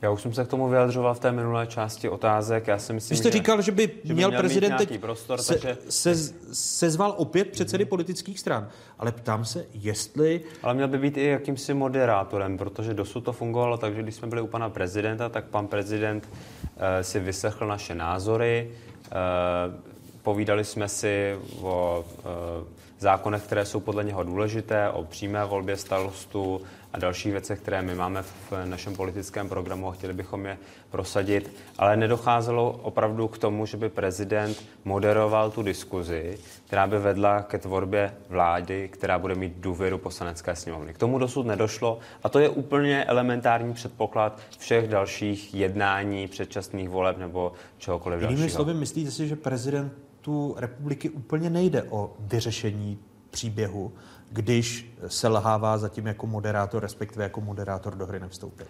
Já 0.02 0.10
už 0.10 0.22
jsem 0.22 0.34
se 0.34 0.44
k 0.44 0.48
tomu 0.48 0.68
vyjadřoval 0.68 1.14
v 1.14 1.20
té 1.20 1.32
minulé 1.32 1.66
části 1.66 2.08
otázek. 2.08 2.66
Já 2.66 2.78
si 2.78 2.92
myslím, 2.92 3.14
Vy 3.14 3.18
jste 3.18 3.28
že, 3.28 3.32
říkal, 3.32 3.62
že 3.62 3.72
by, 3.72 3.82
že 3.82 4.08
by 4.08 4.14
měl 4.14 4.28
měl 4.28 4.40
prezident 4.40 4.76
teď 4.76 5.00
prostor, 5.00 5.42
se, 5.42 5.52
takže... 5.52 5.76
se, 5.88 6.14
sezval 6.52 7.14
opět 7.16 7.48
předsedy 7.48 7.84
politických 7.84 8.40
stran. 8.40 8.68
Ale 8.98 9.12
ptám 9.12 9.44
se, 9.44 9.66
jestli... 9.74 10.40
Ale 10.62 10.74
měl 10.74 10.88
by 10.88 10.98
být 10.98 11.16
i 11.16 11.24
jakýmsi 11.24 11.74
moderátorem, 11.74 12.58
protože 12.58 12.94
dosud 12.94 13.20
to 13.20 13.32
fungovalo 13.32 13.76
tak, 13.76 13.94
že 13.94 14.02
když 14.02 14.14
jsme 14.14 14.28
byli 14.28 14.40
u 14.40 14.46
pana 14.46 14.70
prezidenta, 14.70 15.28
tak 15.28 15.44
pan 15.44 15.66
prezident 15.66 16.28
uh, 16.28 16.82
si 17.02 17.20
vyslechl 17.20 17.66
naše 17.66 17.94
názory, 17.94 18.70
uh, 18.70 19.74
povídali 20.22 20.64
jsme 20.64 20.88
si 20.88 21.38
o 21.62 22.04
uh, 22.18 22.66
zákonech, 22.98 23.42
které 23.42 23.64
jsou 23.64 23.80
podle 23.80 24.04
něho 24.04 24.22
důležité, 24.22 24.90
o 24.90 25.04
přímé 25.04 25.44
volbě 25.44 25.76
starostu, 25.76 26.62
a 26.92 26.98
dalších 26.98 27.32
věcech, 27.32 27.60
které 27.60 27.82
my 27.82 27.94
máme 27.94 28.22
v 28.22 28.52
našem 28.64 28.96
politickém 28.96 29.48
programu 29.48 29.88
a 29.88 29.92
chtěli 29.92 30.12
bychom 30.12 30.46
je 30.46 30.58
prosadit, 30.90 31.52
ale 31.78 31.96
nedocházelo 31.96 32.72
opravdu 32.82 33.28
k 33.28 33.38
tomu, 33.38 33.66
že 33.66 33.76
by 33.76 33.88
prezident 33.88 34.64
moderoval 34.84 35.50
tu 35.50 35.62
diskuzi, 35.62 36.38
která 36.66 36.86
by 36.86 36.98
vedla 36.98 37.42
ke 37.42 37.58
tvorbě 37.58 38.14
vlády, 38.28 38.88
která 38.92 39.18
bude 39.18 39.34
mít 39.34 39.52
důvěru 39.56 39.98
poslanecké 39.98 40.56
sněmovny. 40.56 40.94
K 40.94 40.98
tomu 40.98 41.18
dosud 41.18 41.46
nedošlo 41.46 41.98
a 42.22 42.28
to 42.28 42.38
je 42.38 42.48
úplně 42.48 43.04
elementární 43.04 43.74
předpoklad 43.74 44.40
všech 44.58 44.88
dalších 44.88 45.54
jednání, 45.54 46.28
předčasných 46.28 46.88
voleb 46.88 47.18
nebo 47.18 47.52
čehokoliv 47.78 48.20
Jinými 48.20 48.40
dalšího. 48.40 48.56
slovy, 48.56 48.74
myslíte 48.74 49.10
si, 49.10 49.28
že 49.28 49.36
prezidentu 49.36 50.54
republiky 50.58 51.10
úplně 51.10 51.50
nejde 51.50 51.82
o 51.82 52.16
vyřešení 52.20 52.98
příběhu, 53.30 53.92
když 54.30 54.92
se 55.06 55.28
lhává 55.28 55.78
zatím 55.78 56.06
jako 56.06 56.26
moderátor, 56.26 56.82
respektive 56.82 57.24
jako 57.24 57.40
moderátor 57.40 57.94
do 57.94 58.06
hry 58.06 58.20
nevstoupil? 58.20 58.66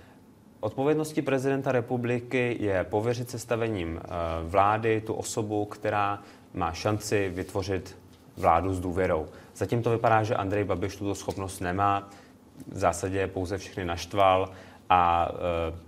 Odpovědností 0.61 1.23
prezidenta 1.23 1.73
republiky 1.73 2.57
je 2.61 2.85
pověřit 2.85 3.31
sestavením 3.31 4.01
eh, 4.03 4.09
vlády 4.43 5.01
tu 5.01 5.15
osobu, 5.15 5.65
která 5.65 6.23
má 6.55 6.73
šanci 6.73 7.33
vytvořit 7.35 7.99
vládu 8.37 8.75
s 8.75 8.81
důvěrou. 8.81 9.27
Zatím 9.57 9.83
to 9.83 9.91
vypadá, 9.91 10.23
že 10.23 10.35
Andrej 10.35 10.65
Babiš 10.65 10.97
tuto 10.97 11.15
schopnost 11.15 11.61
nemá, 11.61 12.11
v 12.73 12.79
zásadě 12.79 13.27
pouze 13.27 13.59
všechny 13.59 13.85
naštval 13.85 14.51
a 14.91 15.33
eh, 15.33 15.88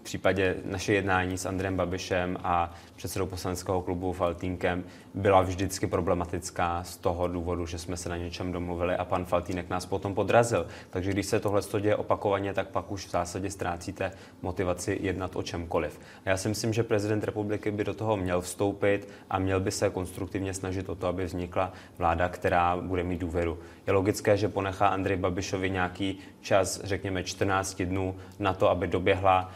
v 0.00 0.02
případě 0.02 0.56
naše 0.64 0.92
jednání 0.92 1.38
s 1.38 1.46
Andrem 1.46 1.76
Babišem 1.76 2.36
a 2.44 2.74
předsedou 2.96 3.26
poslaneckého 3.26 3.82
klubu 3.82 4.12
Faltínkem 4.12 4.84
byla 5.14 5.42
vždycky 5.42 5.86
problematická 5.86 6.84
z 6.84 6.96
toho 6.96 7.28
důvodu, 7.28 7.66
že 7.66 7.78
jsme 7.78 7.96
se 7.96 8.08
na 8.08 8.16
něčem 8.16 8.52
domluvili 8.52 8.96
a 8.96 9.04
pan 9.04 9.24
Faltínek 9.24 9.70
nás 9.70 9.86
potom 9.86 10.14
podrazil. 10.14 10.66
Takže 10.90 11.10
když 11.10 11.26
se 11.26 11.40
tohle 11.40 11.60
děje 11.80 11.96
opakovaně, 11.96 12.54
tak 12.54 12.68
pak 12.68 12.92
už 12.92 13.06
v 13.06 13.10
zásadě 13.10 13.50
ztrácíte 13.50 14.12
motivaci 14.42 14.98
jednat 15.02 15.36
o 15.36 15.42
čemkoliv. 15.42 16.00
A 16.26 16.28
já 16.28 16.36
si 16.36 16.48
myslím, 16.48 16.72
že 16.72 16.82
prezident 16.82 17.24
republiky 17.24 17.70
by 17.70 17.84
do 17.84 17.94
toho 17.94 18.16
měl 18.16 18.40
vstoupit 18.40 19.08
a 19.30 19.38
měl 19.38 19.60
by 19.60 19.70
se 19.70 19.90
konstruktivně 19.90 20.54
snažit 20.54 20.88
o 20.88 20.94
to, 20.94 21.06
aby 21.06 21.24
vznikla 21.24 21.72
vláda, 21.98 22.28
která 22.28 22.76
bude 22.76 23.04
mít 23.04 23.20
důvěru. 23.20 23.58
Je 23.86 23.92
logické, 23.92 24.36
že 24.36 24.48
ponechá 24.48 24.88
Andrej 24.88 25.16
Babišovi 25.16 25.70
nějaký 25.70 26.18
čas, 26.40 26.80
řekněme 26.84 27.24
14 27.24 27.82
dnů, 27.82 28.14
na 28.38 28.54
to, 28.54 28.70
aby 28.70 28.86
doběhla, 28.86 29.52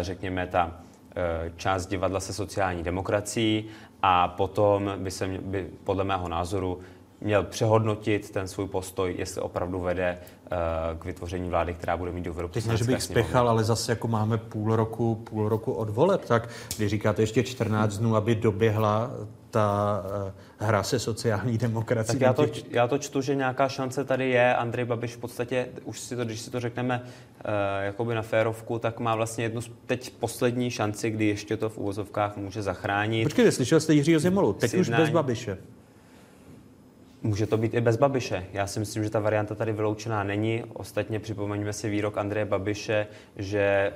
řekněme, 0.00 0.46
ta 0.46 0.72
eh, 1.16 1.52
část 1.56 1.86
divadla 1.86 2.20
se 2.20 2.32
sociální 2.32 2.82
demokracií 2.82 3.68
a 4.02 4.28
potom 4.28 4.92
by 4.96 5.10
se 5.10 5.28
by, 5.28 5.68
podle 5.84 6.04
mého 6.04 6.28
názoru 6.28 6.80
měl 7.20 7.42
přehodnotit 7.42 8.30
ten 8.30 8.48
svůj 8.48 8.68
postoj, 8.68 9.14
jestli 9.18 9.40
opravdu 9.40 9.80
vede 9.80 10.18
uh, 10.18 10.98
k 10.98 11.04
vytvoření 11.04 11.48
vlády, 11.48 11.74
která 11.74 11.96
bude 11.96 12.12
mít 12.12 12.24
důvěru. 12.24 12.48
Teď 12.48 12.66
ne, 12.66 12.76
že 12.76 12.84
bych 12.84 13.02
spěchal, 13.02 13.48
ale 13.48 13.64
zase 13.64 13.92
jako 13.92 14.08
máme 14.08 14.38
půl 14.38 14.76
roku, 14.76 15.14
půl 15.14 15.48
roku 15.48 15.72
od 15.72 15.90
voleb, 15.90 16.24
tak 16.24 16.48
když 16.76 16.90
říkáte 16.90 17.22
ještě 17.22 17.42
14 17.42 17.98
dnů, 17.98 18.16
aby 18.16 18.34
doběhla 18.34 19.10
ta 19.50 20.02
uh, 20.58 20.66
hra 20.66 20.82
se 20.82 20.98
sociální 20.98 21.58
demokracií. 21.58 22.18
Tak 22.18 22.26
já 22.26 22.32
to, 22.32 22.46
já 22.70 22.88
to 22.88 22.98
čtu, 22.98 23.20
že 23.20 23.34
nějaká 23.34 23.68
šance 23.68 24.04
tady 24.04 24.30
je. 24.30 24.56
Andrej 24.56 24.84
Babiš 24.84 25.14
v 25.14 25.18
podstatě, 25.18 25.66
už 25.84 26.00
si 26.00 26.16
to, 26.16 26.24
když 26.24 26.40
si 26.40 26.50
to 26.50 26.60
řekneme 26.60 27.02
uh, 27.04 27.50
jakoby 27.80 28.14
na 28.14 28.22
férovku, 28.22 28.78
tak 28.78 29.00
má 29.00 29.14
vlastně 29.14 29.44
jednu 29.44 29.60
teď 29.86 30.10
poslední 30.10 30.70
šanci, 30.70 31.10
kdy 31.10 31.24
ještě 31.24 31.56
to 31.56 31.68
v 31.68 31.78
úvozovkách 31.78 32.36
může 32.36 32.62
zachránit. 32.62 33.24
Počkejte, 33.24 33.52
slyšel 33.52 33.80
jste 33.80 33.94
Jiřího 33.94 34.20
Zimolu, 34.20 34.52
teď 34.52 34.74
už 34.74 34.88
bez 34.88 35.10
Babiše. 35.10 35.58
Může 37.22 37.46
to 37.46 37.56
být 37.56 37.74
i 37.74 37.80
bez 37.80 37.96
Babiše. 37.96 38.46
Já 38.52 38.66
si 38.66 38.80
myslím, 38.80 39.04
že 39.04 39.10
ta 39.10 39.20
varianta 39.20 39.54
tady 39.54 39.72
vyloučená 39.72 40.24
není. 40.24 40.64
Ostatně 40.72 41.20
připomeňme 41.20 41.72
si 41.72 41.90
výrok 41.90 42.18
Andreje 42.18 42.44
Babiše, 42.44 43.06
že... 43.36 43.92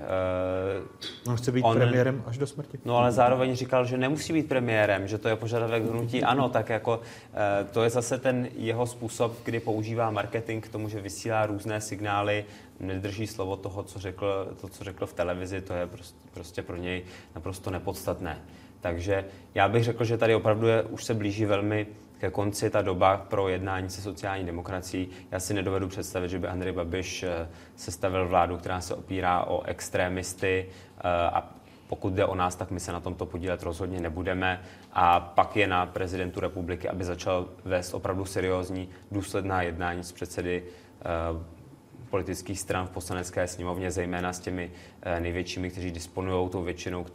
Uh, 1.25 1.31
on 1.31 1.37
chce 1.37 1.53
být 1.53 1.63
on, 1.63 1.77
premiérem 1.77 2.23
až 2.27 2.39
do 2.39 2.47
smrti. 2.47 2.79
No 2.85 2.97
ale 2.97 3.13
zároveň 3.13 3.57
říkal, 3.57 3.85
že 3.85 3.97
nemusí 3.97 4.33
být 4.33 4.49
premiérem, 4.49 5.09
že 5.09 5.19
to 5.19 5.29
je 5.29 5.37
požadavek 5.37 5.83
hnutí 5.83 6.23
ano, 6.23 6.49
tak 6.49 6.69
jako 6.69 6.97
uh, 6.97 7.71
to 7.71 7.85
je 7.85 7.91
zase 7.91 8.19
ten 8.19 8.49
jeho 8.57 8.87
způsob, 8.87 9.45
kdy 9.45 9.61
používá 9.61 10.11
marketing 10.11 10.65
k 10.65 10.69
tomu, 10.69 10.89
že 10.89 11.01
vysílá 11.01 11.47
různé 11.47 11.81
signály, 11.81 12.45
nedrží 12.81 13.27
slovo 13.27 13.57
toho, 13.57 13.83
co 13.83 13.99
řekl, 13.99 14.57
to, 14.61 14.69
co 14.69 14.85
řekl 14.85 15.07
v 15.07 15.13
televizi, 15.13 15.61
to 15.61 15.75
je 15.75 15.87
prostě, 15.87 16.19
prostě 16.35 16.63
pro 16.63 16.77
něj 16.77 17.03
naprosto 17.35 17.71
nepodstatné. 17.71 18.39
Takže 18.81 19.25
já 19.55 19.69
bych 19.69 19.85
řekl, 19.85 20.05
že 20.05 20.19
tady 20.19 20.35
opravdu 20.35 20.67
je, 20.67 20.83
už 20.83 21.05
se 21.05 21.15
blíží 21.15 21.45
velmi 21.45 21.87
ke 22.23 22.31
konci 22.31 22.71
ta 22.71 22.83
doba 22.83 23.17
pro 23.17 23.49
jednání 23.49 23.91
se 23.91 24.03
sociální 24.03 24.47
demokracií. 24.47 25.09
Já 25.31 25.41
si 25.41 25.55
nedovedu 25.55 25.89
představit, 25.89 26.29
že 26.29 26.39
by 26.39 26.49
Andrej 26.49 26.73
Babiš 26.73 27.23
eh, 27.23 27.49
sestavil 27.77 28.29
vládu, 28.29 28.57
která 28.57 28.81
se 28.81 28.95
opírá 28.95 29.45
o 29.45 29.63
extrémisty 29.63 30.67
eh, 30.69 31.01
a 31.09 31.51
pokud 31.87 32.13
jde 32.13 32.25
o 32.25 32.35
nás, 32.35 32.57
tak 32.57 32.71
my 32.71 32.81
se 32.81 32.93
na 32.93 33.01
tomto 33.01 33.27
podílet 33.27 33.63
rozhodně 33.63 34.01
nebudeme. 34.01 34.61
A 34.93 35.21
pak 35.21 35.57
je 35.57 35.67
na 35.67 35.87
prezidentu 35.87 36.41
republiky, 36.41 36.89
aby 36.89 37.05
začal 37.05 37.49
vést 37.65 37.95
opravdu 37.95 38.25
seriózní, 38.25 38.89
důsledná 39.11 39.63
jednání 39.63 40.05
s 40.05 40.13
předsedy 40.13 40.63
eh, 41.01 41.62
politických 42.13 42.61
stran 42.61 42.87
v 42.87 42.91
poslanecké 42.91 43.49
sněmovně, 43.49 43.91
zejména 43.91 44.33
s 44.33 44.41
těmi 44.41 44.71
eh, 45.03 45.21
největšími, 45.21 45.71
kteří 45.71 45.91
disponují 45.91 46.49
tou 46.49 46.63
většinou, 46.63 47.07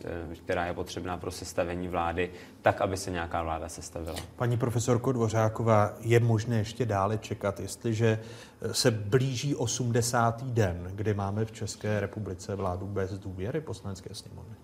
která 0.44 0.66
je 0.66 0.74
potřebná 0.74 1.18
pro 1.18 1.32
sestavení 1.32 1.88
vlády, 1.88 2.32
tak, 2.62 2.82
aby 2.82 2.98
se 2.98 3.12
nějaká 3.12 3.44
vláda 3.44 3.70
sestavila. 3.70 4.18
Paní 4.36 4.58
profesorko 4.58 5.12
Dvořáková, 5.12 5.94
je 6.02 6.20
možné 6.20 6.58
ještě 6.58 6.86
dále 6.86 7.18
čekat, 7.18 7.60
jestliže 7.60 8.20
eh, 8.62 8.74
se 8.74 8.92
blíží 8.92 9.56
80. 9.56 10.44
den, 10.44 10.92
kdy 10.96 11.14
máme 11.14 11.46
v 11.46 11.52
České 11.52 12.00
republice 12.00 12.56
vládu 12.56 12.88
bez 12.88 13.20
důvěry 13.20 13.62
poslanecké 13.62 14.16
sněmovny? 14.16 14.56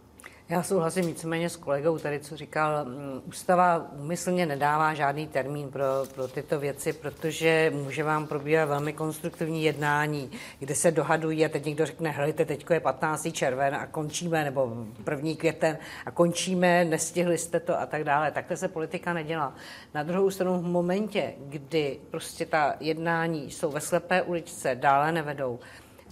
Já 0.49 0.63
souhlasím 0.63 1.05
víceméně 1.05 1.49
s 1.49 1.55
kolegou 1.55 1.97
tady, 1.97 2.19
co 2.19 2.37
říkal. 2.37 2.85
Mm, 2.85 3.21
ústava 3.25 3.91
úmyslně 3.99 4.45
nedává 4.45 4.93
žádný 4.93 5.27
termín 5.27 5.69
pro, 5.69 5.83
pro 6.15 6.27
tyto 6.27 6.59
věci, 6.59 6.93
protože 6.93 7.71
může 7.75 8.03
vám 8.03 8.27
probíhat 8.27 8.65
velmi 8.65 8.93
konstruktivní 8.93 9.63
jednání, 9.63 10.31
kde 10.59 10.75
se 10.75 10.91
dohadují 10.91 11.45
a 11.45 11.49
teď 11.49 11.65
někdo 11.65 11.85
řekne, 11.85 12.09
helejte, 12.09 12.45
teď 12.45 12.65
je 12.73 12.79
15. 12.79 13.27
červen 13.31 13.75
a 13.75 13.87
končíme, 13.87 14.43
nebo 14.43 14.85
první 15.03 15.35
květen 15.35 15.77
a 16.05 16.11
končíme, 16.11 16.85
nestihli 16.85 17.37
jste 17.37 17.59
to 17.59 17.79
a 17.79 17.85
tak 17.85 18.03
dále. 18.03 18.31
Takhle 18.31 18.57
se 18.57 18.67
politika 18.67 19.13
nedělá. 19.13 19.55
Na 19.93 20.03
druhou 20.03 20.31
stranu 20.31 20.59
v 20.59 20.63
momentě, 20.63 21.33
kdy 21.39 21.99
prostě 22.11 22.45
ta 22.45 22.75
jednání 22.79 23.51
jsou 23.51 23.71
ve 23.71 23.81
slepé 23.81 24.21
uličce, 24.21 24.75
dále 24.75 25.11
nevedou, 25.11 25.59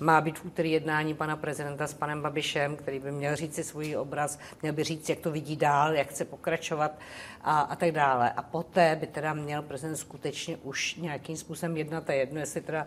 Má 0.03 0.21
být 0.21 0.39
v 0.39 0.45
úterý 0.45 0.71
jednání 0.71 1.13
pana 1.13 1.35
prezidenta 1.35 1.87
s 1.87 1.93
panem 1.93 2.21
Babišem, 2.21 2.75
který 2.75 2.99
by 2.99 3.11
měl 3.11 3.35
říct 3.35 3.55
si 3.55 3.63
svůj 3.63 3.97
obraz, 3.97 4.39
měl 4.61 4.73
by 4.73 4.83
říct, 4.83 5.09
jak 5.09 5.19
to 5.19 5.31
vidí 5.31 5.55
dál, 5.55 5.93
jak 5.93 6.07
chce 6.07 6.25
pokračovat 6.25 6.91
a, 7.43 7.59
a 7.59 7.75
tak 7.75 7.91
dále. 7.91 8.31
A 8.31 8.41
poté 8.41 8.95
by 8.95 9.07
teda 9.07 9.33
měl 9.33 9.61
prezident 9.61 9.95
skutečně 9.95 10.57
už 10.57 10.95
nějakým 10.95 11.37
způsobem 11.37 11.77
jednat 11.77 12.09
a 12.09 12.13
jedno, 12.13 12.39
jestli 12.39 12.61
teda 12.61 12.85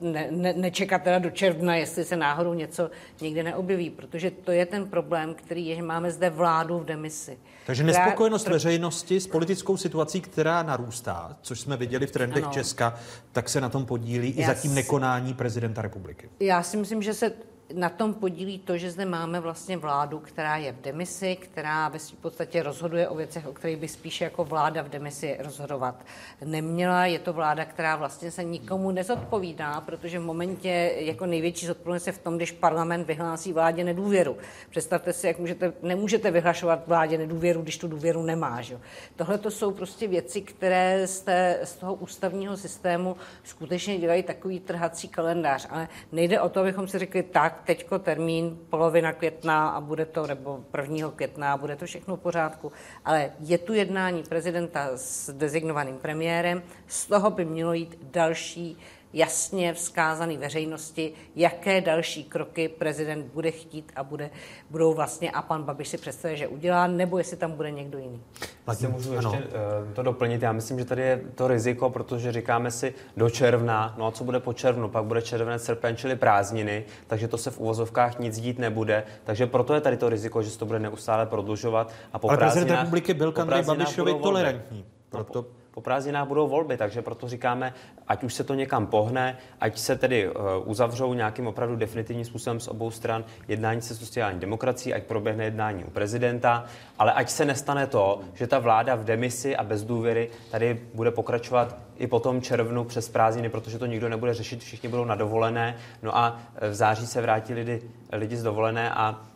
ne, 0.00 0.28
ne, 0.30 0.52
nečekat 0.52 1.02
teda 1.02 1.18
do 1.18 1.30
června, 1.30 1.76
jestli 1.76 2.04
se 2.04 2.16
náhodou 2.16 2.54
něco 2.54 2.90
někde 3.20 3.42
neobjeví, 3.42 3.90
protože 3.90 4.30
to 4.30 4.52
je 4.52 4.66
ten 4.66 4.88
problém, 4.88 5.34
který 5.34 5.66
je, 5.66 5.76
že 5.76 5.82
máme 5.82 6.10
zde 6.10 6.30
vládu 6.30 6.78
v 6.78 6.84
demisi. 6.84 7.38
Takže 7.66 7.82
nespokojenost 7.84 8.48
veřejnosti 8.48 9.20
s 9.20 9.26
politickou 9.26 9.76
situací, 9.76 10.20
která 10.20 10.62
narůstá, 10.62 11.36
což 11.42 11.60
jsme 11.60 11.76
viděli 11.76 12.06
v 12.06 12.10
trendech 12.10 12.44
ano. 12.44 12.52
Česka, 12.52 12.94
tak 13.32 13.48
se 13.48 13.60
na 13.60 13.68
tom 13.68 13.86
podílí 13.86 14.34
Já 14.36 14.42
i 14.42 14.46
zatím 14.46 14.74
nekonání 14.74 15.34
prezidenta 15.34 15.82
republiky. 15.82 16.30
Já 16.40 16.62
si 16.62 16.76
myslím, 16.76 17.02
že 17.02 17.14
se 17.14 17.32
na 17.74 17.88
tom 17.88 18.14
podílí 18.14 18.58
to, 18.58 18.78
že 18.78 18.90
zde 18.90 19.04
máme 19.04 19.40
vlastně 19.40 19.76
vládu, 19.76 20.18
která 20.18 20.56
je 20.56 20.72
v 20.72 20.80
demisi, 20.80 21.36
která 21.36 21.88
ve 21.88 21.98
podstatě 22.20 22.62
rozhoduje 22.62 23.08
o 23.08 23.14
věcech, 23.14 23.46
o 23.46 23.52
kterých 23.52 23.76
by 23.76 23.88
spíše 23.88 24.24
jako 24.24 24.44
vláda 24.44 24.82
v 24.82 24.88
demisi 24.88 25.36
rozhodovat 25.38 26.04
neměla. 26.44 27.06
Je 27.06 27.18
to 27.18 27.32
vláda, 27.32 27.64
která 27.64 27.96
vlastně 27.96 28.30
se 28.30 28.44
nikomu 28.44 28.90
nezodpovídá, 28.90 29.80
protože 29.80 30.18
v 30.18 30.22
momentě 30.22 30.94
jako 30.96 31.26
největší 31.26 31.66
zodpovědnost 31.66 32.06
je 32.06 32.12
v 32.12 32.18
tom, 32.18 32.36
když 32.36 32.52
parlament 32.52 33.06
vyhlásí 33.06 33.52
vládě 33.52 33.84
nedůvěru. 33.84 34.36
Představte 34.70 35.12
si, 35.12 35.26
jak 35.26 35.38
můžete, 35.38 35.72
nemůžete 35.82 36.30
vyhlašovat 36.30 36.86
vládě 36.86 37.18
nedůvěru, 37.18 37.62
když 37.62 37.78
tu 37.78 37.88
důvěru 37.88 38.22
nemá. 38.22 38.62
Že? 38.62 38.78
Tohle 39.16 39.38
to 39.38 39.50
jsou 39.50 39.72
prostě 39.72 40.08
věci, 40.08 40.40
které 40.40 41.06
z, 41.06 41.20
té, 41.20 41.60
z 41.64 41.74
toho 41.74 41.94
ústavního 41.94 42.56
systému 42.56 43.16
skutečně 43.44 43.98
dělají 43.98 44.22
takový 44.22 44.60
trhací 44.60 45.08
kalendář. 45.08 45.66
Ale 45.70 45.88
nejde 46.12 46.40
o 46.40 46.48
to, 46.48 46.60
abychom 46.60 46.88
si 46.88 46.98
řekli 46.98 47.22
tak, 47.22 47.55
teďko 47.64 47.98
termín 47.98 48.58
polovina 48.70 49.12
května 49.12 49.68
a 49.68 49.80
bude 49.80 50.04
to, 50.06 50.26
nebo 50.26 50.64
prvního 50.70 51.10
května 51.10 51.52
a 51.52 51.56
bude 51.56 51.76
to 51.76 51.86
všechno 51.86 52.16
v 52.16 52.20
pořádku, 52.20 52.72
ale 53.04 53.32
je 53.40 53.58
tu 53.58 53.72
jednání 53.72 54.22
prezidenta 54.22 54.88
s 54.94 55.32
dezignovaným 55.32 55.98
premiérem, 55.98 56.62
z 56.86 57.06
toho 57.06 57.30
by 57.30 57.44
mělo 57.44 57.72
jít 57.72 57.98
další 58.02 58.78
jasně 59.16 59.74
vzkázaný 59.74 60.36
veřejnosti, 60.36 61.12
jaké 61.36 61.80
další 61.80 62.24
kroky 62.24 62.68
prezident 62.68 63.26
bude 63.34 63.50
chtít 63.50 63.92
a 63.96 64.04
bude, 64.04 64.30
budou 64.70 64.94
vlastně 64.94 65.30
a 65.30 65.42
pan 65.42 65.62
Babiš 65.62 65.88
si 65.88 65.98
představuje, 65.98 66.36
že 66.36 66.48
udělá, 66.48 66.86
nebo 66.86 67.18
jestli 67.18 67.36
tam 67.36 67.52
bude 67.52 67.70
někdo 67.70 67.98
jiný. 67.98 68.22
Vlastně 68.66 68.88
můžu 68.88 69.18
ano. 69.18 69.32
ještě 69.32 69.46
uh, 69.46 69.92
to 69.92 70.02
doplnit. 70.02 70.42
Já 70.42 70.52
myslím, 70.52 70.78
že 70.78 70.84
tady 70.84 71.02
je 71.02 71.20
to 71.34 71.48
riziko, 71.48 71.90
protože 71.90 72.32
říkáme 72.32 72.70
si 72.70 72.94
do 73.16 73.30
června, 73.30 73.94
no 73.98 74.06
a 74.06 74.10
co 74.10 74.24
bude 74.24 74.40
po 74.40 74.52
červnu, 74.52 74.88
pak 74.88 75.04
bude 75.04 75.22
červenec, 75.22 75.64
srpen, 75.64 75.96
čili 75.96 76.16
prázdniny, 76.16 76.84
takže 77.06 77.28
to 77.28 77.38
se 77.38 77.50
v 77.50 77.58
uvozovkách 77.58 78.18
nic 78.18 78.40
dít 78.40 78.58
nebude. 78.58 79.04
Takže 79.24 79.46
proto 79.46 79.74
je 79.74 79.80
tady 79.80 79.96
to 79.96 80.08
riziko, 80.08 80.42
že 80.42 80.50
se 80.50 80.58
to 80.58 80.66
bude 80.66 80.78
neustále 80.78 81.26
prodlužovat. 81.26 81.92
A 82.12 82.18
po 82.18 82.28
Ale 82.28 82.38
prezident 82.38 82.70
republiky 82.70 83.14
byl 83.14 83.32
k 83.32 83.38
Andrej 83.38 83.62
Babišovi 83.62 84.14
tolerantní. 84.22 84.84
Proto... 85.10 85.46
Po 85.76 85.82
prázdninách 85.82 86.28
budou 86.28 86.48
volby, 86.48 86.76
takže 86.76 87.02
proto 87.02 87.28
říkáme, 87.28 87.74
ať 88.08 88.24
už 88.24 88.34
se 88.34 88.44
to 88.44 88.54
někam 88.54 88.86
pohne, 88.86 89.38
ať 89.60 89.78
se 89.78 89.96
tedy 89.96 90.28
uh, 90.28 90.34
uzavřou 90.64 91.14
nějakým 91.14 91.46
opravdu 91.46 91.76
definitivním 91.76 92.24
způsobem 92.24 92.60
z 92.60 92.68
obou 92.68 92.90
stran 92.90 93.24
jednání 93.48 93.82
se 93.82 93.94
sociální 93.94 94.40
demokracií, 94.40 94.94
ať 94.94 95.02
proběhne 95.02 95.44
jednání 95.44 95.84
u 95.84 95.90
prezidenta, 95.90 96.64
ale 96.98 97.12
ať 97.12 97.30
se 97.30 97.44
nestane 97.44 97.86
to, 97.86 98.20
že 98.34 98.46
ta 98.46 98.58
vláda 98.58 98.94
v 98.94 99.04
demisi 99.04 99.56
a 99.56 99.64
bez 99.64 99.84
důvěry 99.84 100.30
tady 100.50 100.80
bude 100.94 101.10
pokračovat 101.10 101.76
i 101.96 102.06
po 102.06 102.20
tom 102.20 102.42
červnu 102.42 102.84
přes 102.84 103.08
prázdniny, 103.08 103.48
protože 103.48 103.78
to 103.78 103.86
nikdo 103.86 104.08
nebude 104.08 104.34
řešit, 104.34 104.60
všichni 104.60 104.88
budou 104.88 105.04
na 105.04 105.14
dovolené, 105.14 105.76
no 106.02 106.16
a 106.16 106.40
v 106.70 106.74
září 106.74 107.06
se 107.06 107.20
vrátí 107.20 107.54
lidi, 107.54 107.82
lidi 108.12 108.36
z 108.36 108.42
dovolené 108.42 108.90
a 108.90 109.20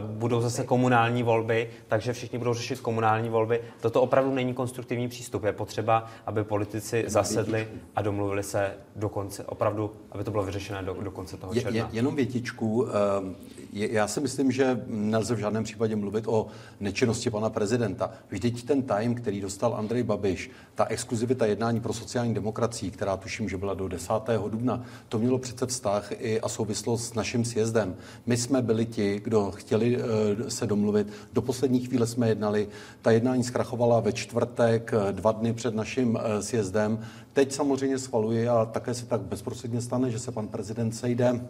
budou 0.00 0.40
zase 0.40 0.64
komunální 0.64 1.22
volby, 1.22 1.70
takže 1.88 2.12
všichni 2.12 2.38
budou 2.38 2.54
řešit 2.54 2.80
komunální 2.80 3.28
volby. 3.28 3.60
Toto 3.80 4.02
opravdu 4.02 4.34
není 4.34 4.54
konstruktivní 4.54 5.08
přístup. 5.08 5.44
Je 5.44 5.52
potřeba, 5.52 6.06
aby 6.26 6.44
politici 6.44 7.04
zasedli 7.06 7.68
a 7.96 8.02
domluvili 8.02 8.42
se 8.42 8.74
do 8.96 9.08
konce, 9.08 9.44
opravdu, 9.44 9.92
aby 10.12 10.24
to 10.24 10.30
bylo 10.30 10.42
vyřešené 10.42 10.82
do, 10.82 10.94
do 10.94 11.10
konce 11.10 11.36
toho 11.36 11.54
června. 11.54 11.70
Je, 11.70 11.76
je, 11.76 11.86
jenom 11.92 12.16
větičku. 12.16 12.86
Eh, 12.88 13.48
já 13.72 14.08
si 14.08 14.20
myslím, 14.20 14.52
že 14.52 14.82
nelze 14.86 15.34
v 15.34 15.38
žádném 15.38 15.64
případě 15.64 15.96
mluvit 15.96 16.28
o 16.28 16.46
nečinnosti 16.80 17.30
pana 17.30 17.50
prezidenta. 17.50 18.10
Vždyť 18.28 18.66
ten 18.66 18.82
time, 18.82 19.14
který 19.14 19.40
dostal 19.40 19.74
Andrej 19.74 20.02
Babiš, 20.02 20.50
ta 20.74 20.84
exkluzivita 20.84 21.46
jednání 21.46 21.80
pro 21.80 21.92
sociální 21.92 22.34
demokracii, 22.34 22.90
která 22.90 23.16
tuším, 23.16 23.48
že 23.48 23.56
byla 23.56 23.74
do 23.74 23.88
10. 23.88 24.12
dubna, 24.48 24.84
to 25.08 25.18
mělo 25.18 25.38
přece 25.38 25.66
vztah 25.66 26.12
i 26.18 26.40
a 26.40 26.48
souvislost 26.48 27.06
s 27.06 27.14
naším 27.14 27.44
sjezdem. 27.44 27.96
My 28.26 28.36
jsme 28.36 28.62
byli 28.62 28.86
ti, 28.86 29.20
kdo 29.24 29.47
chtěli 29.50 29.98
eh, 29.98 30.50
se 30.50 30.66
domluvit. 30.66 31.12
Do 31.32 31.42
poslední 31.42 31.80
chvíle 31.80 32.06
jsme 32.06 32.28
jednali. 32.28 32.68
Ta 33.02 33.10
jednání 33.10 33.44
zkrachovala 33.44 34.00
ve 34.00 34.12
čtvrtek, 34.12 34.94
eh, 34.94 35.12
dva 35.12 35.32
dny 35.32 35.52
před 35.52 35.74
naším 35.74 36.18
eh, 36.20 36.42
sjezdem. 36.42 36.98
Teď 37.32 37.52
samozřejmě 37.52 37.98
schvaluji 37.98 38.48
a 38.48 38.64
také 38.64 38.94
se 38.94 39.06
tak 39.06 39.20
bezprostředně 39.20 39.80
stane, 39.80 40.10
že 40.10 40.18
se 40.18 40.32
pan 40.32 40.48
prezident 40.48 40.92
sejde 40.92 41.40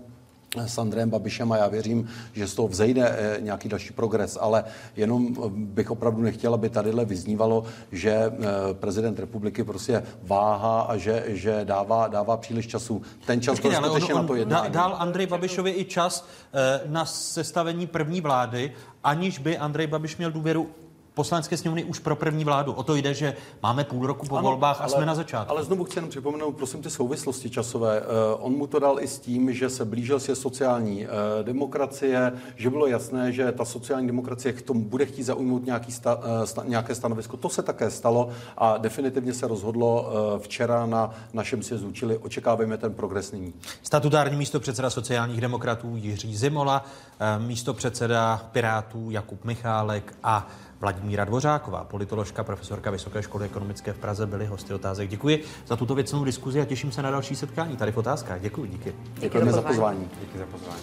s 0.56 0.78
Andrejem 0.78 1.10
Babišem 1.10 1.52
a 1.52 1.56
já 1.56 1.68
věřím, 1.68 2.08
že 2.32 2.46
z 2.46 2.54
toho 2.54 2.68
vzejde 2.68 3.08
eh, 3.08 3.40
nějaký 3.40 3.68
další 3.68 3.92
progres, 3.92 4.38
ale 4.40 4.64
jenom 4.96 5.28
eh, 5.28 5.48
bych 5.48 5.90
opravdu 5.90 6.22
nechtěl, 6.22 6.54
aby 6.54 6.68
tadyhle 6.68 7.04
vyznívalo, 7.04 7.64
že 7.92 8.12
eh, 8.12 8.32
prezident 8.72 9.18
republiky 9.18 9.64
prostě 9.64 10.02
váha 10.22 10.80
a 10.80 10.96
že, 10.96 11.24
že 11.26 11.60
dává, 11.64 12.08
dává 12.08 12.36
příliš 12.36 12.66
času. 12.66 13.02
Ten 13.26 13.40
čas 13.40 13.60
byl 13.60 13.72
skutečně 13.72 14.14
on, 14.14 14.20
on 14.20 14.24
na 14.24 14.28
to 14.28 14.34
jednání. 14.34 14.70
Dal 14.70 14.96
Andrej 14.98 15.26
Babišovi 15.26 15.70
i 15.70 15.84
čas 15.84 16.28
na 16.86 17.04
sestavení 17.04 17.86
první 17.86 18.20
vlády, 18.20 18.72
aniž 19.04 19.38
by 19.38 19.58
Andrej 19.58 19.86
Babiš 19.86 20.16
měl 20.16 20.32
důvěru 20.32 20.70
poslanecké 21.18 21.56
sněmovny 21.56 21.84
už 21.84 21.98
pro 21.98 22.16
první 22.16 22.44
vládu. 22.44 22.72
O 22.72 22.82
to 22.82 22.94
jde, 22.94 23.14
že 23.14 23.34
máme 23.62 23.84
půl 23.84 24.06
roku 24.06 24.26
po 24.26 24.36
ano, 24.36 24.48
volbách 24.48 24.80
a 24.80 24.84
ale, 24.84 24.92
jsme 24.92 25.06
na 25.06 25.14
začátku. 25.14 25.50
Ale 25.50 25.64
znovu 25.64 25.84
chci 25.84 25.98
jenom 25.98 26.10
připomenout, 26.10 26.52
prosím, 26.52 26.82
ty 26.82 26.90
souvislosti 26.90 27.50
časové. 27.50 28.00
Uh, 28.00 28.06
on 28.38 28.52
mu 28.52 28.66
to 28.66 28.78
dal 28.78 29.00
i 29.00 29.08
s 29.08 29.18
tím, 29.18 29.52
že 29.52 29.70
se 29.70 29.84
blížil 29.84 30.20
se 30.20 30.36
sociální 30.36 31.06
uh, 31.06 31.10
demokracie, 31.42 32.32
že 32.56 32.70
bylo 32.70 32.86
jasné, 32.86 33.32
že 33.32 33.52
ta 33.52 33.64
sociální 33.64 34.06
demokracie 34.06 34.52
k 34.52 34.62
tomu 34.62 34.84
bude 34.84 35.06
chtít 35.06 35.22
zaujmout 35.22 35.66
nějaký 35.66 35.92
sta, 35.92 36.16
uh, 36.16 36.22
sta, 36.44 36.64
nějaké 36.66 36.94
stanovisko. 36.94 37.36
To 37.36 37.48
se 37.48 37.62
také 37.62 37.90
stalo 37.90 38.28
a 38.56 38.78
definitivně 38.78 39.34
se 39.34 39.48
rozhodlo 39.48 40.02
uh, 40.02 40.38
včera 40.38 40.86
na 40.86 41.10
našem 41.32 41.62
sjezdu, 41.62 41.92
čili 41.92 42.18
očekáváme 42.18 42.78
ten 42.78 42.94
progres 42.94 43.32
nyní. 43.32 43.54
Statutární 43.82 44.36
místo 44.36 44.60
předseda 44.60 44.90
sociálních 44.90 45.40
demokratů 45.40 45.96
Jiří 45.96 46.36
Zimola, 46.36 46.84
místo 47.38 47.74
předseda 47.74 48.48
Pirátů 48.52 49.10
Jakub 49.10 49.44
Michálek 49.44 50.14
a 50.22 50.46
Vladimíra 50.80 51.24
Dvořáková, 51.24 51.84
politoložka, 51.84 52.44
profesorka 52.44 52.90
Vysoké 52.90 53.22
školy 53.22 53.44
ekonomické 53.44 53.92
v 53.92 53.98
Praze, 53.98 54.26
byly 54.26 54.46
hosty 54.46 54.74
otázek. 54.74 55.10
Děkuji 55.10 55.44
za 55.66 55.76
tuto 55.76 55.94
věcnou 55.94 56.24
diskuzi 56.24 56.60
a 56.60 56.64
těším 56.64 56.92
se 56.92 57.02
na 57.02 57.10
další 57.10 57.36
setkání 57.36 57.76
tady 57.76 57.92
v 57.92 57.96
otázkách. 57.96 58.40
Děkuji, 58.40 58.66
díky. 58.66 58.94
Děkujeme 59.18 59.52
za 59.52 59.62
pozvání. 59.62 60.10
Díky 60.20 60.38
za 60.38 60.46
pozvání. 60.46 60.82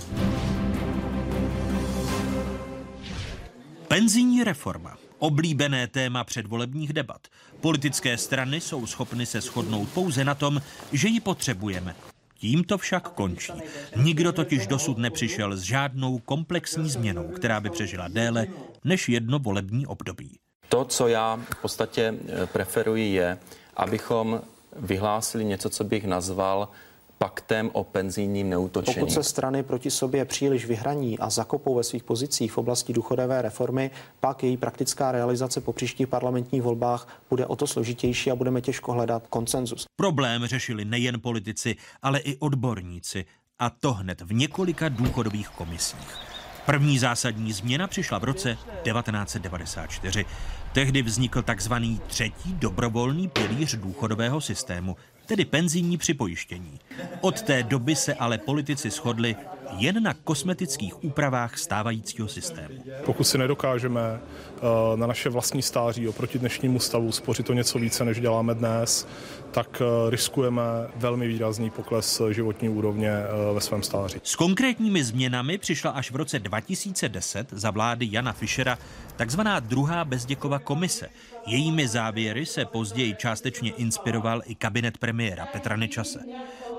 Penzijní 3.88 4.44
reforma. 4.44 4.98
Oblíbené 5.20 5.88
téma 5.88 6.24
předvolebních 6.24 6.94
debat. 6.94 7.22
Politické 7.62 8.18
strany 8.18 8.62
jsou 8.62 8.86
schopny 8.88 9.26
se 9.26 9.42
shodnout 9.42 9.90
pouze 9.90 10.24
na 10.24 10.36
tom, 10.36 10.62
že 10.92 11.08
ji 11.08 11.20
potřebujeme. 11.20 11.96
Tím 12.46 12.64
to 12.64 12.78
však 12.78 13.10
končí. 13.10 13.54
Nikdo 13.96 14.32
totiž 14.32 14.68
dosud 14.68 14.98
nepřišel 14.98 15.58
s 15.58 15.62
žádnou 15.62 16.18
komplexní 16.18 16.90
změnou, 16.90 17.24
která 17.28 17.60
by 17.62 17.70
přežila 17.70 18.08
déle 18.08 18.48
než 18.84 19.10
jedno 19.10 19.40
volební 19.40 19.88
období. 19.88 20.38
To, 20.70 20.86
co 20.86 21.08
já 21.08 21.40
v 21.50 21.62
podstatě 21.62 22.14
eh, 22.14 22.48
preferuji, 22.48 23.14
je, 23.14 23.38
abychom 23.76 24.42
vyhlásili 24.76 25.46
něco, 25.46 25.70
co 25.70 25.84
bych 25.84 26.06
nazval 26.06 26.70
paktem 27.18 27.70
o 27.74 27.84
penzijním 27.84 28.50
neútočení. 28.50 29.00
Pokud 29.00 29.14
se 29.14 29.24
strany 29.24 29.64
proti 29.64 29.92
sobě 29.92 30.26
příliš 30.26 30.66
vyhraní 30.66 31.20
a 31.20 31.30
zakopou 31.30 31.76
ve 31.76 31.84
svých 31.84 32.04
pozicích 32.04 32.52
v 32.52 32.58
oblasti 32.58 32.94
důchodové 32.94 33.42
reformy, 33.42 33.92
pak 34.20 34.44
její 34.44 34.58
praktická 34.58 35.12
realizace 35.12 35.62
po 35.62 35.74
příštích 35.74 36.08
parlamentních 36.08 36.62
volbách 36.62 37.22
bude 37.30 37.46
o 37.46 37.56
to 37.56 37.68
složitější 37.68 38.32
a 38.32 38.36
budeme 38.36 38.62
těžko 38.62 38.92
hledat 38.92 39.28
konsenzus. 39.28 39.86
Problém 39.96 40.46
řešili 40.46 40.86
nejen 40.86 41.22
politici, 41.22 41.76
ale 42.02 42.20
i 42.20 42.38
odborníci. 42.38 43.26
A 43.60 43.70
to 43.70 43.94
hned 43.94 44.22
v 44.22 44.34
několika 44.34 44.90
důchodových 44.90 45.50
komisích. 45.50 46.18
První 46.66 47.00
zásadní 47.00 47.54
změna 47.54 47.88
přišla 47.88 48.20
v 48.20 48.24
roce 48.24 48.58
1994. 48.84 50.26
Tehdy 50.74 51.02
vznikl 51.02 51.42
takzvaný 51.42 52.02
třetí 52.08 52.54
dobrovolný 52.54 53.28
pilíř 53.28 53.76
důchodového 53.76 54.42
systému, 54.42 54.96
tedy 55.26 55.46
penzijní 55.46 55.98
připojištění. 55.98 56.80
Od 57.22 57.42
té 57.42 57.64
doby 57.64 57.96
se 57.96 58.14
ale 58.14 58.38
politici 58.38 58.90
shodli, 58.90 59.36
jen 59.78 60.04
na 60.04 60.14
kosmetických 60.14 61.04
úpravách 61.04 61.58
stávajícího 61.58 62.28
systému. 62.28 62.76
Pokud 63.06 63.24
si 63.24 63.38
nedokážeme 63.38 64.20
eh, 64.22 64.62
na 64.98 65.08
naše 65.08 65.30
vlastní 65.30 65.62
stáří 65.62 66.08
oproti 66.08 66.40
dnešnímu 66.40 66.80
stavu 66.80 67.12
spořit 67.12 67.46
to 67.46 67.54
něco 67.54 67.80
více, 67.80 68.06
než 68.06 68.20
děláme 68.20 68.56
dnes, 68.56 69.08
tak 69.52 69.82
eh, 69.82 70.10
riskujeme 70.10 70.62
velmi 70.96 71.28
výrazný 71.28 71.70
pokles 71.70 72.22
životní 72.32 72.70
úrovně 72.70 73.10
eh, 73.10 73.54
ve 73.54 73.62
svém 73.62 73.84
stáří. 73.84 74.20
S 74.24 74.36
konkrétními 74.36 75.04
změnami 75.04 75.58
přišla 75.58 75.92
až 75.92 76.12
v 76.12 76.16
roce 76.16 76.40
2010 76.40 77.48
za 77.52 77.72
vlády 77.72 78.08
Jana 78.12 78.34
Fischera 78.34 78.78
takzvaná 79.16 79.60
druhá 79.60 80.06
Bezděkova 80.06 80.60
komise. 80.60 81.10
Jejími 81.48 81.88
závěry 81.88 82.46
se 82.46 82.66
později 82.66 83.16
částečně 83.16 83.72
inspiroval 83.72 84.42
i 84.46 84.56
kabinet 84.56 84.98
premiéra 84.98 85.46
Petra 85.46 85.76
Nečase. 85.76 86.20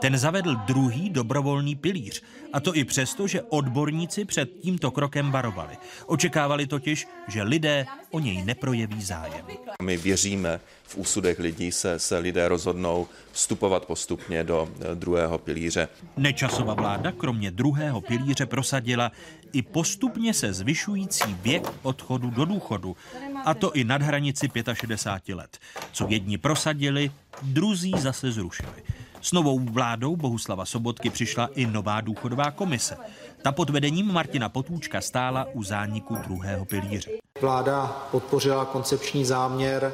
Ten 0.00 0.18
zavedl 0.18 0.56
druhý 0.56 1.10
dobrovolný 1.10 1.76
pilíř, 1.76 2.22
a 2.52 2.60
to 2.60 2.74
i 2.76 2.84
přesto, 2.84 3.26
že 3.26 3.42
odborníci 3.42 4.24
před 4.24 4.50
tímto 4.62 4.90
krokem 4.90 5.30
varovali. 5.30 5.76
Očekávali 6.06 6.66
totiž, 6.66 7.08
že 7.28 7.42
lidé 7.42 7.86
o 8.10 8.20
něj 8.20 8.42
neprojeví 8.44 9.02
zájem. 9.02 9.46
My 9.82 9.96
věříme, 9.96 10.60
v 10.82 10.96
úsudech 10.96 11.38
lidí 11.38 11.72
se, 11.72 11.98
se 11.98 12.18
lidé 12.18 12.48
rozhodnou 12.48 13.06
vstupovat 13.32 13.84
postupně 13.84 14.44
do 14.44 14.68
eh, 14.80 14.94
druhého 14.94 15.38
pilíře. 15.38 15.88
Nečasová 16.16 16.74
vláda 16.74 17.12
kromě 17.12 17.50
druhého 17.50 18.00
pilíře 18.00 18.46
prosadila 18.46 19.12
i 19.52 19.62
postupně 19.62 20.34
se 20.34 20.52
zvyšující 20.52 21.34
věk 21.42 21.72
odchodu 21.82 22.30
do 22.30 22.44
důchodu, 22.44 22.96
a 23.44 23.54
to 23.54 23.72
i 23.72 23.84
nad 23.84 24.02
hranici 24.02 24.48
65 24.72 25.34
let. 25.34 25.58
Co 25.92 26.06
jedni 26.08 26.38
prosadili, 26.38 27.10
druzí 27.42 27.92
zase 27.98 28.32
zrušili. 28.32 28.82
S 29.20 29.32
novou 29.32 29.58
vládou 29.58 30.16
Bohuslava 30.16 30.64
Sobotky 30.64 31.10
přišla 31.10 31.48
i 31.54 31.66
nová 31.66 32.00
důchodová 32.00 32.50
komise. 32.50 32.96
Ta 33.42 33.52
pod 33.52 33.70
vedením 33.70 34.12
Martina 34.12 34.48
Potůčka 34.48 35.00
stála 35.00 35.46
u 35.52 35.62
zániku 35.62 36.16
druhého 36.26 36.64
pilíře. 36.64 37.10
Vláda 37.40 38.06
podpořila 38.10 38.64
koncepční 38.64 39.24
záměr 39.24 39.92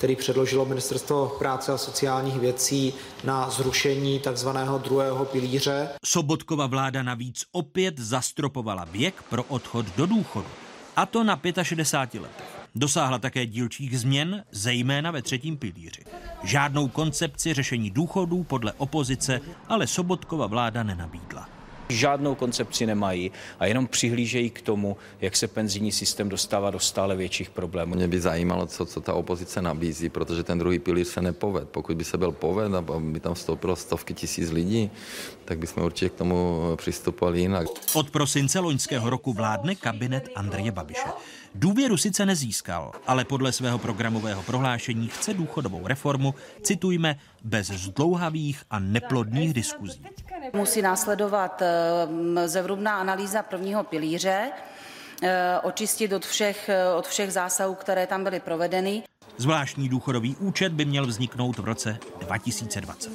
který 0.00 0.16
předložilo 0.16 0.64
Ministerstvo 0.64 1.28
práce 1.38 1.72
a 1.72 1.78
sociálních 1.78 2.40
věcí 2.40 2.94
na 3.24 3.50
zrušení 3.50 4.18
takzvaného 4.18 4.78
druhého 4.78 5.24
pilíře. 5.24 5.88
Sobotkova 6.04 6.66
vláda 6.66 7.02
navíc 7.02 7.44
opět 7.52 7.98
zastropovala 7.98 8.84
věk 8.84 9.22
pro 9.22 9.42
odchod 9.44 9.86
do 9.96 10.06
důchodu. 10.06 10.48
A 10.96 11.06
to 11.06 11.24
na 11.24 11.40
65 11.62 12.20
letech. 12.20 12.59
Dosáhla 12.74 13.18
také 13.18 13.46
dílčích 13.46 14.00
změn, 14.00 14.44
zejména 14.50 15.10
ve 15.10 15.22
třetím 15.22 15.56
pilíři. 15.56 16.02
Žádnou 16.44 16.88
koncepci 16.88 17.54
řešení 17.54 17.90
důchodů 17.90 18.42
podle 18.42 18.72
opozice 18.72 19.40
ale 19.68 19.86
Sobotkova 19.86 20.46
vláda 20.46 20.82
nenabídla. 20.82 21.48
Žádnou 21.88 22.34
koncepci 22.34 22.86
nemají 22.86 23.30
a 23.58 23.66
jenom 23.66 23.86
přihlížejí 23.86 24.50
k 24.50 24.62
tomu, 24.62 24.96
jak 25.20 25.36
se 25.36 25.48
penzijní 25.48 25.92
systém 25.92 26.28
dostává 26.28 26.70
do 26.70 26.78
stále 26.78 27.16
větších 27.16 27.50
problémů. 27.50 27.94
Mě 27.94 28.08
by 28.08 28.20
zajímalo, 28.20 28.66
co, 28.66 28.86
co 28.86 29.00
ta 29.00 29.14
opozice 29.14 29.62
nabízí, 29.62 30.08
protože 30.08 30.42
ten 30.42 30.58
druhý 30.58 30.78
pilíř 30.78 31.08
se 31.08 31.20
nepoved. 31.22 31.68
Pokud 31.68 31.96
by 31.96 32.04
se 32.04 32.18
byl 32.18 32.32
poved 32.32 32.74
a 32.74 32.84
by 32.98 33.20
tam 33.20 33.34
vstoupilo 33.34 33.76
stovky 33.76 34.14
tisíc 34.14 34.50
lidí, 34.50 34.90
tak 35.44 35.58
bychom 35.58 35.84
určitě 35.84 36.08
k 36.08 36.14
tomu 36.14 36.60
přistupovali 36.76 37.40
jinak. 37.40 37.66
Od 37.94 38.10
prosince 38.10 38.58
loňského 38.58 39.10
roku 39.10 39.32
vládne 39.32 39.74
kabinet 39.74 40.28
Andreje 40.34 40.72
Babiše. 40.72 41.08
Důvěru 41.54 41.96
sice 41.96 42.26
nezískal, 42.26 42.92
ale 43.06 43.24
podle 43.24 43.52
svého 43.52 43.78
programového 43.78 44.42
prohlášení 44.42 45.08
chce 45.08 45.34
důchodovou 45.34 45.86
reformu, 45.86 46.34
citujme, 46.62 47.16
bez 47.44 47.66
zdlouhavých 47.66 48.62
a 48.70 48.78
neplodných 48.78 49.54
diskuzí. 49.54 50.02
Musí 50.52 50.82
následovat 50.82 51.62
eh, 51.62 52.48
zevrubná 52.48 52.98
analýza 52.98 53.42
prvního 53.42 53.84
pilíře, 53.84 54.50
eh, 55.22 55.58
očistit 55.62 56.12
od 56.12 56.26
všech, 56.26 56.68
eh, 56.68 56.94
od 56.94 57.08
všech 57.08 57.32
zásahů, 57.32 57.74
které 57.74 58.06
tam 58.06 58.24
byly 58.24 58.40
provedeny. 58.40 59.02
Zvláštní 59.36 59.88
důchodový 59.88 60.36
účet 60.36 60.72
by 60.72 60.84
měl 60.84 61.06
vzniknout 61.06 61.58
v 61.58 61.64
roce 61.64 61.98
2020. 62.20 63.12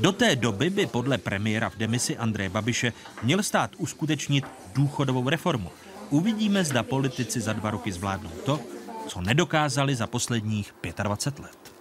Do 0.00 0.12
té 0.12 0.36
doby 0.36 0.70
by 0.70 0.86
podle 0.86 1.18
premiéra 1.18 1.70
v 1.70 1.76
demisi 1.76 2.16
Andreje 2.16 2.50
Babiše 2.50 2.92
měl 3.22 3.42
stát 3.42 3.70
uskutečnit 3.78 4.44
důchodovou 4.74 5.28
reformu. 5.28 5.70
Uvidíme, 6.14 6.64
zda 6.64 6.82
politici 6.82 7.40
za 7.40 7.52
dva 7.52 7.70
roky 7.70 7.92
zvládnou 7.92 8.30
to, 8.44 8.60
co 9.06 9.20
nedokázali 9.20 9.94
za 9.94 10.06
posledních 10.06 10.74
25 11.02 11.42
let. 11.42 11.74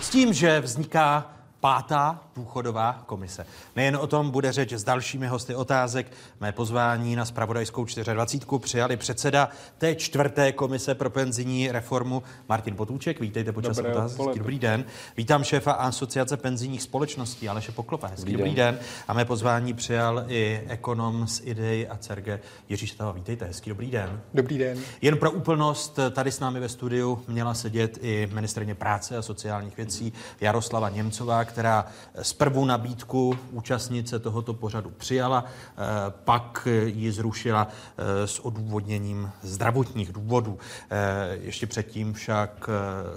S 0.00 0.10
tím, 0.10 0.32
že 0.32 0.60
vzniká 0.60 1.32
pátá 1.62 2.20
důchodová 2.36 3.02
komise. 3.06 3.46
Nejen 3.76 3.96
o 3.96 4.06
tom 4.06 4.30
bude 4.30 4.52
řeč 4.52 4.72
s 4.72 4.84
dalšími 4.84 5.26
hosty 5.26 5.54
otázek. 5.54 6.12
Mé 6.40 6.52
pozvání 6.52 7.16
na 7.16 7.24
spravodajskou 7.24 7.86
24 8.12 8.58
přijali 8.58 8.96
předseda 8.96 9.48
té 9.78 9.94
čtvrté 9.94 10.52
komise 10.52 10.94
pro 10.94 11.10
penzijní 11.10 11.72
reformu 11.72 12.22
Martin 12.48 12.76
Potůček. 12.76 13.20
Vítejte 13.20 13.52
počas 13.52 13.78
otázek. 13.78 14.38
Dobrý 14.38 14.58
den. 14.58 14.84
Vítám 15.16 15.44
šéfa 15.44 15.72
Asociace 15.72 16.36
penzijních 16.36 16.82
společností 16.82 17.48
Aleše 17.48 17.72
Poklopa. 17.72 18.06
Hezký 18.06 18.32
dobrý, 18.32 18.36
dobrý 18.36 18.54
den. 18.54 18.74
den. 18.74 18.84
A 19.08 19.12
mé 19.12 19.24
pozvání 19.24 19.74
přijal 19.74 20.24
i 20.28 20.62
ekonom 20.68 21.26
z 21.26 21.40
IDEI 21.44 21.88
a 21.88 21.96
CERGE 21.96 22.40
Jiří 22.68 22.86
Šetava. 22.86 23.12
Vítejte. 23.12 23.44
Hezký 23.44 23.70
dobrý 23.70 23.90
den. 23.90 24.20
Dobrý 24.34 24.58
den. 24.58 24.78
Jen 25.02 25.16
pro 25.16 25.30
úplnost, 25.30 25.98
tady 26.10 26.32
s 26.32 26.40
námi 26.40 26.60
ve 26.60 26.68
studiu 26.68 27.24
měla 27.28 27.54
sedět 27.54 27.98
i 28.00 28.28
ministrně 28.32 28.74
práce 28.74 29.16
a 29.16 29.22
sociálních 29.22 29.76
věcí 29.76 30.12
Jaroslava 30.40 30.88
Němcová, 30.88 31.44
která 31.52 31.86
zprvu 32.22 32.64
nabídku 32.64 33.38
účastnice 33.50 34.18
tohoto 34.18 34.54
pořadu 34.54 34.90
přijala, 34.90 35.44
eh, 35.44 35.82
pak 36.24 36.68
ji 36.84 37.12
zrušila 37.12 37.68
eh, 37.68 38.26
s 38.26 38.38
odůvodněním 38.38 39.30
zdravotních 39.42 40.12
důvodů. 40.12 40.58
Eh, 40.90 41.38
ještě 41.40 41.66
předtím 41.66 42.12
však 42.12 42.70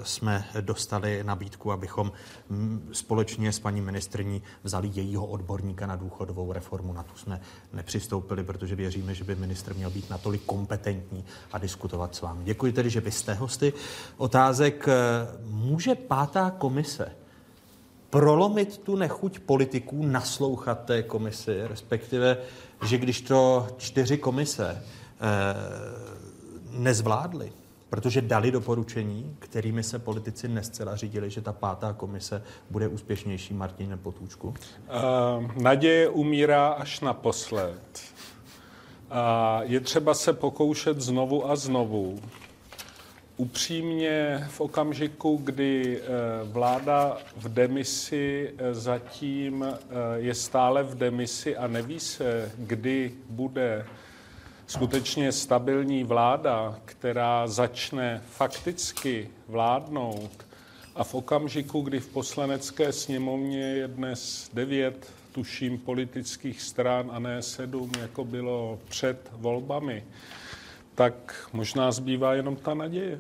jsme 0.04 0.46
dostali 0.62 1.24
nabídku, 1.24 1.72
abychom 1.72 2.12
mm, 2.50 2.90
společně 2.92 3.52
s 3.52 3.60
paní 3.60 3.82
ministrní 3.82 4.42
vzali 4.64 4.92
jejího 4.94 5.26
odborníka 5.26 5.88
na 5.88 5.96
důchodovou 5.96 6.54
reformu. 6.54 6.94
Na 6.94 7.04
tu 7.04 7.18
jsme 7.18 7.42
nepřistoupili, 7.74 8.44
protože 8.44 8.76
věříme, 8.76 9.14
že 9.14 9.24
by 9.24 9.36
ministr 9.36 9.74
měl 9.76 9.90
být 9.90 10.10
natolik 10.10 10.42
kompetentní 10.46 11.26
a 11.52 11.58
diskutovat 11.58 12.16
s 12.16 12.22
vámi. 12.22 12.44
Děkuji 12.44 12.72
tedy, 12.72 12.90
že 12.90 13.02
vy 13.02 13.12
jste 13.12 13.34
hosty. 13.34 13.74
Otázek 14.18 14.88
může 15.46 15.96
pátá 15.96 16.52
komise 16.52 17.25
prolomit 18.16 18.78
tu 18.78 18.96
nechuť 18.96 19.40
politiků 19.40 20.06
naslouchat 20.06 20.86
té 20.86 21.04
komisi, 21.04 21.68
respektive, 21.68 22.38
že 22.86 22.98
když 22.98 23.22
to 23.22 23.68
čtyři 23.78 24.18
komise 24.18 24.82
eh, 24.82 25.22
nezvládly, 26.72 27.52
protože 27.90 28.22
dali 28.22 28.52
doporučení, 28.52 29.36
kterými 29.40 29.84
se 29.84 30.00
politici 30.00 30.48
nescela 30.48 30.96
řídili, 30.96 31.30
že 31.30 31.42
ta 31.42 31.54
pátá 31.54 31.94
komise 31.94 32.44
bude 32.70 32.88
úspěšnější, 32.88 33.54
Martin 33.54 34.00
Potůčku? 34.04 34.48
Uh, 34.48 34.54
naděje 35.62 36.10
umírá 36.10 36.68
až 36.68 37.00
naposled. 37.00 38.02
Uh, 39.12 39.72
je 39.72 39.80
třeba 39.80 40.14
se 40.14 40.34
pokoušet 40.34 41.02
znovu 41.02 41.50
a 41.50 41.56
znovu. 41.56 42.20
Upřímně 43.38 44.48
v 44.50 44.62
okamžiku, 44.62 45.42
kdy 45.44 46.00
eh, 46.02 46.08
vláda 46.44 47.18
v 47.38 47.54
demisi 47.54 48.54
eh, 48.58 48.74
zatím 48.74 49.64
eh, 49.64 49.76
je 50.16 50.36
stále 50.36 50.84
v 50.84 50.96
demisi 50.96 51.58
a 51.58 51.68
neví 51.68 52.00
se, 52.00 52.52
kdy 52.58 53.12
bude 53.30 53.86
skutečně 54.68 55.32
stabilní 55.32 56.04
vláda, 56.04 56.80
která 56.86 57.48
začne 57.48 58.22
fakticky 58.30 59.30
vládnout 59.48 60.46
a 60.96 61.04
v 61.04 61.16
okamžiku, 61.16 61.82
kdy 61.82 62.00
v 62.00 62.08
poslanecké 62.08 62.92
sněmovně 62.92 63.60
je 63.60 63.88
dnes 63.88 64.50
devět, 64.54 65.12
tuším, 65.32 65.78
politických 65.78 66.62
stran 66.62 67.10
a 67.14 67.20
ne 67.20 67.42
sedm, 67.42 67.92
jako 68.00 68.26
bylo 68.26 68.80
před 68.90 69.30
volbami, 69.34 70.04
tak 70.96 71.48
možná 71.54 71.92
zbývá 71.92 72.34
jenom 72.34 72.56
ta 72.56 72.74
naděje. 72.74 73.20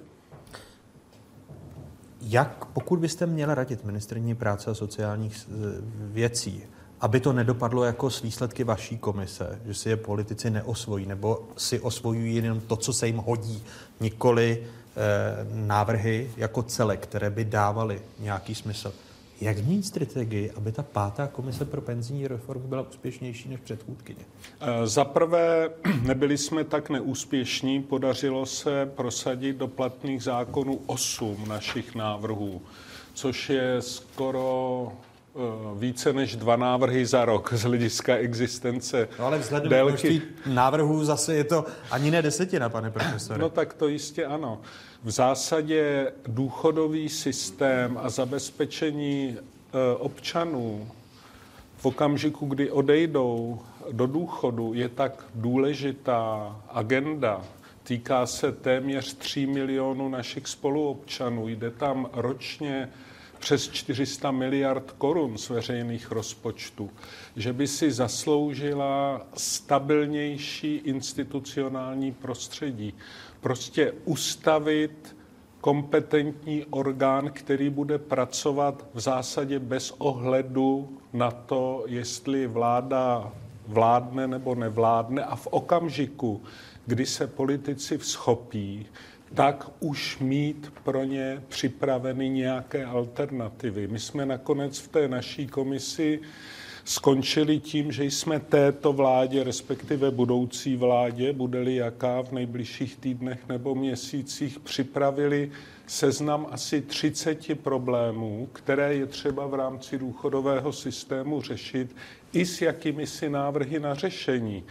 Jak, 2.21 2.65
pokud 2.65 2.99
byste 2.99 3.25
měla 3.25 3.55
radit 3.55 3.85
ministrní 3.85 4.35
práce 4.35 4.71
a 4.71 4.73
sociálních 4.73 5.49
věcí, 5.97 6.63
aby 7.01 7.19
to 7.19 7.33
nedopadlo 7.33 7.83
jako 7.83 8.09
s 8.09 8.21
výsledky 8.21 8.63
vaší 8.63 8.97
komise, 8.97 9.59
že 9.65 9.73
si 9.73 9.89
je 9.89 9.97
politici 9.97 10.49
neosvojí, 10.49 11.05
nebo 11.05 11.49
si 11.57 11.79
osvojují 11.79 12.35
jenom 12.35 12.59
to, 12.59 12.75
co 12.75 12.93
se 12.93 13.07
jim 13.07 13.17
hodí, 13.17 13.63
nikoli 13.99 14.63
eh, 14.63 15.47
návrhy 15.53 16.31
jako 16.37 16.63
celek, 16.63 16.99
které 16.99 17.29
by 17.29 17.45
dávaly 17.45 18.01
nějaký 18.19 18.55
smysl. 18.55 18.93
Jak 19.41 19.57
změnit 19.57 19.85
strategii, 19.85 20.51
aby 20.51 20.71
ta 20.71 20.83
pátá 20.83 21.27
komise 21.27 21.65
pro 21.65 21.81
penzijní 21.81 22.27
reformu 22.27 22.67
byla 22.67 22.81
úspěšnější 22.81 23.49
než 23.49 23.59
předchůdkyně? 23.59 24.25
Eh, 24.61 24.87
za 24.87 25.05
prvé, 25.05 25.69
nebyli 26.01 26.37
jsme 26.37 26.63
tak 26.63 26.89
neúspěšní, 26.89 27.83
podařilo 27.83 28.45
se 28.45 28.91
prosadit 28.95 29.57
do 29.57 29.67
platných 29.67 30.23
zákonů 30.23 30.79
osm 30.85 31.47
našich 31.47 31.95
návrhů, 31.95 32.61
což 33.13 33.49
je 33.49 33.81
skoro 33.81 34.91
více 35.75 36.13
než 36.13 36.35
dva 36.35 36.55
návrhy 36.55 37.05
za 37.05 37.25
rok 37.25 37.53
z 37.53 37.63
hlediska 37.63 38.15
existence. 38.15 39.07
No 39.19 39.25
ale 39.25 39.39
vzhledem 39.39 39.71
k 39.71 39.83
množství 39.83 40.21
návrhů 40.45 41.05
zase 41.05 41.35
je 41.35 41.43
to 41.43 41.65
ani 41.91 42.11
ne 42.11 42.21
desetina, 42.21 42.69
pane 42.69 42.91
profesore. 42.91 43.39
No 43.39 43.49
tak 43.49 43.73
to 43.73 43.87
jistě 43.87 44.25
ano. 44.25 44.61
V 45.05 45.11
zásadě 45.11 46.11
důchodový 46.27 47.09
systém 47.09 47.99
a 48.01 48.09
zabezpečení 48.09 49.37
e, 49.37 49.95
občanů 49.95 50.91
v 51.77 51.85
okamžiku, 51.85 52.45
kdy 52.45 52.71
odejdou 52.71 53.59
do 53.91 54.07
důchodu, 54.07 54.73
je 54.73 54.89
tak 54.89 55.25
důležitá 55.35 56.55
agenda. 56.69 57.45
Týká 57.83 58.25
se 58.25 58.51
téměř 58.51 59.13
3 59.13 59.45
milionů 59.45 60.09
našich 60.09 60.47
spoluobčanů. 60.47 61.47
Jde 61.47 61.71
tam 61.71 62.09
ročně 62.13 62.89
přes 63.39 63.69
400 63.69 64.31
miliard 64.31 64.91
korun 64.97 65.37
z 65.37 65.49
veřejných 65.49 66.11
rozpočtů, 66.11 66.89
že 67.35 67.53
by 67.53 67.67
si 67.67 67.91
zasloužila 67.91 69.21
stabilnější 69.37 70.75
institucionální 70.75 72.11
prostředí. 72.11 72.93
Prostě 73.45 73.93
ustavit 74.05 75.15
kompetentní 75.61 76.65
orgán, 76.65 77.29
který 77.33 77.69
bude 77.69 77.97
pracovat 77.97 78.85
v 78.93 78.99
zásadě 78.99 79.59
bez 79.59 79.91
ohledu 79.97 80.97
na 81.13 81.31
to, 81.31 81.83
jestli 81.87 82.47
vláda 82.47 83.33
vládne 83.67 84.27
nebo 84.27 84.55
nevládne 84.55 85.23
a 85.23 85.35
v 85.35 85.47
okamžiku, 85.47 86.43
kdy 86.85 87.05
se 87.05 87.27
politici 87.27 87.97
vzchopí, 87.97 88.85
tak 89.33 89.69
už 89.79 90.19
mít 90.19 90.73
pro 90.83 91.03
ně 91.03 91.43
připraveny 91.47 92.29
nějaké 92.29 92.85
alternativy. 92.85 93.87
My 93.87 93.99
jsme 93.99 94.25
nakonec 94.25 94.79
v 94.79 94.87
té 94.87 95.07
naší 95.07 95.47
komisi 95.47 96.19
skončili 96.85 97.59
tím, 97.59 97.91
že 97.91 98.05
jsme 98.05 98.39
této 98.39 98.93
vládě, 98.93 99.43
respektive 99.43 100.11
budoucí 100.11 100.75
vládě, 100.75 101.33
bude-li 101.33 101.75
jaká 101.75 102.21
v 102.23 102.31
nejbližších 102.31 102.97
týdnech 102.97 103.47
nebo 103.49 103.75
měsících, 103.75 104.59
připravili 104.59 105.51
seznam 105.87 106.47
asi 106.51 106.81
30 106.81 107.61
problémů, 107.61 108.49
které 108.53 108.95
je 108.95 109.05
třeba 109.05 109.47
v 109.47 109.53
rámci 109.53 109.97
důchodového 109.97 110.73
systému 110.73 111.41
řešit 111.41 111.95
i 112.33 112.45
s 112.45 112.61
jakými 112.61 113.07
si 113.07 113.29
návrhy 113.29 113.79
na 113.79 113.93
řešení. 113.95 114.63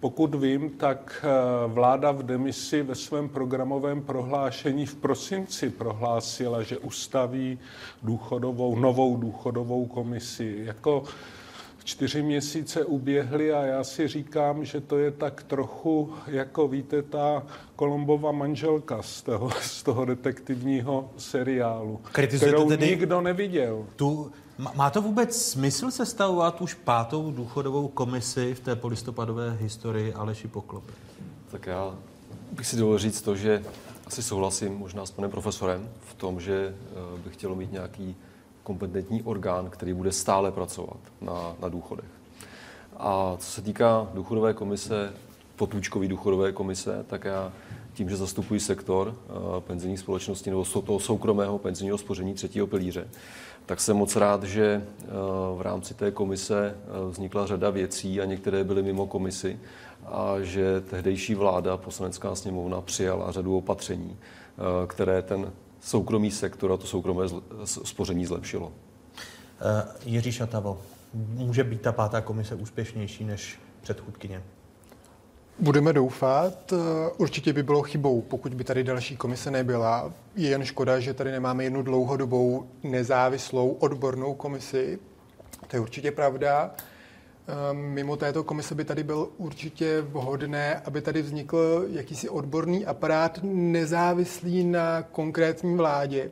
Pokud 0.00 0.34
vím, 0.34 0.70
tak 0.70 1.24
eh, 1.24 1.28
vláda 1.66 2.12
v 2.12 2.22
demisi 2.22 2.82
ve 2.82 2.94
svém 2.94 3.28
programovém 3.28 4.02
prohlášení 4.02 4.86
v 4.86 4.94
prosinci 4.94 5.70
prohlásila, 5.70 6.62
že 6.62 6.78
ustaví 6.78 7.58
důchodovou, 8.02 8.78
novou 8.78 9.16
důchodovou 9.16 9.86
komisi. 9.86 10.62
Jako 10.64 11.04
čtyři 11.88 12.22
měsíce 12.22 12.84
uběhly 12.84 13.52
a 13.52 13.62
já 13.62 13.84
si 13.84 14.08
říkám, 14.08 14.64
že 14.64 14.80
to 14.80 14.98
je 14.98 15.10
tak 15.10 15.42
trochu, 15.42 16.14
jako 16.26 16.68
víte, 16.68 17.02
ta 17.02 17.46
Kolombova 17.76 18.32
manželka 18.32 19.02
z 19.02 19.22
toho, 19.22 19.50
z 19.60 19.82
toho 19.82 20.04
detektivního 20.04 21.10
seriálu, 21.16 22.00
Kritizujete 22.12 22.56
kterou 22.56 22.68
tedy 22.68 22.86
nikdo 22.86 23.20
neviděl. 23.20 23.86
Tu, 23.96 24.32
má 24.74 24.90
to 24.90 25.02
vůbec 25.02 25.42
smysl 25.42 25.90
sestavovat 25.90 26.60
už 26.60 26.74
pátou 26.74 27.30
důchodovou 27.30 27.88
komisi 27.88 28.54
v 28.54 28.60
té 28.60 28.76
polistopadové 28.76 29.56
historii 29.60 30.12
Aleši 30.12 30.48
Poklopy? 30.48 30.92
Tak 31.50 31.66
já 31.66 31.94
bych 32.52 32.66
si 32.66 32.76
dovolil 32.76 32.98
říct 32.98 33.22
to, 33.22 33.36
že 33.36 33.62
asi 34.06 34.22
souhlasím 34.22 34.78
možná 34.78 35.06
s 35.06 35.10
panem 35.10 35.30
profesorem 35.30 35.88
v 36.00 36.14
tom, 36.14 36.40
že 36.40 36.74
eh, 36.74 37.18
bych 37.24 37.34
chtělo 37.34 37.54
mít 37.54 37.72
nějaký 37.72 38.16
kompetentní 38.68 39.22
orgán, 39.22 39.70
který 39.70 39.92
bude 39.94 40.12
stále 40.12 40.52
pracovat 40.52 41.00
na, 41.20 41.56
na 41.60 41.68
důchodech. 41.68 42.10
A 42.96 43.36
co 43.38 43.50
se 43.50 43.62
týká 43.62 44.08
důchodové 44.14 44.54
komise, 44.54 45.12
potůčkové 45.56 46.08
důchodové 46.08 46.52
komise, 46.52 47.04
tak 47.08 47.24
já 47.24 47.52
tím, 47.94 48.10
že 48.10 48.16
zastupuji 48.16 48.60
sektor 48.60 49.08
uh, 49.08 49.60
penzijní 49.60 49.96
společnosti 49.96 50.50
nebo 50.50 50.64
toho 50.64 51.00
soukromého 51.00 51.58
penzijního 51.58 51.98
spoření 51.98 52.34
třetího 52.34 52.66
pilíře, 52.66 53.08
tak 53.66 53.80
jsem 53.80 53.96
moc 53.96 54.16
rád, 54.16 54.42
že 54.42 54.84
uh, 54.84 55.58
v 55.58 55.60
rámci 55.60 55.94
té 55.94 56.10
komise 56.10 56.76
uh, 56.76 57.10
vznikla 57.10 57.46
řada 57.46 57.70
věcí 57.70 58.20
a 58.20 58.24
některé 58.24 58.64
byly 58.64 58.82
mimo 58.82 59.06
komisi 59.06 59.60
a 60.04 60.34
že 60.40 60.80
tehdejší 60.80 61.34
vláda, 61.34 61.76
poslanecká 61.76 62.34
sněmovna, 62.34 62.80
přijala 62.80 63.32
řadu 63.32 63.56
opatření, 63.56 64.16
které 64.86 65.22
ten 65.22 65.52
soukromý 65.88 66.30
sektor 66.30 66.72
a 66.72 66.76
to 66.76 66.86
soukromé 66.86 67.24
spoření 67.64 68.26
zlepšilo. 68.26 68.66
Uh, 68.66 68.72
Jiří 70.04 70.32
Šatavo, 70.32 70.80
může 71.14 71.64
být 71.64 71.80
ta 71.80 71.92
pátá 71.92 72.20
komise 72.20 72.54
úspěšnější 72.54 73.24
než 73.24 73.60
předchůdkyně? 73.80 74.42
Budeme 75.58 75.92
doufat. 75.92 76.72
Eh, 76.72 76.76
určitě 77.16 77.52
by 77.52 77.62
bylo 77.62 77.82
chybou, 77.82 78.20
pokud 78.20 78.54
by 78.54 78.64
tady 78.64 78.84
další 78.84 79.16
komise 79.16 79.50
nebyla. 79.50 80.12
Je 80.36 80.48
jen 80.48 80.64
škoda, 80.64 81.00
že 81.00 81.14
tady 81.14 81.30
nemáme 81.30 81.64
jednu 81.64 81.82
dlouhodobou 81.82 82.66
nezávislou 82.82 83.70
odbornou 83.70 84.34
komisi. 84.34 84.98
To 85.66 85.76
je 85.76 85.80
určitě 85.80 86.10
pravda. 86.10 86.70
Ehm, 87.48 87.76
mimo 87.76 88.16
této 88.16 88.44
komise 88.44 88.74
by 88.74 88.84
tady 88.84 89.02
byl 89.02 89.28
určitě 89.36 90.00
vhodné, 90.00 90.76
aby 90.84 91.00
tady 91.00 91.22
vznikl 91.22 91.86
jakýsi 91.90 92.28
odborný 92.28 92.86
aparát 92.86 93.40
nezávislý 93.42 94.64
na 94.64 95.02
konkrétní 95.02 95.76
vládě, 95.76 96.30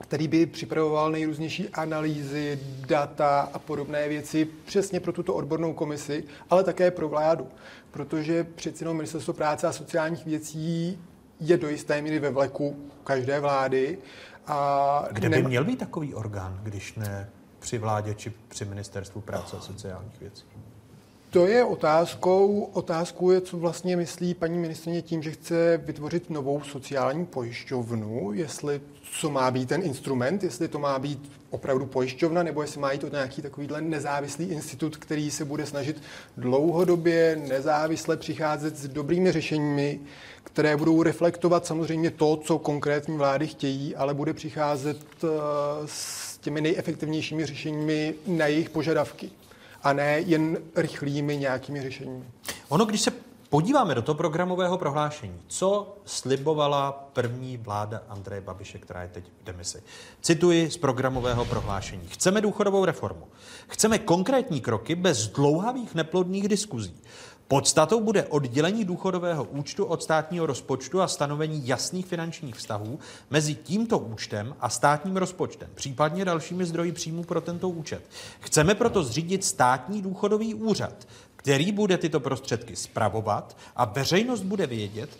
který 0.00 0.28
by 0.28 0.46
připravoval 0.46 1.12
nejrůznější 1.12 1.68
analýzy, 1.68 2.58
data 2.86 3.50
a 3.52 3.58
podobné 3.58 4.08
věci 4.08 4.48
přesně 4.64 5.00
pro 5.00 5.12
tuto 5.12 5.34
odbornou 5.34 5.72
komisi, 5.72 6.24
ale 6.50 6.64
také 6.64 6.90
pro 6.90 7.08
vládu. 7.08 7.48
Protože 7.90 8.44
přeci 8.44 8.84
jenom 8.84 8.96
Ministerstvo 8.96 9.34
práce 9.34 9.66
a 9.66 9.72
sociálních 9.72 10.26
věcí 10.26 10.98
je 11.40 11.56
do 11.56 11.68
jisté 11.68 12.02
míry 12.02 12.18
ve 12.18 12.30
vleku 12.30 12.76
každé 13.04 13.40
vlády. 13.40 13.98
A 14.46 15.08
Kde 15.10 15.28
by 15.28 15.42
měl 15.42 15.64
být 15.64 15.78
takový 15.78 16.14
orgán, 16.14 16.60
když 16.62 16.94
ne 16.94 17.30
při 17.58 17.78
vládě 17.78 18.14
či 18.14 18.32
při 18.48 18.64
ministerstvu 18.64 19.20
práce 19.20 19.56
a 19.56 19.60
sociálních 19.60 20.20
věcí? 20.20 20.44
To 21.34 21.46
je 21.46 21.64
otázkou. 21.64 22.70
Otázkou 22.72 23.30
je, 23.30 23.40
co 23.40 23.56
vlastně 23.56 23.96
myslí 23.96 24.34
paní 24.34 24.58
ministrině 24.58 25.02
tím, 25.02 25.22
že 25.22 25.30
chce 25.30 25.80
vytvořit 25.84 26.30
novou 26.30 26.62
sociální 26.62 27.26
pojišťovnu, 27.26 28.32
jestli 28.32 28.80
co 29.20 29.30
má 29.30 29.50
být 29.50 29.68
ten 29.68 29.82
instrument, 29.82 30.44
jestli 30.44 30.68
to 30.68 30.78
má 30.78 30.98
být 30.98 31.32
opravdu 31.50 31.86
pojišťovna, 31.86 32.42
nebo 32.42 32.62
jestli 32.62 32.80
má 32.80 32.92
jít 32.92 33.04
o 33.04 33.08
nějaký 33.08 33.42
takovýhle 33.42 33.80
nezávislý 33.80 34.46
institut, 34.46 34.96
který 34.96 35.30
se 35.30 35.44
bude 35.44 35.66
snažit 35.66 36.02
dlouhodobě 36.36 37.42
nezávisle 37.48 38.16
přicházet 38.16 38.76
s 38.76 38.88
dobrými 38.88 39.32
řešeními, 39.32 40.00
které 40.44 40.76
budou 40.76 41.02
reflektovat 41.02 41.66
samozřejmě 41.66 42.10
to, 42.10 42.36
co 42.36 42.58
konkrétní 42.58 43.16
vlády 43.16 43.46
chtějí, 43.46 43.96
ale 43.96 44.14
bude 44.14 44.32
přicházet 44.32 44.98
eh, 45.24 45.28
s 45.86 46.38
těmi 46.38 46.60
nejefektivnějšími 46.60 47.46
řešeními 47.46 48.14
na 48.26 48.46
jejich 48.46 48.70
požadavky 48.70 49.30
a 49.84 49.92
ne 49.92 50.20
jen 50.20 50.58
rychlými 50.76 51.36
nějakými 51.36 51.82
řešeními. 51.82 52.24
Ono, 52.68 52.84
když 52.84 53.00
se 53.00 53.12
podíváme 53.48 53.94
do 53.94 54.02
toho 54.02 54.16
programového 54.16 54.78
prohlášení, 54.78 55.40
co 55.46 55.96
slibovala 56.04 56.92
první 57.12 57.56
vláda 57.56 58.02
Andreje 58.08 58.40
Babiše, 58.40 58.78
která 58.78 59.02
je 59.02 59.08
teď 59.08 59.24
v 59.40 59.44
demisi. 59.44 59.82
Cituji 60.20 60.70
z 60.70 60.76
programového 60.76 61.44
prohlášení. 61.44 62.08
Chceme 62.08 62.40
důchodovou 62.40 62.84
reformu. 62.84 63.28
Chceme 63.68 63.98
konkrétní 63.98 64.60
kroky 64.60 64.94
bez 64.94 65.28
dlouhavých 65.28 65.94
neplodných 65.94 66.48
diskuzí. 66.48 66.96
Podstatou 67.54 68.00
bude 68.00 68.24
oddělení 68.24 68.84
důchodového 68.84 69.44
účtu 69.44 69.84
od 69.84 70.02
státního 70.02 70.46
rozpočtu 70.46 71.02
a 71.02 71.08
stanovení 71.08 71.68
jasných 71.68 72.06
finančních 72.06 72.54
vztahů 72.54 72.98
mezi 73.30 73.54
tímto 73.54 73.98
účtem 73.98 74.56
a 74.60 74.68
státním 74.68 75.16
rozpočtem, 75.16 75.68
případně 75.74 76.24
dalšími 76.24 76.64
zdroji 76.64 76.92
příjmů 76.92 77.24
pro 77.24 77.40
tento 77.40 77.68
účet. 77.68 78.02
Chceme 78.40 78.74
proto 78.74 79.02
zřídit 79.02 79.44
státní 79.44 80.02
důchodový 80.02 80.54
úřad, 80.54 81.06
který 81.36 81.72
bude 81.72 81.98
tyto 81.98 82.20
prostředky 82.20 82.76
spravovat 82.76 83.56
a 83.76 83.84
veřejnost 83.84 84.42
bude 84.42 84.66
vědět, 84.66 85.10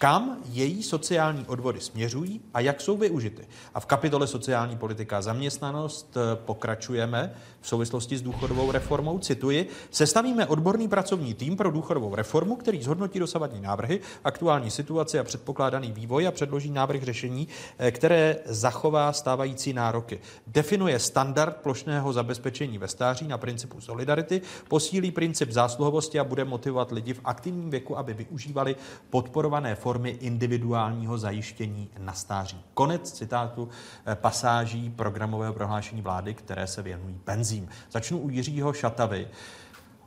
kam 0.00 0.36
její 0.52 0.82
sociální 0.82 1.44
odvody 1.46 1.80
směřují 1.80 2.40
a 2.54 2.60
jak 2.60 2.80
jsou 2.80 2.96
využity. 2.96 3.42
A 3.74 3.80
v 3.80 3.86
kapitole 3.86 4.26
sociální 4.26 4.76
politika 4.76 5.18
a 5.18 5.22
zaměstnanost 5.22 6.16
eh, 6.16 6.36
pokračujeme 6.36 7.34
v 7.60 7.68
souvislosti 7.68 8.18
s 8.18 8.22
důchodovou 8.22 8.72
reformou. 8.72 9.18
Cituji, 9.18 9.68
sestavíme 9.90 10.46
odborný 10.46 10.88
pracovní 10.88 11.34
tým 11.34 11.56
pro 11.56 11.70
důchodovou 11.70 12.14
reformu, 12.14 12.56
který 12.56 12.82
zhodnotí 12.82 13.18
dosavadní 13.18 13.60
návrhy, 13.60 14.00
aktuální 14.24 14.70
situaci 14.70 15.18
a 15.18 15.24
předpokládaný 15.24 15.92
vývoj 15.92 16.26
a 16.26 16.30
předloží 16.32 16.70
návrh 16.70 17.02
řešení, 17.02 17.48
eh, 17.78 17.90
které 17.90 18.36
zachová 18.44 19.12
stávající 19.12 19.72
nároky. 19.72 20.20
Definuje 20.46 20.98
standard 20.98 21.56
plošného 21.56 22.12
zabezpečení 22.12 22.78
ve 22.78 22.88
stáří 22.88 23.28
na 23.28 23.38
principu 23.38 23.80
solidarity, 23.80 24.40
posílí 24.68 25.10
princip 25.10 25.50
zásluhovosti 25.50 26.18
a 26.18 26.24
bude 26.24 26.44
motivovat 26.44 26.92
lidi 26.92 27.14
v 27.14 27.20
aktivním 27.24 27.70
věku, 27.70 27.98
aby 27.98 28.14
využívali 28.14 28.76
podporované 29.10 29.74
formy 29.74 29.89
reformy 29.90 30.10
individuálního 30.10 31.18
zajištění 31.18 31.90
na 31.98 32.12
stáří. 32.12 32.64
Konec 32.74 33.12
citátu 33.12 33.68
eh, 34.06 34.14
pasáží 34.14 34.90
programového 34.90 35.54
prohlášení 35.54 36.02
vlády, 36.02 36.34
které 36.34 36.66
se 36.66 36.82
věnují 36.82 37.20
penzím. 37.24 37.68
Začnu 37.90 38.18
u 38.18 38.28
Jiřího 38.28 38.72
Šatavy. 38.72 39.28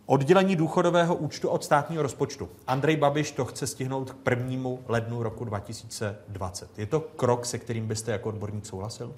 Oddělení 0.05 0.55
důchodového 0.55 1.15
účtu 1.15 1.49
od 1.49 1.63
státního 1.63 2.03
rozpočtu. 2.03 2.49
Andrej 2.67 2.97
Babiš 2.97 3.31
to 3.31 3.45
chce 3.45 3.67
stihnout 3.67 4.11
k 4.11 4.15
prvnímu 4.15 4.79
lednu 4.87 5.23
roku 5.23 5.45
2020. 5.45 6.79
Je 6.79 6.85
to 6.85 6.99
krok, 6.99 7.45
se 7.45 7.57
kterým 7.57 7.87
byste 7.87 8.11
jako 8.11 8.29
odborník 8.29 8.65
souhlasil? 8.65 9.13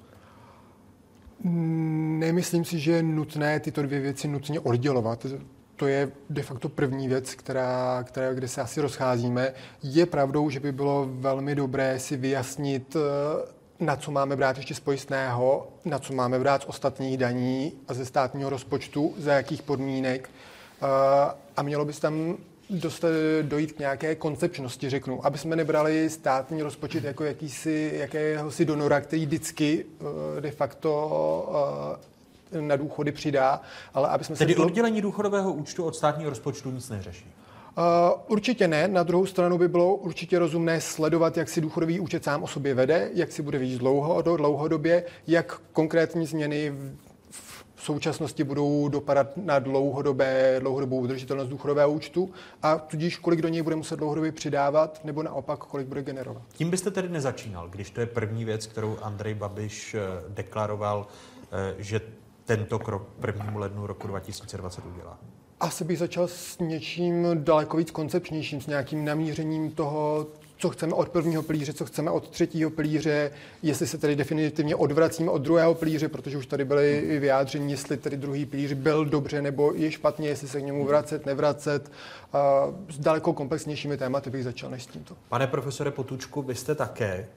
Nemyslím 2.19 2.65
si, 2.65 2.79
že 2.79 2.91
je 2.91 3.03
nutné 3.03 3.59
tyto 3.59 3.81
dvě 3.81 3.99
věci 3.99 4.27
nutně 4.27 4.59
oddělovat. 4.59 5.25
To 5.76 5.88
je 5.88 6.11
de 6.30 6.43
facto 6.43 6.69
první 6.69 7.07
věc, 7.07 7.35
která, 7.35 8.03
která, 8.03 8.34
kde 8.34 8.47
se 8.47 8.61
asi 8.61 8.81
rozcházíme. 8.81 9.53
Je 9.84 10.06
pravdou, 10.06 10.49
že 10.49 10.60
by 10.60 10.72
bylo 10.72 11.07
velmi 11.11 11.56
dobré 11.56 11.99
si 11.99 12.18
vyjasnit, 12.18 12.95
eh, 12.95 13.56
na 13.80 13.95
co 13.95 14.11
máme 14.11 14.35
brát 14.35 14.57
ještě 14.57 14.76
z 14.76 14.80
pojistného, 14.80 15.68
na 15.85 15.99
co 15.99 16.14
máme 16.14 16.39
brát 16.39 16.61
z 16.61 16.65
ostatních 16.65 17.18
daní 17.18 17.73
a 17.88 17.93
ze 17.93 18.06
státního 18.06 18.49
rozpočtu, 18.49 19.14
za 19.18 19.34
jakých 19.34 19.61
podmínek. 19.61 20.30
Eh, 20.81 20.85
a 21.57 21.61
mělo 21.61 21.85
by 21.85 21.93
se 21.93 22.02
tam 22.02 22.38
dost, 22.69 23.06
dojít 23.41 23.72
k 23.72 23.80
nějaké 23.80 24.15
koncepčnosti, 24.15 24.89
řeknu, 24.89 25.26
aby 25.26 25.38
jsme 25.38 25.56
nebrali 25.56 26.10
státní 26.10 26.61
rozpočet 26.61 27.03
jako 27.03 27.23
jakýsi, 27.23 27.91
jakéhosi 27.93 28.65
donora, 28.65 29.02
který 29.02 29.26
vždycky 29.26 29.85
eh, 30.38 30.41
de 30.41 30.52
facto 30.52 32.06
na 32.61 32.76
důchody 32.76 33.11
přidá, 33.11 33.61
ale 33.94 34.10
aby 34.10 34.23
jsme 34.23 34.36
Tedy 34.36 34.53
se... 34.53 34.60
oddělení 34.60 35.02
důchodového 35.02 35.53
účtu 35.53 35.84
od 35.84 35.95
státního 35.95 36.30
rozpočtu 36.30 36.72
nic 36.72 36.90
neřeší? 36.90 37.26
Uh, 37.77 37.84
určitě 38.27 38.68
ne. 38.68 38.88
Na 38.88 39.03
druhou 39.03 39.26
stranu 39.26 39.57
by 39.57 39.68
bylo 39.68 39.95
určitě 39.95 40.40
rozumné 40.40 40.82
sledovat, 40.82 41.38
jak 41.38 41.49
si 41.49 41.61
důchodový 41.61 41.99
účet 41.99 42.23
sám 42.23 42.44
o 42.44 42.48
sobě 42.48 42.73
vede, 42.73 43.10
jak 43.14 43.32
si 43.32 43.41
bude 43.41 43.57
víc 43.57 43.80
dlouho, 43.80 44.22
dlouhodobě, 44.22 45.03
jak 45.27 45.61
konkrétní 45.73 46.26
změny 46.26 46.73
současnosti 47.86 48.44
budou 48.44 48.90
dopadat 48.90 49.38
na 49.38 49.60
dlouhodobé, 49.60 50.60
dlouhodobou 50.60 50.99
udržitelnost 50.99 51.49
důchodového 51.49 51.91
účtu 51.91 52.32
a 52.64 52.77
tudíž 52.77 53.18
kolik 53.18 53.41
do 53.41 53.48
něj 53.48 53.61
bude 53.61 53.76
muset 53.76 53.95
dlouhodobě 53.95 54.32
přidávat, 54.32 55.06
nebo 55.06 55.23
naopak 55.23 55.60
kolik 55.60 55.88
bude 55.88 56.03
generovat. 56.03 56.44
Tím 56.53 56.69
byste 56.69 56.91
tedy 56.91 57.10
nezačínal, 57.10 57.69
když 57.69 57.90
to 57.90 57.99
je 57.99 58.06
první 58.06 58.45
věc, 58.45 58.68
kterou 58.68 58.98
Andrej 59.02 59.34
Babiš 59.34 59.94
eh, 59.94 59.99
deklaroval, 60.30 61.07
eh, 61.52 61.76
že 61.77 62.02
tento 62.45 62.80
krok 62.80 63.07
1. 63.27 63.51
lednu 63.55 63.88
roku 63.88 64.07
2020 64.07 64.85
udělá? 64.85 65.19
Asi 65.59 65.84
bych 65.84 65.99
začal 65.99 66.27
s 66.27 66.59
něčím 66.59 67.27
daleko 67.34 67.77
víc 67.77 67.91
koncepčnějším, 67.91 68.61
s 68.61 68.67
nějakým 68.67 69.05
namířením 69.05 69.72
toho, 69.72 70.27
co 70.57 70.69
chceme 70.69 70.93
od 70.93 71.09
prvního 71.09 71.43
pilíře, 71.43 71.73
co 71.73 71.85
chceme 71.85 72.11
od 72.11 72.30
třetího 72.30 72.69
pilíře, 72.69 73.31
jestli 73.63 73.88
se 73.88 73.97
tedy 73.97 74.15
definitivně 74.15 74.76
odvracíme 74.76 75.31
od 75.31 75.38
druhého 75.38 75.76
pilíře, 75.76 76.07
protože 76.07 76.38
už 76.38 76.45
tady 76.45 76.65
byly 76.65 77.19
vyjádření, 77.19 77.72
jestli 77.72 77.97
tedy 77.97 78.17
druhý 78.17 78.45
pilíř 78.45 78.73
byl 78.73 79.05
dobře 79.05 79.41
nebo 79.41 79.73
je 79.73 79.91
špatně, 79.91 80.30
jestli 80.30 80.47
se 80.47 80.61
k 80.61 80.63
němu 80.63 80.85
vracet, 80.85 81.26
nevracet. 81.26 81.91
S 82.89 82.99
daleko 82.99 83.34
komplexnějšími 83.34 83.97
tématy 83.97 84.30
bych 84.30 84.43
začal 84.43 84.69
než 84.69 84.84
s 84.84 84.88
tímto. 84.88 85.15
Pane 85.30 85.47
profesore 85.47 85.91
Potučku, 85.91 86.41
vy 86.41 86.55
jste 86.55 86.76
také 86.76 87.27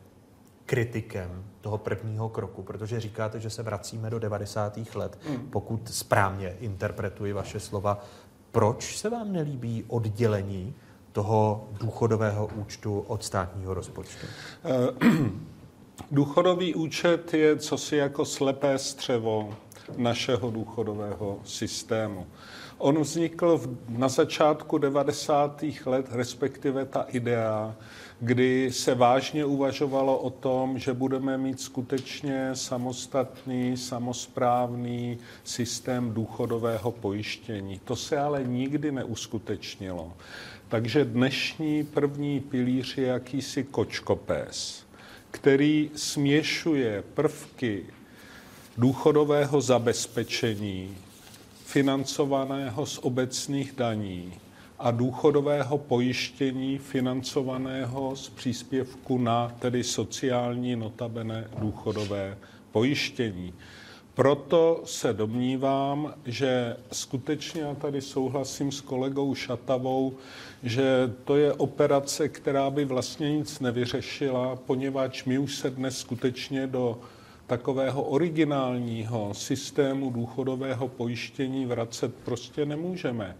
kritikem 0.69 1.45
toho 1.61 1.78
prvního 1.78 2.28
kroku, 2.28 2.62
protože 2.62 3.01
říkáte, 3.01 3.40
že 3.40 3.51
se 3.51 3.62
vracíme 3.62 4.11
do 4.11 4.19
90. 4.19 4.78
let, 4.95 5.19
mm. 5.28 5.49
pokud 5.51 5.89
správně 5.89 6.57
interpretuji 6.61 7.32
vaše 7.32 7.61
slova. 7.61 8.05
Proč 8.53 8.97
se 8.97 9.11
vám 9.11 9.32
nelíbí 9.32 9.85
oddělení 9.89 10.74
toho 11.12 11.69
důchodového 11.81 12.49
účtu 12.55 13.01
od 13.01 13.24
státního 13.24 13.74
rozpočtu? 13.74 14.27
Eh, 14.65 15.07
důchodový 16.11 16.74
účet 16.74 17.35
je 17.35 17.57
cosi 17.57 17.97
jako 17.97 18.24
slepé 18.24 18.78
střevo 18.78 19.55
našeho 19.97 20.51
důchodového 20.51 21.39
systému. 21.45 22.27
On 22.78 23.01
vznikl 23.01 23.59
v, 23.59 23.77
na 23.89 24.09
začátku 24.09 24.78
90. 24.78 25.65
let, 25.86 26.07
respektive 26.11 26.85
ta 26.85 27.03
idea, 27.03 27.74
kdy 28.20 28.73
se 28.73 28.95
vážně 28.95 29.45
uvažovalo 29.45 30.19
o 30.19 30.31
tom, 30.31 30.78
že 30.78 30.93
budeme 30.93 31.39
mít 31.39 31.61
skutečně 31.61 32.51
samostatný, 32.55 33.77
samosprávný 33.77 35.19
systém 35.45 36.15
důchodového 36.15 36.93
pojištění. 36.93 37.81
To 37.85 37.97
se 37.97 38.19
ale 38.19 38.45
nikdy 38.45 38.93
neuskutečnilo. 38.93 40.12
Takže 40.69 41.05
dnešní 41.05 41.85
první 41.85 42.40
pilíř 42.40 42.99
je 42.99 43.07
jakýsi 43.07 43.65
kočkopés, 43.65 44.85
který 45.31 45.90
směšuje 45.95 47.05
prvky 47.15 47.86
důchodového 48.78 49.61
zabezpečení, 49.61 50.97
financovaného 51.65 52.86
z 52.86 52.99
obecných 52.99 53.73
daní 53.77 54.32
a 54.78 54.90
důchodového 54.90 55.78
pojištění 55.78 56.78
financovaného 56.78 58.16
z 58.16 58.28
příspěvku 58.28 59.18
na 59.18 59.56
tedy 59.59 59.84
sociální 59.84 60.76
notabene 60.76 61.50
důchodové 61.59 62.38
pojištění. 62.72 63.55
Proto 64.14 64.82
se 64.84 65.12
domnívám, 65.12 66.14
že 66.26 66.76
skutečně, 66.92 67.60
já 67.60 67.74
tady 67.74 68.00
souhlasím 68.00 68.72
s 68.72 68.80
kolegou 68.80 69.34
Šatavou, 69.34 70.14
že 70.62 71.14
to 71.24 71.36
je 71.36 71.52
operace, 71.52 72.28
která 72.28 72.70
by 72.70 72.84
vlastně 72.84 73.36
nic 73.36 73.60
nevyřešila, 73.60 74.56
poněvadž 74.56 75.24
my 75.24 75.38
už 75.38 75.56
se 75.56 75.70
dnes 75.70 75.98
skutečně 75.98 76.66
do 76.66 76.98
takového 77.49 78.03
originálního 78.03 79.35
systému 79.35 80.11
důchodového 80.11 80.89
pojištění 80.89 81.66
vracet 81.66 82.15
prostě 82.15 82.66
nemůžeme. 82.66 83.37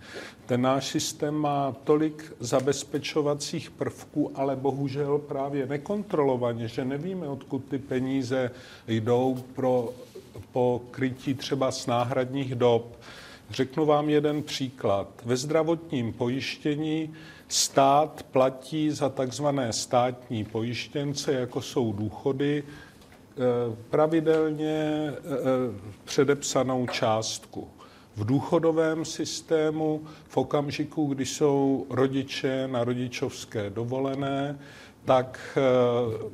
Ten 0.47 0.63
náš 0.63 0.87
systém 0.87 1.35
má 1.35 1.77
tolik 1.85 2.33
zabezpečovacích 2.41 3.71
prvků, 3.71 4.33
ale 4.35 4.57
bohužel 4.57 5.19
právě 5.19 5.67
nekontrolovaně, 5.67 6.69
že 6.69 6.85
nevíme, 6.85 7.29
odkud 7.29 7.65
ty 7.65 7.79
peníze 7.79 8.51
jdou 8.87 9.45
pro 9.55 9.93
po 10.53 10.81
krytí 10.91 11.35
třeba 11.35 11.71
z 11.71 11.87
náhradních 11.87 12.55
dob. 12.55 12.99
Řeknu 13.51 13.87
vám 13.87 14.09
jeden 14.09 14.43
příklad. 14.43 15.09
Ve 15.25 15.37
zdravotním 15.37 16.13
pojištění 16.13 17.15
stát 17.49 18.23
platí 18.23 18.91
za 18.91 19.09
takzvané 19.09 19.73
státní 19.73 20.45
pojištěnce, 20.45 21.33
jako 21.33 21.63
jsou 21.63 21.93
důchody, 21.93 22.65
pravidelně 23.91 25.13
eh, 25.13 25.21
předepsanou 26.05 26.87
částku. 26.87 27.69
V 28.17 28.25
důchodovém 28.25 29.05
systému 29.05 30.03
v 30.29 30.37
okamžiku, 30.37 31.07
kdy 31.07 31.27
jsou 31.27 31.87
rodiče 31.91 32.69
na 32.69 32.85
rodičovské 32.85 33.71
dovolené, 33.71 34.59
tak 35.05 35.41
eh, 35.57 35.61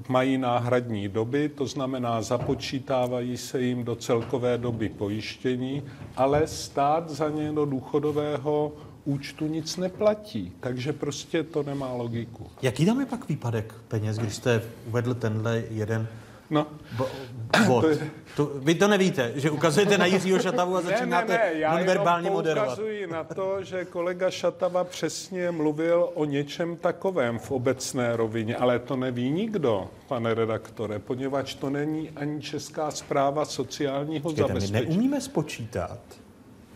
mají 0.08 0.38
náhradní 0.38 1.08
doby, 1.08 1.48
to 1.48 1.66
znamená, 1.66 2.22
započítávají 2.22 3.36
se 3.36 3.60
jim 3.60 3.84
do 3.84 3.96
celkové 3.96 4.58
doby 4.58 4.88
pojištění, 4.88 5.82
ale 6.16 6.46
stát 6.46 7.10
za 7.10 7.28
ně 7.28 7.52
do 7.52 7.64
důchodového 7.64 8.72
účtu 9.04 9.46
nic 9.46 9.76
neplatí, 9.76 10.52
takže 10.60 10.92
prostě 10.92 11.42
to 11.42 11.62
nemá 11.62 11.92
logiku. 11.92 12.46
Jaký 12.62 12.86
tam 12.86 13.00
je 13.00 13.06
pak 13.06 13.28
výpadek 13.28 13.74
peněz, 13.88 14.18
když 14.18 14.34
jste 14.34 14.62
uvedl 14.86 15.14
tenhle 15.14 15.62
jeden 15.70 16.08
No. 16.50 16.66
Bo, 16.96 17.08
bod. 17.66 17.80
To 17.80 17.88
je... 17.88 18.10
to, 18.36 18.50
vy 18.54 18.74
to 18.74 18.88
nevíte, 18.88 19.32
že 19.34 19.50
ukazujete 19.50 19.98
na 19.98 20.06
Jiřího 20.06 20.38
Šatavu 20.38 20.76
a 20.76 20.80
začínáte 20.80 21.32
ne, 21.32 21.38
ne, 21.38 21.50
ne, 21.54 21.60
já 21.60 21.76
nonverbálně 21.76 22.30
moderovat. 22.30 22.78
na 23.10 23.24
to, 23.24 23.62
že 23.62 23.84
kolega 23.84 24.30
Šatava 24.30 24.84
přesně 24.84 25.50
mluvil 25.50 26.10
o 26.14 26.24
něčem 26.24 26.76
takovém 26.76 27.38
v 27.38 27.50
obecné 27.50 28.16
rovině, 28.16 28.56
ale 28.56 28.78
to 28.78 28.96
neví 28.96 29.30
nikdo, 29.30 29.90
pane 30.08 30.34
redaktore, 30.34 30.98
poněvadž 30.98 31.54
to 31.54 31.70
není 31.70 32.10
ani 32.10 32.42
Česká 32.42 32.90
zpráva 32.90 33.44
sociálního 33.44 34.22
Počkejte, 34.22 34.48
zabezpečení. 34.48 34.86
My 34.86 34.90
neumíme 34.90 35.20
spočítat, 35.20 35.98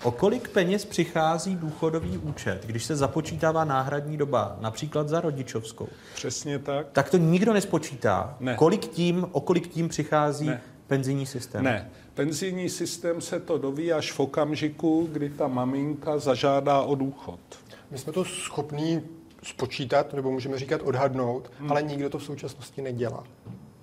O 0.02 0.10
kolik 0.10 0.48
peněz 0.48 0.84
přichází 0.84 1.56
důchodový 1.56 2.18
účet, 2.18 2.66
když 2.66 2.84
se 2.84 2.96
započítává 2.96 3.64
náhradní 3.64 4.16
doba, 4.16 4.56
například 4.60 5.08
za 5.08 5.20
rodičovskou? 5.20 5.88
Přesně 6.14 6.58
tak. 6.58 6.86
Tak 6.92 7.10
to 7.10 7.16
nikdo 7.16 7.52
nespočítá. 7.52 8.36
Ne. 8.40 8.54
Kolik 8.54 8.88
tím, 8.88 9.26
o 9.32 9.40
kolik 9.40 9.68
tím 9.68 9.88
přichází 9.88 10.46
ne. 10.46 10.60
penzijní 10.86 11.26
systém? 11.26 11.64
Ne. 11.64 11.90
Penzijní 12.14 12.68
systém 12.68 13.20
se 13.20 13.40
to 13.40 13.58
doví 13.58 13.92
až 13.92 14.12
v 14.12 14.20
okamžiku, 14.20 15.08
kdy 15.12 15.30
ta 15.30 15.48
maminka 15.48 16.18
zažádá 16.18 16.80
o 16.80 16.94
důchod. 16.94 17.40
My 17.90 17.98
jsme 17.98 18.12
to 18.12 18.24
schopní 18.24 19.02
spočítat, 19.42 20.12
nebo 20.12 20.30
můžeme 20.30 20.58
říkat 20.58 20.80
odhadnout, 20.82 21.50
hmm. 21.58 21.70
ale 21.70 21.82
nikdo 21.82 22.10
to 22.10 22.18
v 22.18 22.24
současnosti 22.24 22.82
nedělá. 22.82 23.24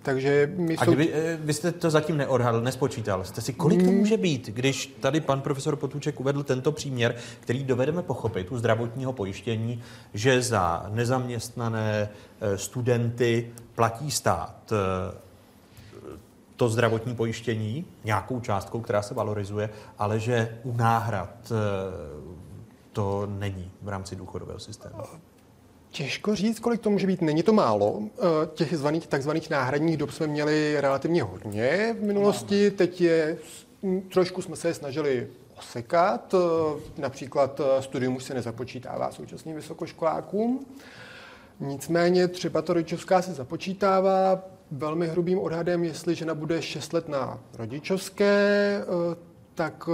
Takže 0.05 0.53
my 0.55 0.77
A 0.77 0.85
kdyby, 0.85 1.13
eh, 1.13 1.37
vy 1.41 1.53
jste 1.53 1.71
to 1.71 1.89
zatím 1.89 2.17
neodhadl, 2.17 2.61
nespočítal 2.61 3.23
jste 3.23 3.41
si, 3.41 3.53
kolik 3.53 3.83
to 3.85 3.91
může 3.91 4.17
být, 4.17 4.47
když 4.47 4.97
tady 4.99 5.21
pan 5.21 5.41
profesor 5.41 5.75
Potůček 5.75 6.19
uvedl 6.19 6.43
tento 6.43 6.71
příměr, 6.71 7.15
který 7.39 7.63
dovedeme 7.63 8.03
pochopit 8.03 8.51
u 8.51 8.57
zdravotního 8.57 9.13
pojištění, 9.13 9.83
že 10.13 10.41
za 10.41 10.85
nezaměstnané 10.89 12.09
eh, 12.41 12.57
studenty 12.57 13.51
platí 13.75 14.11
stát 14.11 14.71
eh, 14.71 15.17
to 16.55 16.69
zdravotní 16.69 17.15
pojištění 17.15 17.85
nějakou 18.03 18.39
částkou, 18.39 18.81
která 18.81 19.01
se 19.01 19.13
valorizuje, 19.13 19.69
ale 19.97 20.19
že 20.19 20.57
u 20.63 20.77
náhrad 20.77 21.51
to 22.93 23.27
není 23.39 23.71
v 23.81 23.89
rámci 23.89 24.15
důchodového 24.15 24.59
systému. 24.59 24.95
Těžko 25.95 26.35
říct, 26.35 26.59
kolik 26.59 26.81
to 26.81 26.89
může 26.89 27.07
být. 27.07 27.21
Není 27.21 27.43
to 27.43 27.53
málo. 27.53 28.01
Eh, 28.03 28.21
těch 28.53 28.77
zvaných, 28.77 29.07
takzvaných 29.07 29.49
náhradních 29.49 29.97
dob 29.97 30.11
jsme 30.11 30.27
měli 30.27 30.81
relativně 30.81 31.23
hodně 31.23 31.95
v 31.99 32.03
minulosti. 32.03 32.71
Teď 32.71 33.01
je, 33.01 33.37
trošku 34.13 34.41
jsme 34.41 34.55
se 34.55 34.67
je 34.67 34.73
snažili 34.73 35.27
osekat. 35.57 36.33
Eh, 36.33 37.01
například 37.01 37.61
eh, 37.61 37.81
studium 37.81 38.15
už 38.15 38.23
se 38.23 38.33
nezapočítává 38.33 39.11
současným 39.11 39.55
vysokoškolákům. 39.55 40.65
Nicméně 41.59 42.27
třeba 42.27 42.61
to 42.61 42.73
rodičovská 42.73 43.21
se 43.21 43.33
započítává 43.33 44.43
velmi 44.71 45.07
hrubým 45.07 45.39
odhadem, 45.39 45.83
jestli 45.83 46.15
žena 46.15 46.33
bude 46.33 46.61
6 46.61 46.93
let 46.93 47.09
na 47.09 47.39
rodičovské, 47.57 48.81
tak 49.55 49.89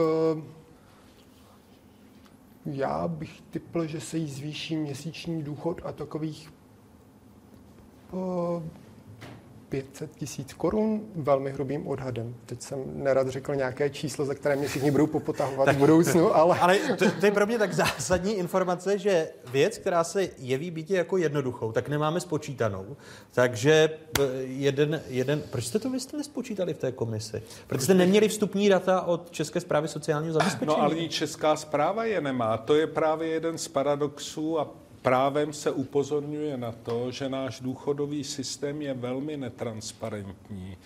já 2.65 3.07
bych 3.07 3.41
typl, 3.41 3.85
že 3.85 3.99
se 3.99 4.17
jí 4.17 4.29
zvýší 4.29 4.75
měsíční 4.75 5.43
důchod 5.43 5.81
a 5.85 5.91
takových 5.91 6.53
500 9.71 10.15
tisíc 10.15 10.53
korun 10.53 11.01
velmi 11.15 11.51
hrubým 11.51 11.87
odhadem. 11.87 12.35
Teď 12.45 12.61
jsem 12.61 12.83
nerad 13.03 13.27
řekl 13.27 13.55
nějaké 13.55 13.89
číslo, 13.89 14.25
za 14.25 14.33
které 14.33 14.55
mě 14.55 14.67
všichni 14.67 14.91
budou 14.91 15.07
popotahovat 15.07 15.75
v 15.75 15.77
budoucnu, 15.77 16.35
ale... 16.35 16.59
ale 16.59 16.77
to, 16.77 17.11
to, 17.19 17.25
je 17.25 17.31
pro 17.31 17.45
mě 17.45 17.57
tak 17.57 17.73
zásadní 17.73 18.33
informace, 18.33 18.97
že 18.97 19.29
věc, 19.51 19.77
která 19.77 20.03
se 20.03 20.29
jeví 20.37 20.71
být 20.71 20.91
jako 20.91 21.17
jednoduchou, 21.17 21.71
tak 21.71 21.89
nemáme 21.89 22.19
spočítanou. 22.19 22.97
Takže 23.33 23.89
eh, 24.19 24.23
jeden, 24.43 25.01
jeden... 25.07 25.41
Proč 25.51 25.65
jste 25.65 25.79
to 25.79 25.89
vy 25.89 25.99
jste 25.99 26.17
nespočítali 26.17 26.73
v 26.73 26.77
té 26.77 26.91
komisi? 26.91 27.43
Proč 27.67 27.81
jste 27.81 27.93
neměli 27.93 28.27
vstupní 28.27 28.69
data 28.69 29.01
od 29.01 29.31
České 29.31 29.59
zprávy 29.59 29.87
sociálního 29.87 30.33
zabezpečení? 30.33 30.67
No 30.67 30.81
ale 30.81 31.07
Česká 31.07 31.55
zpráva 31.55 32.05
je 32.05 32.21
nemá. 32.21 32.57
To 32.57 32.75
je 32.75 32.87
právě 32.87 33.27
jeden 33.27 33.57
z 33.57 33.67
paradoxů 33.67 34.59
a 34.59 34.81
právem 35.01 35.53
se 35.53 35.71
upozorňuje 35.71 36.57
na 36.57 36.71
to, 36.71 37.11
že 37.11 37.29
náš 37.29 37.59
důchodový 37.59 38.23
systém 38.23 38.81
je 38.81 38.93
velmi 38.93 39.37
netransparentní, 39.37 40.77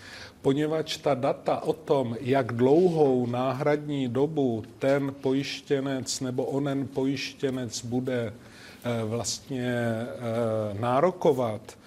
poněvadž 0.41 0.97
ta 0.97 1.13
data 1.13 1.59
o 1.63 1.73
tom, 1.73 2.17
jak 2.21 2.53
dlouhou 2.53 3.25
náhradní 3.27 4.07
dobu 4.07 4.63
ten 4.79 5.15
pojištěnec 5.21 6.19
nebo 6.19 6.45
onen 6.45 6.87
pojištěnec 6.87 7.85
bude 7.85 8.33
eh, 8.33 9.03
vlastně 9.03 9.73
eh, 9.73 10.79
nárokovat, 10.79 11.77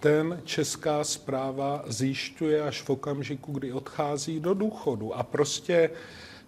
ten 0.00 0.40
česká 0.44 1.04
zpráva 1.04 1.84
zjišťuje 1.86 2.62
až 2.62 2.82
v 2.82 2.90
okamžiku, 2.90 3.52
kdy 3.52 3.72
odchází 3.72 4.40
do 4.40 4.54
důchodu. 4.54 5.14
A 5.14 5.22
prostě 5.22 5.90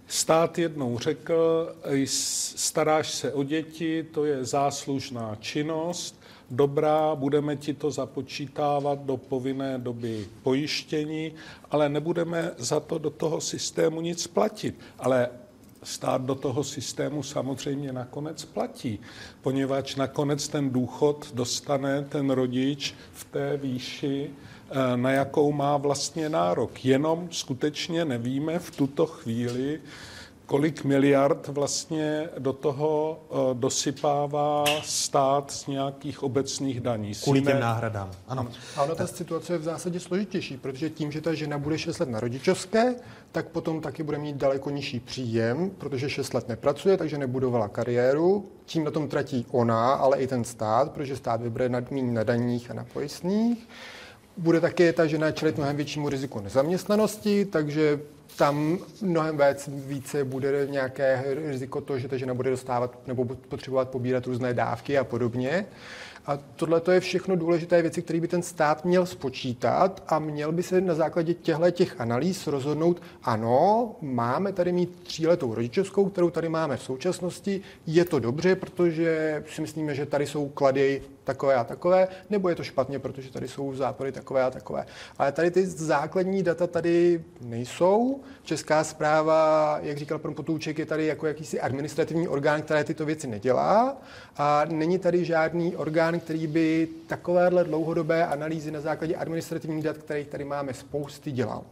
Stát 0.08 0.58
jednou 0.58 0.98
řekl, 0.98 1.68
staráš 2.56 3.14
se 3.14 3.32
o 3.32 3.42
děti, 3.42 4.02
to 4.02 4.24
je 4.24 4.44
záslužná 4.44 5.36
činnost, 5.40 6.20
dobrá, 6.50 7.14
budeme 7.14 7.56
ti 7.56 7.74
to 7.74 7.90
započítávat 7.90 8.98
do 8.98 9.16
povinné 9.16 9.78
doby 9.78 10.26
pojištění, 10.42 11.32
ale 11.70 11.88
nebudeme 11.88 12.50
za 12.56 12.80
to 12.80 12.98
do 12.98 13.10
toho 13.10 13.40
systému 13.40 14.00
nic 14.00 14.26
platit. 14.26 14.80
Ale 14.98 15.28
stát 15.82 16.22
do 16.22 16.34
toho 16.34 16.64
systému 16.64 17.22
samozřejmě 17.22 17.92
nakonec 17.92 18.44
platí, 18.44 19.00
poněvadž 19.42 19.94
nakonec 19.94 20.48
ten 20.48 20.70
důchod 20.70 21.30
dostane 21.34 22.04
ten 22.04 22.30
rodič 22.30 22.94
v 23.12 23.24
té 23.24 23.56
výši, 23.56 24.30
na 24.96 25.10
jakou 25.10 25.52
má 25.52 25.76
vlastně 25.76 26.28
nárok. 26.28 26.84
Jenom 26.84 27.28
skutečně 27.30 28.04
nevíme 28.04 28.58
v 28.58 28.70
tuto 28.70 29.06
chvíli, 29.06 29.80
kolik 30.48 30.84
miliard 30.84 31.48
vlastně 31.48 32.28
do 32.38 32.52
toho 32.52 33.20
eh, 33.30 33.34
dosypává 33.54 34.64
stát 34.82 35.50
z 35.50 35.66
nějakých 35.66 36.22
obecných 36.22 36.80
daní. 36.80 37.14
Kvůli 37.14 37.42
těm 37.42 37.60
náhradám. 37.60 38.10
Ano. 38.28 38.48
A 38.76 38.82
ono 38.82 38.94
ta 38.94 39.06
situace 39.06 39.52
je 39.52 39.58
v 39.58 39.62
zásadě 39.62 40.00
složitější, 40.00 40.56
protože 40.56 40.90
tím, 40.90 41.12
že 41.12 41.20
ta 41.20 41.34
žena 41.34 41.58
bude 41.58 41.78
6 41.78 41.98
let 41.98 42.08
na 42.08 42.20
rodičovské, 42.20 42.94
tak 43.32 43.48
potom 43.48 43.80
taky 43.80 44.02
bude 44.02 44.18
mít 44.18 44.36
daleko 44.36 44.70
nižší 44.70 45.00
příjem, 45.00 45.70
protože 45.70 46.10
6 46.10 46.34
let 46.34 46.48
nepracuje, 46.48 46.96
takže 46.96 47.18
nebudovala 47.18 47.68
kariéru. 47.68 48.46
Tím 48.66 48.84
na 48.84 48.90
tom 48.90 49.08
tratí 49.08 49.46
ona, 49.50 49.94
ale 49.94 50.18
i 50.18 50.26
ten 50.26 50.44
stát, 50.44 50.92
protože 50.92 51.16
stát 51.16 51.42
vybere 51.42 51.68
nad 51.68 51.84
na 51.90 52.24
daních 52.24 52.70
a 52.70 52.74
na 52.74 52.84
pojistných 52.92 53.68
bude 54.38 54.60
také 54.60 54.92
ta 54.92 55.06
žena 55.06 55.30
čelit 55.30 55.56
mnohem 55.56 55.76
většímu 55.76 56.08
riziku 56.08 56.40
nezaměstnanosti, 56.40 57.44
takže 57.44 58.00
tam 58.36 58.78
mnohem 59.02 59.38
víc, 59.38 59.68
více 59.72 60.24
bude 60.24 60.66
nějaké 60.70 61.24
riziko 61.46 61.80
to, 61.80 61.98
že 61.98 62.08
ta 62.08 62.16
žena 62.16 62.34
bude 62.34 62.50
dostávat 62.50 62.98
nebo 63.06 63.24
potřebovat 63.24 63.88
pobírat 63.88 64.26
různé 64.26 64.54
dávky 64.54 64.98
a 64.98 65.04
podobně. 65.04 65.66
A 66.26 66.38
tohle 66.56 66.80
to 66.80 66.90
je 66.90 67.00
všechno 67.00 67.36
důležité 67.36 67.82
věci, 67.82 68.02
které 68.02 68.20
by 68.20 68.28
ten 68.28 68.42
stát 68.42 68.84
měl 68.84 69.06
spočítat 69.06 70.02
a 70.08 70.18
měl 70.18 70.52
by 70.52 70.62
se 70.62 70.80
na 70.80 70.94
základě 70.94 71.34
těchto 71.34 71.70
těch 71.70 72.00
analýz 72.00 72.46
rozhodnout, 72.46 73.02
ano, 73.22 73.96
máme 74.00 74.52
tady 74.52 74.72
mít 74.72 75.02
tříletou 75.02 75.54
rodičovskou, 75.54 76.08
kterou 76.08 76.30
tady 76.30 76.48
máme 76.48 76.76
v 76.76 76.82
současnosti, 76.82 77.60
je 77.86 78.04
to 78.04 78.18
dobře, 78.18 78.56
protože 78.56 79.42
si 79.54 79.60
myslíme, 79.60 79.94
že 79.94 80.06
tady 80.06 80.26
jsou 80.26 80.48
klady 80.48 81.02
takové 81.28 81.54
a 81.54 81.64
takové, 81.64 82.08
nebo 82.30 82.48
je 82.48 82.54
to 82.54 82.64
špatně, 82.64 82.98
protože 82.98 83.30
tady 83.30 83.48
jsou 83.48 83.74
zápory 83.74 84.12
takové 84.12 84.42
a 84.42 84.50
takové. 84.50 84.86
Ale 85.18 85.32
tady 85.32 85.50
ty 85.50 85.66
základní 85.66 86.42
data 86.42 86.66
tady 86.66 87.24
nejsou. 87.40 88.20
Česká 88.42 88.84
zpráva, 88.84 89.78
jak 89.82 89.98
říkal 89.98 90.18
pan 90.18 90.34
Potůček, 90.34 90.78
je 90.78 90.86
tady 90.86 91.06
jako 91.06 91.26
jakýsi 91.26 91.60
administrativní 91.60 92.28
orgán, 92.28 92.62
který 92.62 92.84
tyto 92.84 93.04
věci 93.06 93.26
nedělá 93.26 93.96
a 94.36 94.64
není 94.68 94.98
tady 94.98 95.24
žádný 95.24 95.76
orgán, 95.76 96.20
který 96.20 96.46
by 96.46 96.88
takovéhle 97.06 97.64
dlouhodobé 97.64 98.26
analýzy 98.26 98.70
na 98.70 98.80
základě 98.80 99.16
administrativních 99.16 99.84
dat, 99.84 99.98
kterých 99.98 100.28
tady 100.28 100.44
máme 100.44 100.74
spousty, 100.74 101.32
dělal. 101.32 101.62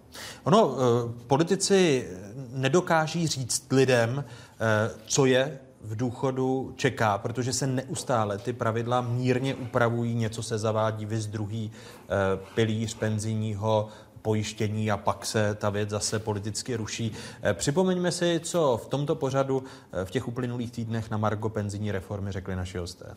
Ono, 0.45 0.77
eh, 0.77 1.13
politici 1.27 2.09
nedokáží 2.53 3.27
říct 3.27 3.73
lidem, 3.73 4.25
eh, 4.25 4.91
co 5.07 5.27
je 5.27 5.59
v 5.87 5.97
důchodu 5.97 6.73
čeká, 6.77 7.19
protože 7.19 7.53
se 7.53 7.67
neustále 7.67 8.39
ty 8.39 8.53
pravidla 8.53 9.01
mírně 9.01 9.55
upravují, 9.55 10.15
něco 10.15 10.43
se 10.43 10.59
zavádí, 10.59 11.07
vys 11.07 11.27
druhý 11.27 11.71
eh, 11.71 12.09
pilíř 12.55 12.95
penzijního 12.95 13.89
pojištění 14.23 14.91
a 14.91 14.97
pak 14.97 15.27
se 15.27 15.55
ta 15.55 15.71
věc 15.71 15.91
zase 15.91 16.19
politicky 16.19 16.77
ruší. 16.77 17.13
Eh, 17.43 17.55
připomeňme 17.55 18.13
si, 18.13 18.41
co 18.43 18.81
v 18.85 18.89
tomto 18.89 19.15
pořadu 19.15 19.65
eh, 19.93 20.05
v 20.05 20.11
těch 20.11 20.29
uplynulých 20.29 20.71
týdnech 20.71 21.11
na 21.11 21.17
Margo 21.17 21.49
penzijní 21.49 21.93
reformy 21.93 22.33
řekli 22.33 22.57
naši 22.57 22.79
hosté. 22.79 23.15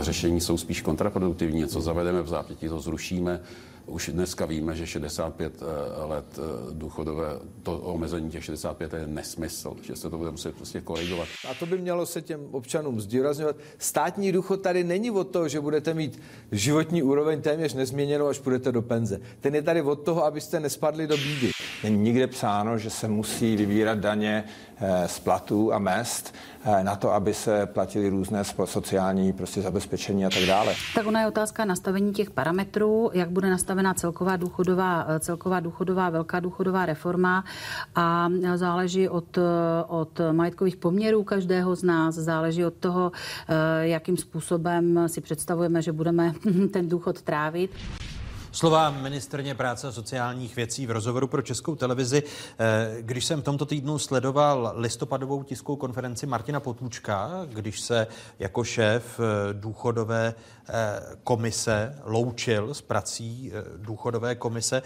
Řešení 0.00 0.40
jsou 0.40 0.56
spíš 0.56 0.80
kontraproduktivní. 0.80 1.66
Co 1.66 1.80
zavedeme 1.80 2.22
v 2.22 2.28
zápětí, 2.28 2.68
to 2.68 2.80
zrušíme. 2.80 3.40
Už 3.86 4.10
dneska 4.12 4.46
víme, 4.46 4.76
že 4.76 4.86
65 4.86 5.62
eh, 5.62 6.04
let 6.04 6.38
eh, 6.38 6.74
důchodové, 6.74 7.26
to 7.62 7.78
omezení 7.78 8.30
těch 8.30 8.44
65 8.44 8.92
je 8.92 9.06
nesmysl, 9.06 9.76
že 9.82 9.96
se 9.96 10.10
to 10.10 10.18
bude 10.18 10.30
muset 10.30 10.56
prostě 10.56 10.80
korigovat. 10.80 11.28
A 11.50 11.54
to 11.54 11.66
by 11.66 11.78
mělo 11.78 12.06
se 12.06 12.22
těm 12.22 12.40
občanům 12.50 13.00
zdůrazňovat. 13.00 13.56
Státní 13.78 14.32
důchod 14.32 14.60
tady 14.60 14.84
není 14.84 15.10
od 15.10 15.24
toho, 15.24 15.48
že 15.48 15.60
budete 15.60 15.94
mít 15.94 16.20
životní 16.52 17.02
úroveň 17.02 17.42
téměř 17.42 17.74
nezměněnou, 17.74 18.26
až 18.26 18.38
půjdete 18.38 18.72
do 18.72 18.82
penze. 18.82 19.20
Ten 19.40 19.54
je 19.54 19.62
tady 19.62 19.82
od 19.82 19.96
toho, 19.96 20.24
abyste 20.24 20.60
nespadli 20.60 21.06
do 21.06 21.16
bídy. 21.16 21.50
Není 21.82 21.98
nikde 21.98 22.26
psáno, 22.26 22.78
že 22.78 22.90
se 22.90 23.08
musí 23.08 23.56
vybírat 23.56 23.98
daně 23.98 24.44
z 25.06 25.18
platů 25.18 25.72
a 25.72 25.78
mest 25.78 26.34
na 26.82 26.96
to, 26.96 27.12
aby 27.12 27.34
se 27.34 27.66
platili 27.66 28.08
různé 28.08 28.42
sociální 28.64 29.32
prostě 29.32 29.62
zabezpečení 29.62 30.26
a 30.26 30.30
tak 30.30 30.42
dále. 30.42 30.74
Tak 30.94 31.06
ona 31.06 31.20
je 31.20 31.26
otázka 31.26 31.64
nastavení 31.64 32.12
těch 32.12 32.30
parametrů, 32.30 33.10
jak 33.12 33.30
bude 33.30 33.50
nastavená 33.50 33.94
celková 33.94 34.36
důchodová, 34.36 35.06
celková 35.18 35.60
důchodová, 35.60 36.10
velká 36.10 36.40
důchodová 36.40 36.86
reforma 36.86 37.44
a 37.94 38.28
záleží 38.54 39.08
od, 39.08 39.38
od 39.86 40.20
majetkových 40.32 40.76
poměrů 40.76 41.24
každého 41.24 41.76
z 41.76 41.82
nás, 41.82 42.14
záleží 42.14 42.64
od 42.64 42.74
toho, 42.74 43.12
jakým 43.80 44.16
způsobem 44.16 45.08
si 45.08 45.20
představujeme, 45.20 45.82
že 45.82 45.92
budeme 45.92 46.32
ten 46.72 46.88
důchod 46.88 47.22
trávit. 47.22 47.70
Slova 48.54 48.90
ministrně 48.90 49.54
práce 49.54 49.88
a 49.88 49.92
sociálních 49.92 50.56
věcí 50.56 50.86
v 50.86 50.90
rozhovoru 50.90 51.26
pro 51.26 51.42
Českou 51.42 51.74
televizi. 51.74 52.22
Eh, 52.58 52.96
když 53.00 53.24
jsem 53.24 53.40
v 53.40 53.44
tomto 53.44 53.66
týdnu 53.66 53.98
sledoval 53.98 54.72
listopadovou 54.76 55.42
tiskovou 55.42 55.76
konferenci 55.76 56.26
Martina 56.26 56.60
Potůčka, 56.60 57.30
když 57.44 57.80
se 57.80 58.06
jako 58.38 58.64
šéf 58.64 59.20
eh, 59.20 59.52
důchodové 59.52 60.34
eh, 60.68 61.00
komise 61.24 61.98
loučil 62.04 62.74
s 62.74 62.80
prací 62.80 63.52
důchodové 63.76 64.34
komise, 64.34 64.82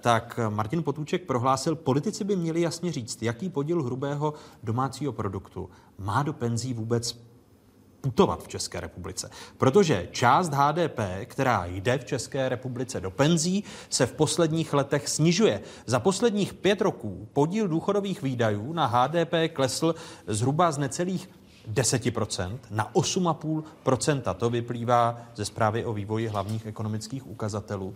tak 0.00 0.40
Martin 0.48 0.82
Potůček 0.82 1.22
prohlásil, 1.22 1.76
politici 1.76 2.24
by 2.24 2.36
měli 2.36 2.60
jasně 2.60 2.92
říct, 2.92 3.22
jaký 3.22 3.48
podíl 3.48 3.82
hrubého 3.82 4.34
domácího 4.62 5.12
produktu 5.12 5.70
má 5.98 6.22
do 6.22 6.32
penzí 6.32 6.74
vůbec 6.74 7.25
putovat 8.00 8.42
v 8.42 8.48
České 8.48 8.80
republice. 8.80 9.30
Protože 9.58 10.08
část 10.12 10.50
HDP, 10.52 11.00
která 11.24 11.66
jde 11.66 11.98
v 11.98 12.04
České 12.04 12.48
republice 12.48 13.00
do 13.00 13.10
penzí, 13.10 13.64
se 13.90 14.06
v 14.06 14.12
posledních 14.12 14.74
letech 14.74 15.08
snižuje. 15.08 15.60
Za 15.86 16.00
posledních 16.00 16.54
pět 16.54 16.80
roků 16.80 17.28
podíl 17.32 17.68
důchodových 17.68 18.22
výdajů 18.22 18.72
na 18.72 18.86
HDP 18.86 19.34
klesl 19.52 19.94
zhruba 20.26 20.72
z 20.72 20.78
necelých 20.78 21.30
10% 21.72 22.58
na 22.70 22.92
8,5%. 22.92 24.34
To 24.34 24.50
vyplývá 24.50 25.20
ze 25.34 25.44
zprávy 25.44 25.84
o 25.84 25.92
vývoji 25.92 26.28
hlavních 26.28 26.66
ekonomických 26.66 27.26
ukazatelů. 27.26 27.94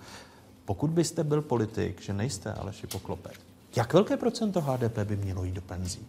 Pokud 0.65 0.91
byste 0.91 1.25
byl 1.25 1.43
politik, 1.43 2.03
že 2.03 2.13
nejste 2.13 2.53
Aleši 2.53 2.87
Poklopek, 2.87 3.41
jak 3.77 3.93
velké 3.93 4.17
procento 4.17 4.61
HDP 4.61 4.99
by 4.99 5.17
mělo 5.17 5.45
jít 5.45 5.53
do 5.53 5.63
penzí? 5.63 6.07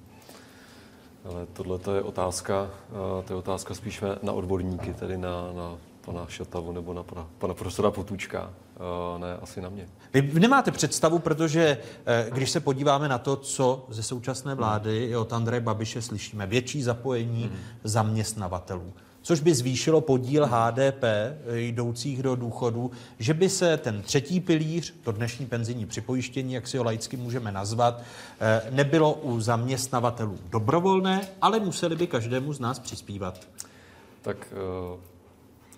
Ale 1.25 1.45
tohle 1.53 1.79
to 1.79 1.95
je 1.95 2.01
otázka, 2.01 2.69
eh, 2.89 3.23
to 3.23 3.33
je 3.33 3.37
otázka 3.37 3.73
spíš 3.73 4.03
na 4.23 4.31
odborníky, 4.31 4.93
tedy 4.93 5.17
na, 5.17 5.53
na 5.55 5.77
pana 6.05 6.25
Šatavu 6.27 6.71
nebo 6.71 6.93
na 6.93 7.03
pana, 7.03 7.27
pana 7.37 7.53
profesora 7.53 7.91
Potůčka, 7.91 8.53
eh, 8.75 9.19
ne 9.19 9.37
asi 9.41 9.61
na 9.61 9.69
mě. 9.69 9.87
Vy 10.13 10.39
nemáte 10.39 10.71
představu, 10.71 11.19
protože 11.19 11.77
eh, 12.05 12.29
když 12.31 12.49
se 12.49 12.59
podíváme 12.59 13.07
na 13.07 13.17
to, 13.17 13.35
co 13.35 13.85
ze 13.89 14.03
současné 14.03 14.55
vlády 14.55 15.05
i 15.05 15.15
od 15.15 15.33
Andreje 15.33 15.61
Babiše 15.61 16.01
slyšíme, 16.01 16.47
větší 16.47 16.83
zapojení 16.83 17.43
hmm. 17.43 17.57
zaměstnavatelů 17.83 18.93
což 19.21 19.39
by 19.39 19.55
zvýšilo 19.55 20.01
podíl 20.01 20.45
HDP 20.45 21.03
jdoucích 21.53 22.23
do 22.23 22.35
důchodu, 22.35 22.91
že 23.19 23.33
by 23.33 23.49
se 23.49 23.77
ten 23.77 24.01
třetí 24.01 24.39
pilíř, 24.39 24.93
to 25.03 25.11
dnešní 25.11 25.45
penzijní 25.45 25.85
připojištění, 25.85 26.53
jak 26.53 26.67
si 26.67 26.77
ho 26.77 26.83
laicky 26.83 27.17
můžeme 27.17 27.51
nazvat, 27.51 28.01
eh, 28.39 28.61
nebylo 28.69 29.13
u 29.13 29.39
zaměstnavatelů 29.39 30.39
dobrovolné, 30.49 31.27
ale 31.41 31.59
museli 31.59 31.95
by 31.95 32.07
každému 32.07 32.53
z 32.53 32.59
nás 32.59 32.79
přispívat. 32.79 33.39
Tak 34.21 34.47
eh, 34.51 34.99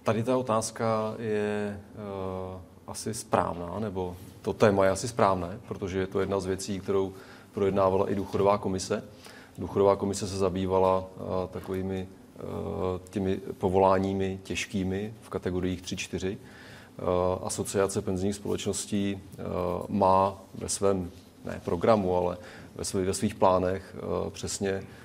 tady 0.04 0.24
ta 0.24 0.38
otázka 0.38 1.16
je 1.20 1.80
eh, 1.80 2.60
asi 2.88 3.14
správná, 3.14 3.80
nebo 3.80 4.16
to 4.42 4.54
téma 4.54 4.86
je 4.86 4.92
asi 4.92 5.08
správné, 5.08 5.60
protože 5.68 6.00
je 6.00 6.08
to 6.08 6.20
jedna 6.20 6.40
z 6.40 6.46
věcí, 6.46 6.80
kterou 6.80 7.14
projednávala 7.54 8.10
i 8.10 8.16
důchodová 8.16 8.58
komise. 8.58 9.04
Důchodová 9.58 9.96
komise 9.96 10.28
se 10.28 10.38
zabývala 10.38 11.06
takovými 11.52 12.08
Eh, 12.08 12.23
těmi 13.10 13.38
povoláními 13.58 14.40
těžkými 14.44 15.14
v 15.22 15.30
kategoriích 15.30 15.82
3-4. 15.82 16.38
Eh, 16.38 17.04
Asociace 17.44 18.02
penzijních 18.02 18.36
společností 18.36 19.18
eh, 19.18 19.44
má 19.90 20.42
ve 20.56 20.70
svém 20.70 21.12
ne 21.46 21.62
programu, 21.66 22.16
ale 22.16 22.38
ve, 22.76 22.86
svých, 22.86 23.06
ve 23.06 23.14
svých 23.14 23.36
plánech 23.36 23.96
přesně 24.30 24.70
Eh, 24.70 25.03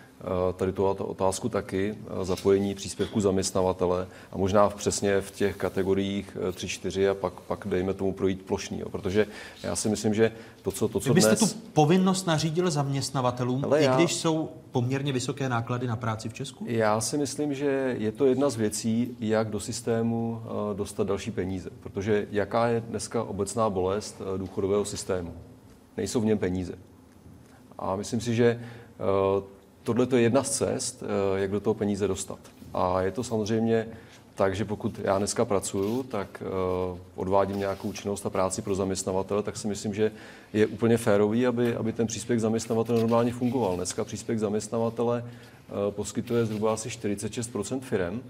tady 0.57 0.73
tu 0.73 0.85
otázku 0.85 1.49
taky, 1.49 1.95
eh, 1.95 2.24
zapojení 2.24 2.74
příspěvku 2.74 3.20
zaměstnavatele 3.20 4.07
a 4.32 4.39
možná 4.39 4.69
přesně 4.69 5.20
v 5.20 5.31
těch 5.31 5.57
kategoriích 5.57 6.36
3-4 6.53 7.07
eh, 7.07 7.09
a 7.09 7.15
pak, 7.15 7.32
pak 7.40 7.66
dejme 7.66 7.95
tomu 7.95 8.12
projít 8.12 8.43
plošný, 8.43 8.81
jo, 8.81 8.89
protože 8.89 9.27
já 9.62 9.77
si 9.77 9.89
myslím, 9.89 10.15
že 10.15 10.32
to, 10.62 10.70
co, 10.70 10.89
to, 10.89 11.01
co 11.01 11.09
Vy 11.09 11.15
byste 11.15 11.36
dnes... 11.36 11.53
tu 11.53 11.59
povinnost 11.73 12.27
nařídil 12.27 12.70
zaměstnavatelům, 12.70 13.65
Ale 13.65 13.81
i 13.81 13.85
já... 13.85 13.97
když 13.97 14.15
jsou 14.15 14.49
poměrně 14.70 15.12
vysoké 15.12 15.49
náklady 15.49 15.86
na 15.86 15.97
práci 15.97 16.28
v 16.28 16.35
Česku? 16.35 16.65
Já 16.69 17.01
si 17.01 17.19
myslím, 17.19 17.55
že 17.55 17.97
je 17.99 18.12
to 18.12 18.27
jedna 18.27 18.51
z 18.51 18.57
věcí, 18.57 19.16
jak 19.20 19.51
do 19.51 19.61
systému 19.61 20.43
dostat 20.74 21.07
další 21.07 21.31
peníze, 21.31 21.70
protože 21.81 22.27
jaká 22.31 22.66
je 22.66 22.81
dneska 22.81 23.23
obecná 23.23 23.70
bolest 23.70 24.23
důchodového 24.36 24.85
systému? 24.85 25.35
Nejsou 25.97 26.20
v 26.20 26.24
něm 26.24 26.39
peníze. 26.39 26.73
A 27.78 27.97
myslím 27.97 28.20
si, 28.20 28.35
že 28.35 28.61
tohle 29.82 30.06
je 30.14 30.20
jedna 30.20 30.42
z 30.42 30.50
cest, 30.50 31.02
eh, 31.02 31.40
jak 31.40 31.50
do 31.50 31.60
toho 31.60 31.74
peníze 31.74 32.09
dostat. 32.09 32.38
A 32.74 33.02
je 33.02 33.10
to 33.10 33.24
samozřejmě 33.24 33.88
tak, 34.38 34.56
že 34.56 34.64
pokud 34.64 34.98
já 34.98 35.18
dneska 35.18 35.44
pracuju, 35.44 36.02
tak 36.02 36.42
uh, 36.92 36.98
odvádím 37.14 37.59
nějakou 37.59 37.92
činnost 37.92 38.26
a 38.26 38.30
práci 38.30 38.62
pro 38.62 38.74
zaměstnavatele, 38.74 39.42
tak 39.42 39.56
si 39.56 39.68
myslím, 39.68 39.94
že 39.94 40.12
je 40.52 40.66
úplně 40.66 40.96
férový, 40.96 41.46
aby, 41.46 41.76
aby 41.76 41.92
ten 41.92 42.06
příspěvek 42.06 42.40
zaměstnavatele 42.40 43.00
normálně 43.00 43.32
fungoval. 43.32 43.76
Dneska 43.76 44.05
příspěvek 44.05 44.38
zaměstnavatele 44.38 45.24
uh, 45.24 45.94
poskytuje 45.94 46.46
zhruba 46.46 46.72
asi 46.72 46.88
46% 46.88 47.80
firm 47.80 48.20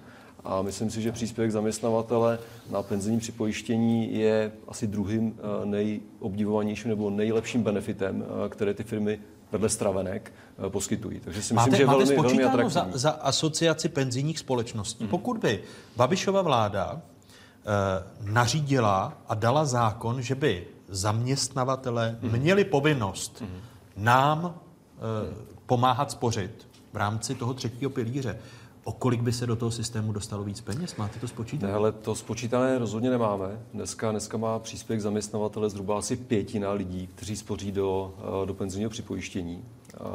a 0.44 0.62
myslím 0.62 0.90
si, 0.90 1.02
že 1.02 1.12
příspěvek 1.12 1.52
zaměstnavatele 1.52 2.38
na 2.70 2.82
penzijní 2.82 3.20
připojištění 3.20 4.18
je 4.18 4.52
asi 4.68 4.86
druhým 4.86 5.26
uh, 5.26 5.64
nejobdivovanějším 5.64 6.88
nebo 6.88 7.10
nejlepším 7.10 7.62
benefitem, 7.62 8.24
které 8.48 8.74
ty 8.74 8.84
firmy 8.84 9.18
vedle 9.52 9.68
stravenek 9.68 10.32
eh, 10.66 10.70
poskytují. 10.70 11.20
Takže 11.20 11.42
si 11.42 11.54
myslím, 11.54 11.56
máte, 11.56 11.76
že 11.76 11.82
je 11.82 11.86
máte 11.86 11.98
velmi, 11.98 12.16
velmi 12.22 12.44
atraktivní. 12.44 12.92
Za, 12.92 12.98
za 12.98 13.10
asociaci 13.10 13.88
penzijních 13.88 14.38
společností. 14.38 15.04
Hmm. 15.04 15.10
Pokud 15.10 15.38
by 15.38 15.62
Babišova 15.96 16.42
vláda 16.42 17.00
e, 17.00 18.30
nařídila 18.32 19.12
a 19.28 19.34
dala 19.34 19.64
zákon, 19.64 20.22
že 20.22 20.34
by 20.34 20.66
zaměstnavatele 20.88 22.18
hmm. 22.22 22.32
měli 22.32 22.64
povinnost 22.64 23.40
hmm. 23.40 23.60
nám 23.96 24.54
e, 24.54 25.48
pomáhat 25.66 26.10
spořit 26.10 26.68
v 26.92 26.96
rámci 26.96 27.34
toho 27.34 27.54
třetího 27.54 27.90
pilíře, 27.90 28.38
O 28.88 28.92
kolik 28.92 29.20
by 29.20 29.32
se 29.32 29.46
do 29.46 29.56
toho 29.56 29.70
systému 29.70 30.12
dostalo 30.12 30.44
víc 30.44 30.60
peněz? 30.60 30.96
Máte 30.96 31.20
to 31.20 31.28
spočítat? 31.28 31.66
Ne, 31.66 31.72
ale 31.72 31.92
to 31.92 32.14
spočítané 32.14 32.78
rozhodně 32.78 33.10
nemáme. 33.10 33.60
Dneska, 33.74 34.10
dneska 34.10 34.36
má 34.36 34.58
příspěvek 34.58 35.00
zaměstnavatele 35.00 35.70
zhruba 35.70 35.98
asi 35.98 36.16
pětina 36.16 36.72
lidí, 36.72 37.06
kteří 37.06 37.36
spoří 37.36 37.72
do, 37.72 38.14
eh, 38.18 38.46
do 38.46 38.54
penzijního 38.54 38.90
připojištění. 38.90 39.64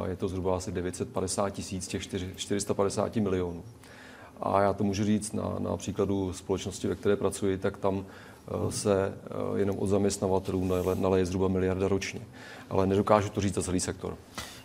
Je 0.05 0.15
to 0.15 0.27
zhruba 0.27 0.57
asi 0.57 0.71
950 0.71 1.49
tisíc, 1.49 1.87
těch 1.87 2.03
450 2.35 3.21
milionů. 3.21 3.63
A 4.41 4.61
já 4.61 4.73
to 4.73 4.83
můžu 4.83 5.03
říct 5.03 5.33
na, 5.33 5.55
na 5.59 5.77
příkladu 5.77 6.33
společnosti, 6.33 6.87
ve 6.87 6.95
které 6.95 7.15
pracuji, 7.15 7.57
tak 7.57 7.77
tam 7.77 8.05
eh, 8.05 8.71
se 8.71 9.13
eh, 9.13 9.59
jenom 9.59 9.79
od 9.79 9.87
zaměstnavatelů 9.87 10.69
naleje 10.95 11.25
zhruba 11.25 11.47
miliarda 11.47 11.87
ročně. 11.87 12.21
Ale 12.69 12.87
nedokážu 12.87 13.29
to 13.29 13.41
říct 13.41 13.55
za 13.55 13.61
celý 13.61 13.79
sektor. 13.79 14.17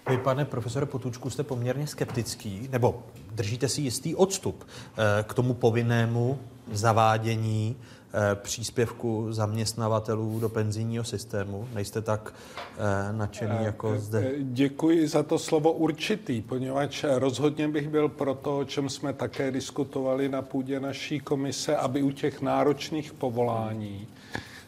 Vy, 0.08 0.18
pane 0.18 0.44
profesore 0.44 0.86
Potučku, 0.86 1.30
jste 1.30 1.42
poměrně 1.42 1.86
skeptický, 1.86 2.68
nebo 2.72 3.02
držíte 3.32 3.68
si 3.68 3.80
jistý 3.80 4.14
odstup 4.14 4.64
eh, 4.64 5.22
k 5.22 5.34
tomu 5.34 5.54
povinnému 5.54 6.38
zavádění 6.72 7.76
eh, 7.76 8.34
příspěvku 8.34 9.32
zaměstnavatelů 9.32 10.40
do 10.40 10.48
penzijního 10.48 11.04
systému. 11.04 11.68
Nejste 11.74 12.02
tak 12.02 12.34
eh, 12.78 13.12
nadšený 13.12 13.56
jako 13.60 13.98
zde? 13.98 14.32
Děkuji 14.38 15.08
za 15.08 15.22
to 15.22 15.38
slovo 15.38 15.72
určitý, 15.72 16.42
poněvadž 16.42 17.04
rozhodně 17.08 17.68
bych 17.68 17.88
byl 17.88 18.08
pro 18.08 18.34
to, 18.34 18.58
o 18.58 18.64
čem 18.64 18.88
jsme 18.88 19.12
také 19.12 19.50
diskutovali 19.50 20.28
na 20.28 20.42
půdě 20.42 20.80
naší 20.80 21.20
komise, 21.20 21.76
aby 21.76 22.02
u 22.02 22.10
těch 22.10 22.40
náročných 22.40 23.12
povolání 23.12 24.06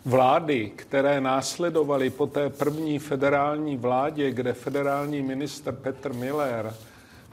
vlády, 0.05 0.73
které 0.77 1.21
následovaly 1.21 2.11
po 2.11 2.27
té 2.27 2.51
první 2.51 2.99
federální 2.99 3.77
vládě, 3.77 4.31
kde 4.31 4.53
federální 4.53 5.23
minister 5.23 5.75
Petr 5.75 6.13
Miller, 6.13 6.75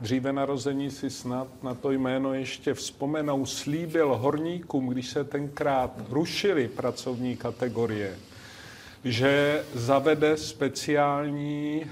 dříve 0.02 0.34
narození 0.34 0.92
si 0.92 1.10
snad 1.10 1.48
na 1.64 1.74
to 1.74 1.92
jméno 1.92 2.34
ještě 2.34 2.74
vzpomenou, 2.74 3.46
slíbil 3.46 4.16
horníkům, 4.16 4.88
když 4.88 5.08
se 5.08 5.24
tenkrát 5.24 5.92
rušily 6.10 6.68
pracovní 6.68 7.38
kategorie, 7.38 8.16
že 9.04 9.64
zavede 9.74 10.38
speciální 10.38 11.82
e, 11.84 11.88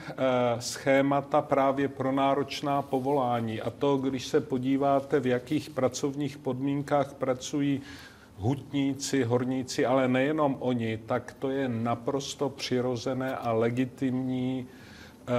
schémata 0.61 1.41
právě 1.41 1.87
pro 1.87 2.11
náročná 2.11 2.81
povolání. 2.81 3.61
A 3.61 3.69
to, 3.69 3.97
když 3.97 4.27
se 4.27 4.41
podíváte, 4.41 5.19
v 5.19 5.27
jakých 5.27 5.69
pracovních 5.69 6.37
podmínkách 6.37 7.13
pracují 7.13 7.81
hutníci, 8.37 9.23
horníci, 9.23 9.85
ale 9.85 10.07
nejenom 10.07 10.57
oni, 10.59 10.97
tak 10.97 11.35
to 11.39 11.49
je 11.49 11.69
naprosto 11.69 12.49
přirozené 12.49 13.35
a 13.35 13.51
legitimní 13.51 14.67
eh, 14.67 15.31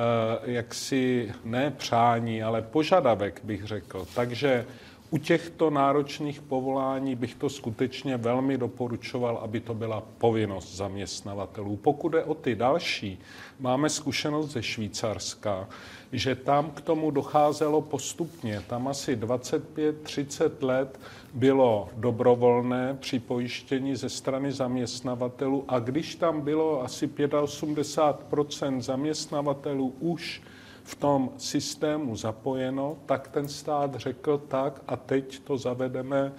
jaksi 0.52 1.32
ne 1.44 1.70
přání, 1.70 2.43
ale 2.43 2.62
požadavek 2.62 3.40
bych 3.44 3.64
řekl. 3.64 4.06
Takže 4.14 4.66
u 5.10 5.18
těchto 5.18 5.70
náročných 5.70 6.43
povolání 6.43 7.14
bych 7.14 7.35
to 7.35 7.48
skutečně 7.48 8.16
velmi 8.16 8.59
doporučoval, 8.59 9.36
aby 9.36 9.60
to 9.60 9.74
byla 9.74 10.02
povinnost 10.18 10.77
zaměstnavatelů. 10.77 11.77
Pokud 11.77 12.14
je 12.14 12.24
o 12.24 12.35
ty 12.35 12.55
další, 12.55 13.18
máme 13.60 13.89
zkušenost 13.89 14.51
ze 14.51 14.62
Švýcarska, 14.62 15.68
že 16.12 16.35
tam 16.35 16.70
k 16.70 16.81
tomu 16.81 17.10
docházelo 17.10 17.82
postupně. 17.82 18.62
Tam 18.66 18.89
asi 18.89 19.16
25-30 19.16 20.51
let 20.60 21.01
bylo 21.36 21.88
dobrovolné 21.96 22.96
připojištění 23.00 23.96
ze 23.96 24.08
strany 24.08 24.52
zaměstnavatelů. 24.52 25.64
A 25.68 25.78
když 25.78 26.14
tam 26.14 26.40
bylo 26.40 26.82
asi 26.82 27.06
85% 27.06 28.80
zaměstnavatelů 28.80 29.94
už 30.00 30.42
v 30.82 30.94
tom 30.94 31.30
systému 31.36 32.16
zapojeno, 32.16 32.96
tak 33.06 33.28
ten 33.28 33.48
stát 33.48 33.94
řekl 33.94 34.38
tak 34.48 34.82
a 34.88 34.96
teď 34.96 35.38
to 35.38 35.56
zavedeme 35.56 36.32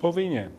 povinně 0.00 0.50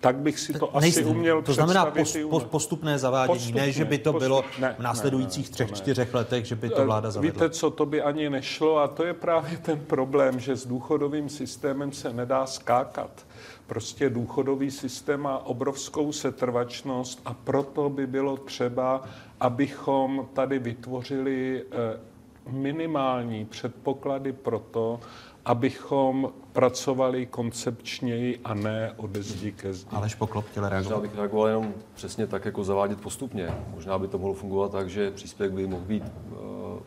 tak 0.00 0.16
bych 0.16 0.38
si 0.40 0.52
to 0.52 0.70
Nejste, 0.80 1.00
asi 1.00 1.10
uměl 1.10 1.42
To 1.42 1.52
znamená 1.52 1.86
post, 1.86 2.16
postupné 2.50 2.98
zavádění, 2.98 3.38
postupně, 3.38 3.62
ne, 3.62 3.72
že 3.72 3.84
by 3.84 3.98
to 3.98 4.12
bylo 4.12 4.44
ne, 4.58 4.74
v 4.78 4.82
následujících 4.82 5.46
ne, 5.46 5.50
ne, 5.50 5.54
třech, 5.54 5.72
čtyřech 5.72 6.14
letech, 6.14 6.44
že 6.44 6.54
by 6.54 6.70
to 6.70 6.84
vláda 6.86 7.10
zavedla. 7.10 7.32
Víte 7.32 7.50
co, 7.50 7.70
to 7.70 7.86
by 7.86 8.02
ani 8.02 8.30
nešlo 8.30 8.78
a 8.78 8.88
to 8.88 9.04
je 9.04 9.14
právě 9.14 9.58
ten 9.58 9.80
problém, 9.80 10.40
že 10.40 10.56
s 10.56 10.66
důchodovým 10.66 11.28
systémem 11.28 11.92
se 11.92 12.12
nedá 12.12 12.46
skákat. 12.46 13.26
Prostě 13.66 14.10
důchodový 14.10 14.70
systém 14.70 15.20
má 15.20 15.46
obrovskou 15.46 16.12
setrvačnost 16.12 17.20
a 17.24 17.34
proto 17.34 17.90
by 17.90 18.06
bylo 18.06 18.36
třeba, 18.36 19.02
abychom 19.40 20.28
tady 20.32 20.58
vytvořili 20.58 21.62
eh, 21.72 22.00
minimální 22.50 23.44
předpoklady 23.44 24.32
pro 24.32 24.58
to, 24.58 25.00
abychom 25.48 26.32
pracovali 26.52 27.26
koncepčněji 27.26 28.40
a 28.44 28.54
ne 28.54 28.92
ode 28.96 29.22
zdi 29.22 29.52
ke 29.52 29.72
zdi. 29.72 29.90
Aleš 29.90 30.14
Poklop 30.14 30.46
chtěl 30.48 30.68
reagovat. 30.68 30.96
Možná 30.96 31.08
bych 31.08 31.18
reagoval 31.18 31.48
jenom 31.48 31.74
přesně 31.94 32.26
tak, 32.26 32.44
jako 32.44 32.64
zavádět 32.64 33.00
postupně. 33.00 33.48
Možná 33.74 33.98
by 33.98 34.08
to 34.08 34.18
mohlo 34.18 34.34
fungovat 34.34 34.72
tak, 34.72 34.90
že 34.90 35.10
příspěvek 35.10 35.54
by 35.54 35.66
mohl 35.66 35.84
být 35.84 36.02
uh, 36.02 36.38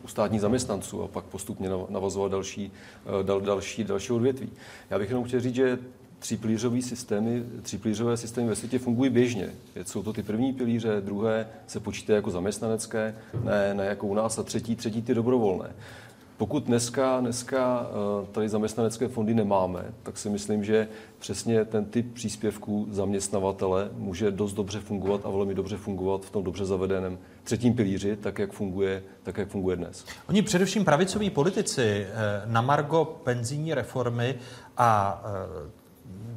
u 0.04 0.08
státních 0.08 0.40
zaměstnanců 0.40 1.02
a 1.02 1.08
pak 1.08 1.24
postupně 1.24 1.70
navazovat 1.88 2.32
další, 2.32 2.72
uh, 3.20 3.26
dal, 3.26 3.40
další, 3.40 3.84
další 3.84 4.12
odvětví. 4.12 4.50
Já 4.90 4.98
bych 4.98 5.08
jenom 5.08 5.24
chtěl 5.24 5.40
říct, 5.40 5.54
že 5.54 5.78
třípilířové 6.18 6.82
systémy, 6.82 7.44
třípilířové 7.62 8.16
systémy 8.16 8.48
ve 8.48 8.56
světě 8.56 8.78
fungují 8.78 9.10
běžně. 9.10 9.50
Jsou 9.82 10.02
to 10.02 10.12
ty 10.12 10.22
první 10.22 10.52
pilíře, 10.52 11.00
druhé 11.00 11.48
se 11.66 11.80
počítají 11.80 12.14
jako 12.14 12.30
zaměstnanecké, 12.30 13.14
ne, 13.44 13.74
ne 13.74 13.86
jako 13.86 14.06
u 14.06 14.14
nás, 14.14 14.38
a 14.38 14.42
třetí, 14.42 14.76
třetí 14.76 15.02
ty 15.02 15.14
dobrovolné. 15.14 15.72
Pokud 16.42 16.64
dneska, 16.64 17.20
dneska 17.20 17.86
eh, 17.90 18.26
tady 18.32 18.48
zaměstnanecké 18.48 19.08
fondy 19.08 19.34
nemáme, 19.34 19.84
tak 20.02 20.18
si 20.18 20.28
myslím, 20.30 20.64
že 20.64 20.88
přesně 21.18 21.64
ten 21.64 21.84
typ 21.84 22.14
příspěvků 22.14 22.86
zaměstnavatele 22.90 23.88
může 23.92 24.30
dost 24.30 24.52
dobře 24.52 24.80
fungovat 24.80 25.20
a 25.24 25.30
velmi 25.30 25.54
dobře 25.54 25.76
fungovat 25.76 26.24
v 26.24 26.30
tom 26.30 26.44
dobře 26.44 26.64
zavedeném 26.64 27.18
třetím 27.44 27.74
pilíři, 27.74 28.16
tak 28.16 28.38
jak 28.38 28.52
funguje, 28.52 29.02
tak 29.22 29.38
jak 29.38 29.48
funguje 29.48 29.76
dnes. 29.76 30.04
Oni 30.28 30.42
především 30.42 30.84
pravicoví 30.84 31.30
politici 31.30 32.06
eh, 32.06 32.42
na 32.46 32.60
margo 32.60 33.04
penzijní 33.04 33.74
reformy 33.74 34.34
a 34.76 35.22
eh, 35.24 35.70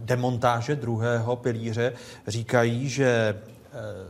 demontáže 0.04 0.76
druhého 0.76 1.36
pilíře 1.36 1.94
říkají, 2.28 2.90
že 2.90 3.42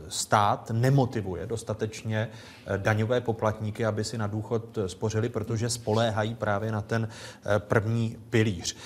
stát 0.08 0.70
nemotivuje 0.70 1.46
dostatečně 1.46 2.28
eh, 2.66 2.78
daňové 2.78 3.20
poplatníky, 3.20 3.86
aby 3.86 4.04
si 4.04 4.18
na 4.18 4.26
důchod 4.26 4.78
spořili, 4.86 5.28
protože 5.28 5.70
spoléhají 5.70 6.34
právě 6.34 6.72
na 6.72 6.80
ten 6.80 7.08
eh, 7.08 7.58
první 7.58 8.16
pilíř. 8.30 8.76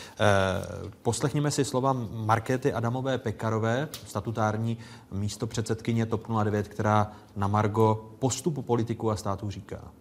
Poslechněme 1.02 1.50
si 1.50 1.64
slova 1.64 1.92
Markéty 2.12 2.72
Adamové 2.72 3.18
Pekarové, 3.18 3.88
statutární 4.06 4.78
místo 5.10 5.46
předsedkyně 5.46 6.06
TOP 6.06 6.26
09, 6.44 6.68
která 6.68 7.12
na 7.36 7.46
Margo 7.46 8.10
postupu 8.18 8.62
politiku 8.62 9.10
a 9.10 9.16
státu 9.16 9.50
říká. 9.50 9.99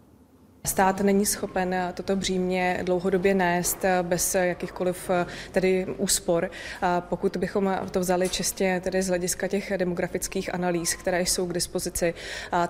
Stát 0.69 1.01
není 1.01 1.25
schopen 1.25 1.75
toto 1.93 2.15
břímě 2.15 2.79
dlouhodobě 2.83 3.33
nést 3.33 3.85
bez 4.01 4.35
jakýchkoliv 4.35 5.09
tedy 5.51 5.85
úspor. 5.97 6.51
Pokud 6.99 7.37
bychom 7.37 7.77
to 7.91 7.99
vzali 7.99 8.29
čistě 8.29 8.81
tedy 8.83 9.01
z 9.01 9.07
hlediska 9.07 9.47
těch 9.47 9.73
demografických 9.77 10.53
analýz, 10.53 10.93
které 10.93 11.21
jsou 11.21 11.47
k 11.47 11.53
dispozici, 11.53 12.13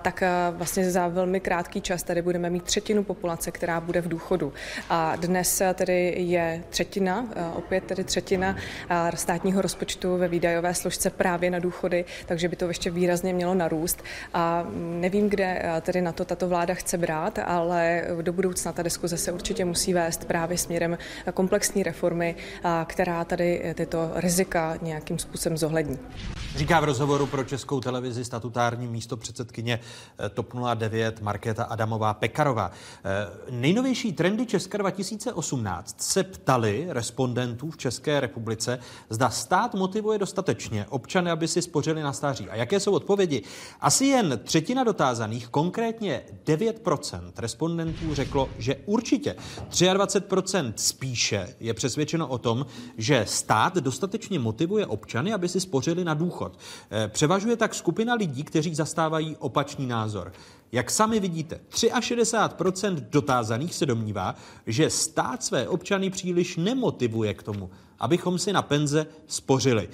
tak 0.02 0.22
vlastně 0.50 0.90
za 0.90 1.08
velmi 1.08 1.40
krátký 1.40 1.80
čas 1.80 2.02
tady 2.02 2.22
budeme 2.22 2.50
mít 2.50 2.62
třetinu 2.64 3.04
populace, 3.04 3.50
která 3.50 3.80
bude 3.80 4.00
v 4.00 4.08
důchodu. 4.08 4.52
A 4.90 5.16
dnes 5.16 5.62
tedy 5.74 6.14
je 6.16 6.62
třetina, 6.70 7.28
opět 7.54 7.84
tedy 7.84 8.04
třetina 8.04 8.56
státního 9.14 9.62
rozpočtu 9.62 10.16
ve 10.16 10.28
výdajové 10.28 10.74
složce 10.74 11.10
právě 11.10 11.50
na 11.50 11.58
důchody, 11.58 12.04
takže 12.26 12.48
by 12.48 12.56
to 12.56 12.68
ještě 12.68 12.90
výrazně 12.90 13.32
mělo 13.32 13.54
narůst. 13.54 14.02
A 14.34 14.66
nevím, 14.74 15.28
kde 15.28 15.62
tedy 15.82 16.00
na 16.02 16.12
to 16.12 16.24
tato 16.24 16.48
vláda 16.48 16.74
chce 16.74 16.98
brát, 16.98 17.38
ale 17.44 17.89
do 18.22 18.32
budoucna 18.32 18.72
ta 18.72 18.82
diskuze 18.82 19.16
se 19.16 19.32
určitě 19.32 19.64
musí 19.64 19.94
vést 19.94 20.24
právě 20.24 20.58
směrem 20.58 20.98
komplexní 21.34 21.82
reformy, 21.82 22.34
která 22.86 23.24
tady 23.24 23.74
tyto 23.74 24.10
rizika 24.14 24.78
nějakým 24.82 25.18
způsobem 25.18 25.58
zohlední. 25.58 25.98
Říká 26.56 26.80
v 26.80 26.84
rozhovoru 26.84 27.26
pro 27.26 27.44
českou 27.44 27.80
televizi 27.80 28.24
statutární 28.24 28.86
místo 28.86 29.16
předsedkyně 29.16 29.80
eh, 30.18 30.28
TOP 30.28 30.54
09 30.74 31.20
Markéta 31.22 31.64
Adamová 31.64 32.14
Pekarová. 32.14 32.70
Eh, 33.04 33.28
nejnovější 33.50 34.12
trendy 34.12 34.46
Česka 34.46 34.78
2018 34.78 36.02
se 36.02 36.24
ptali 36.24 36.86
respondentů 36.88 37.70
v 37.70 37.76
České 37.76 38.20
republice, 38.20 38.78
zda 39.10 39.30
stát 39.30 39.74
motivuje 39.74 40.18
dostatečně 40.18 40.86
občany, 40.88 41.30
aby 41.30 41.48
si 41.48 41.62
spořili 41.62 42.02
na 42.02 42.12
stáří. 42.12 42.48
A 42.48 42.56
jaké 42.56 42.80
jsou 42.80 42.92
odpovědi? 42.92 43.42
Asi 43.80 44.04
jen 44.04 44.40
třetina 44.44 44.84
dotázaných, 44.84 45.48
konkrétně 45.48 46.22
9% 46.46 47.32
respondentů 47.36 48.14
řeklo, 48.14 48.48
že 48.58 48.76
určitě 48.86 49.36
23% 49.70 50.72
spíše 50.76 51.54
je 51.60 51.74
přesvědčeno 51.74 52.28
o 52.28 52.38
tom, 52.38 52.66
že 52.98 53.24
stát 53.28 53.74
dostatečně 53.74 54.38
motivuje 54.38 54.86
občany, 54.86 55.32
aby 55.32 55.48
si 55.48 55.60
spořili 55.60 56.04
na 56.04 56.14
důchod 56.14 56.39
důchod. 56.40 56.58
Eh, 56.90 57.08
převažuje 57.08 57.56
tak 57.56 57.74
skupina 57.74 58.14
lidí, 58.14 58.44
kteří 58.44 58.74
zastávají 58.74 59.36
opačný 59.38 59.86
názor. 59.86 60.32
Jak 60.72 60.90
sami 60.90 61.20
vidíte, 61.20 61.60
63% 61.70 62.94
dotázaných 63.10 63.74
se 63.74 63.86
domnívá, 63.86 64.34
že 64.66 64.90
stát 64.90 65.42
své 65.42 65.68
občany 65.68 66.10
příliš 66.10 66.56
nemotivuje 66.56 67.34
k 67.34 67.42
tomu, 67.42 67.70
abychom 67.98 68.38
si 68.38 68.52
na 68.52 68.62
penze 68.62 69.06
spořili. 69.26 69.88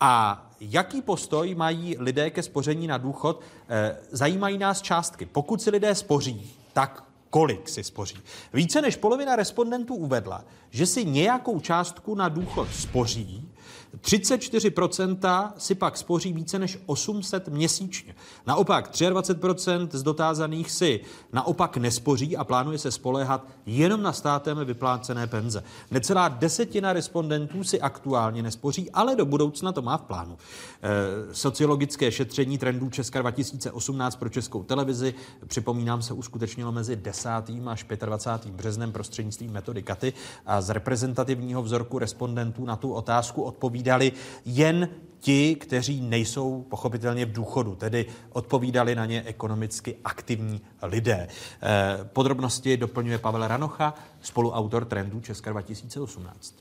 A 0.00 0.46
jaký 0.60 1.02
postoj 1.02 1.54
mají 1.54 1.96
lidé 1.98 2.30
ke 2.30 2.42
spoření 2.42 2.86
na 2.86 2.98
důchod? 2.98 3.40
Eh, 3.68 3.96
zajímají 4.10 4.58
nás 4.58 4.82
částky. 4.82 5.26
Pokud 5.26 5.62
si 5.62 5.70
lidé 5.70 5.94
spoří, 5.94 6.50
tak 6.72 7.04
kolik 7.30 7.68
si 7.68 7.84
spoří. 7.84 8.16
Více 8.52 8.82
než 8.82 8.96
polovina 8.96 9.36
respondentů 9.36 9.94
uvedla, 9.94 10.44
že 10.70 10.86
si 10.86 11.04
nějakou 11.04 11.60
částku 11.60 12.14
na 12.14 12.28
důchod 12.28 12.68
spoří, 12.72 13.51
34% 14.00 15.52
si 15.58 15.74
pak 15.74 15.96
spoří 15.96 16.32
více 16.32 16.58
než 16.58 16.78
800 16.86 17.48
měsíčně. 17.48 18.14
Naopak 18.46 18.90
23% 18.90 19.88
z 19.92 20.02
dotázaných 20.02 20.70
si 20.70 21.00
naopak 21.32 21.76
nespoří 21.76 22.36
a 22.36 22.44
plánuje 22.44 22.78
se 22.78 22.90
spoléhat 22.90 23.46
jenom 23.66 24.02
na 24.02 24.12
státem 24.12 24.58
vyplácené 24.64 25.26
penze. 25.26 25.64
Necelá 25.90 26.28
desetina 26.28 26.92
respondentů 26.92 27.64
si 27.64 27.80
aktuálně 27.80 28.42
nespoří, 28.42 28.90
ale 28.90 29.16
do 29.16 29.26
budoucna 29.26 29.72
to 29.72 29.82
má 29.82 29.96
v 29.96 30.02
plánu. 30.02 30.38
E, 30.82 31.34
sociologické 31.34 32.12
šetření 32.12 32.58
trendů 32.58 32.90
Česka 32.90 33.20
2018 33.20 34.16
pro 34.16 34.28
českou 34.28 34.62
televizi, 34.62 35.14
připomínám, 35.46 36.02
se 36.02 36.14
uskutečnilo 36.14 36.72
mezi 36.72 36.96
10. 36.96 37.28
až 37.66 37.86
25. 38.04 38.54
březnem 38.54 38.92
prostřednictvím 38.92 39.52
metody 39.52 39.82
Katy 39.82 40.12
a 40.46 40.60
z 40.60 40.70
reprezentativního 40.70 41.62
vzorku 41.62 41.98
respondentů 41.98 42.64
na 42.64 42.76
tu 42.76 42.92
otázku 42.92 43.42
odpovídali 43.82 44.12
jen 44.44 44.88
ti, 45.20 45.54
kteří 45.54 46.00
nejsou 46.00 46.62
pochopitelně 46.62 47.26
v 47.26 47.32
důchodu, 47.32 47.74
tedy 47.74 48.06
odpovídali 48.32 48.94
na 48.94 49.06
ně 49.06 49.22
ekonomicky 49.22 49.96
aktivní 50.04 50.60
lidé. 50.82 51.28
Eh, 51.62 51.98
podrobnosti 52.04 52.76
doplňuje 52.76 53.18
Pavel 53.18 53.48
Ranocha, 53.48 53.94
spoluautor 54.20 54.84
trendů 54.84 55.20
Česka 55.20 55.50
2018. 55.50 56.54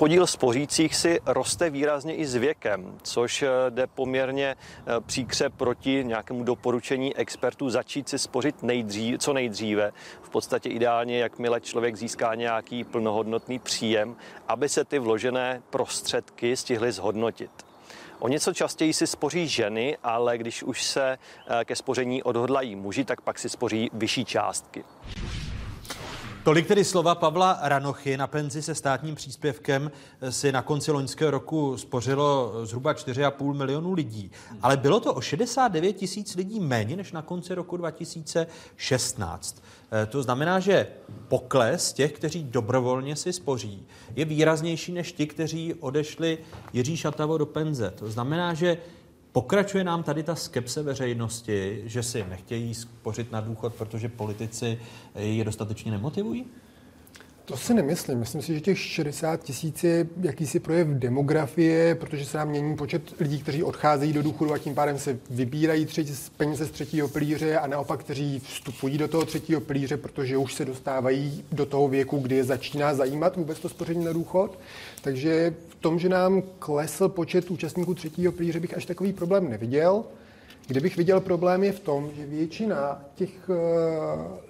Podíl 0.00 0.26
spořících 0.26 0.96
si 0.96 1.20
roste 1.26 1.70
výrazně 1.70 2.14
i 2.14 2.26
s 2.26 2.34
věkem, 2.34 2.98
což 3.02 3.42
eh, 3.42 3.48
jde 3.70 3.86
poměrně 3.86 4.56
eh, 4.56 5.00
příkře 5.00 5.48
proti 5.48 6.04
nějakému 6.04 6.44
doporučení 6.44 7.16
expertů 7.16 7.70
začít 7.70 8.08
si 8.08 8.18
spořit 8.18 8.62
nejdřív, 8.62 9.18
co 9.18 9.32
nejdříve. 9.32 9.92
V 10.22 10.30
podstatě 10.30 10.68
ideálně, 10.68 11.18
jakmile 11.18 11.60
člověk 11.60 11.96
získá 11.96 12.34
nějaký 12.34 12.84
plnohodnotný 12.84 13.58
příjem, 13.58 14.16
aby 14.48 14.68
se 14.68 14.84
ty 14.84 14.98
vložené 14.98 15.62
prostředky 15.70 16.56
stihly 16.56 16.92
zhodnotit. 16.92 17.50
O 18.18 18.28
něco 18.28 18.54
častěji 18.54 18.92
si 18.92 19.06
spoří 19.06 19.48
ženy, 19.48 19.98
ale 20.02 20.38
když 20.38 20.62
už 20.62 20.82
se 20.82 21.18
eh, 21.60 21.64
ke 21.64 21.76
spoření 21.76 22.22
odhodlají 22.22 22.76
muži, 22.76 23.04
tak 23.04 23.20
pak 23.20 23.38
si 23.38 23.48
spoří 23.48 23.90
vyšší 23.92 24.24
částky. 24.24 24.84
Tolik 26.44 26.66
tedy 26.66 26.84
slova 26.84 27.14
Pavla 27.14 27.58
Ranochy. 27.62 28.16
Na 28.16 28.26
penzi 28.26 28.62
se 28.62 28.74
státním 28.74 29.14
příspěvkem 29.14 29.90
si 30.30 30.52
na 30.52 30.62
konci 30.62 30.92
loňského 30.92 31.30
roku 31.30 31.76
spořilo 31.76 32.52
zhruba 32.66 32.92
4,5 32.92 33.54
milionů 33.54 33.92
lidí. 33.92 34.30
Ale 34.62 34.76
bylo 34.76 35.00
to 35.00 35.14
o 35.14 35.20
69 35.20 35.92
tisíc 35.92 36.36
lidí 36.36 36.60
méně 36.60 36.96
než 36.96 37.12
na 37.12 37.22
konci 37.22 37.54
roku 37.54 37.76
2016. 37.76 39.62
Eh, 39.92 40.06
to 40.06 40.22
znamená, 40.22 40.60
že 40.60 40.86
pokles 41.28 41.92
těch, 41.92 42.12
kteří 42.12 42.44
dobrovolně 42.44 43.16
si 43.16 43.32
spoří, 43.32 43.86
je 44.16 44.24
výraznější 44.24 44.92
než 44.92 45.12
ti, 45.12 45.26
kteří 45.26 45.74
odešli 45.74 46.38
Jiří 46.72 46.96
Šatavo 46.96 47.38
do 47.38 47.46
penze. 47.46 47.90
To 47.90 48.10
znamená, 48.10 48.54
že 48.54 48.78
Pokračuje 49.32 49.84
nám 49.84 50.02
tady 50.02 50.22
ta 50.22 50.34
skepse 50.34 50.82
veřejnosti, 50.82 51.82
že 51.84 52.02
si 52.02 52.24
nechtějí 52.28 52.74
spořit 52.74 53.32
na 53.32 53.40
důchod, 53.40 53.74
protože 53.74 54.08
politici 54.08 54.78
je 55.14 55.44
dostatečně 55.44 55.90
nemotivují? 55.90 56.46
To 57.44 57.56
si 57.56 57.74
nemyslím. 57.74 58.18
Myslím 58.18 58.42
si, 58.42 58.54
že 58.54 58.60
těch 58.60 58.78
60 58.78 59.42
tisíc 59.42 59.84
je 59.84 60.06
jakýsi 60.20 60.60
projev 60.60 60.88
demografie, 60.88 61.94
protože 61.94 62.24
se 62.24 62.38
nám 62.38 62.48
mění 62.48 62.76
počet 62.76 63.20
lidí, 63.20 63.38
kteří 63.38 63.62
odcházejí 63.62 64.12
do 64.12 64.22
důchodu 64.22 64.52
a 64.52 64.58
tím 64.58 64.74
pádem 64.74 64.98
se 64.98 65.18
vybírají 65.30 65.86
třetí, 65.86 66.12
peníze 66.36 66.66
z 66.66 66.70
třetího 66.70 67.08
pilíře 67.08 67.58
a 67.58 67.66
naopak, 67.66 68.00
kteří 68.00 68.38
vstupují 68.38 68.98
do 68.98 69.08
toho 69.08 69.24
třetího 69.24 69.60
pilíře, 69.60 69.96
protože 69.96 70.36
už 70.36 70.54
se 70.54 70.64
dostávají 70.64 71.44
do 71.52 71.66
toho 71.66 71.88
věku, 71.88 72.18
kdy 72.18 72.36
je 72.36 72.44
začíná 72.44 72.94
zajímat 72.94 73.36
vůbec 73.36 73.58
to 73.58 73.68
spoření 73.68 74.04
na 74.04 74.12
důchod. 74.12 74.58
Takže 75.02 75.54
v 75.68 75.74
tom, 75.74 75.98
že 75.98 76.08
nám 76.08 76.42
klesl 76.58 77.08
počet 77.08 77.50
účastníků 77.50 77.94
třetího 77.94 78.32
pilíře, 78.32 78.60
bych 78.60 78.76
až 78.76 78.86
takový 78.86 79.12
problém 79.12 79.50
neviděl. 79.50 80.04
Kdybych 80.66 80.96
viděl 80.96 81.20
problém 81.20 81.64
je 81.64 81.72
v 81.72 81.80
tom, 81.80 82.10
že 82.16 82.26
většina 82.26 83.02
těch 83.14 83.48
uh, 83.48 83.56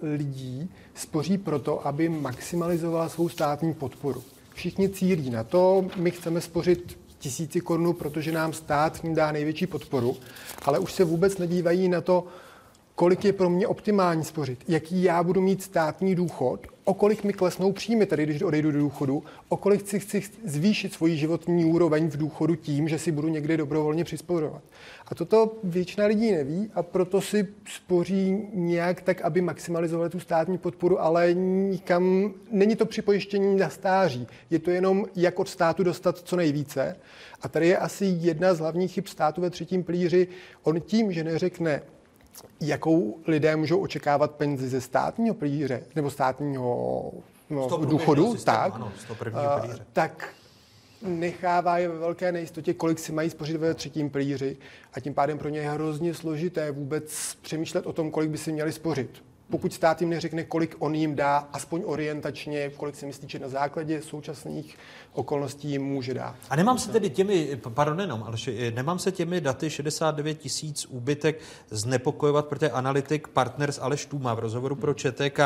lidí 0.02 0.70
spoří 0.94 1.39
proto, 1.39 1.86
aby 1.86 2.09
maximalizovala 2.09 3.09
svou 3.09 3.28
státní 3.28 3.74
podporu. 3.74 4.22
Všichni 4.55 4.89
cílí 4.89 5.31
na 5.31 5.44
to, 5.44 5.86
my 5.97 6.10
chceme 6.10 6.40
spořit 6.40 6.98
tisíci 7.18 7.60
korun, 7.60 7.94
protože 7.94 8.32
nám 8.32 8.52
stát 8.52 9.01
dá 9.05 9.32
největší 9.32 9.66
podporu, 9.66 10.16
ale 10.62 10.78
už 10.78 10.93
se 10.93 11.05
vůbec 11.05 11.39
nedívají 11.39 11.89
na 11.89 12.01
to, 12.01 12.27
kolik 13.01 13.24
je 13.24 13.32
pro 13.32 13.51
mě 13.51 13.66
optimální 13.66 14.24
spořit, 14.24 14.64
jaký 14.68 15.02
já 15.02 15.22
budu 15.22 15.40
mít 15.40 15.62
státní 15.62 16.14
důchod, 16.14 16.66
o 16.85 16.94
kolik 16.94 17.24
mi 17.24 17.32
klesnou 17.32 17.72
příjmy, 17.72 18.06
tedy 18.06 18.24
když 18.27 18.43
odejdu 18.43 18.72
do 18.72 18.78
důchodu, 18.78 19.22
o 19.48 19.56
kolik 19.56 19.89
si 19.89 20.01
chci 20.01 20.22
zvýšit 20.44 20.93
svoji 20.93 21.16
životní 21.16 21.64
úroveň 21.64 22.09
v 22.09 22.16
důchodu 22.16 22.55
tím, 22.56 22.89
že 22.89 22.98
si 22.98 23.12
budu 23.12 23.28
někde 23.28 23.56
dobrovolně 23.56 24.05
přisporovat. 24.05 24.62
A 25.06 25.14
toto 25.14 25.59
většina 25.64 26.06
lidí 26.06 26.32
neví 26.32 26.70
a 26.74 26.82
proto 26.82 27.20
si 27.20 27.48
spoří 27.77 28.48
nějak 28.52 29.02
tak, 29.02 29.20
aby 29.20 29.40
maximalizovali 29.40 30.10
tu 30.10 30.20
státní 30.20 30.59
podporu, 30.59 31.01
ale 31.01 31.35
nikam, 31.35 32.35
není 32.51 32.77
to 32.77 32.86
připojištění 32.86 33.56
na 33.56 33.68
stáří. 33.68 34.27
Je 34.51 34.59
to 34.59 34.70
jenom, 34.70 35.06
jak 35.16 35.39
od 35.39 35.48
státu 35.48 35.82
dostat 35.82 36.18
co 36.18 36.36
nejvíce. 36.36 36.97
A 37.43 37.48
tady 37.48 37.68
je 37.68 37.78
asi 37.78 38.05
jedna 38.05 38.55
z 38.55 38.59
hlavních 38.59 38.93
chyb 38.93 39.05
státu 39.06 39.40
ve 39.40 39.51
třetím 39.51 39.85
plíři. 39.85 40.28
On 40.62 40.81
tím, 40.81 41.12
že 41.12 41.24
neřekne, 41.24 41.82
jakou 42.61 43.19
lidé 43.27 43.57
můžou 43.57 43.81
očekávat 43.81 44.31
penzi 44.31 44.69
ze 44.69 44.81
státního 44.81 45.35
plíře 45.35 45.82
nebo 45.94 46.11
státního 46.11 47.12
no, 47.51 47.69
důchodu, 47.69 48.32
systému, 48.32 48.57
tak, 48.57 48.74
ano, 48.74 48.93
tak 49.93 50.28
nechává 51.02 51.78
je 51.78 51.89
ve 51.89 51.98
velké 51.98 52.32
nejistotě, 52.32 52.74
kolik 52.74 52.98
si 52.98 53.12
mají 53.12 53.31
spořit 53.31 53.57
ve 53.57 53.74
třetím 53.74 54.11
plíři 54.11 54.57
a 54.94 55.01
tím 55.01 55.15
pádem 55.15 55.39
pro 55.39 55.48
ně 55.48 55.59
je 55.59 55.70
hrozně 55.70 56.15
složité 56.15 56.70
vůbec 56.70 57.35
přemýšlet 57.43 57.86
o 57.86 57.93
tom, 57.93 58.11
kolik 58.11 58.31
by 58.31 58.39
si 58.39 58.52
měli 58.52 58.73
spořit 58.73 59.23
pokud 59.51 59.72
stát 59.72 60.01
jim 60.01 60.10
neřekne, 60.10 60.44
kolik 60.44 60.77
on 60.78 60.94
jim 60.94 61.16
dá, 61.16 61.48
aspoň 61.52 61.82
orientačně, 61.86 62.70
kolik 62.70 62.97
si 62.97 63.06
myslí, 63.06 63.28
že 63.28 63.39
na 63.39 63.48
základě 63.48 64.02
současných 64.02 64.77
okolností 65.12 65.70
jim 65.70 65.82
může 65.82 66.14
dát. 66.14 66.36
A 66.51 66.56
nemám 66.56 66.78
se 66.78 66.93
tedy 66.93 67.10
těmi, 67.10 67.60
pardon 67.68 68.01
jenom, 68.01 68.22
ale 68.22 68.36
nemám 68.74 68.98
se 68.98 69.12
těmi 69.12 69.40
daty 69.40 69.70
69 69.70 70.39
tisíc 70.39 70.86
úbytek 70.86 71.40
znepokojovat, 71.70 72.47
protože 72.47 72.70
analytik 72.70 73.28
Partners 73.28 73.78
Aleš 73.78 74.06
Tuma 74.06 74.35
v 74.35 74.39
rozhovoru 74.39 74.77
pro 74.77 74.94
ČTK 74.94 75.40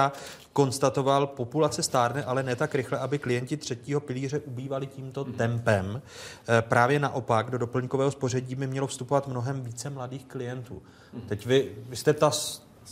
konstatoval, 0.53 1.27
populace 1.27 1.83
stárne, 1.83 2.25
ale 2.25 2.43
ne 2.43 2.57
tak 2.57 2.75
rychle, 2.75 2.99
aby 2.99 3.19
klienti 3.19 3.57
třetího 3.57 4.01
pilíře 4.01 4.39
ubývali 4.39 4.87
tímto 4.87 5.25
tempem. 5.25 6.03
Eh, 6.49 6.63
právě 6.63 6.99
naopak, 6.99 7.51
do 7.51 7.59
doplňkového 7.59 8.11
spoření 8.11 8.55
by 8.55 8.67
mělo 8.67 8.87
vstupovat 8.87 9.29
mnohem 9.29 9.63
více 9.63 9.91
mladých 9.91 10.25
klientů. 10.25 10.83
Teď 11.29 11.47
vy, 11.47 11.73
vy 11.89 11.97
jste 11.97 12.13
ta 12.13 12.31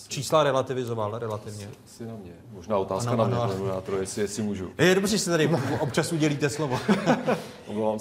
čísla 0.08 0.42
relativizoval 0.42 1.18
relativně. 1.18 1.68
Si 1.86 2.06
na 2.06 2.14
mě. 2.22 2.32
Možná 2.52 2.78
otázka 2.78 3.10
ano, 3.10 3.22
na 3.22 3.28
mě, 3.28 3.36
ano. 3.36 3.54
moderátor, 3.58 4.00
jestli, 4.00 4.22
jestli 4.22 4.42
můžu. 4.42 4.70
Je 4.78 4.94
dobře, 4.94 5.16
že 5.16 5.22
se 5.22 5.30
tady 5.30 5.50
občas 5.80 6.12
udělíte 6.12 6.50
slovo. 6.50 6.78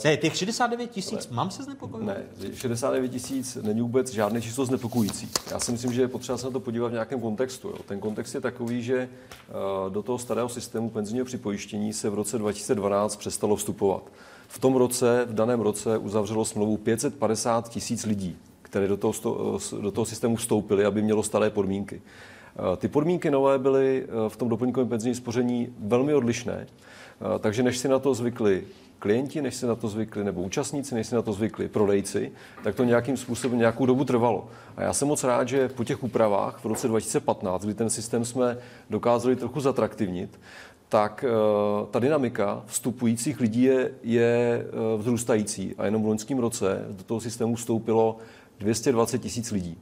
Ne, 0.04 0.18
těch 0.18 0.38
69 0.38 0.92
tisíc, 0.92 1.28
mám 1.28 1.52
se 1.52 1.64
znepokojovat? 1.64 2.18
Ne, 2.40 2.54
69 2.56 3.10
tisíc 3.10 3.58
není 3.62 3.82
vůbec 3.82 4.12
žádné 4.12 4.42
číslo 4.42 4.66
znepokojící. 4.66 5.30
Já 5.52 5.60
si 5.60 5.72
myslím, 5.72 5.94
že 5.94 6.02
je 6.02 6.08
potřeba 6.08 6.38
se 6.38 6.46
na 6.46 6.52
to 6.52 6.60
podívat 6.60 6.88
v 6.88 6.92
nějakém 6.92 7.22
kontextu. 7.22 7.68
Jo. 7.68 7.76
Ten 7.88 8.00
kontext 8.00 8.36
je 8.36 8.42
takový, 8.42 8.84
že 8.84 9.10
uh, 9.86 9.94
do 9.94 10.04
toho 10.04 10.18
starého 10.18 10.50
systému 10.50 10.90
penzijního 10.90 11.26
připojištění 11.26 11.94
se 11.94 12.10
v 12.10 12.14
roce 12.14 12.38
2012 12.38 13.16
přestalo 13.16 13.56
vstupovat. 13.56 14.04
V 14.48 14.60
tom 14.60 14.76
roce, 14.76 15.26
v 15.30 15.34
daném 15.34 15.62
roce 15.62 15.98
uzavřelo 15.98 16.46
smlouvu 16.46 16.78
550 16.78 17.70
tisíc 17.70 18.06
lidí 18.06 18.38
které 18.72 18.88
do 18.88 18.98
toho, 18.98 19.14
do 19.82 19.92
toho 19.92 20.06
systému 20.06 20.36
vstoupily, 20.36 20.86
aby 20.86 21.02
mělo 21.02 21.24
staré 21.24 21.50
podmínky. 21.50 22.02
Eh, 22.56 22.78
ty 22.78 22.88
podmínky 22.88 23.32
nové 23.32 23.60
byly 23.60 24.04
eh, 24.04 24.30
v 24.30 24.38
tom 24.38 24.50
doplňkovém 24.50 24.90
penzijním 24.90 25.16
spoření 25.16 25.74
velmi 25.80 26.14
odlišné, 26.14 26.68
eh, 26.68 27.40
takže 27.40 27.64
než 27.64 27.78
si 27.78 27.88
na 27.88 28.00
to 28.00 28.14
zvykli 28.14 28.64
klienti, 29.00 29.42
než 29.42 29.56
si 29.56 29.66
na 29.66 29.76
to 29.76 29.88
zvykli, 29.88 30.24
nebo 30.24 30.42
účastníci, 30.42 30.96
než 30.96 31.08
si 31.08 31.16
na 31.16 31.22
to 31.22 31.34
zvykli 31.34 31.68
prodejci, 31.68 32.32
tak 32.64 32.76
to 32.76 32.84
nějakým 32.84 33.18
způsobem 33.18 33.60
nějakou 33.60 33.86
dobu 33.86 34.06
trvalo. 34.06 34.48
A 34.78 34.82
já 34.82 34.94
jsem 34.94 35.08
moc 35.08 35.24
rád, 35.24 35.48
že 35.48 35.70
po 35.70 35.84
těch 35.84 36.04
úpravách 36.04 36.60
v 36.60 36.66
roce 36.66 36.88
2015, 36.88 37.66
kdy 37.66 37.74
ten 37.74 37.90
systém 37.90 38.26
jsme 38.26 38.58
dokázali 38.90 39.36
trochu 39.36 39.60
zatraktivnit, 39.60 40.40
tak 40.90 41.26
ta 41.92 42.00
dynamika 42.00 42.64
vstupujících 42.66 43.40
lidí 43.40 43.64
je, 43.64 43.92
je 44.04 44.66
vzrůstající. 44.98 45.76
A 45.78 45.86
jenom 45.86 46.04
v 46.04 46.06
loňském 46.06 46.40
roce 46.40 46.86
do 46.90 47.04
toho 47.04 47.20
systému 47.20 47.56
vstoupilo 47.56 48.18
220 48.62 49.18
tisíc 49.18 49.52
lidí. 49.52 49.78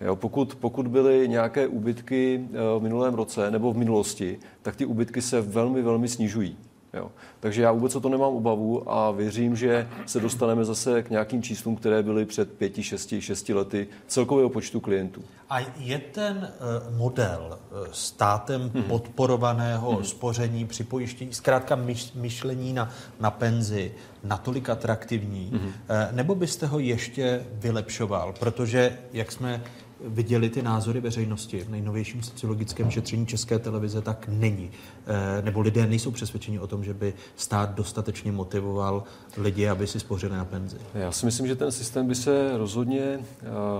Jo, 0.00 0.16
pokud, 0.16 0.54
pokud 0.54 0.88
byly 0.88 1.28
nějaké 1.28 1.66
úbytky 1.66 2.40
eh, 2.44 2.78
v 2.78 2.82
minulém 2.82 3.14
roce 3.14 3.50
nebo 3.50 3.72
v 3.72 3.76
minulosti, 3.76 4.38
tak 4.62 4.76
ty 4.76 4.84
úbytky 4.84 5.22
se 5.22 5.40
velmi, 5.40 5.82
velmi 5.82 6.08
snižují. 6.08 6.56
Jo. 6.94 7.10
Takže 7.40 7.62
já 7.62 7.72
vůbec 7.72 7.96
o 7.96 8.00
to 8.00 8.08
nemám 8.08 8.34
obavu 8.34 8.92
a 8.92 9.10
věřím, 9.10 9.56
že 9.56 9.88
se 10.06 10.20
dostaneme 10.20 10.64
zase 10.64 11.02
k 11.02 11.10
nějakým 11.10 11.42
číslům, 11.42 11.76
které 11.76 12.02
byly 12.02 12.24
před 12.26 12.52
pěti, 12.52 12.82
šesti, 12.82 13.20
šesti 13.20 13.54
lety 13.54 13.88
celkového 14.06 14.48
počtu 14.48 14.80
klientů. 14.80 15.24
A 15.50 15.58
je 15.76 15.98
ten 15.98 16.48
uh, 16.90 16.98
model 16.98 17.58
uh, 17.58 17.86
státem 17.92 18.70
hmm. 18.74 18.82
podporovaného 18.82 19.92
hmm. 19.92 20.04
spoření, 20.04 20.66
připojištění, 20.66 21.32
zkrátka 21.32 21.76
myš, 21.76 22.12
myšlení 22.12 22.72
na, 22.72 22.90
na 23.20 23.30
penzi 23.30 23.94
natolik 24.24 24.68
atraktivní, 24.68 25.50
hmm. 25.52 25.72
nebo 26.10 26.34
byste 26.34 26.66
ho 26.66 26.78
ještě 26.78 27.46
vylepšoval? 27.52 28.34
Protože, 28.38 28.98
jak 29.12 29.32
jsme 29.32 29.62
viděli 30.04 30.50
ty 30.50 30.62
názory 30.62 31.00
veřejnosti 31.00 31.60
v 31.60 31.70
nejnovějším 31.70 32.22
sociologickém 32.22 32.90
šetření 32.90 33.26
České 33.26 33.58
televize, 33.58 34.02
tak 34.02 34.28
není. 34.28 34.70
Eh, 35.06 35.42
nebo 35.42 35.60
lidé 35.60 35.86
nejsou 35.86 36.10
přesvědčeni 36.10 36.58
o 36.58 36.66
tom, 36.66 36.84
že 36.84 36.94
by 36.94 37.14
stát 37.36 37.74
dostatečně 37.74 38.32
motivoval 38.32 39.04
lidi, 39.36 39.68
aby 39.68 39.86
si 39.86 40.00
spořili 40.00 40.36
na 40.36 40.44
penzi. 40.44 40.76
Já 40.94 41.12
si 41.12 41.26
myslím, 41.26 41.46
že 41.46 41.56
ten 41.56 41.72
systém 41.72 42.06
by 42.06 42.14
se 42.14 42.58
rozhodně 42.58 43.00
eh, 43.00 43.18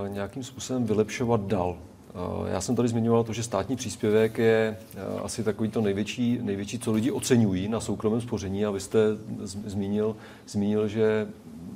nějakým 0.09 0.45
způsobem 0.45 0.85
vylepšovat 0.85 1.41
dal. 1.41 1.77
Eh, 2.15 2.51
já 2.53 2.61
jsem 2.61 2.77
tady 2.77 2.89
zmiňoval 2.89 3.25
to, 3.25 3.33
že 3.33 3.43
státní 3.43 3.77
příspěvek 3.77 4.39
je 4.39 4.77
asi 5.23 5.45
takový 5.45 5.69
to 5.69 5.81
největší, 5.81 6.39
největší, 6.43 6.79
co 6.79 6.93
lidi 6.93 7.11
oceňují 7.11 7.69
na 7.69 7.81
soukromém 7.81 8.21
spoření 8.21 8.65
a 8.65 8.71
vy 8.71 8.81
jste 8.81 8.99
zmínil, 9.45 10.17
zmínil 10.49 10.89
že 10.89 11.27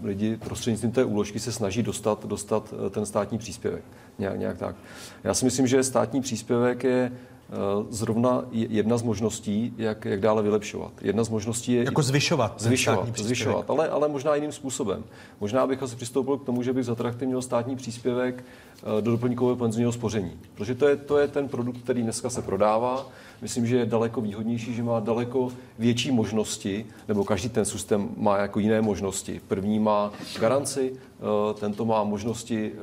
lidi 0.03 0.37
prostřednictvím 0.37 0.93
té 0.93 1.05
úložky 1.05 1.41
se 1.41 1.53
snaží 1.53 1.83
dostat, 1.83 2.27
dostat 2.27 2.75
ten 2.91 3.07
státní 3.07 3.39
příspěvek. 3.39 3.83
Nějak, 4.19 4.39
nějak 4.39 4.59
tak. 4.59 4.77
Já 5.25 5.35
si 5.35 5.45
myslím, 5.45 5.67
že 5.67 5.83
státní 5.83 6.21
příspěvek 6.21 6.85
je 6.85 7.13
eh, 7.13 7.55
zrovna 7.91 8.45
jedna 8.53 8.99
z 8.99 9.03
možností, 9.03 9.75
jak, 9.79 10.05
jak 10.05 10.21
dále 10.21 10.43
vylepšovat. 10.43 10.93
Jedna 11.03 11.25
z 11.25 11.29
možností 11.29 11.73
je... 11.73 11.85
Jako 11.85 12.03
zvyšovat. 12.03 12.55
Zvyšovat, 12.61 13.19
zvyšovat 13.19 13.71
ale, 13.71 13.89
ale 13.89 14.09
možná 14.09 14.35
jiným 14.35 14.53
způsobem. 14.53 15.05
Možná 15.41 15.67
bych 15.67 15.83
asi 15.83 15.97
přistoupil 15.97 16.37
k 16.39 16.45
tomu, 16.45 16.63
že 16.63 16.73
bych 16.73 16.85
zatraktivnil 16.85 17.43
státní 17.43 17.77
příspěvek 17.77 18.45
eh, 18.45 19.03
do 19.03 19.11
doplňkového 19.11 19.57
penzijního 19.57 19.93
spoření. 19.93 20.33
Protože 20.55 20.75
to 20.75 20.89
je, 20.89 20.97
to 20.97 21.19
je 21.19 21.29
ten 21.29 21.49
produkt, 21.49 21.79
který 21.79 22.03
dneska 22.03 22.31
se 22.31 22.43
prodává 22.43 23.07
myslím, 23.43 23.67
že 23.67 23.77
je 23.77 23.87
daleko 23.87 24.21
výhodnější, 24.21 24.75
že 24.75 24.83
má 24.83 25.01
daleko 25.01 25.49
větší 25.79 26.11
možnosti, 26.11 26.87
nebo 27.09 27.25
každý 27.25 27.49
ten 27.49 27.65
systém 27.65 28.09
má 28.17 28.39
jako 28.39 28.59
jiné 28.59 28.83
možnosti. 28.83 29.41
První 29.49 29.79
má 29.79 30.13
garanci, 30.41 30.93
eh, 30.93 31.55
tento 31.55 31.85
má 31.85 32.05
možnosti 32.05 32.73
eh, 32.73 32.79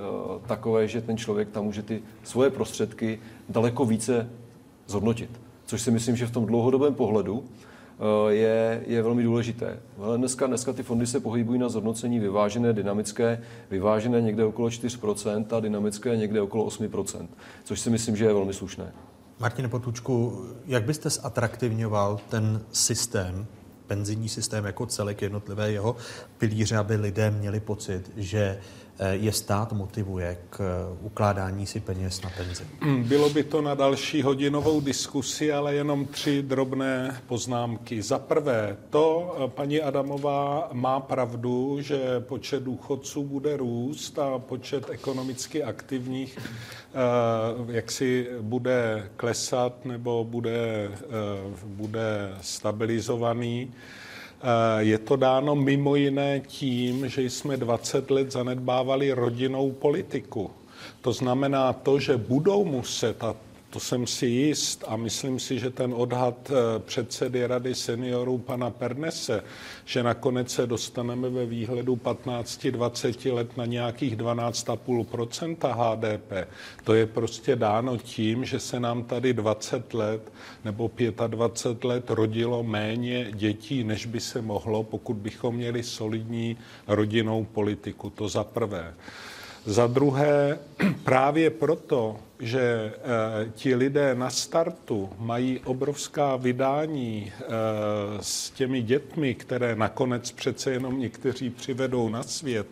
takové, 0.47 0.87
že 0.87 1.01
ten 1.01 1.17
člověk 1.17 1.49
tam 1.49 1.65
může 1.65 1.81
ty 1.81 2.03
svoje 2.23 2.49
prostředky 2.49 3.19
daleko 3.49 3.85
více 3.85 4.29
zhodnotit. 4.87 5.29
což 5.65 5.81
si 5.81 5.91
myslím, 5.91 6.15
že 6.15 6.27
v 6.27 6.31
tom 6.31 6.45
dlouhodobém 6.45 6.93
pohledu 6.93 7.43
eh, 7.43 8.33
je, 8.33 8.83
je 8.87 9.01
velmi 9.01 9.23
důležité. 9.23 9.79
Dneska, 10.17 10.47
dneska 10.47 10.73
ty 10.73 10.83
fondy 10.83 11.07
se 11.07 11.19
pohybují 11.19 11.59
na 11.59 11.69
zhodnocení 11.69 12.19
vyvážené, 12.19 12.73
dynamické, 12.73 13.41
vyvážené 13.69 14.21
někde 14.21 14.45
okolo 14.45 14.67
4% 14.67 15.45
a 15.55 15.59
dynamické 15.59 16.17
někde 16.17 16.41
okolo 16.41 16.67
8%, 16.67 17.27
což 17.63 17.79
si 17.79 17.89
myslím, 17.89 18.15
že 18.15 18.25
je 18.25 18.33
velmi 18.33 18.53
slušné. 18.53 18.93
Martin 19.39 19.69
Potůčku, 19.69 20.45
jak 20.65 20.83
byste 20.83 21.09
zatraktivňoval 21.09 22.19
ten 22.29 22.61
systém, 22.71 23.47
penzijní 23.87 24.29
systém 24.29 24.65
jako 24.65 24.85
celek 24.85 25.21
jednotlivé 25.21 25.71
jeho 25.71 25.95
pilíře, 26.37 26.77
aby 26.77 26.95
lidé 26.95 27.31
měli 27.31 27.59
pocit, 27.59 28.11
že 28.17 28.57
Eh, 28.57 28.82
je 29.11 29.31
stát 29.31 29.73
motivuje 29.73 30.37
k 30.49 30.59
eh, 30.59 30.97
ukládání 31.01 31.65
si 31.65 31.79
peněz 31.79 32.21
na 32.21 32.29
penzi? 32.37 32.63
Hmm, 32.81 33.03
bylo 33.03 33.29
by 33.29 33.43
to 33.43 33.61
na 33.61 33.75
další 33.75 34.21
hodinovou 34.21 34.81
diskusi, 34.81 35.51
ale 35.51 35.75
jenom 35.75 36.05
tři 36.05 36.41
drobné 36.41 37.21
poznámky. 37.27 38.01
Za 38.01 38.19
prvé, 38.19 38.77
to 38.89 39.35
eh, 39.37 39.47
paní 39.47 39.81
Adamová 39.81 40.69
má 40.73 40.99
pravdu, 40.99 41.77
že 41.81 42.19
počet 42.19 42.63
důchodců 42.63 43.23
bude 43.23 43.57
růst 43.57 44.19
a 44.19 44.39
počet 44.39 44.89
ekonomicky 44.89 45.63
aktivních 45.63 46.37
jak 47.67 47.91
si 47.91 48.27
bude 48.41 49.09
klesat 49.15 49.85
nebo 49.85 50.23
bude, 50.23 50.91
bude 51.65 52.33
stabilizovaný. 52.41 53.73
Eh, 54.43 54.83
je 54.83 54.97
to 54.97 55.15
dáno 55.15 55.55
mimo 55.55 55.95
jiné 55.95 56.39
tím, 56.39 57.09
že 57.09 57.21
jsme 57.21 57.57
20 57.57 58.11
let 58.11 58.31
zanedbávali 58.31 59.11
rodinnou 59.11 59.71
politiku. 59.71 60.51
To 61.01 61.13
znamená 61.13 61.73
to, 61.73 61.99
že 61.99 62.17
budou 62.17 62.65
muset, 62.65 63.23
a 63.23 63.35
to 63.73 63.79
jsem 63.79 64.07
si 64.07 64.25
jist 64.25 64.83
a 64.87 64.95
myslím 64.95 65.39
si, 65.39 65.59
že 65.59 65.69
ten 65.69 65.93
odhad 65.93 66.51
eh, 66.51 66.79
předsedy 66.79 67.47
Rady 67.47 67.75
seniorů 67.75 68.37
pana 68.37 68.69
Pernese, 68.69 69.43
že 69.85 70.03
nakonec 70.03 70.51
se 70.51 70.67
dostaneme 70.67 71.29
ve 71.29 71.45
výhledu 71.45 71.95
15-20 71.95 73.33
let 73.33 73.57
na 73.57 73.65
nějakých 73.65 74.17
12,5% 74.17 75.57
HDP. 75.73 76.49
To 76.83 76.93
je 76.93 77.05
prostě 77.05 77.55
dáno 77.55 77.97
tím, 77.97 78.45
že 78.45 78.59
se 78.59 78.79
nám 78.79 79.03
tady 79.03 79.33
20 79.33 79.93
let 79.93 80.31
nebo 80.65 80.91
25 81.27 81.83
let 81.87 82.09
rodilo 82.09 82.63
méně 82.63 83.31
dětí, 83.33 83.83
než 83.83 84.05
by 84.05 84.19
se 84.19 84.41
mohlo, 84.41 84.83
pokud 84.83 85.17
bychom 85.17 85.55
měli 85.55 85.83
solidní 85.83 86.57
rodinnou 86.87 87.43
politiku. 87.43 88.09
To 88.09 88.27
za 88.29 88.43
prvé. 88.43 88.93
Za 89.65 89.87
druhé, 89.87 90.59
právě 91.03 91.49
proto, 91.49 92.19
že 92.43 92.61
e, 92.61 92.91
ti 93.55 93.75
lidé 93.75 94.15
na 94.15 94.29
startu 94.29 95.09
mají 95.19 95.59
obrovská 95.59 96.35
vydání 96.35 97.31
e, 97.31 97.43
s 98.21 98.49
těmi 98.49 98.81
dětmi, 98.81 99.35
které 99.35 99.75
nakonec 99.75 100.31
přece 100.31 100.71
jenom 100.71 100.99
někteří 100.99 101.49
přivedou 101.49 102.09
na 102.09 102.23
svět, 102.23 102.67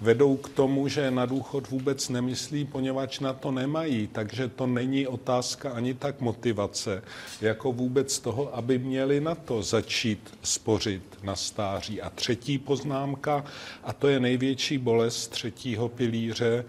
vedou 0.00 0.36
k 0.36 0.48
tomu, 0.48 0.88
že 0.88 1.10
na 1.10 1.26
důchod 1.26 1.68
vůbec 1.68 2.08
nemyslí, 2.08 2.64
poněvadž 2.64 3.18
na 3.18 3.32
to 3.32 3.50
nemají. 3.50 4.06
Takže 4.12 4.48
to 4.48 4.66
není 4.66 5.06
otázka 5.06 5.70
ani 5.70 5.94
tak 5.94 6.20
motivace, 6.20 7.02
jako 7.40 7.72
vůbec 7.72 8.18
toho, 8.18 8.56
aby 8.56 8.78
měli 8.78 9.20
na 9.20 9.34
to 9.34 9.62
začít 9.62 10.38
spořit 10.42 11.02
na 11.22 11.36
stáří. 11.36 12.02
A 12.02 12.10
třetí 12.10 12.58
poznámka, 12.58 13.44
a 13.84 13.92
to 13.92 14.08
je 14.08 14.20
největší 14.20 14.78
bolest 14.78 15.28
třetího 15.28 15.88
pilíře, 15.88 16.64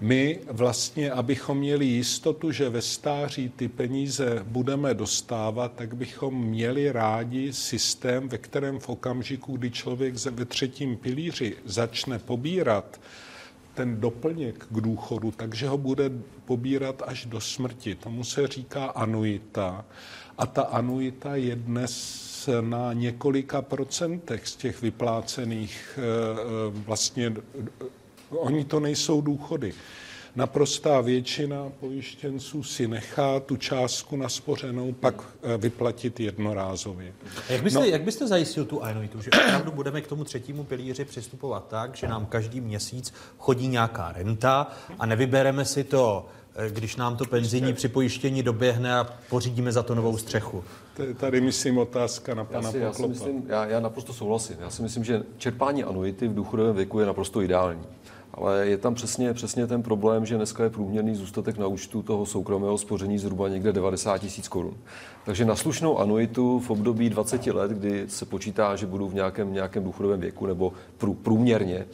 my 0.00 0.40
vlastně, 0.50 1.12
abychom 1.12 1.58
měli 1.58 1.86
jistotu, 1.86 2.52
že 2.52 2.68
ve 2.68 2.82
stáří 2.82 3.48
ty 3.48 3.68
peníze 3.68 4.44
budeme 4.44 4.94
dostávat, 4.94 5.72
tak 5.74 5.96
bychom 5.96 6.44
měli 6.44 6.92
rádi 6.92 7.52
systém, 7.52 8.28
ve 8.28 8.38
kterém 8.38 8.78
v 8.78 8.88
okamžiku, 8.88 9.56
kdy 9.56 9.70
člověk 9.70 10.14
ve 10.30 10.44
třetím 10.44 10.96
pilíři 10.96 11.56
začne 11.64 12.18
pobírat 12.18 13.00
ten 13.74 14.00
doplněk 14.00 14.66
k 14.70 14.80
důchodu, 14.80 15.30
takže 15.30 15.68
ho 15.68 15.78
bude 15.78 16.10
pobírat 16.44 17.02
až 17.06 17.26
do 17.26 17.40
smrti. 17.40 17.94
Tomu 17.94 18.24
se 18.24 18.46
říká 18.46 18.84
anuita. 18.86 19.84
A 20.38 20.46
ta 20.46 20.62
anuita 20.62 21.36
je 21.36 21.56
dnes 21.56 22.48
na 22.60 22.92
několika 22.92 23.62
procentech 23.62 24.48
z 24.48 24.56
těch 24.56 24.82
vyplácených 24.82 25.98
eh, 25.98 26.02
eh, 26.02 26.44
vlastně 26.86 27.34
Oni 28.30 28.64
to 28.64 28.80
nejsou 28.80 29.20
důchody. 29.20 29.74
Naprostá 30.36 31.00
většina 31.00 31.72
pojištěnců 31.80 32.62
si 32.62 32.88
nechá 32.88 33.40
tu 33.40 33.56
částku 33.56 34.16
naspořenou 34.16 34.92
pak 34.92 35.14
eh, 35.42 35.56
vyplatit 35.56 36.20
jednorázově. 36.20 37.12
A 37.48 37.52
jak 37.52 37.62
byste, 37.62 37.78
no, 37.78 37.84
jak 37.84 38.02
byste 38.02 38.26
zajistil 38.26 38.64
tu 38.64 38.82
anuitu, 38.82 39.22
že 39.22 39.30
opravdu 39.30 39.72
budeme 39.72 40.00
k 40.00 40.06
tomu 40.06 40.24
třetímu 40.24 40.64
pilíři 40.64 41.04
přistupovat 41.04 41.68
tak, 41.68 41.96
že 41.96 42.08
nám 42.08 42.26
každý 42.26 42.60
měsíc 42.60 43.14
chodí 43.38 43.68
nějaká 43.68 44.12
renta 44.12 44.66
a 44.98 45.06
nevybereme 45.06 45.64
si 45.64 45.84
to 45.84 46.28
eh, 46.56 46.70
když 46.70 46.96
nám 46.96 47.16
to 47.16 47.24
penzijní 47.24 47.72
připojištění 47.72 48.42
doběhne 48.42 48.94
a 48.94 49.06
pořídíme 49.28 49.72
za 49.72 49.82
to 49.82 49.94
novou 49.94 50.18
střechu. 50.18 50.64
Tady 51.16 51.40
myslím 51.40 51.78
otázka 51.78 52.34
na 52.34 52.44
pana 52.44 52.68
já 52.68 52.72
si, 52.72 52.78
já, 52.78 52.92
si 52.92 53.06
myslím, 53.06 53.42
já, 53.46 53.66
já 53.66 53.80
naprosto 53.80 54.12
souhlasím. 54.12 54.56
Já 54.60 54.70
si 54.70 54.82
myslím, 54.82 55.04
že 55.04 55.22
čerpání 55.38 55.84
anuity 55.84 56.28
v 56.28 56.34
důchodovém 56.34 56.76
věku 56.76 57.00
je 57.00 57.06
naprosto 57.06 57.42
ideální. 57.42 57.82
Ale 58.34 58.66
je 58.66 58.78
tam 58.78 58.94
přesně, 58.94 59.34
přesně 59.34 59.66
ten 59.66 59.82
problém, 59.82 60.26
že 60.26 60.36
dneska 60.36 60.64
je 60.64 60.70
průměrný 60.70 61.14
zůstatek 61.14 61.58
na 61.58 61.66
účtu 61.66 62.02
toho 62.02 62.26
soukromého 62.26 62.78
spoření 62.78 63.18
zhruba 63.18 63.48
někde 63.48 63.72
90 63.72 64.18
tisíc 64.18 64.48
korun. 64.48 64.74
Takže 65.24 65.44
na 65.44 65.56
slušnou 65.56 65.98
anuitu 65.98 66.58
v 66.58 66.70
období 66.70 67.10
20 67.10 67.46
let, 67.46 67.70
kdy 67.70 68.04
se 68.08 68.26
počítá, 68.26 68.76
že 68.76 68.86
budu 68.86 69.08
v 69.08 69.14
nějakém, 69.14 69.52
nějakém 69.52 69.84
důchodovém 69.84 70.20
věku 70.20 70.46
nebo 70.46 70.72
prů, 70.98 71.14
průměrně, 71.14 71.86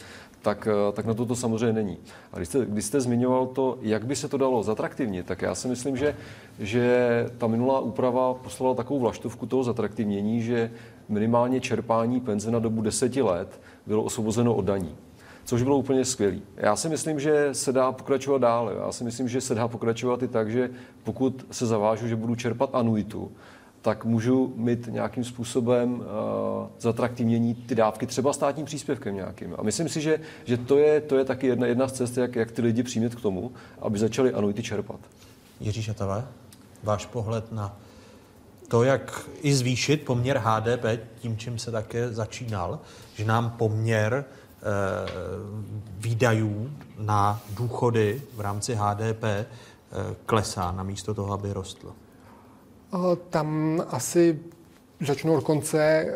tak, 0.43 0.69
tak 0.93 1.07
na 1.07 1.15
to 1.15 1.27
to 1.27 1.37
samozřejmě 1.37 1.73
není. 1.73 1.99
A 2.33 2.37
když 2.37 2.49
jste, 2.49 2.67
když 2.67 2.85
jste 2.85 3.01
zmiňoval 3.01 3.47
to, 3.47 3.79
jak 3.83 4.07
by 4.07 4.17
se 4.17 4.29
to 4.29 4.37
dalo 4.37 4.63
zatraktivnit, 4.63 5.27
tak 5.27 5.43
já 5.43 5.55
si 5.55 5.69
myslím, 5.69 5.97
že, 5.97 6.17
že 6.59 7.27
ta 7.39 7.47
minulá 7.47 7.81
úprava 7.81 8.35
poslala 8.35 8.75
takovou 8.75 9.01
vlaštovku 9.01 9.47
toho 9.47 9.65
zatraktivnění, 9.65 10.43
že 10.43 10.71
minimálně 11.09 11.61
čerpání 11.61 12.21
penze 12.21 12.51
na 12.51 12.59
dobu 12.59 12.83
deseti 12.83 13.23
let 13.23 13.61
bylo 13.87 14.03
osvobozeno 14.03 14.55
od 14.55 14.65
daní 14.65 14.97
což 15.47 15.63
bylo 15.63 15.77
úplně 15.77 16.05
skvělé. 16.05 16.39
Já 16.57 16.77
si 16.77 16.89
myslím, 16.89 17.21
že 17.21 17.49
se 17.53 17.73
dá 17.73 17.93
pokračovat 17.93 18.39
dále. 18.39 18.75
Já 18.75 18.93
si 18.93 19.05
myslím, 19.05 19.29
že 19.29 19.41
se 19.41 19.55
dá 19.55 19.69
pokračovat 19.69 20.23
i 20.23 20.29
tak, 20.29 20.51
že 20.51 20.71
pokud 21.05 21.47
se 21.51 21.67
zavážu, 21.67 22.09
že 22.09 22.17
budu 22.17 22.35
čerpat 22.35 22.71
anuitu, 22.73 23.33
tak 23.83 24.05
můžu 24.05 24.53
mít 24.57 24.87
nějakým 24.87 25.25
způsobem 25.25 25.95
uh, 25.95 26.05
zatraktivnění 26.79 27.55
ty 27.55 27.75
dávky 27.75 28.07
třeba 28.07 28.33
státním 28.33 28.67
příspěvkem 28.67 29.15
nějakým. 29.15 29.55
A 29.59 29.63
myslím 29.63 29.89
si, 29.89 30.01
že, 30.01 30.21
že 30.45 30.57
to, 30.57 30.79
je, 30.79 31.01
to 31.01 31.19
je 31.19 31.25
taky 31.25 31.47
jedna, 31.47 31.67
jedna 31.67 31.89
z 31.89 31.93
cest, 31.93 32.17
jak, 32.17 32.37
jak 32.37 32.51
ty 32.51 32.63
lidi 32.63 32.83
přimět 32.83 33.15
k 33.15 33.21
tomu, 33.21 33.53
aby 33.81 33.99
začali 33.99 34.33
anuity 34.33 34.63
čerpat. 34.63 35.01
Jiří 35.61 35.83
Šatavé, 35.83 36.25
váš 36.83 37.07
pohled 37.07 37.53
na 37.53 37.77
to, 38.69 38.83
jak 38.83 39.29
i 39.43 39.55
zvýšit 39.55 40.05
poměr 40.05 40.43
HDP 40.45 40.85
tím, 41.19 41.37
čím 41.37 41.59
se 41.59 41.71
také 41.71 42.13
začínal, 42.13 42.79
že 43.15 43.25
nám 43.25 43.51
poměr 43.51 44.25
výdajů 45.99 46.71
na 46.99 47.41
důchody 47.51 48.23
v 48.35 48.41
rámci 48.41 48.75
HDP 48.75 49.25
eh, 49.25 49.47
klesá 50.27 50.73
namísto 50.73 51.15
toho, 51.15 51.33
aby 51.33 51.53
rostl? 51.53 51.93
Tam 53.31 53.83
asi 53.91 54.39
začnu 55.07 55.35
od 55.35 55.45
konce. 55.45 55.79
Eh, 55.81 56.15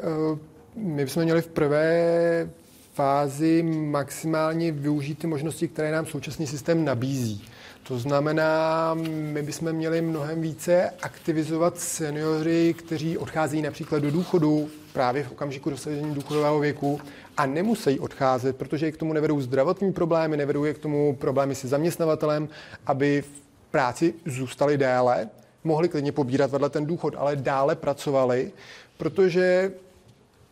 my 0.77 1.05
bychom 1.05 1.22
měli 1.22 1.43
v 1.43 1.48
prvé 1.48 2.51
fázi 2.93 3.62
maximálně 3.62 4.72
využít 4.72 5.18
ty 5.18 5.27
možnosti, 5.27 5.68
které 5.68 5.93
nám 5.93 6.06
současný 6.06 6.47
systém 6.47 6.85
nabízí. 6.85 7.44
To 7.90 7.98
znamená, 7.98 8.94
my 8.94 9.42
bychom 9.42 9.72
měli 9.72 10.02
mnohem 10.02 10.40
více 10.40 10.90
aktivizovat 11.02 11.78
seniory, 11.78 12.74
kteří 12.74 13.18
odcházejí 13.18 13.62
například 13.62 13.98
do 14.02 14.10
důchodu 14.10 14.68
právě 14.92 15.22
v 15.22 15.32
okamžiku 15.32 15.70
dosažení 15.70 16.14
důchodového 16.14 16.60
věku 16.60 17.00
a 17.36 17.46
nemusí 17.46 18.00
odcházet, 18.00 18.56
protože 18.56 18.86
je 18.86 18.92
k 18.92 18.96
tomu 18.96 19.12
nevedou 19.12 19.40
zdravotní 19.40 19.92
problémy, 19.92 20.36
nevedou 20.36 20.64
je 20.64 20.74
k 20.74 20.78
tomu 20.78 21.16
problémy 21.16 21.54
se 21.54 21.68
zaměstnavatelem, 21.68 22.48
aby 22.86 23.22
v 23.22 23.42
práci 23.70 24.14
zůstali 24.26 24.78
déle, 24.78 25.28
mohli 25.64 25.88
klidně 25.88 26.12
pobírat 26.12 26.50
vedle 26.50 26.70
ten 26.70 26.86
důchod, 26.86 27.14
ale 27.18 27.36
dále 27.36 27.76
pracovali, 27.76 28.52
protože 28.96 29.72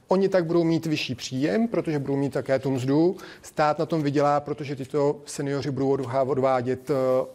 Oni 0.09 0.29
tak 0.29 0.45
budou 0.45 0.65
mít 0.65 0.87
vyšší 0.87 1.15
příjem, 1.15 1.69
protože 1.69 1.99
budou 1.99 2.17
mít 2.17 2.33
také 2.33 2.59
tu 2.59 2.71
mzdu. 2.71 3.17
Stát 3.43 3.79
na 3.79 3.87
tom 3.87 4.03
vydělá, 4.03 4.41
protože 4.41 4.77
tyto 4.77 5.21
seniori 5.25 5.71
budou 5.71 5.99
odvádět 6.27 6.91
eh, 6.91 6.95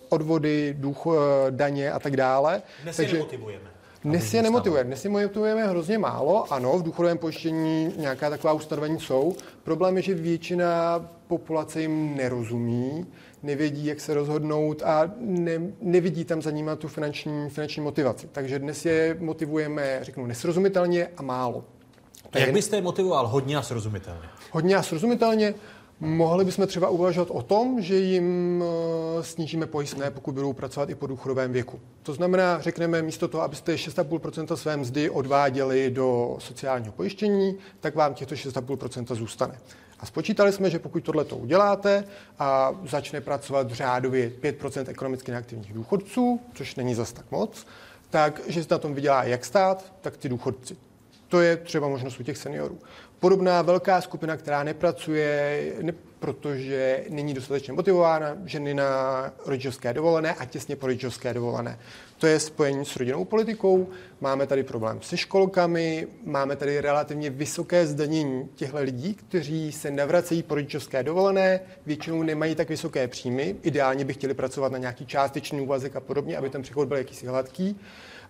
odvody, 0.09 0.75
duch, 0.77 1.05
eh, 1.07 1.51
daně 1.51 1.91
a 1.91 1.99
tak 1.99 2.17
dále. 2.17 2.61
Dnes 2.83 2.97
Takže... 2.97 3.15
je 3.15 3.19
nemotivujeme. 3.19 3.73
Dnes 4.03 4.33
je 4.33 4.41
nemotivujeme. 4.41 4.87
Dnes 4.87 5.05
je 5.05 5.11
motivujeme 5.11 5.67
hrozně 5.67 5.97
málo. 5.97 6.53
Ano, 6.53 6.77
v 6.77 6.83
důchodovém 6.83 7.17
pojištění 7.17 7.93
nějaká 7.97 8.29
taková 8.29 8.53
ustanovení 8.53 8.99
jsou. 8.99 9.35
Problém 9.63 9.97
je, 9.97 10.03
že 10.03 10.13
většina 10.13 10.99
populace 11.27 11.81
jim 11.81 12.15
nerozumí, 12.15 13.05
nevědí, 13.43 13.85
jak 13.85 13.99
se 13.99 14.13
rozhodnout 14.13 14.81
a 14.83 15.11
ne, 15.19 15.61
nevidí 15.81 16.25
tam 16.25 16.41
za 16.41 16.51
nimi 16.51 16.71
tu 16.77 16.87
finanční, 16.87 17.49
finanční 17.49 17.83
motivaci. 17.83 18.27
Takže 18.31 18.59
dnes 18.59 18.85
je 18.85 19.17
motivujeme, 19.19 19.99
řeknu, 20.01 20.25
nesrozumitelně 20.25 21.07
a 21.17 21.21
málo. 21.21 21.65
A 22.33 22.39
jak 22.39 22.53
byste 22.53 22.75
je 22.75 22.81
motivoval 22.81 23.27
hodně 23.27 23.57
a 23.57 23.61
srozumitelně? 23.61 24.21
Hodně 24.51 24.75
a 24.75 24.83
srozumitelně. 24.83 25.53
Mohli 25.99 26.45
bychom 26.45 26.67
třeba 26.67 26.89
uvažovat 26.89 27.29
o 27.31 27.41
tom, 27.41 27.81
že 27.81 27.95
jim 27.95 28.63
eh, 28.63 29.23
snížíme 29.23 29.65
pojistné, 29.65 30.11
pokud 30.11 30.33
budou 30.33 30.53
pracovat 30.53 30.89
i 30.89 30.95
po 30.95 31.07
důchodovém 31.07 31.53
věku. 31.53 31.79
To 32.03 32.13
znamená, 32.13 32.61
řekneme, 32.61 33.01
místo 33.01 33.27
toho, 33.27 33.43
abyste 33.43 33.75
6,5% 33.75 34.55
své 34.55 34.77
mzdy 34.77 35.09
odváděli 35.09 35.91
do 35.91 36.35
sociálního 36.39 36.93
pojištění, 36.93 37.55
tak 37.79 37.95
vám 37.95 38.13
těchto 38.13 38.35
6,5% 38.35 39.15
zůstane. 39.15 39.59
A 39.99 40.05
spočítali 40.05 40.51
jsme, 40.51 40.69
že 40.69 40.79
pokud 40.79 41.03
tohle 41.03 41.25
to 41.25 41.37
uděláte 41.37 42.03
a 42.39 42.71
začne 42.89 43.21
pracovat 43.21 43.71
řádově 43.71 44.29
5% 44.29 44.85
ekonomicky 44.89 45.31
neaktivních 45.31 45.73
důchodců, 45.73 46.39
což 46.53 46.75
není 46.75 46.95
zas 46.95 47.13
tak 47.13 47.31
moc, 47.31 47.65
tak 48.09 48.41
že 48.47 48.63
se 48.63 48.67
na 48.71 48.77
tom 48.77 48.93
vydělá 48.93 49.23
jak 49.23 49.45
stát, 49.45 49.93
tak 50.01 50.17
ty 50.17 50.29
důchodci. 50.29 50.77
To 51.33 51.41
je 51.41 51.57
třeba 51.57 51.87
možnost 51.87 52.19
u 52.19 52.23
těch 52.23 52.37
seniorů. 52.37 52.79
Podobná 53.19 53.61
velká 53.61 54.01
skupina, 54.01 54.37
která 54.37 54.63
nepracuje, 54.63 55.63
ne, 55.81 55.93
protože 56.19 57.03
není 57.09 57.33
dostatečně 57.33 57.73
motivována, 57.73 58.37
ženy 58.45 58.73
na 58.73 59.33
rodičovské 59.45 59.93
dovolené 59.93 60.33
a 60.33 60.45
těsně 60.45 60.75
po 60.75 60.87
rodičovské 60.87 61.33
dovolené. 61.33 61.79
To 62.17 62.27
je 62.27 62.39
spojení 62.39 62.85
s 62.85 62.95
rodinnou 62.95 63.25
politikou. 63.25 63.87
Máme 64.21 64.47
tady 64.47 64.63
problém 64.63 65.01
se 65.01 65.17
školkami, 65.17 66.07
máme 66.25 66.55
tady 66.55 66.81
relativně 66.81 67.29
vysoké 67.29 67.87
zdanění 67.87 68.49
těchto 68.55 68.77
lidí, 68.77 69.13
kteří 69.13 69.71
se 69.71 69.91
navracejí 69.91 70.43
po 70.43 70.55
rodičovské 70.55 71.03
dovolené, 71.03 71.59
většinou 71.85 72.23
nemají 72.23 72.55
tak 72.55 72.69
vysoké 72.69 73.07
příjmy, 73.07 73.55
ideálně 73.61 74.05
by 74.05 74.13
chtěli 74.13 74.33
pracovat 74.33 74.71
na 74.71 74.77
nějaký 74.77 75.05
částečný 75.05 75.61
úvazek 75.61 75.95
a 75.95 75.99
podobně, 75.99 76.37
aby 76.37 76.49
ten 76.49 76.61
přechod 76.61 76.87
byl 76.87 76.97
jakýsi 76.97 77.27
hladký 77.27 77.79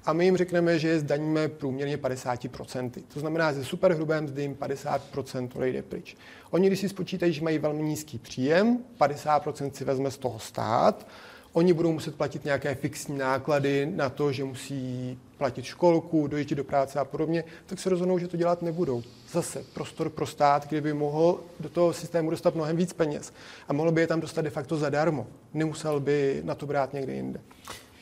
a 0.06 0.14
my 0.14 0.26
jim 0.26 0.38
řekneme, 0.38 0.80
že 0.80 0.88
je 0.88 1.00
zdaníme 1.00 1.48
průměrně 1.48 1.98
50%. 1.98 2.92
To 3.14 3.20
znamená, 3.20 3.54
ze 3.54 3.66
superhrubé 3.66 4.22
mzdy 4.22 4.42
jim 4.42 4.56
50% 4.56 5.50
odejde 5.56 5.82
pryč. 5.82 6.16
Oni, 6.52 6.68
když 6.68 6.80
si 6.80 6.90
spočítají, 6.90 7.34
že 7.34 7.44
mají 7.44 7.58
velmi 7.58 7.84
nízký 7.84 8.18
příjem, 8.20 8.78
50% 9.00 9.72
si 9.72 9.86
vezme 9.86 10.12
z 10.12 10.18
toho 10.18 10.40
stát, 10.40 11.08
oni 11.54 11.74
budou 11.74 11.92
muset 11.92 12.16
platit 12.16 12.46
nějaké 12.46 12.76
fixní 12.76 13.18
náklady 13.18 13.86
na 13.86 14.10
to, 14.10 14.32
že 14.32 14.44
musí 14.44 15.20
platit 15.38 15.66
školku, 15.66 16.28
dojíždět 16.28 16.58
do 16.58 16.64
práce 16.64 17.00
a 17.00 17.06
podobně, 17.06 17.44
tak 17.66 17.80
se 17.80 17.90
rozhodnou, 17.90 18.20
že 18.20 18.28
to 18.28 18.38
dělat 18.38 18.62
nebudou. 18.62 19.04
Zase 19.32 19.64
prostor 19.74 20.10
pro 20.10 20.26
stát, 20.26 20.68
kdyby 20.68 20.94
mohl 20.94 21.40
do 21.60 21.70
toho 21.70 21.94
systému 21.94 22.30
dostat 22.30 22.56
mnohem 22.56 22.78
víc 22.78 22.94
peněz 22.94 23.34
a 23.68 23.74
mohl 23.74 23.92
by 23.92 24.02
je 24.02 24.08
tam 24.08 24.22
dostat 24.22 24.42
de 24.42 24.50
facto 24.50 24.78
zadarmo. 24.78 25.28
Nemusel 25.54 26.00
by 26.00 26.42
na 26.44 26.56
to 26.56 26.66
brát 26.66 26.94
někde 26.94 27.14
jinde. 27.14 27.40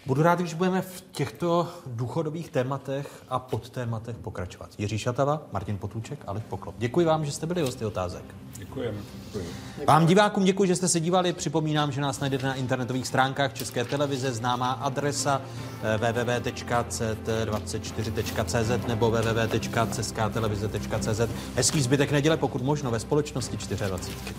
Budu 0.05 0.21
rád, 0.21 0.39
když 0.39 0.53
budeme 0.53 0.81
v 0.81 1.03
těchto 1.11 1.67
důchodových 1.85 2.49
tématech 2.49 3.23
a 3.29 3.39
podtématech 3.39 4.17
pokračovat. 4.17 4.69
Jiří 4.77 4.97
Šatava, 4.97 5.41
Martin 5.51 5.77
Potůček, 5.77 6.19
Aleš 6.27 6.43
Poklop. 6.49 6.75
Děkuji 6.77 7.05
vám, 7.05 7.25
že 7.25 7.31
jste 7.31 7.45
byli 7.45 7.61
hosty 7.61 7.85
otázek. 7.85 8.23
Děkujeme. 8.57 8.97
Děkuji. 9.25 9.45
Vám 9.87 10.05
divákům 10.05 10.43
děkuji, 10.43 10.67
že 10.67 10.75
jste 10.75 10.87
se 10.87 10.99
dívali. 10.99 11.33
Připomínám, 11.33 11.91
že 11.91 12.01
nás 12.01 12.19
najdete 12.19 12.47
na 12.47 12.53
internetových 12.53 13.07
stránkách 13.07 13.53
České 13.53 13.85
televize, 13.85 14.31
známá 14.31 14.71
adresa 14.71 15.41
eh, 15.83 15.97
www.ct24.cz 15.97 18.87
nebo 18.87 19.11
www.ceskatelevize.cz. 19.11 21.21
Hezký 21.55 21.81
zbytek 21.81 22.11
neděle, 22.11 22.37
pokud 22.37 22.61
možno 22.61 22.91
ve 22.91 22.99
společnosti 22.99 23.57
24. 23.57 24.35